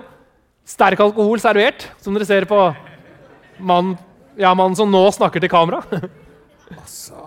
sterk 0.67 1.05
alkohol 1.05 1.39
servert, 1.43 1.87
som 2.03 2.17
dere 2.17 2.27
ser 2.27 2.49
på 2.51 2.59
mannen 3.63 3.95
ja, 4.37 4.51
man 4.59 4.75
som 4.77 4.91
nå 4.91 5.05
snakker 5.15 5.41
til 5.41 5.53
kamera. 5.53 5.85
Altså, 6.75 7.26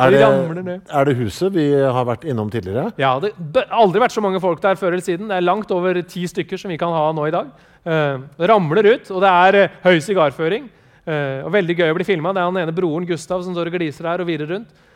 er 0.00 0.14
det, 0.14 0.76
er 0.88 1.08
det, 1.08 1.14
huset 1.18 1.52
vi 1.54 1.66
har 1.76 2.06
vært 2.08 2.26
innom 2.28 2.50
tidligere? 2.52 2.90
Ja, 3.00 3.14
Det 3.20 3.32
har 3.36 3.72
aldri 3.82 4.02
vært 4.02 4.14
så 4.16 4.24
mange 4.24 4.40
folk 4.42 4.62
der 4.62 4.78
før 4.80 4.94
eller 4.94 5.04
siden. 5.04 5.28
Det 5.30 5.38
er 5.38 5.46
langt 5.46 5.70
over 5.74 6.00
ti 6.02 6.26
stykker 6.30 6.60
som 6.60 6.72
vi 6.72 6.78
kan 6.80 6.94
ha 6.94 7.08
nå 7.16 7.26
i 7.28 7.34
dag. 7.34 7.50
Det 7.84 8.50
ramler 8.50 8.90
ut, 8.90 9.10
og 9.14 9.24
det 9.24 9.30
er 9.30 9.58
uh, 9.60 9.78
høy 9.86 10.02
sigarføring. 10.04 10.68
Uh, 11.06 11.46
og 11.46 11.54
veldig 11.54 11.78
gøy 11.78 11.92
å 11.92 11.96
bli 11.96 12.06
filma. 12.08 12.34
Det 12.36 12.42
er 12.42 12.50
han 12.50 12.60
ene 12.60 12.76
broren 12.76 13.08
Gustav 13.08 13.44
som 13.44 13.56
står 13.56 13.70
og 13.70 13.78
gliser 13.78 14.08
her 14.10 14.22
og 14.22 14.28
virrer 14.28 14.54
rundt. 14.56 14.86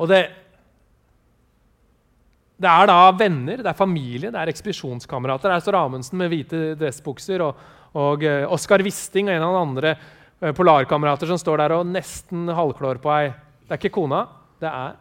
Og 0.00 0.06
det, 0.08 0.22
det 2.60 2.68
er 2.68 2.88
da 2.90 3.10
venner, 3.16 3.62
det 3.62 3.70
er 3.70 3.76
familie, 3.76 4.30
det 4.32 4.40
er 4.40 4.50
ekspedisjonskamerater. 4.52 5.48
Der 5.52 5.62
står 5.64 5.78
Amundsen 5.78 6.20
med 6.20 6.28
hvite 6.32 6.74
dressbukser, 6.80 7.44
og, 7.44 7.60
og 7.96 8.24
Oskar 8.52 8.84
Wisting 8.84 9.30
og 9.30 9.34
en 9.34 9.44
av 9.46 9.54
de 9.54 9.60
andre 9.60 9.92
eh, 9.94 10.52
polarkamerater 10.56 11.30
som 11.30 11.40
står 11.40 11.62
der 11.62 11.76
og 11.78 11.88
nesten 11.88 12.48
halvklår 12.56 13.00
på 13.00 13.12
ei. 13.16 13.30
Det 13.70 13.76
er 13.76 13.84
ikke 13.84 13.94
kona. 13.94 14.24
Det 14.58 14.66
er 14.66 14.96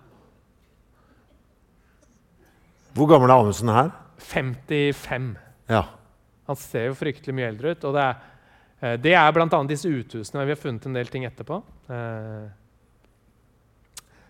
Hvor 2.94 3.08
gammel 3.10 3.32
er 3.32 3.42
Amundsen 3.42 3.72
her? 3.74 3.90
55. 4.22 5.32
Ja. 5.72 5.84
Han 6.46 6.58
ser 6.60 6.86
jo 6.92 6.98
fryktelig 7.00 7.34
mye 7.34 7.48
eldre 7.50 7.74
ut. 7.74 7.88
Og 7.90 7.96
det 7.98 8.04
er, 8.04 8.20
eh, 8.82 8.96
det 9.02 9.16
er 9.18 9.34
bl.a. 9.34 9.50
disse 9.66 9.90
uthusene. 9.90 10.46
Vi 10.46 10.54
har 10.54 10.62
funnet 10.62 10.86
en 10.86 10.98
del 11.00 11.10
ting 11.10 11.26
etterpå. 11.26 11.58
Eh, 11.90 12.46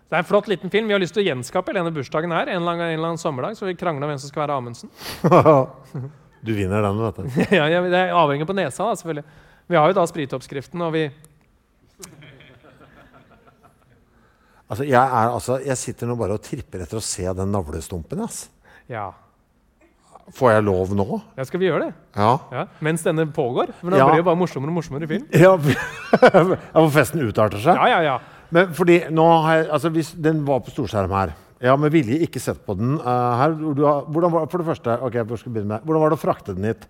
det 0.08 0.16
er 0.16 0.24
en 0.24 0.30
flott 0.30 0.48
liten 0.48 0.72
film. 0.72 0.88
Vi 0.88 0.96
har 0.96 1.04
lyst 1.04 1.18
til 1.18 1.26
å 1.26 1.28
gjenskape 1.28 1.76
denne 1.76 1.92
bursdagen 1.92 2.32
her. 2.32 2.48
En 2.48 2.64
eller 2.64 2.96
annen, 2.96 3.20
sommerdag, 3.20 3.60
så 3.60 3.68
vi 3.68 3.76
krangler 3.76 4.08
om 4.08 4.14
hvem 4.14 4.24
som 4.24 4.32
skal 4.32 4.46
være 4.46 4.56
Amundsen. 4.56 4.88
du 6.46 6.54
vinner 6.56 6.80
den, 6.88 7.04
vet 7.04 7.20
du. 7.20 7.42
ja, 7.60 7.68
ja, 7.68 7.84
Det 7.92 8.06
avhenger 8.08 8.48
på 8.48 8.56
nesa, 8.56 8.88
da, 8.88 8.96
selvfølgelig. 9.02 9.28
Vi 9.68 9.76
har 9.76 9.92
jo 9.92 10.00
da 10.00 10.08
spritoppskriften, 10.08 10.80
og 10.88 10.96
vi 10.96 11.10
Altså, 14.70 14.84
jeg, 14.86 15.00
er, 15.00 15.32
altså, 15.34 15.58
jeg 15.66 15.76
sitter 15.80 16.06
nå 16.06 16.14
bare 16.18 16.36
og 16.38 16.44
tripper 16.46 16.84
etter 16.84 17.00
å 17.00 17.02
se 17.02 17.26
den 17.34 17.50
navlestumpen. 17.50 18.22
Ass. 18.22 18.44
Ja. 18.90 19.08
Får 20.36 20.52
jeg 20.52 20.62
lov 20.62 20.92
nå? 20.94 21.06
ja. 21.34 21.44
Skal 21.48 21.58
vi 21.58 21.66
gjøre 21.66 21.88
det? 21.88 21.94
Ja. 22.14 22.32
Ja. 22.54 22.64
Mens 22.86 23.02
denne 23.02 23.24
pågår? 23.34 23.72
Men 23.82 23.96
da 23.96 23.98
Ja. 23.98 24.06
blir 24.06 24.20
det 24.22 24.26
bare 24.28 24.38
morsommere 24.38 24.70
og 24.70 24.78
morsommere 24.78 25.08
film. 25.10 25.26
Ja, 25.34 25.56
For 26.74 26.92
festen 26.94 27.24
utarter 27.26 27.58
seg? 27.58 27.74
Ja, 27.74 27.88
ja, 27.96 28.00
ja. 28.06 28.18
Men 28.54 28.70
fordi 28.74 29.00
nå 29.14 29.26
har 29.44 29.60
jeg, 29.60 29.66
altså 29.70 29.90
Hvis 29.94 30.08
den 30.18 30.40
var 30.46 30.58
på 30.66 30.72
storskjerm 30.74 31.12
her 31.14 31.34
Jeg 31.62 31.70
har 31.70 31.76
med 31.78 31.92
vilje 31.94 32.16
ikke 32.26 32.40
sett 32.42 32.58
på 32.66 32.74
den 32.78 32.96
uh, 32.98 33.04
her. 33.38 33.52
Har, 33.54 34.06
hvordan 34.10 34.32
var, 34.32 34.46
for 34.50 34.62
det 34.62 34.66
første, 34.70 34.96
ok, 35.06 35.18
hvor 35.28 35.38
skal 35.38 35.50
vi 35.52 35.58
begynne 35.58 35.74
med? 35.76 35.84
Hvordan 35.86 36.02
var 36.02 36.10
det 36.14 36.18
å 36.18 36.22
frakte 36.22 36.54
den 36.56 36.66
hit? 36.70 36.86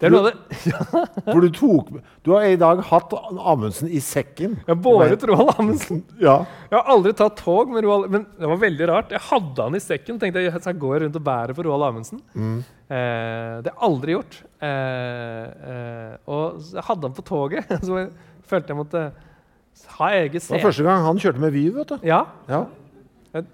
Det 0.00 0.08
er 0.08 0.12
noe 0.14 0.20
av 0.20 0.26
det 0.30 1.30
For 1.30 1.40
du 1.44 1.48
tok 1.54 1.90
Du 2.26 2.32
har 2.34 2.44
i 2.48 2.56
dag 2.60 2.80
hatt 2.88 3.12
Amundsen 3.38 3.88
i 3.88 4.00
sekken. 4.04 4.56
Jeg 4.64 4.70
har 4.72 4.80
båret 4.84 5.22
Roald 5.30 5.52
Amundsen. 5.58 6.02
Ja. 6.20 6.40
Jeg 6.70 6.76
har 6.78 6.90
aldri 6.94 7.12
tatt 7.16 7.36
tog 7.40 7.70
med 7.72 7.86
Roald 7.86 8.10
Men 8.12 8.26
det 8.38 8.50
var 8.50 8.60
veldig 8.64 8.88
rart. 8.90 9.14
Jeg 9.14 9.22
hadde 9.30 9.68
han 9.68 9.78
i 9.78 9.82
sekken. 9.82 10.18
tenkte 10.22 10.42
jeg, 10.44 10.52
så 10.58 10.72
jeg 10.72 10.80
går 10.82 11.04
rundt 11.04 11.18
og 11.20 11.24
bærer 11.26 11.54
på 11.56 11.64
Roald 11.68 11.86
Amundsen. 11.88 12.20
Eh, 12.34 13.62
det 13.64 13.70
har 13.70 13.72
jeg 13.72 13.80
aldri 13.88 14.16
gjort. 14.16 14.38
Eh, 14.64 15.44
eh, 15.72 16.14
og 16.30 16.60
jeg 16.74 16.84
hadde 16.88 17.08
han 17.08 17.16
på 17.16 17.24
toget, 17.26 17.74
så 17.86 18.00
jeg 18.02 18.10
følte 18.50 18.74
jeg 18.74 18.80
måtte 18.80 19.04
ha 19.98 20.08
eget 20.14 20.40
Det 20.44 20.54
var 20.58 20.66
første 20.68 20.86
gang 20.86 21.04
han 21.06 21.20
kjørte 21.22 21.42
med 21.42 21.54
Viv, 21.54 21.74
vet 21.80 21.94
du. 21.94 21.98
Ja, 22.06 22.24
Ja. 22.50 22.64
jeg 23.34 23.44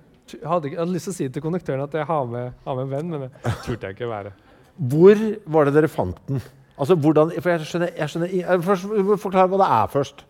hadde, 0.47 0.69
jeg 0.71 0.79
hadde 0.79 0.93
lyst 0.95 1.09
til 1.09 1.15
å 1.15 1.17
si 1.17 1.29
til 1.33 1.43
konduktøren 1.43 1.83
at 1.83 1.95
jeg 1.97 2.07
har 2.07 2.27
med, 2.31 2.53
har 2.67 2.77
med 2.79 2.85
en 2.87 2.93
venn, 2.93 3.09
men 3.11 3.25
det 3.27 3.55
turte 3.65 3.89
jeg 3.89 3.97
ikke 3.97 4.11
være. 4.11 4.33
Hvor 4.77 5.21
var 5.47 5.69
det 5.69 5.75
dere 5.77 5.91
fant 5.91 6.19
den? 6.29 6.43
Altså, 6.81 6.97
hvordan, 6.97 7.33
for 7.37 7.53
jeg 7.53 7.69
skjønner, 7.69 7.91
jeg 7.99 8.13
skjønner 8.13 8.35
eh, 8.41 8.61
først, 8.65 8.93
Forklar 9.21 9.51
hva 9.53 9.61
det 9.61 9.69
er 9.77 9.91
først. 9.93 10.23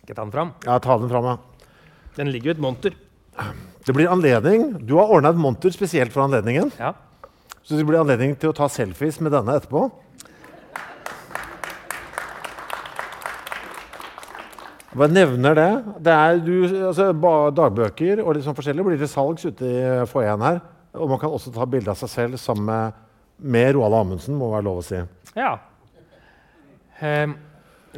Skal 0.00 0.14
jeg 0.14 0.16
ta 0.16 0.24
den 0.24 0.34
fram? 0.34 0.52
Ja, 0.64 0.78
Ta 0.80 0.96
den 0.98 1.10
fram, 1.12 1.28
ja. 1.28 1.36
Den 2.16 2.32
ligger 2.32 2.50
jo 2.50 2.54
i 2.54 2.56
et 2.56 2.62
monter. 2.64 2.96
Det 3.86 3.94
blir 3.96 4.10
anledning. 4.10 4.72
Du 4.86 4.96
har 4.98 5.12
ordna 5.12 5.30
et 5.34 5.40
monter 5.40 5.72
spesielt 5.74 6.12
for 6.12 6.24
anledningen. 6.24 6.72
Ja. 6.80 6.94
Så 7.62 7.76
det 7.76 7.84
blir 7.86 8.00
anledning 8.00 8.32
til 8.40 8.50
å 8.50 8.56
ta 8.56 8.68
selfies 8.72 9.20
med 9.22 9.32
denne 9.34 9.54
etterpå. 9.60 9.84
Jeg 14.90 14.98
bare 14.98 15.14
nevner 15.14 15.54
det. 15.54 15.68
det 16.02 16.14
er 16.16 16.40
du, 16.42 16.54
altså, 16.88 17.12
dagbøker 17.54 18.24
og 18.24 18.34
litt 18.34 18.42
sånn 18.48 18.56
forskjellig 18.58 18.88
blir 18.88 18.98
til 18.98 19.10
salgs 19.12 19.46
ute 19.46 19.68
i 19.68 19.82
foajeen 20.10 20.42
her. 20.42 20.58
Og 20.98 21.12
man 21.12 21.20
kan 21.22 21.30
også 21.30 21.52
ta 21.54 21.62
bilde 21.70 21.92
av 21.92 22.00
seg 22.00 22.10
selv 22.10 22.40
sammen 22.42 22.66
med, 22.66 22.98
med 23.42 23.74
Roald 23.74 23.94
Amundsen, 23.94 24.36
må 24.38 24.50
være 24.52 24.66
lov 24.66 24.80
å 24.82 24.86
si. 24.86 25.00
Ja. 25.36 25.54
Ehm, 27.00 27.34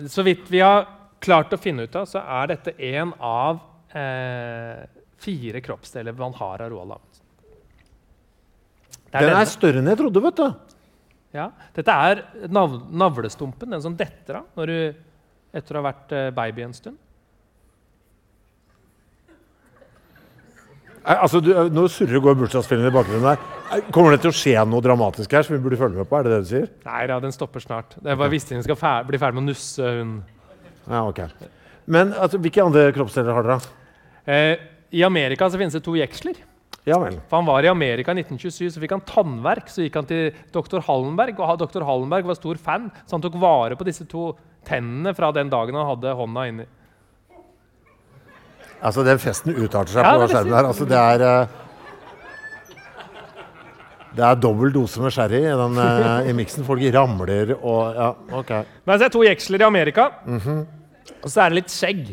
så 0.08 0.24
vidt 0.26 0.50
vi 0.52 0.60
har 0.62 0.86
klart 1.22 1.52
å 1.54 1.60
finne 1.60 1.86
ut 1.86 1.96
av, 1.98 2.06
så 2.10 2.22
er 2.22 2.52
dette 2.54 2.74
en 2.92 3.12
av 3.18 3.60
eh, 3.94 4.84
fire 5.22 5.62
kroppsdeler 5.64 6.16
man 6.18 6.34
har 6.38 6.64
av 6.64 6.72
Roald 6.72 6.96
Amundsen. 6.96 7.24
Det 9.12 9.20
Den 9.20 9.28
denne. 9.28 9.40
er 9.42 9.50
større 9.50 9.82
enn 9.82 9.90
jeg 9.92 10.00
trodde, 10.00 10.22
vet 10.24 10.38
du. 10.40 10.46
Ja. 11.36 11.46
Dette 11.76 11.94
er 12.08 12.22
nav 12.52 12.78
navlestumpen, 12.92 13.72
den 13.72 13.82
som 13.84 13.96
detter 13.96 14.40
av 14.40 14.58
når 14.58 14.72
du, 14.72 15.02
etter 15.52 15.76
å 15.76 15.82
ha 15.82 15.90
vært 15.90 16.14
eh, 16.16 16.30
baby 16.36 16.64
en 16.66 16.76
stund. 16.76 17.00
Altså, 21.02 21.40
du, 21.42 21.50
nå 21.74 21.86
surrer 21.90 22.18
og 22.20 22.26
går 22.28 22.36
bursdagsfilmen 22.44 22.86
i 22.86 22.94
bakgrunnen 22.94 23.24
der. 23.26 23.40
Eh, 23.74 23.88
Kommer 23.94 24.14
det 24.14 24.20
til 24.22 24.30
å 24.30 24.36
skje 24.36 24.54
noe 24.70 24.84
dramatisk 24.84 25.32
her 25.34 25.42
som 25.46 25.56
vi 25.56 25.62
burde 25.64 25.78
følge 25.80 25.98
med 25.98 26.08
på? 26.10 26.18
Er 26.18 26.28
det 26.28 26.34
det 26.36 26.42
du 26.44 26.50
sier? 26.52 26.68
Nei 26.86 27.00
da, 27.10 27.16
den 27.24 27.34
stopper 27.34 27.64
snart. 27.64 27.96
Det 27.98 28.12
er 28.12 28.20
bare 28.20 28.30
hvis 28.34 28.46
den 28.50 28.62
skal 28.62 28.78
fer 28.78 29.08
bli 29.08 29.18
ferdig 29.18 29.38
med 29.40 29.44
å 29.44 29.50
nusse 29.50 29.92
hun. 29.98 30.12
Ja, 30.86 31.02
ok. 31.08 31.24
Men 31.90 32.14
altså, 32.14 32.38
hvilke 32.42 32.62
andre 32.62 32.84
kroppsdeler 32.94 33.34
har 33.34 33.48
dere? 33.48 33.74
Eh, 34.30 34.62
I 34.94 35.02
Amerika 35.06 35.48
så 35.50 35.58
finnes 35.58 35.74
det 35.74 35.82
to 35.86 35.96
jeksler. 35.98 36.38
Ja 36.86 36.96
vel. 36.98 37.16
For 37.30 37.38
Han 37.38 37.46
var 37.46 37.62
i 37.66 37.70
Amerika 37.70 38.10
i 38.14 38.22
1927, 38.22 38.70
så 38.74 38.82
fikk 38.82 38.94
han 38.96 39.04
tannverk. 39.06 39.68
Så 39.70 39.84
gikk 39.84 39.98
han 39.98 40.06
til 40.06 40.30
dr. 40.54 40.80
Hallenberg, 40.86 41.38
og 41.42 41.58
dr. 41.62 41.82
Hallenberg 41.86 42.26
var 42.30 42.38
stor 42.38 42.58
fan, 42.62 42.88
så 43.06 43.18
han 43.18 43.22
tok 43.26 43.38
vare 43.42 43.78
på 43.78 43.86
disse 43.86 44.06
to 44.10 44.32
tennene 44.66 45.14
fra 45.18 45.32
den 45.34 45.50
dagen 45.50 45.78
han 45.78 45.88
hadde 45.90 46.14
hånda 46.18 46.46
inni. 46.50 46.66
Altså, 48.82 49.04
den 49.06 49.20
festen 49.22 49.54
utarter 49.54 49.94
seg 49.94 50.06
Ja, 50.06 50.16
på 50.18 50.26
skjermen 50.32 50.56
her. 50.56 50.68
Altså, 50.72 50.86
det 50.90 50.98
er 50.98 51.22
uh, 51.22 51.60
Det 54.12 54.24
er 54.26 54.40
dobbel 54.42 54.74
dose 54.74 55.00
med 55.00 55.14
sherry 55.14 55.38
i, 55.40 55.54
den, 55.56 55.78
eh, 55.80 56.26
i 56.28 56.34
miksen. 56.36 56.66
Folk 56.66 56.82
ramler 56.92 57.54
og 57.56 57.94
Ja, 57.96 58.10
OK. 58.40 58.50
Men 58.84 58.92
jeg 58.92 59.04
ser 59.04 59.14
to 59.14 59.22
jeksler 59.24 59.62
i 59.62 59.64
Amerika, 59.64 60.10
og 60.28 61.30
så 61.30 61.46
er 61.46 61.52
det 61.52 61.62
litt 61.62 61.72
skjegg. 61.72 62.10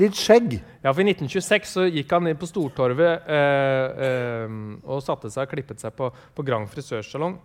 Litt 0.00 0.18
skjegg. 0.18 0.56
Ja, 0.82 0.90
for 0.90 1.04
I 1.04 1.12
1926 1.12 1.68
så 1.76 1.84
gikk 1.86 2.10
han 2.16 2.26
inn 2.26 2.40
på 2.40 2.48
Stortorvet 2.48 3.28
eh, 3.30 4.02
eh, 4.08 4.56
og 4.82 5.04
satte 5.04 5.30
seg 5.30 5.46
og 5.46 5.52
klippet 5.52 5.84
seg 5.84 5.94
på, 5.94 6.08
på 6.10 6.46
Grand 6.48 6.66
frisørsalong 6.72 7.36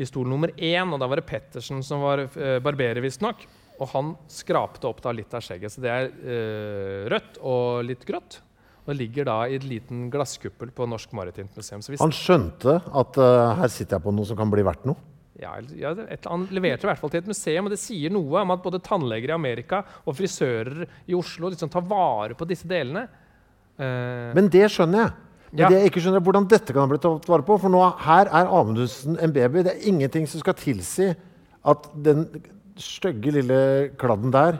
i 0.00 0.08
stol 0.08 0.26
nummer 0.26 0.50
én. 0.56 0.90
Og 0.90 0.98
da 0.98 1.06
var 1.06 1.20
det 1.22 1.28
Pettersen 1.28 1.84
som 1.86 2.02
var 2.02 2.24
barberer, 2.64 3.04
visstnok. 3.04 3.44
Og 3.82 3.88
han 3.90 4.12
skrapte 4.30 4.86
opp 4.86 5.00
litt 5.16 5.32
av 5.34 5.42
skjegget. 5.42 5.72
Så 5.74 5.80
det 5.82 5.90
er 5.90 6.10
eh, 6.10 7.08
rødt 7.10 7.40
og 7.42 7.82
litt 7.88 8.04
grått. 8.06 8.40
Og 8.84 8.92
det 8.92 8.98
ligger 9.00 9.24
da 9.26 9.38
i 9.48 9.56
en 9.56 9.66
liten 9.66 10.04
glasskuppel 10.12 10.70
på 10.76 10.86
Norsk 10.86 11.10
Maritimt 11.16 11.56
Museum. 11.56 11.80
Han 12.02 12.12
skjønte 12.14 12.76
at 12.92 13.16
eh, 13.18 13.54
her 13.62 13.72
sitter 13.72 13.96
jeg 13.96 14.04
på 14.04 14.12
noe 14.14 14.28
som 14.28 14.36
kan 14.38 14.52
bli 14.52 14.62
verdt 14.66 14.84
noe. 14.86 15.00
ja, 15.40 15.56
ja, 15.74 15.90
et, 16.08 16.24
han 16.30 16.44
leverte 16.54 16.84
i 16.86 16.90
hvert 16.92 17.00
fall 17.00 17.10
til 17.10 17.22
et 17.24 17.26
museum, 17.32 17.66
og 17.66 17.72
det 17.74 17.80
sier 17.82 18.12
noe 18.14 18.44
om 18.44 18.52
at 18.54 18.62
både 18.62 18.78
tannleger 18.84 19.32
i 19.32 19.34
Amerika 19.34 19.80
og 20.04 20.14
frisører 20.14 20.84
i 21.10 21.16
Oslo 21.18 21.50
liksom 21.50 21.72
tar 21.72 21.82
vare 21.90 22.36
på 22.38 22.46
disse 22.46 22.68
delene. 22.70 23.08
Eh, 23.74 24.30
Men 24.36 24.48
det 24.52 24.68
skjønner 24.70 25.02
jeg. 25.06 25.12
Men 25.54 25.60
Ja. 25.64 25.68
det 25.70 25.80
jeg 25.80 25.90
ikke 25.90 26.00
skjønner 26.04 26.20
er 26.20 26.26
hvordan 26.28 26.48
dette 26.50 26.72
kan 26.74 26.88
bli 26.90 26.98
tatt 26.98 27.26
vare 27.30 27.42
på. 27.46 27.56
For 27.62 27.70
nå, 27.70 27.82
her 28.04 28.26
er 28.30 28.46
Amundsen 28.50 29.16
en 29.22 29.32
baby. 29.32 29.62
Det 29.62 29.72
er 29.74 29.88
ingenting 29.88 30.26
som 30.28 30.40
skal 30.42 30.54
tilsi 30.58 31.12
at 31.64 31.88
den 32.04 32.26
stygge 32.80 33.32
lille 33.36 33.58
kladden 34.00 34.32
der 34.34 34.58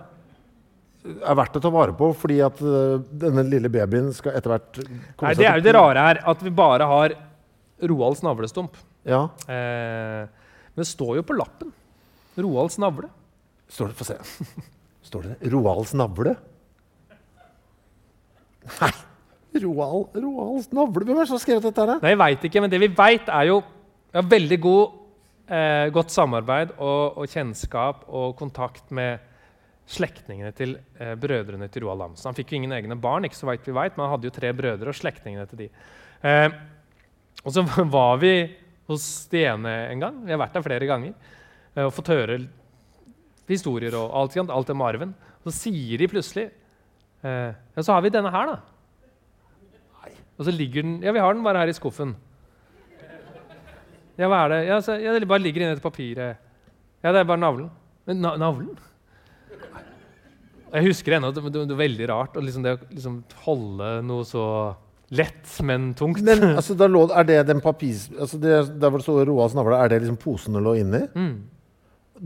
er 1.05 1.37
verdt 1.37 1.57
å 1.59 1.61
ta 1.61 1.69
vare 1.75 1.93
på 1.99 2.07
fordi 2.17 2.39
at 2.45 2.61
øh, 2.65 3.03
denne 3.21 3.43
lille 3.45 3.69
babyen 3.69 4.07
skal 4.17 4.39
etter 4.39 4.55
hvert 4.55 4.79
komme 4.79 5.29
Nei, 5.29 5.35
Det 5.37 5.49
er 5.51 5.59
jo 5.59 5.65
det 5.67 5.75
rare 5.77 6.05
her, 6.07 6.21
at 6.33 6.45
vi 6.47 6.53
bare 6.55 6.87
har 6.89 7.15
Roalds 7.85 8.23
navlestump. 8.25 8.79
Ja, 9.05 9.27
Eh, 9.51 10.25
men 10.75 10.83
det 10.83 10.89
står 10.89 11.19
jo 11.19 11.23
på 11.27 11.37
lappen. 11.37 11.69
Roalds 12.41 12.79
navle. 12.83 13.11
står 13.69 13.93
det, 13.93 13.97
Få 13.99 14.07
se. 14.09 14.17
Står 15.05 15.27
det 15.29 15.53
Roalds 15.53 15.93
navle? 15.95 16.33
Nei! 18.81 18.91
Roald, 19.63 20.17
Roalds 20.19 20.71
navle? 20.75 21.05
Hvem 21.05 21.15
er 21.19 21.21
det 21.23 21.29
som 21.31 21.37
har 21.37 21.45
skrevet 21.45 21.67
dette? 21.69 21.85
her? 21.85 22.01
Nei, 22.03 22.15
jeg 22.15 22.19
veit 22.25 22.47
ikke, 22.49 22.63
men 22.65 22.73
det 22.73 22.81
vi 22.83 22.89
veit, 22.97 23.29
er 23.29 23.51
jo 23.53 23.61
vi 23.63 24.19
har 24.19 24.27
veldig 24.31 24.59
god, 24.65 24.97
eh, 25.49 25.91
godt 25.95 26.13
samarbeid 26.15 26.75
og, 26.79 27.19
og 27.21 27.31
kjennskap 27.31 28.05
og 28.09 28.35
kontakt 28.39 28.91
med 28.95 29.23
slektningene 29.91 30.53
til 30.57 30.79
eh, 30.99 31.15
brødrene 31.21 31.69
til 31.73 31.85
Roald 31.85 32.07
Amundsen. 32.07 32.31
Han 32.31 32.39
fikk 32.39 32.53
jo 32.53 32.61
ingen 32.61 32.75
egne 32.77 32.97
barn, 33.01 33.27
ikke 33.27 33.39
så 33.39 33.51
vidt 33.51 33.69
vi 33.69 33.77
vet, 33.77 33.97
men 33.97 34.07
han 34.07 34.15
hadde 34.15 34.31
jo 34.31 34.35
tre 34.35 34.53
brødre 34.57 34.93
og 34.93 34.99
slektningene 34.99 35.47
til 35.51 35.65
de. 35.65 35.71
Eh, 36.25 36.49
og 37.45 37.55
så 37.57 37.65
var 37.97 38.21
vi 38.23 38.35
hos 38.89 39.09
de 39.33 39.47
ene 39.49 39.73
en 39.93 40.05
gang. 40.05 40.21
Vi 40.25 40.35
har 40.35 40.41
vært 40.41 40.57
der 40.57 40.67
flere 40.67 40.89
ganger 40.89 41.13
eh, 41.13 41.85
og 41.85 41.93
fått 41.97 42.13
høre 42.15 42.43
historier 43.49 43.97
og 43.99 44.13
alt, 44.17 44.39
alt 44.41 44.73
om 44.73 44.85
arven. 44.85 45.17
Så 45.45 45.53
sier 45.53 46.01
de 46.01 46.09
plutselig 46.09 46.47
eh, 46.49 47.51
Ja, 47.53 47.83
så 47.83 47.93
har 47.93 48.05
vi 48.05 48.13
denne 48.15 48.33
her, 48.33 48.55
da. 48.55 48.61
Og 50.35 50.49
så 50.49 50.55
ligger 50.55 50.83
den 50.83 51.03
Ja, 51.05 51.13
vi 51.15 51.23
har 51.23 51.35
den 51.35 51.45
bare 51.45 51.61
her 51.63 51.71
i 51.71 51.77
skuffen. 51.77 52.17
Ja, 54.21 54.29
hva 54.31 54.45
er 54.45 54.53
det? 54.53 54.61
Ja, 54.69 54.81
så, 54.85 54.97
ja, 55.03 55.15
det 55.19 55.29
bare 55.31 55.43
ligger 55.43 55.65
inni 55.65 55.75
dette 55.75 55.85
papiret. 55.85 56.43
Ja, 57.03 57.13
det 57.13 57.21
er 57.21 57.29
bare 57.29 57.43
navlen. 57.43 57.71
Men 58.09 58.21
na 58.23 58.35
navlen? 58.41 58.75
Jeg 60.75 60.89
husker 60.89 61.17
ennå 61.17 61.31
det, 61.35 61.43
det, 61.45 61.61
det 61.69 61.75
var 61.77 61.85
veldig 61.85 62.07
rart 62.11 62.39
å 62.39 62.43
liksom, 62.43 62.65
det, 62.67 62.79
liksom 62.91 63.21
holde 63.45 63.91
noe 64.07 64.25
så 64.27 64.47
lett, 65.15 65.47
men 65.67 65.93
tungt. 65.99 66.23
Men 66.27 66.43
altså, 66.59 66.77
da 66.79 66.89
lå, 66.91 67.07
er 67.15 67.27
det 67.29 67.41
den 67.51 67.63
papis... 67.63 68.09
Altså, 68.15 68.41
det, 68.43 68.57
der 68.81 68.91
hvor 68.91 69.03
det 69.03 69.07
står 69.07 69.27
Roas 69.31 69.55
navle, 69.57 69.79
er 69.79 69.93
det 69.93 70.03
liksom 70.03 70.19
posen 70.23 70.59
det 70.59 70.65
lå 70.65 70.75
inni? 70.81 71.05
Mm. 71.15 71.35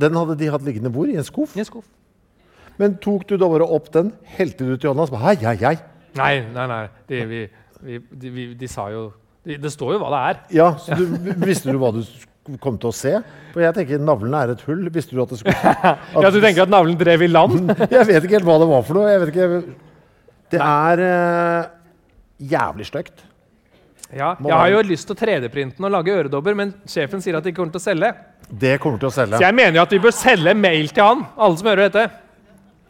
Den 0.04 0.18
hadde 0.20 0.36
de 0.40 0.50
hatt 0.52 0.64
liggende 0.64 0.92
hvor? 0.94 1.08
I 1.08 1.18
en 1.20 1.26
skuff? 1.26 1.56
I 1.56 1.64
en 1.64 1.68
skuff. 1.68 1.88
Men 2.78 2.96
tok 3.02 3.26
du 3.28 3.36
da 3.36 3.48
bare 3.50 3.66
opp 3.66 3.90
den, 3.94 4.12
helte 4.38 4.64
du 4.64 4.76
ut 4.76 4.84
i 4.84 4.90
hånda 4.90 5.08
og 5.08 5.10
sa 5.10 5.22
Hei, 5.24 5.36
hei, 5.42 5.56
hei. 5.64 5.76
Nei, 6.18 6.34
nei, 6.54 6.66
nei. 6.70 6.84
De, 7.10 7.22
vi, 7.28 7.40
vi, 7.84 7.98
de, 8.22 8.30
vi, 8.34 8.46
de 8.58 8.70
sa 8.70 8.88
jo 8.94 9.08
Det 9.48 9.70
står 9.72 9.94
jo 9.96 10.00
hva 10.02 10.10
det 10.12 10.22
er. 10.30 10.40
Ja, 10.58 10.72
så 10.82 10.96
du, 10.98 11.06
Visste 11.46 11.72
du 11.72 11.78
hva 11.80 11.92
du 11.96 12.02
kom 12.60 12.76
til 12.80 12.90
å 12.90 12.96
se? 12.96 13.14
For 13.54 13.64
jeg 13.64 13.76
tenker 13.76 14.00
navlen 14.02 14.34
er 14.36 14.52
et 14.52 14.64
hull. 14.68 14.82
Visste 14.92 15.16
du 15.16 15.22
at 15.24 15.32
det 15.32 15.40
skulle 15.40 15.72
at, 15.72 16.04
Ja, 16.24 16.32
Du 16.34 16.40
tenker 16.42 16.66
at 16.66 16.72
navlen 16.72 16.98
drev 17.00 17.24
i 17.24 17.30
land? 17.30 17.72
Jeg 17.96 18.08
vet 18.10 18.28
ikke 18.28 18.38
helt 18.38 18.48
hva 18.48 18.58
det 18.60 18.68
var 18.70 18.84
for 18.88 19.00
noe. 19.00 19.08
Jeg 19.12 19.22
vet 19.24 19.32
ikke. 19.34 19.48
Det 20.52 20.60
er 20.64 21.02
uh, 21.04 21.72
jævlig 22.52 22.88
stygt. 22.88 23.24
Ja, 24.08 24.30
jeg 24.40 24.54
har 24.54 24.70
jo 24.72 24.78
lyst 24.88 25.04
til 25.04 25.12
å 25.12 25.20
3D-printe 25.20 25.76
den 25.76 25.84
og 25.84 25.90
lage 25.92 26.14
øredobber, 26.16 26.54
men 26.56 26.70
sjefen 26.88 27.20
sier 27.20 27.36
at 27.36 27.44
de 27.44 27.50
ikke 27.52 27.58
kommer 27.58 27.74
til 27.74 27.82
å 27.82 27.84
selge. 27.84 28.08
Det 28.48 28.78
kommer 28.80 29.02
til 29.02 29.10
å 29.10 29.12
selge. 29.12 29.36
Så 29.36 29.44
jeg 29.44 29.56
mener 29.58 29.76
jo 29.76 29.82
at 29.82 29.92
vi 29.92 29.98
bør 30.00 30.14
selge 30.16 30.54
mail 30.56 30.88
til 30.96 31.04
han, 31.04 31.26
alle 31.36 31.60
som 31.60 31.68
hører 31.68 31.90
dette. 31.90 32.06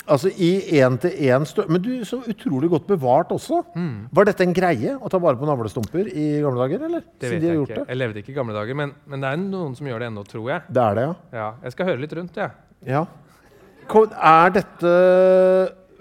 Altså 0.08 0.30
i 0.32 0.50
én-til-én. 0.80 1.44
Men 1.68 1.82
du, 1.84 1.90
så 2.08 2.18
utrolig 2.32 2.70
godt 2.72 2.86
bevart 2.88 3.32
også. 3.34 3.60
Mm. 3.76 4.08
Var 4.16 4.28
dette 4.30 4.44
en 4.46 4.54
greie 4.56 4.94
å 4.96 5.10
ta 5.12 5.20
vare 5.20 5.36
på 5.36 5.46
navlestumper 5.48 6.08
i 6.08 6.26
gamle 6.44 6.62
dager? 6.64 6.84
eller? 6.88 7.04
Det 7.20 7.30
vet 7.34 7.40
de 7.42 7.50
jeg 7.50 7.58
gjort 7.60 7.72
ikke. 7.74 7.80
det? 7.84 7.88
Jeg 7.92 8.00
levde 8.00 8.22
ikke 8.22 8.32
i 8.32 8.36
gamle 8.38 8.56
dager, 8.56 8.78
men, 8.80 8.94
men 9.06 9.20
det 9.24 9.32
er 9.34 9.42
noen 9.42 9.74
som 9.76 9.86
gjør 9.90 10.00
det 10.04 10.08
ennå, 10.12 10.24
tror 10.28 10.48
jeg. 10.54 10.62
Det 10.72 10.84
er 10.84 10.98
det, 10.98 11.04
ja. 11.08 11.14
Ja, 11.42 11.48
jeg 11.68 11.76
skal 11.76 11.90
høre 11.90 12.00
litt 12.04 12.16
rundt, 12.18 12.40
jeg. 12.40 12.50
ja. 12.88 13.04
Er 13.88 14.50
dette 14.52 14.94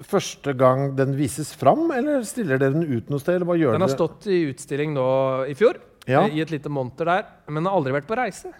første 0.08 0.54
gang 0.60 0.90
den 0.98 1.14
vises 1.18 1.54
fram, 1.58 1.88
eller 1.96 2.24
stiller 2.28 2.60
dere 2.62 2.76
den 2.76 2.84
ut 2.88 3.08
noe 3.12 3.20
sted? 3.24 3.38
eller 3.40 3.48
hva 3.50 3.56
gjør 3.58 3.78
Den 3.78 3.86
har 3.86 3.94
stått 3.94 4.28
i 4.32 4.42
utstilling 4.52 4.92
nå 4.96 5.06
i 5.50 5.56
fjor, 5.58 5.80
Ja. 6.08 6.26
i 6.28 6.40
et 6.44 6.52
lite 6.52 6.70
monter 6.70 7.06
der, 7.08 7.24
men 7.48 7.62
den 7.64 7.66
har 7.72 7.78
aldri 7.80 7.94
vært 7.96 8.08
på 8.08 8.16
reise. 8.20 8.52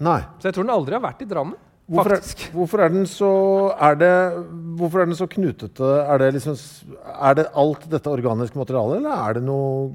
Nei. 0.00 0.20
Så 0.38 0.48
jeg 0.48 0.54
tror 0.56 0.64
den 0.68 0.74
aldri 0.74 0.94
har 0.96 1.02
vært 1.04 1.22
i 1.22 1.28
Drammen. 1.30 1.56
Hvorfor 1.84 2.14
er, 2.16 2.22
hvorfor 2.54 2.80
er 2.80 2.92
den 2.94 3.02
så 3.04 3.30
er 3.76 3.98
det, 4.00 4.12
Hvorfor 4.78 5.02
er 5.02 5.10
den 5.10 5.18
så 5.18 5.26
knutete? 5.28 5.90
Er 6.00 6.22
det, 6.22 6.30
liksom, 6.38 6.56
det 7.36 7.44
alt 7.52 7.84
dette 7.92 8.12
organiske 8.12 8.56
materialet, 8.56 9.02
eller 9.02 9.26
er 9.28 9.36
det 9.36 9.44
noe 9.44 9.90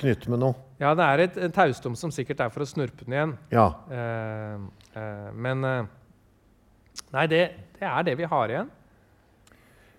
knytt 0.00 0.24
med 0.32 0.40
noe? 0.40 0.56
Ja, 0.80 0.94
det 0.96 1.04
er 1.04 1.24
et, 1.26 1.36
en 1.46 1.52
taustum 1.52 1.96
som 1.96 2.12
sikkert 2.12 2.40
er 2.44 2.52
for 2.52 2.64
å 2.64 2.68
snurpe 2.68 3.04
den 3.04 3.16
igjen. 3.16 3.36
Ja. 3.52 3.68
Eh, 3.92 4.56
eh, 4.96 5.28
men 5.36 5.64
eh, 5.64 5.92
Nei, 7.12 7.26
det, 7.28 7.42
det 7.76 7.86
er 7.86 8.04
det 8.08 8.16
vi 8.18 8.28
har 8.28 8.50
igjen. 8.50 8.72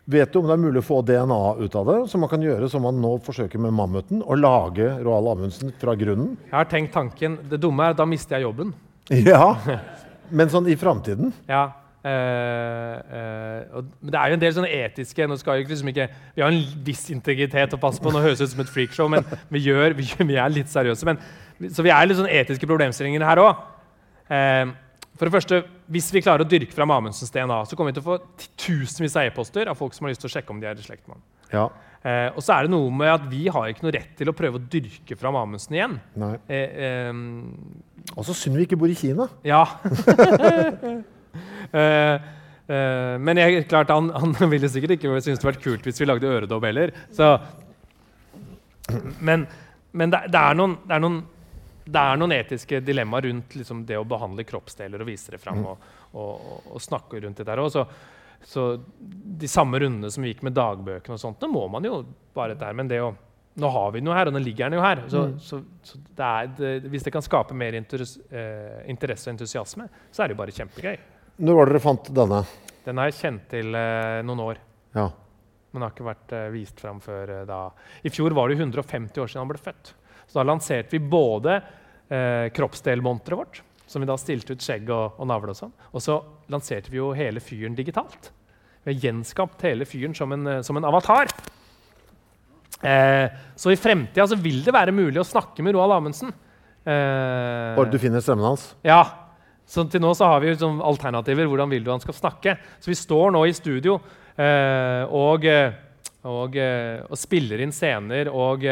Vet 0.08 0.32
du 0.32 0.40
om 0.40 0.48
det 0.48 0.56
er 0.56 0.62
mulig 0.62 0.82
å 0.82 0.88
få 0.88 1.02
DNA 1.06 1.40
ut 1.60 1.74
av 1.76 1.90
det, 1.90 1.98
som 2.12 2.22
man 2.24 2.32
kan 2.32 2.44
gjøre 2.44 2.70
som 2.72 2.86
man 2.88 2.98
nå 3.04 3.18
forsøker 3.26 3.60
med 3.60 3.76
mammuten, 3.76 4.22
Å 4.24 4.38
lage 4.40 4.88
Roald 5.04 5.34
Amundsen 5.34 5.74
fra 5.82 5.98
grunnen? 6.00 6.38
Jeg 6.48 6.56
har 6.56 6.70
tenkt 6.72 6.94
tanken 6.96 7.36
Det 7.52 7.60
dumme 7.62 7.86
er 7.86 7.96
at 7.96 8.00
da 8.00 8.08
mister 8.08 8.38
jeg 8.38 8.48
jobben. 8.48 8.72
Ja, 9.12 9.58
men 10.30 10.49
sånn 10.52 10.70
i 10.72 10.78
framtiden? 10.80 11.34
Ja. 11.49 11.66
Uh, 12.08 12.94
uh, 13.74 13.80
det 14.06 14.16
er 14.16 14.32
jo 14.32 14.38
en 14.38 14.41
del 14.44 14.54
sånne 14.56 14.70
etiske 14.72 15.26
nå 15.28 15.36
skal 15.41 15.58
jeg 15.58 15.66
liksom 15.68 15.90
ikke, 15.91 16.06
Vi 16.38 16.44
har 16.44 16.54
en 16.54 16.84
viss 16.86 17.02
integritet 17.12 17.74
å 17.76 17.80
passe 17.82 18.02
på. 18.04 18.14
Nå 18.14 18.22
høres 18.24 18.44
ut 18.44 18.54
som 18.54 18.64
et 18.64 18.72
freakshow, 18.72 19.10
men 19.12 19.26
vi, 19.54 19.66
gjør, 19.68 19.98
vi, 19.98 20.08
vi 20.30 20.38
er 20.40 20.54
litt 20.54 20.72
seriøse. 20.72 21.08
Men, 21.10 21.20
så 21.74 21.86
vi 21.86 21.91
er 21.94 22.08
litt 22.08 22.20
sånne 22.20 22.36
etiske 22.44 22.70
problemstillinger 22.70 23.26
her 23.28 23.41
òg. 23.44 23.66
for 25.18 25.26
det 25.26 25.34
første, 25.34 25.64
Hvis 25.88 26.12
vi 26.14 26.22
klarer 26.22 26.45
å 26.45 26.49
dyrke 26.49 26.76
fram 26.76 26.91
Amundsens 26.91 27.34
DNA, 27.34 27.66
så 27.66 27.76
kommer 27.76 27.91
vi 27.91 27.99
til 27.99 28.06
å 28.06 28.12
få 28.14 28.48
tusenvis 28.60 29.16
av 29.18 29.28
e-poster 29.28 29.68
av 29.68 29.76
folk 29.80 29.94
som 29.94 30.06
har 30.06 30.14
lyst 30.14 30.22
til 30.24 30.30
å 30.32 30.36
sjekke 30.38 30.54
om 30.54 30.62
de 30.62 30.68
er 30.68 30.78
i 30.78 30.86
slekt 30.86 31.08
med 31.08 31.18
ham. 31.18 31.26
Ja. 31.53 31.65
Eh, 32.07 32.30
og 32.34 32.41
så 32.45 32.56
er 32.56 32.65
det 32.68 32.72
noe 32.74 32.94
med 32.94 33.11
at 33.11 33.28
vi 33.32 33.45
har 33.52 33.68
ikke 33.72 33.86
noe 33.86 33.95
rett 33.98 34.14
til 34.19 34.32
å 34.32 34.36
prøve 34.38 34.60
å 34.60 34.65
dyrke 34.76 35.18
fram 35.19 35.38
Amundsen 35.40 35.76
igjen. 35.78 35.98
Eh, 36.48 36.80
eh, 36.88 37.11
Og 38.15 38.26
så 38.28 38.36
synd 38.38 38.60
vi 38.60 38.68
ikke 38.68 38.80
bor 38.80 38.91
i 38.91 38.98
Kina. 38.98 39.30
ja. 39.48 39.64
Eh, 41.68 42.15
eh, 42.72 43.15
men 43.22 43.38
jeg, 43.38 43.65
klart, 43.69 43.91
han, 43.94 44.07
han 44.10 44.32
ville 44.53 44.69
sikkert 44.72 44.95
ikke 44.95 45.19
synes 45.22 45.41
det 45.41 45.45
vært 45.45 45.61
kult 45.61 45.86
hvis 45.86 45.99
vi 46.02 46.07
lagde 46.07 46.32
øredobb 46.32 46.64
heller. 46.65 46.94
Så, 47.14 47.28
men 49.22 49.44
men 49.98 50.14
det, 50.14 50.24
det, 50.32 50.40
er 50.40 50.57
noen, 50.57 50.76
det, 50.86 50.94
er 50.95 51.03
noen, 51.03 51.18
det 51.88 52.02
er 52.03 52.19
noen 52.22 52.36
etiske 52.36 52.82
dilemmaer 52.86 53.28
rundt 53.30 53.56
liksom, 53.57 53.84
det 53.88 53.98
å 53.99 54.06
behandle 54.07 54.45
kroppsdeler 54.48 55.02
og 55.03 55.10
vise 55.10 55.34
det 55.34 55.41
fram. 55.41 55.64
Og, 55.72 55.90
og, 56.11 56.34
og, 56.36 56.68
og 56.76 56.84
snakke 56.84 57.22
rundt 57.24 57.41
det 57.41 57.48
der 57.48 57.61
også. 57.64 57.86
Så, 58.46 58.80
de 59.38 59.48
samme 59.50 59.80
rundene 59.82 60.12
som 60.14 60.24
vi 60.24 60.34
gikk 60.34 60.44
med 60.48 60.56
dagbøkene, 60.58 61.16
og 61.18 61.22
sånt, 61.22 61.40
det 61.42 61.50
må 61.52 61.66
man 61.72 61.84
jo 61.88 62.04
bare 62.38 62.56
her. 62.60 62.74
Men 62.78 62.88
det 62.92 63.02
å 63.04 63.14
nå 63.58 63.70
har 63.74 63.92
vi 63.92 64.00
den 64.04 64.12
jo 64.12 64.14
her, 64.14 64.30
og 64.30 64.36
nå 64.36 64.40
ligger 64.46 64.70
den 64.70 64.78
jo 64.78 64.84
her. 64.86 65.00
Så, 65.10 65.22
så, 65.42 65.58
så 65.82 65.98
det 66.18 66.26
er, 66.26 66.50
det, 66.60 66.72
hvis 66.94 67.06
det 67.08 67.14
kan 67.16 67.24
skape 67.26 67.56
mer 67.58 67.74
interes, 67.74 68.18
eh, 68.30 68.84
interesse 68.92 69.26
og 69.30 69.34
entusiasme, 69.34 69.88
så 70.14 70.24
er 70.24 70.30
det 70.30 70.36
jo 70.38 70.42
bare 70.44 70.54
kjempegøy. 70.54 70.98
Når 71.42 71.58
var 71.58 71.66
det 71.70 71.74
dere 71.74 71.82
fant 71.88 72.12
denne? 72.20 72.42
Den 72.86 73.02
har 73.02 73.10
jeg 73.10 73.18
kjent 73.18 73.48
til 73.52 73.74
eh, 73.78 74.20
noen 74.26 74.44
år, 74.46 74.62
Ja. 74.96 75.08
men 75.74 75.84
har 75.88 75.92
ikke 75.96 76.06
vært 76.06 76.36
eh, 76.38 76.46
vist 76.54 76.80
fram 76.86 77.02
før 77.02 77.34
eh, 77.40 77.46
da. 77.50 77.64
I 78.06 78.14
fjor 78.14 78.38
var 78.38 78.54
det 78.54 78.60
150 78.62 79.24
år 79.26 79.34
siden 79.34 79.42
han 79.42 79.50
ble 79.52 79.62
født. 79.66 79.92
Så 80.28 80.38
da 80.38 80.46
lanserte 80.46 80.94
vi 80.94 81.02
både 81.02 81.58
eh, 81.58 82.48
kroppsdelmonteret 82.54 83.42
vårt, 83.42 83.64
som 83.88 84.04
vi 84.04 84.10
da 84.10 84.18
stilte 84.20 84.56
ut 84.56 84.64
skjegg 84.64 84.90
og, 84.94 85.18
og 85.18 85.30
navle 85.30 85.54
og 85.54 85.60
sånn, 85.60 85.76
og 85.92 86.04
så 86.04 86.20
lanserte 86.52 86.92
vi 86.94 87.00
jo 87.00 87.14
hele 87.18 87.44
fyren 87.44 87.78
digitalt. 87.78 88.32
Vi 88.84 88.94
har 88.94 89.06
gjenskapt 89.08 89.64
hele 89.68 89.88
fyren 89.88 90.16
som 90.16 90.32
en, 90.36 90.48
eh, 90.48 90.64
som 90.64 90.80
en 90.80 90.88
avatar. 90.88 91.32
Eh, 92.82 93.28
så 93.58 93.72
i 93.74 93.80
fremtida 93.80 94.28
så 94.30 94.38
vil 94.40 94.62
det 94.66 94.76
være 94.76 94.94
mulig 94.96 95.20
å 95.20 95.28
snakke 95.28 95.66
med 95.66 95.76
Roald 95.76 95.98
Amundsen. 95.98 96.36
Eh, 96.88 97.88
du 97.92 97.98
finner 98.00 98.24
stemmen 98.24 98.48
hans? 98.52 98.76
ja. 98.86 99.02
Så 99.68 99.84
til 99.92 100.00
nå 100.00 100.14
så 100.16 100.30
har 100.32 100.40
vi 100.40 100.54
sånn 100.56 100.80
alternativer. 100.80 101.50
Hvordan 101.52 101.68
vil 101.74 101.84
du 101.84 101.92
han 101.92 102.00
skal 102.00 102.16
snakke? 102.16 102.56
Så 102.80 102.88
vi 102.88 102.96
står 102.96 103.34
nå 103.36 103.42
i 103.50 103.56
studio 103.56 103.98
eh, 104.40 105.04
og, 105.12 105.44
eh, 105.44 105.76
og, 106.24 106.56
eh, 106.56 107.04
og 107.04 107.20
spiller 107.20 107.60
inn 107.66 107.76
scener 107.76 108.32
og 108.32 108.64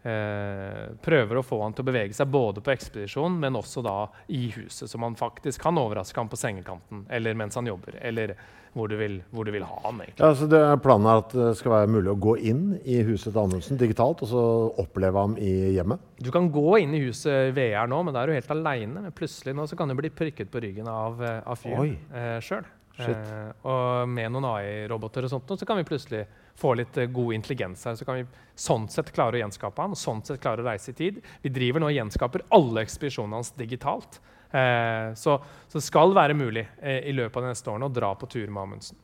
prøver 0.00 1.36
å 1.36 1.42
få 1.44 1.58
han 1.60 1.74
til 1.76 1.84
å 1.84 1.88
bevege 1.90 2.16
seg 2.16 2.30
både 2.32 2.62
på 2.64 2.72
ekspedisjon, 2.72 3.34
men 3.42 3.58
også 3.58 3.82
da 3.84 3.98
i 4.32 4.46
huset, 4.54 4.88
så 4.88 5.00
man 5.00 5.18
faktisk 5.18 5.60
kan 5.60 5.76
overraske 5.76 6.16
ham 6.16 6.30
på 6.32 6.38
sengekanten 6.40 7.04
eller 7.12 7.36
mens 7.36 7.58
han 7.60 7.68
jobber, 7.68 7.98
eller 8.00 8.32
hvor 8.72 8.90
du 8.90 8.96
vil, 9.00 9.18
hvor 9.34 9.46
du 9.46 9.50
vil 9.54 9.64
ha 9.66 9.78
han. 9.84 10.00
egentlig. 10.04 10.22
Ja, 10.22 10.34
så 10.34 10.46
det 10.50 10.60
er 10.62 10.80
Planen 10.82 11.08
er 11.10 11.22
at 11.24 11.32
det 11.34 11.52
skal 11.58 11.74
være 11.74 11.90
mulig 11.90 12.12
å 12.12 12.18
gå 12.22 12.36
inn 12.50 12.64
i 12.84 13.00
huset 13.06 13.32
til 13.32 13.42
Amundsen 13.42 13.80
digitalt, 13.80 14.22
og 14.22 14.30
så 14.30 14.44
oppleve 14.82 15.24
ham 15.26 15.36
i 15.42 15.52
hjemmet? 15.74 16.02
Du 16.20 16.30
kan 16.34 16.50
gå 16.52 16.78
inn 16.82 16.94
i 16.94 17.02
huset 17.06 17.54
VR 17.56 17.90
nå, 17.90 18.02
men 18.06 18.14
da 18.14 18.22
er 18.22 18.30
du 18.30 18.38
helt 18.38 18.52
aleine. 18.54 19.06
Men 19.06 19.16
plutselig 19.16 19.56
nå 19.56 19.66
så 19.70 19.78
kan 19.78 19.90
du 19.90 19.96
bli 19.98 20.12
prikket 20.14 20.52
på 20.52 20.62
ryggen 20.62 20.90
av, 20.90 21.18
eh, 21.24 21.40
av 21.42 21.58
fyren 21.58 21.96
eh, 22.14 22.36
sjøl. 22.44 22.68
Eh, 23.00 23.50
og 23.64 24.10
med 24.12 24.32
noen 24.34 24.46
AI-roboter 24.50 25.26
og 25.26 25.32
sånt, 25.32 25.54
så 25.56 25.66
kan 25.68 25.80
vi 25.80 25.88
plutselig 25.88 26.26
få 26.60 26.74
litt 26.78 26.96
eh, 27.00 27.10
god 27.10 27.36
intelligens 27.38 27.84
her. 27.88 27.96
Så 27.98 28.06
kan 28.08 28.20
vi 28.20 28.26
sånn 28.60 28.88
sett 28.92 29.12
klare 29.16 29.38
å 29.38 29.42
gjenskape 29.42 29.84
han, 29.84 29.96
og 29.96 30.00
sånn 30.00 30.22
sett 30.26 30.42
klare 30.42 30.64
å 30.64 30.68
reise 30.68 30.92
i 30.92 30.98
tid. 30.98 31.20
Vi 31.42 31.52
driver 31.54 31.82
nå 31.82 31.90
og 31.90 31.96
gjenskaper 31.96 32.46
alle 32.56 32.84
ekspedisjonene 32.86 33.40
hans 33.40 33.54
digitalt. 33.58 34.20
Eh, 34.50 35.12
så, 35.18 35.38
så 35.68 35.78
det 35.78 35.86
skal 35.86 36.16
være 36.16 36.36
mulig 36.38 36.66
eh, 36.82 37.06
i 37.08 37.14
løpet 37.16 37.38
av 37.38 37.46
de 37.46 37.54
neste 37.54 37.72
årene 37.72 37.88
å 37.88 37.94
dra 38.00 38.14
på 38.18 38.28
tur 38.30 38.48
med 38.48 38.62
Amundsen. 38.64 38.98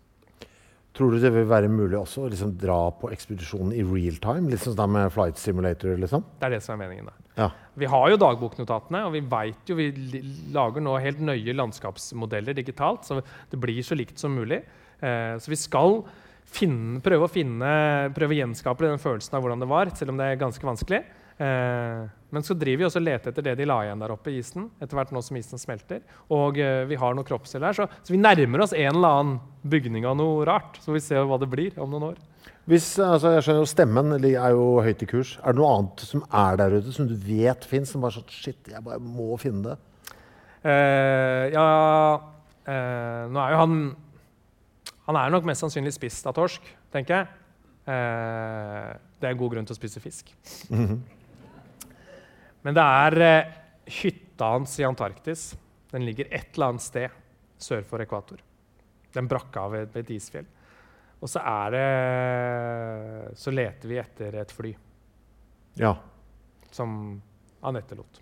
Tror 0.97 1.13
du 1.13 1.21
det 1.21 1.29
vil 1.35 1.45
være 1.45 1.69
mulig 1.69 1.99
også 1.99 2.23
å 2.25 2.29
liksom 2.33 2.55
dra 2.57 2.79
på 2.97 3.11
ekspedisjonen 3.13 3.75
i 3.77 3.83
real 3.85 4.17
time? 4.23 4.49
Litt 4.49 4.63
sånn 4.65 4.79
med 4.89 5.11
Flight 5.13 5.37
Simulator? 5.37 5.93
liksom? 6.01 6.25
Det 6.41 6.49
er 6.49 6.55
det 6.57 6.63
som 6.65 6.73
er 6.73 6.87
meningen. 6.87 7.11
da. 7.11 7.27
Ja. 7.37 7.51
Vi 7.77 7.89
har 7.93 8.09
jo 8.09 8.17
dagboknotatene, 8.23 9.03
og 9.05 9.13
vi 9.13 9.21
vet 9.21 9.69
jo, 9.69 9.77
vi 9.77 10.23
lager 10.57 10.81
nå 10.81 10.97
helt 11.05 11.21
nøye 11.21 11.53
landskapsmodeller 11.53 12.57
digitalt, 12.57 13.05
så 13.05 13.21
det 13.21 13.61
blir 13.61 13.83
så 13.85 13.99
likt 13.99 14.17
som 14.23 14.33
mulig. 14.33 14.63
Eh, 15.05 15.35
så 15.37 15.53
vi 15.53 15.61
skal 15.61 16.01
finne, 16.47 17.01
prøve 17.05 17.27
å 17.27 17.33
finne, 17.33 17.71
prøve 18.17 18.37
å 18.37 18.41
gjenskape 18.41 18.87
den 18.87 19.03
følelsen 19.03 19.37
av 19.37 19.45
hvordan 19.45 19.65
det 19.65 19.71
var, 19.71 19.93
selv 19.99 20.15
om 20.15 20.21
det 20.21 20.31
er 20.31 20.41
ganske 20.41 20.69
vanskelig. 20.69 21.03
Eh, 21.37 22.05
men 22.33 22.45
så 22.45 22.57
driver 22.57 22.81
vi 22.81 22.87
også 22.89 23.01
og 23.03 23.05
leter 23.07 23.33
etter 23.33 23.45
det 23.45 23.57
de 23.59 23.67
la 23.69 23.77
igjen 23.85 24.01
der 24.01 24.15
oppe 24.15 24.33
i 24.33 24.39
isen, 24.41 24.71
etter 24.81 24.99
hvert 24.99 25.13
nå 25.15 25.21
som 25.25 25.37
isen 25.39 25.61
smelter. 25.61 26.01
Og 26.33 26.61
eh, 26.63 26.85
vi 26.89 26.99
har 27.01 27.17
noen 27.17 27.29
kroppsceller 27.29 27.71
her, 27.71 27.77
så, 27.77 27.89
så 28.03 28.15
vi 28.15 28.21
nærmer 28.23 28.65
oss 28.65 28.75
en 28.77 28.95
eller 28.95 29.19
annen 29.21 29.37
bygning 29.67 30.09
av 30.09 30.17
noe 30.19 30.47
rart. 30.49 30.81
Så 30.83 30.95
vi 30.97 31.03
ser 31.05 31.27
hva 31.29 31.39
det 31.43 31.51
blir 31.53 31.77
om 31.83 31.93
noen 31.93 32.13
år. 32.13 32.23
Hvis, 32.67 32.97
altså, 32.99 33.37
jeg 33.37 33.45
skjønner 33.47 33.63
jo 33.63 33.71
Stemmen 33.71 34.15
er 34.19 34.55
jo 34.57 34.65
høyt 34.83 35.03
i 35.05 35.11
kurs. 35.11 35.37
Er 35.43 35.55
det 35.55 35.61
noe 35.61 35.75
annet 35.77 36.07
som 36.09 36.25
er 36.35 36.57
der 36.59 36.79
ute, 36.81 36.95
som 36.95 37.07
du 37.07 37.15
vet 37.15 37.67
fins? 37.69 37.93
Som 37.95 38.03
bare 38.03 38.17
sånn 38.17 38.33
Shit, 38.33 38.73
jeg 38.73 38.83
bare 38.83 38.99
må 39.03 39.37
finne 39.39 39.69
det. 39.69 39.77
Eh, 40.67 41.53
ja 41.55 41.67
eh, 42.67 43.23
Nå 43.31 43.39
er 43.39 43.53
jo 43.53 43.61
han 43.61 43.77
Han 45.07 45.17
er 45.21 45.31
nok 45.31 45.45
mest 45.47 45.63
sannsynlig 45.63 45.93
spist 45.95 46.27
av 46.27 46.35
torsk, 46.35 46.65
tenker 46.95 47.21
jeg. 47.21 47.29
Eh, 47.87 48.89
det 49.23 49.29
er 49.31 49.39
god 49.39 49.53
grunn 49.55 49.69
til 49.69 49.77
å 49.77 49.79
spise 49.79 50.03
fisk. 50.03 50.33
Men 52.67 52.75
det 52.75 52.83
er 52.83 53.17
eh, 53.23 53.53
hytta 54.03 54.49
hans 54.57 54.75
i 54.83 54.87
Antarktis. 54.89 55.53
Den 55.93 56.03
ligger 56.07 56.27
et 56.35 56.51
eller 56.57 56.73
annet 56.73 56.83
sted 56.83 57.15
sør 57.63 57.87
for 57.87 58.03
ekvator. 58.03 58.41
Den 59.15 59.29
brakk 59.31 59.55
av 59.63 59.73
ved, 59.77 59.93
ved 59.95 60.03
et 60.09 60.17
isfjell. 60.19 60.49
Og 61.23 61.31
så 61.33 61.41
er 61.41 61.71
det 61.73 63.39
Så 63.41 63.49
leter 63.55 63.89
vi 63.89 63.97
etter 64.03 64.35
et 64.43 64.51
fly 64.53 64.75
Ja. 65.81 65.95
som 66.71 67.23
han 67.63 67.77
etterlot. 67.79 68.21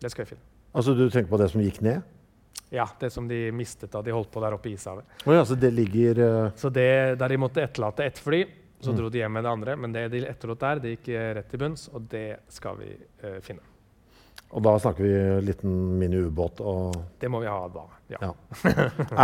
Det 0.00 0.10
skal 0.10 0.24
vi 0.24 0.32
finne. 0.32 0.42
Altså, 0.74 0.94
du 0.96 1.04
tenker 1.10 1.30
på 1.30 1.38
det 1.38 1.50
som 1.52 1.62
gikk 1.62 1.78
ned? 1.84 2.02
Ja, 2.70 2.86
det 3.00 3.10
som 3.10 3.26
de 3.28 3.50
mistet 3.52 3.90
da 3.90 4.02
de 4.02 4.12
holdt 4.14 4.30
på 4.30 4.40
der 4.42 4.54
oppe 4.54 4.70
i 4.70 4.76
Ishavet. 4.76 5.04
Oh 5.26 5.34
ja, 5.34 5.44
så 5.44 5.56
det 5.58 5.72
ligger 5.74 6.20
Uh... 6.22 6.50
Så 6.56 6.70
det, 6.70 7.18
Der 7.18 7.28
de 7.28 7.38
måtte 7.40 7.62
etterlate 7.62 8.04
ett 8.06 8.18
fly, 8.18 8.44
så 8.80 8.92
Mm. 8.92 8.96
dro 8.96 9.08
de 9.10 9.18
hjem 9.18 9.32
med 9.32 9.44
det 9.44 9.50
andre. 9.50 9.76
Men 9.76 9.92
det 9.92 10.08
de 10.12 10.22
etterlot 10.28 10.60
der, 10.60 10.78
det 10.80 10.94
gikk 10.94 11.08
eh, 11.08 11.34
rett 11.34 11.50
til 11.50 11.58
bunns, 11.58 11.88
og 11.92 12.06
det 12.08 12.40
skal 12.48 12.78
vi 12.78 12.94
uh, 13.24 13.40
finne. 13.42 13.60
Og 14.50 14.62
da 14.62 14.72
snakker 14.82 15.04
vi 15.04 15.46
liten 15.46 15.74
mini-ubåt 15.98 16.60
og 16.66 16.96
Det 17.20 17.28
må 17.30 17.38
vi 17.42 17.46
ha 17.46 17.68
da. 17.70 17.84
Ja. 18.10 18.18
Ja. 18.22 18.32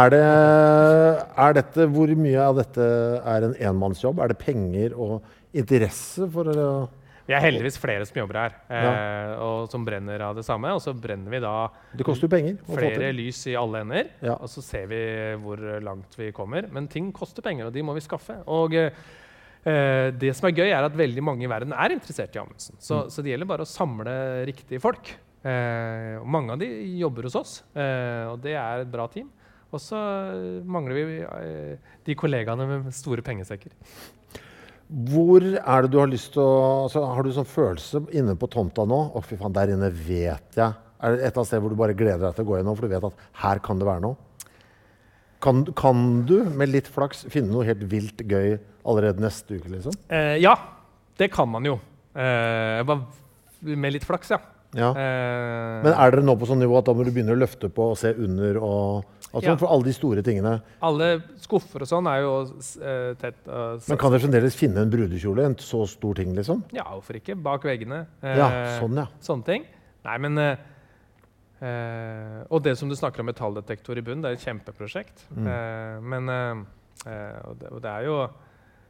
er, 0.05 0.11
det, 0.15 0.21
er 1.35 1.57
dette 1.57 1.87
Hvor 1.91 2.13
mye 2.15 2.45
av 2.45 2.61
dette 2.61 2.85
er 3.27 3.49
en 3.49 3.57
enmannsjobb? 3.73 4.21
Er 4.23 4.31
det 4.31 4.39
penger 4.39 4.95
og 4.95 5.27
interesse 5.57 6.29
for 6.31 6.47
å 6.53 6.69
Vi 7.27 7.35
er 7.35 7.43
heldigvis 7.43 7.77
flere 7.83 8.07
som 8.07 8.21
jobber 8.21 8.39
her, 8.39 8.53
eh, 8.71 9.33
og 9.43 9.71
som 9.73 9.85
brenner 9.85 10.23
av 10.29 10.37
det 10.39 10.45
samme. 10.47 10.71
Og 10.77 10.81
så 10.85 10.93
brenner 10.95 11.33
vi 11.35 11.41
da 11.43 11.55
flere 12.79 13.11
lys 13.17 13.41
i 13.51 13.57
alle 13.59 13.81
ender. 13.83 14.11
Ja. 14.23 14.37
Og 14.39 14.49
så 14.53 14.63
ser 14.63 14.87
vi 14.87 15.01
hvor 15.43 15.59
langt 15.83 16.15
vi 16.19 16.31
kommer. 16.37 16.69
Men 16.71 16.87
ting 16.93 17.11
koster 17.13 17.43
penger, 17.43 17.67
og 17.67 17.75
de 17.75 17.83
må 17.83 17.97
vi 17.99 18.05
skaffe. 18.05 18.39
Og 18.47 18.75
eh, 18.79 18.91
eh, 19.67 20.11
det 20.15 20.37
som 20.39 20.47
er 20.49 20.55
gøy, 20.55 20.71
er 20.71 20.87
at 20.87 20.95
veldig 20.97 21.25
mange 21.27 21.43
i 21.49 21.51
verden 21.51 21.75
er 21.75 21.97
interessert 21.97 22.37
i 22.37 22.43
Amundsen. 22.43 22.79
Så, 22.79 23.03
Mm. 23.07 23.11
så 23.11 23.23
det 23.23 23.33
gjelder 23.35 23.51
bare 23.51 23.67
å 23.67 23.75
samle 23.75 24.15
riktige 24.47 24.81
folk. 24.81 25.17
Eh, 25.47 26.17
og 26.21 26.27
mange 26.31 26.53
av 26.55 26.59
de 26.63 26.71
jobber 26.99 27.27
hos 27.29 27.37
oss, 27.39 27.63
eh, 27.75 28.25
og 28.31 28.41
det 28.43 28.55
er 28.55 28.81
et 28.87 28.91
bra 28.91 29.07
team. 29.09 29.29
Og 29.75 29.81
så 29.83 29.99
mangler 30.65 30.95
vi 30.95 31.19
eh, 31.27 31.77
de 32.07 32.15
kollegaene 32.15 32.67
med 32.71 32.95
store 32.95 33.21
pengesekker. 33.27 33.73
Hvor 34.87 35.43
er 35.43 35.83
det 35.83 35.91
du 35.91 35.99
har 35.99 36.11
lyst 36.11 36.33
til 36.37 36.43
å 36.45 36.85
altså, 36.85 37.03
Har 37.11 37.27
du 37.27 37.33
sånn 37.35 37.49
følelse 37.49 38.05
inne 38.15 38.37
på 38.39 38.47
tomta 38.51 38.85
nå? 38.87 39.01
Å, 39.19 39.23
fy 39.25 39.39
faen, 39.41 39.55
der 39.57 39.73
inne 39.75 39.91
vet 39.91 40.59
jeg. 40.59 40.77
Er 41.03 41.17
det 41.17 41.27
et 41.27 41.37
av 41.37 41.45
stedene 41.45 41.49
sted 41.51 41.65
hvor 41.65 41.75
du 41.75 41.81
bare 41.81 41.97
gleder 41.99 42.23
deg 42.23 42.37
til 42.37 42.47
å 42.47 42.49
gå 42.53 42.61
gjennom, 42.61 42.77
for 42.79 42.87
du 42.87 42.95
vet 42.95 43.09
at 43.09 43.27
her 43.43 43.61
kan 43.65 43.83
det 43.83 43.89
være 43.89 44.05
noe? 44.07 44.17
Kan, 45.45 45.67
kan 45.77 46.07
du 46.27 46.39
med 46.57 46.71
litt 46.73 46.89
flaks 46.89 47.27
finne 47.31 47.53
noe 47.53 47.67
helt 47.69 47.83
vilt 47.91 48.23
gøy 48.25 48.57
allerede 48.89 49.21
neste 49.23 49.59
uke, 49.59 49.69
liksom? 49.75 49.95
Eh, 50.09 50.39
ja, 50.41 50.55
det 51.21 51.29
kan 51.35 51.51
man 51.51 51.67
jo. 51.69 51.77
Eh, 52.17 52.95
med 53.67 53.93
litt 53.93 54.07
flaks, 54.07 54.33
ja. 54.33 54.41
Ja. 54.77 54.91
Eh, 54.93 55.83
Men 55.85 55.93
er 55.93 56.15
dere 56.15 56.25
nå 56.25 56.35
på 56.41 56.49
sånn 56.49 56.61
nivå 56.63 56.79
at 56.81 56.89
da 56.89 56.95
må 56.97 57.05
du 57.07 57.13
begynne 57.13 57.37
å 57.37 57.39
løfte 57.39 57.69
på 57.73 57.91
og 57.93 58.01
se 58.01 58.13
under 58.17 58.59
og 58.63 59.16
altså, 59.37 59.53
Ja. 59.53 59.57
For 59.61 59.71
alle 59.71 59.87
de 59.87 59.95
store 59.97 60.23
tingene. 60.27 60.55
alle 60.83 61.09
skuffer 61.43 61.85
og 61.85 61.89
sånn 61.91 62.09
er 62.11 62.23
jo 62.25 62.33
eh, 62.83 63.15
tett. 63.21 63.39
Uh, 63.47 63.77
Men 63.89 64.01
kan 64.01 64.15
dere 64.15 64.25
fremdeles 64.25 64.57
finne 64.59 64.83
en 64.83 64.91
brudekjole? 64.93 65.45
En 65.47 65.57
så 65.61 65.85
stor 65.89 66.17
ting, 66.19 66.35
liksom? 66.37 66.65
Ja, 66.77 66.89
hvorfor 66.91 67.21
ikke? 67.21 67.37
Bak 67.37 67.65
veggene. 67.69 68.07
Eh, 68.23 68.37
Ja, 68.41 68.49
sånn, 68.81 68.97
ja. 68.97 69.07
Sånne 69.21 69.45
ting. 69.47 69.67
Nei, 70.07 70.17
men 70.23 70.39
eh, 70.39 70.57
eh, 71.61 72.41
Og 72.51 72.63
det 72.63 72.77
som 72.79 72.89
du 72.89 72.97
snakker 72.97 73.21
om 73.23 73.31
metalldetektor 73.31 73.99
i 73.99 74.05
bunnen, 74.07 74.23
det 74.25 74.33
er 74.33 74.39
et 74.41 74.47
kjempeprosjekt. 74.47 75.27
Mm. 75.35 75.47
Eh, 75.47 76.01
men 76.01 76.35
og, 77.07 77.55
det, 77.61 77.71
og 77.71 77.81
det 77.85 77.91
er 77.93 78.07
jo 78.09 78.19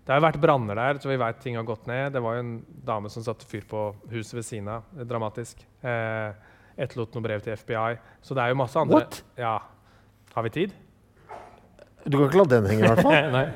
det 0.07 0.15
har 0.15 0.21
vært 0.23 0.39
branner 0.39 0.79
der, 0.79 1.01
så 1.03 1.09
vi 1.11 1.17
veit 1.19 1.41
ting 1.43 1.57
har 1.59 1.65
gått 1.67 1.89
ned. 1.91 2.13
Det 2.15 2.21
var 2.23 2.37
jo 2.37 2.43
en 2.45 2.53
dame 2.87 3.11
som 3.11 3.25
satte 3.27 3.45
fyr 3.45 3.65
på 3.67 3.81
huset 4.13 4.37
ved 4.39 4.45
siden 4.47 4.69
av. 4.71 4.85
Dramatisk. 5.03 5.65
Etterlot 5.83 7.17
noen 7.17 7.25
brev 7.25 7.43
til 7.43 7.57
FBI. 7.59 7.97
Så 8.23 8.37
det 8.39 8.45
er 8.45 8.53
jo 8.53 8.59
masse 8.61 8.79
andre 8.79 9.01
What? 9.01 9.19
Ja. 9.35 9.57
Har 10.37 10.43
vi 10.43 10.51
tid? 10.51 10.73
Du 12.05 12.19
kan 12.19 12.27
ikke 12.27 12.39
la 12.43 12.45
den 12.51 12.67
henge, 12.69 12.85
i 12.85 12.89
hvert 12.91 13.01
fall. 13.01 13.31
Nei. 13.39 13.47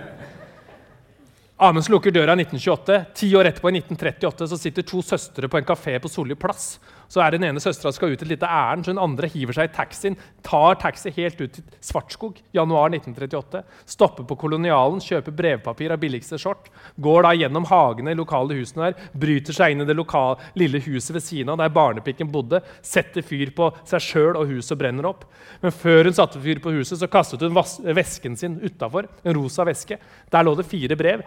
Amundsen 1.61 1.93
lukker 1.93 2.15
døra 2.15 2.33
i 2.33 2.47
1928. 2.47 2.97
Ti 3.21 3.29
år 3.37 3.51
etterpå, 3.51 3.69
i 3.69 3.83
1938, 3.83 4.47
så 4.49 4.59
sitter 4.63 4.87
to 4.89 5.03
søstre 5.05 5.51
på 5.53 5.61
en 5.61 5.67
kafé 5.69 5.99
på 6.01 6.09
Solli 6.09 6.39
plass. 6.41 6.79
Så 7.11 7.19
er 7.25 7.35
den 7.35 7.43
ene 7.43 7.59
søstera 7.63 7.91
skal 7.91 8.13
ut 8.15 8.21
et 8.23 8.31
lite 8.31 8.47
ærend, 8.47 8.85
så 8.87 8.93
den 8.93 9.03
andre 9.03 9.27
hiver 9.31 9.57
seg 9.57 9.67
i 9.67 9.75
taxien. 9.75 10.17
Tar 10.47 10.77
taxi 10.79 11.11
helt 11.17 11.41
ut 11.41 11.57
til 11.57 11.65
Svartskog, 11.83 12.39
januar 12.55 12.93
1938. 12.95 13.65
Stopper 13.91 14.29
på 14.29 14.37
Kolonialen, 14.39 15.03
kjøper 15.03 15.35
brevpapir 15.35 15.91
av 15.91 15.99
billigste 16.03 16.39
skjort. 16.39 16.71
Går 17.03 17.27
da 17.27 17.35
gjennom 17.35 17.67
hagene 17.67 18.15
i 18.15 18.19
lokale 18.19 18.61
husene 18.61 18.93
der, 18.93 19.11
bryter 19.25 19.57
seg 19.57 19.75
inn 19.75 19.83
i 19.83 19.89
det 19.89 19.99
lokale, 19.99 20.39
lille 20.55 20.79
huset 20.87 21.17
ved 21.17 21.27
siden 21.27 21.51
av 21.51 21.59
der 21.59 21.75
barnepikken 21.75 22.31
bodde. 22.31 22.63
Setter 22.87 23.27
fyr 23.27 23.51
på 23.59 23.73
seg 23.91 24.07
sjøl 24.07 24.39
og 24.39 24.55
huset 24.55 24.79
brenner 24.79 25.11
opp. 25.11 25.27
Men 25.65 25.75
før 25.75 26.07
hun 26.07 26.17
satte 26.17 26.39
fyr 26.43 26.63
på 26.63 26.77
huset, 26.79 27.01
så 27.03 27.11
kastet 27.11 27.43
hun 27.43 27.59
vesken 27.91 28.39
sin 28.39 28.61
utafor. 28.63 29.11
En 29.27 29.35
rosa 29.35 29.67
veske. 29.67 29.99
Der 30.31 30.47
lå 30.47 30.55
det 30.55 30.71
fire 30.71 30.99
brev. 30.99 31.27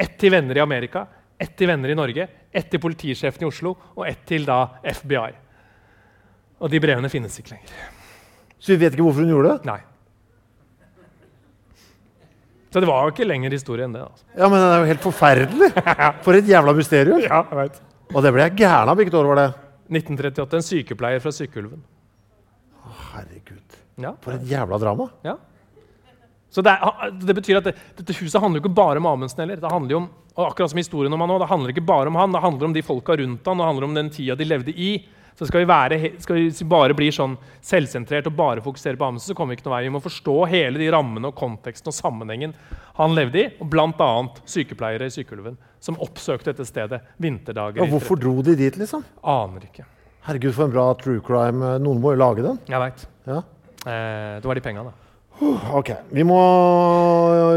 Ett 0.00 0.16
til 0.16 0.32
venner 0.32 0.56
i 0.56 0.62
Amerika, 0.64 1.04
ett 1.40 1.54
til 1.56 1.70
venner 1.70 1.92
i 1.92 1.96
Norge, 1.96 2.26
ett 2.52 2.68
til 2.70 2.82
politisjefen 2.82 3.46
i 3.46 3.48
Oslo 3.48 3.74
og 3.96 4.04
ett 4.08 4.26
til 4.28 4.44
da 4.48 4.58
FBI. 4.84 5.30
Og 6.60 6.68
de 6.72 6.80
brevene 6.82 7.08
finnes 7.12 7.38
ikke 7.40 7.54
lenger. 7.54 7.72
Så 8.60 8.74
vi 8.74 8.82
vet 8.82 8.92
ikke 8.92 9.06
hvorfor 9.06 9.24
hun 9.24 9.32
gjorde 9.32 9.54
det? 9.54 9.70
Nei. 9.70 9.78
Så 12.70 12.82
det 12.82 12.86
var 12.86 13.06
jo 13.06 13.14
ikke 13.14 13.26
lenger 13.26 13.54
historie 13.56 13.86
enn 13.88 13.94
det. 13.96 14.02
altså. 14.04 14.26
Ja, 14.36 14.46
men 14.46 14.60
det 14.60 14.66
er 14.68 14.82
jo 14.82 14.90
helt 14.92 15.02
forferdelig! 15.02 15.70
For 16.26 16.38
et 16.38 16.46
jævla 16.46 16.74
mysterium! 16.76 17.22
Ja, 17.24 17.40
jeg 17.50 17.58
vet. 17.58 17.80
Og 18.14 18.22
det 18.22 18.30
ble 18.36 18.44
jeg 18.44 18.58
gæren 18.60 18.92
av. 18.92 19.00
Hvilket 19.00 19.16
år 19.18 19.30
var 19.32 19.40
det? 19.40 19.46
1938. 19.90 20.60
En 20.60 20.66
sykepleier 20.68 21.22
fra 21.24 21.32
Sykkylven. 21.34 21.80
Herregud. 23.10 23.78
Ja. 23.98 24.12
For 24.22 24.36
et 24.36 24.46
jævla 24.46 24.78
drama. 24.82 25.08
Ja. 25.26 25.34
Så 26.50 26.64
det, 26.66 26.72
er, 26.74 27.14
det 27.14 27.36
betyr 27.38 27.60
at 27.60 27.68
det, 27.68 27.76
dette 28.00 28.16
huset 28.18 28.40
handler 28.42 28.58
jo 28.58 28.64
ikke 28.64 28.78
bare 28.80 28.98
om 28.98 29.06
Amundsen 29.06 29.44
heller. 29.44 29.60
Det 29.62 29.70
handler 29.70 29.94
jo 29.94 30.02
om, 30.02 30.10
og 30.34 30.44
akkurat 30.48 30.72
som 30.72 30.80
historien 30.82 31.14
om 31.14 31.22
han 31.22 31.32
også, 31.36 31.44
det 31.44 31.52
handler 31.52 31.72
ikke 31.74 31.86
bare 31.86 32.10
om 32.10 32.18
han, 32.18 32.34
det 32.34 32.42
handler 32.42 32.70
om 32.70 32.74
de 32.74 32.82
folka 32.82 33.16
rundt 33.20 33.46
han, 33.46 33.62
det 33.62 33.70
handler 33.70 33.86
om 33.86 33.96
den 34.00 34.10
tida 34.14 34.36
de 34.38 34.48
levde 34.48 34.74
i. 34.74 34.90
Så 35.38 35.46
skal 35.48 35.62
vi, 35.62 35.68
være, 35.70 35.96
skal 36.20 36.36
vi 36.36 36.64
bare 36.68 36.94
bli 36.96 37.06
sånn 37.14 37.36
selvsentrert 37.64 38.26
og 38.28 38.34
bare 38.36 38.64
fokusere 38.64 38.98
på 39.00 39.06
Amundsen, 39.06 39.30
så 39.30 39.36
kommer 39.38 39.54
vi 39.54 39.60
ikke 39.60 39.70
noe 39.70 39.76
vei. 39.76 39.84
Vi 39.86 39.92
må 39.94 40.02
forstå 40.04 40.34
hele 40.50 40.82
de 40.82 40.90
rammene 40.92 41.30
og 41.30 41.38
konteksten 41.38 41.88
og 41.88 41.96
sammenhengen 41.96 42.52
han 42.98 43.16
levde 43.16 43.40
i, 43.40 43.46
og 43.62 43.70
bl.a. 43.72 44.10
sykepleiere 44.44 45.08
i 45.08 45.14
Sykeulven 45.14 45.56
som 45.80 45.96
oppsøkte 46.02 46.50
dette 46.50 46.66
stedet 46.68 47.00
vinterdager. 47.22 47.80
Ja, 47.80 47.88
hvorfor 47.88 48.20
dro 48.20 48.34
de 48.44 48.58
dit, 48.58 48.76
liksom? 48.76 49.06
Aner 49.24 49.64
ikke. 49.70 49.86
Herregud, 50.26 50.52
for 50.52 50.68
en 50.68 50.74
bra 50.74 50.90
true 51.00 51.22
crime. 51.24 51.78
Noen 51.80 52.02
må 52.02 52.12
jo 52.12 52.20
lage 52.20 52.44
den. 52.44 52.60
Jeg 52.68 52.82
veit. 52.82 53.06
Ja. 53.30 53.40
Eh, 53.86 54.34
det 54.42 54.50
var 54.50 54.60
de 54.60 54.64
penga, 54.66 54.84
da. 54.90 54.99
Ok, 55.40 55.88
vi 56.12 56.24
må 56.26 56.36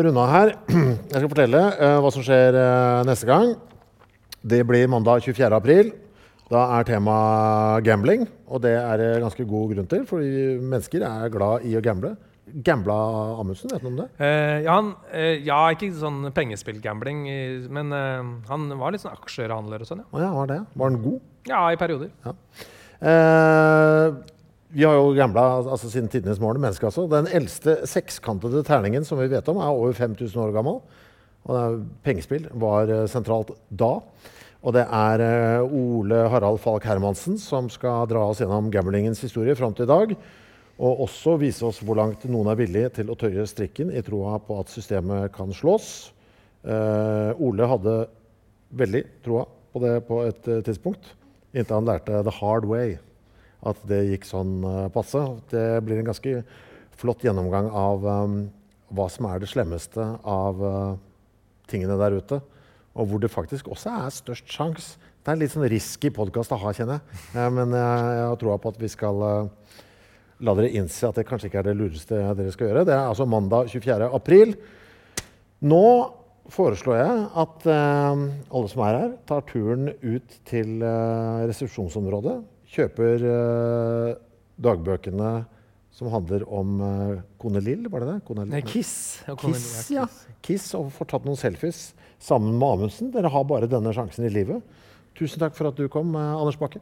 runde 0.05 0.22
av 0.23 0.30
her. 0.31 0.53
Jeg 1.11 1.18
skal 1.18 1.27
fortelle 1.27 1.64
eh, 1.76 1.97
hva 1.99 2.11
som 2.15 2.23
skjer 2.23 2.55
eh, 2.55 2.99
neste 3.10 3.27
gang. 3.27 3.53
Det 4.39 4.61
blir 4.68 4.88
mandag 4.91 5.26
24. 5.26 5.49
april. 5.57 5.91
Da 6.51 6.61
er 6.77 6.88
temaet 6.88 7.84
gambling, 7.84 8.23
og 8.47 8.61
det 8.64 8.76
er 8.77 9.01
det 9.01 9.10
ganske 9.23 9.45
god 9.49 9.73
grunn 9.73 9.89
til, 9.91 10.03
fordi 10.07 10.30
mennesker 10.61 11.03
er 11.07 11.31
glad 11.34 11.65
i 11.68 11.76
å 11.76 11.81
gamble. 11.84 12.14
Gambla 12.64 12.95
Amundsen, 13.41 13.72
vet 13.72 13.81
du 13.84 13.89
om 13.89 13.97
det? 13.97 14.07
Eh, 14.22 14.60
ja, 14.65 14.76
han, 14.76 14.91
eh, 15.15 15.39
ja, 15.43 15.60
ikke 15.73 15.89
sånn 15.97 16.27
pengespillgambling, 16.35 17.23
men 17.73 17.95
eh, 17.95 18.31
han 18.51 18.68
var 18.80 18.93
litt 18.93 19.03
sånn 19.03 19.15
aksjehandler 19.15 19.84
og 19.84 19.89
sånn, 19.89 20.03
ja. 20.05 20.11
Å 20.11 20.23
ja, 20.23 20.31
var 20.35 20.51
det? 20.51 20.60
Var 20.76 20.91
han 20.91 21.01
god? 21.03 21.19
Ja, 21.49 21.65
i 21.73 21.80
perioder. 21.80 22.14
Eh, 23.03 24.07
vi 24.73 24.85
har 24.87 24.95
jo 24.97 25.13
gambla 25.13 25.43
altså, 25.61 25.89
siden 25.91 26.09
tidenes 26.09 26.39
morgen, 26.41 26.61
mennesker 26.63 26.89
altså. 26.89 27.05
Den 27.11 27.27
eldste 27.29 27.83
sekskantede 27.89 28.63
terningen 28.65 29.05
som 29.05 29.19
vi 29.21 29.29
vet 29.29 29.49
om, 29.51 29.59
er 29.61 29.69
over 29.69 29.93
5000 29.93 30.39
år 30.41 30.53
gammel. 30.55 30.79
Og 31.43 31.83
pengespill 32.05 32.47
var 32.57 32.89
eh, 32.89 33.03
sentralt 33.11 33.51
da. 33.69 33.97
Og 34.63 34.73
det 34.73 34.85
er 34.87 35.25
eh, 35.25 35.75
Ole 35.77 36.23
Harald 36.31 36.61
Falk 36.63 36.87
Hermansen 36.89 37.37
som 37.41 37.69
skal 37.69 38.07
dra 38.09 38.25
oss 38.31 38.41
gjennom 38.41 38.71
gamblingens 38.73 39.21
historie 39.21 39.53
fram 39.59 39.75
til 39.77 39.85
i 39.85 39.93
dag. 39.93 40.15
Og 40.81 41.05
også 41.05 41.37
vise 41.37 41.67
oss 41.67 41.83
hvor 41.85 41.99
langt 41.99 42.25
noen 42.25 42.49
er 42.49 42.57
villig 42.57 42.87
til 42.97 43.13
å 43.13 43.19
tøye 43.19 43.45
strikken 43.45 43.93
i 43.93 44.01
troa 44.01 44.39
på 44.41 44.57
at 44.63 44.73
systemet 44.73 45.29
kan 45.35 45.53
slås. 45.53 46.09
Uh, 46.63 47.35
Ole 47.43 47.67
hadde 47.67 47.97
veldig 48.73 49.05
troa 49.21 49.45
på 49.73 49.83
det 49.83 49.97
på 50.07 50.23
et 50.25 50.53
tidspunkt, 50.65 51.11
inntil 51.53 51.81
han 51.81 51.89
lærte 51.91 52.23
the 52.25 52.33
hard 52.39 52.65
way. 52.65 52.95
At 53.64 53.80
det 53.88 54.02
gikk 54.10 54.27
sånn 54.27 54.57
eh, 54.68 54.90
passe. 54.91 55.22
Det 55.52 55.64
blir 55.88 56.02
en 56.02 56.10
ganske 56.10 56.41
flott 56.99 57.23
gjennomgang 57.23 57.69
av 57.72 58.03
um, 58.06 58.35
hva 58.94 59.07
som 59.11 59.27
er 59.30 59.40
det 59.41 59.49
slemmeste 59.52 60.03
av 60.30 60.60
uh, 60.61 60.95
tingene 61.72 61.98
der 61.99 62.18
ute. 62.19 62.41
Og 62.94 63.10
hvor 63.10 63.23
det 63.23 63.31
faktisk 63.34 63.72
også 63.73 63.94
er 64.03 64.14
størst 64.14 64.52
sjanse. 64.52 64.99
Det 65.23 65.31
er 65.31 65.38
en 65.38 65.41
litt 65.41 65.53
sånn 65.53 65.69
risky 65.72 66.11
podkast 66.14 66.52
å 66.53 66.60
ha, 66.60 66.73
kjenner 66.76 66.99
jeg. 66.99 67.53
Men 67.56 67.72
jeg, 67.73 68.02
jeg 68.19 68.27
har 68.27 68.40
troa 68.41 68.57
på 68.61 68.73
at 68.73 68.81
vi 68.81 68.91
skal 68.91 69.23
uh, 69.23 69.77
la 70.44 70.56
dere 70.60 70.73
innse 70.76 71.07
at 71.07 71.18
det 71.18 71.26
kanskje 71.30 71.49
ikke 71.49 71.64
er 71.64 71.69
det 71.72 71.77
lureste 71.80 72.19
dere 72.19 72.53
skal 72.53 72.69
gjøre. 72.69 72.85
Det 72.90 72.98
er 72.98 73.07
altså 73.07 73.30
mandag 73.30 73.72
24. 73.72 74.11
april. 74.19 74.57
Nå 75.64 75.85
foreslår 76.52 76.99
jeg 76.99 77.27
at 77.45 77.69
uh, 77.72 78.26
alle 78.52 78.73
som 78.76 78.84
er 78.84 78.99
her, 78.99 79.14
tar 79.31 79.48
turen 79.48 79.94
ut 80.03 80.41
til 80.52 80.84
resepsjonsområdet. 80.84 82.41
Kjøper 82.73 83.25
eh, 83.29 84.13
dagbøkene 84.63 85.33
som 85.93 86.09
handler 86.09 86.45
om 86.49 86.79
eh, 86.81 87.19
kone 87.41 87.61
Lill, 87.61 87.85
var 87.91 88.01
det 88.01 88.07
det? 88.09 88.21
Kone 88.25 88.47
Nei, 88.49 88.63
Kiss. 88.65 89.21
og 89.29 89.37
kone 89.43 89.59
Kiss, 89.59 89.91
ja. 89.93 90.07
Kiss, 90.45 90.71
og 90.77 90.89
får 90.95 91.11
tatt 91.11 91.27
noen 91.27 91.37
selfies 91.37 91.91
sammen 92.23 92.55
med 92.57 92.79
Amundsen. 92.79 93.11
Dere 93.13 93.29
har 93.29 93.45
bare 93.45 93.69
denne 93.69 93.93
sjansen 93.93 94.25
i 94.25 94.33
livet. 94.33 94.63
Tusen 95.17 95.43
takk 95.43 95.53
for 95.57 95.69
at 95.69 95.77
du 95.77 95.85
kom, 95.93 96.15
eh, 96.17 96.33
Anders 96.33 96.57
Bakke. 96.57 96.81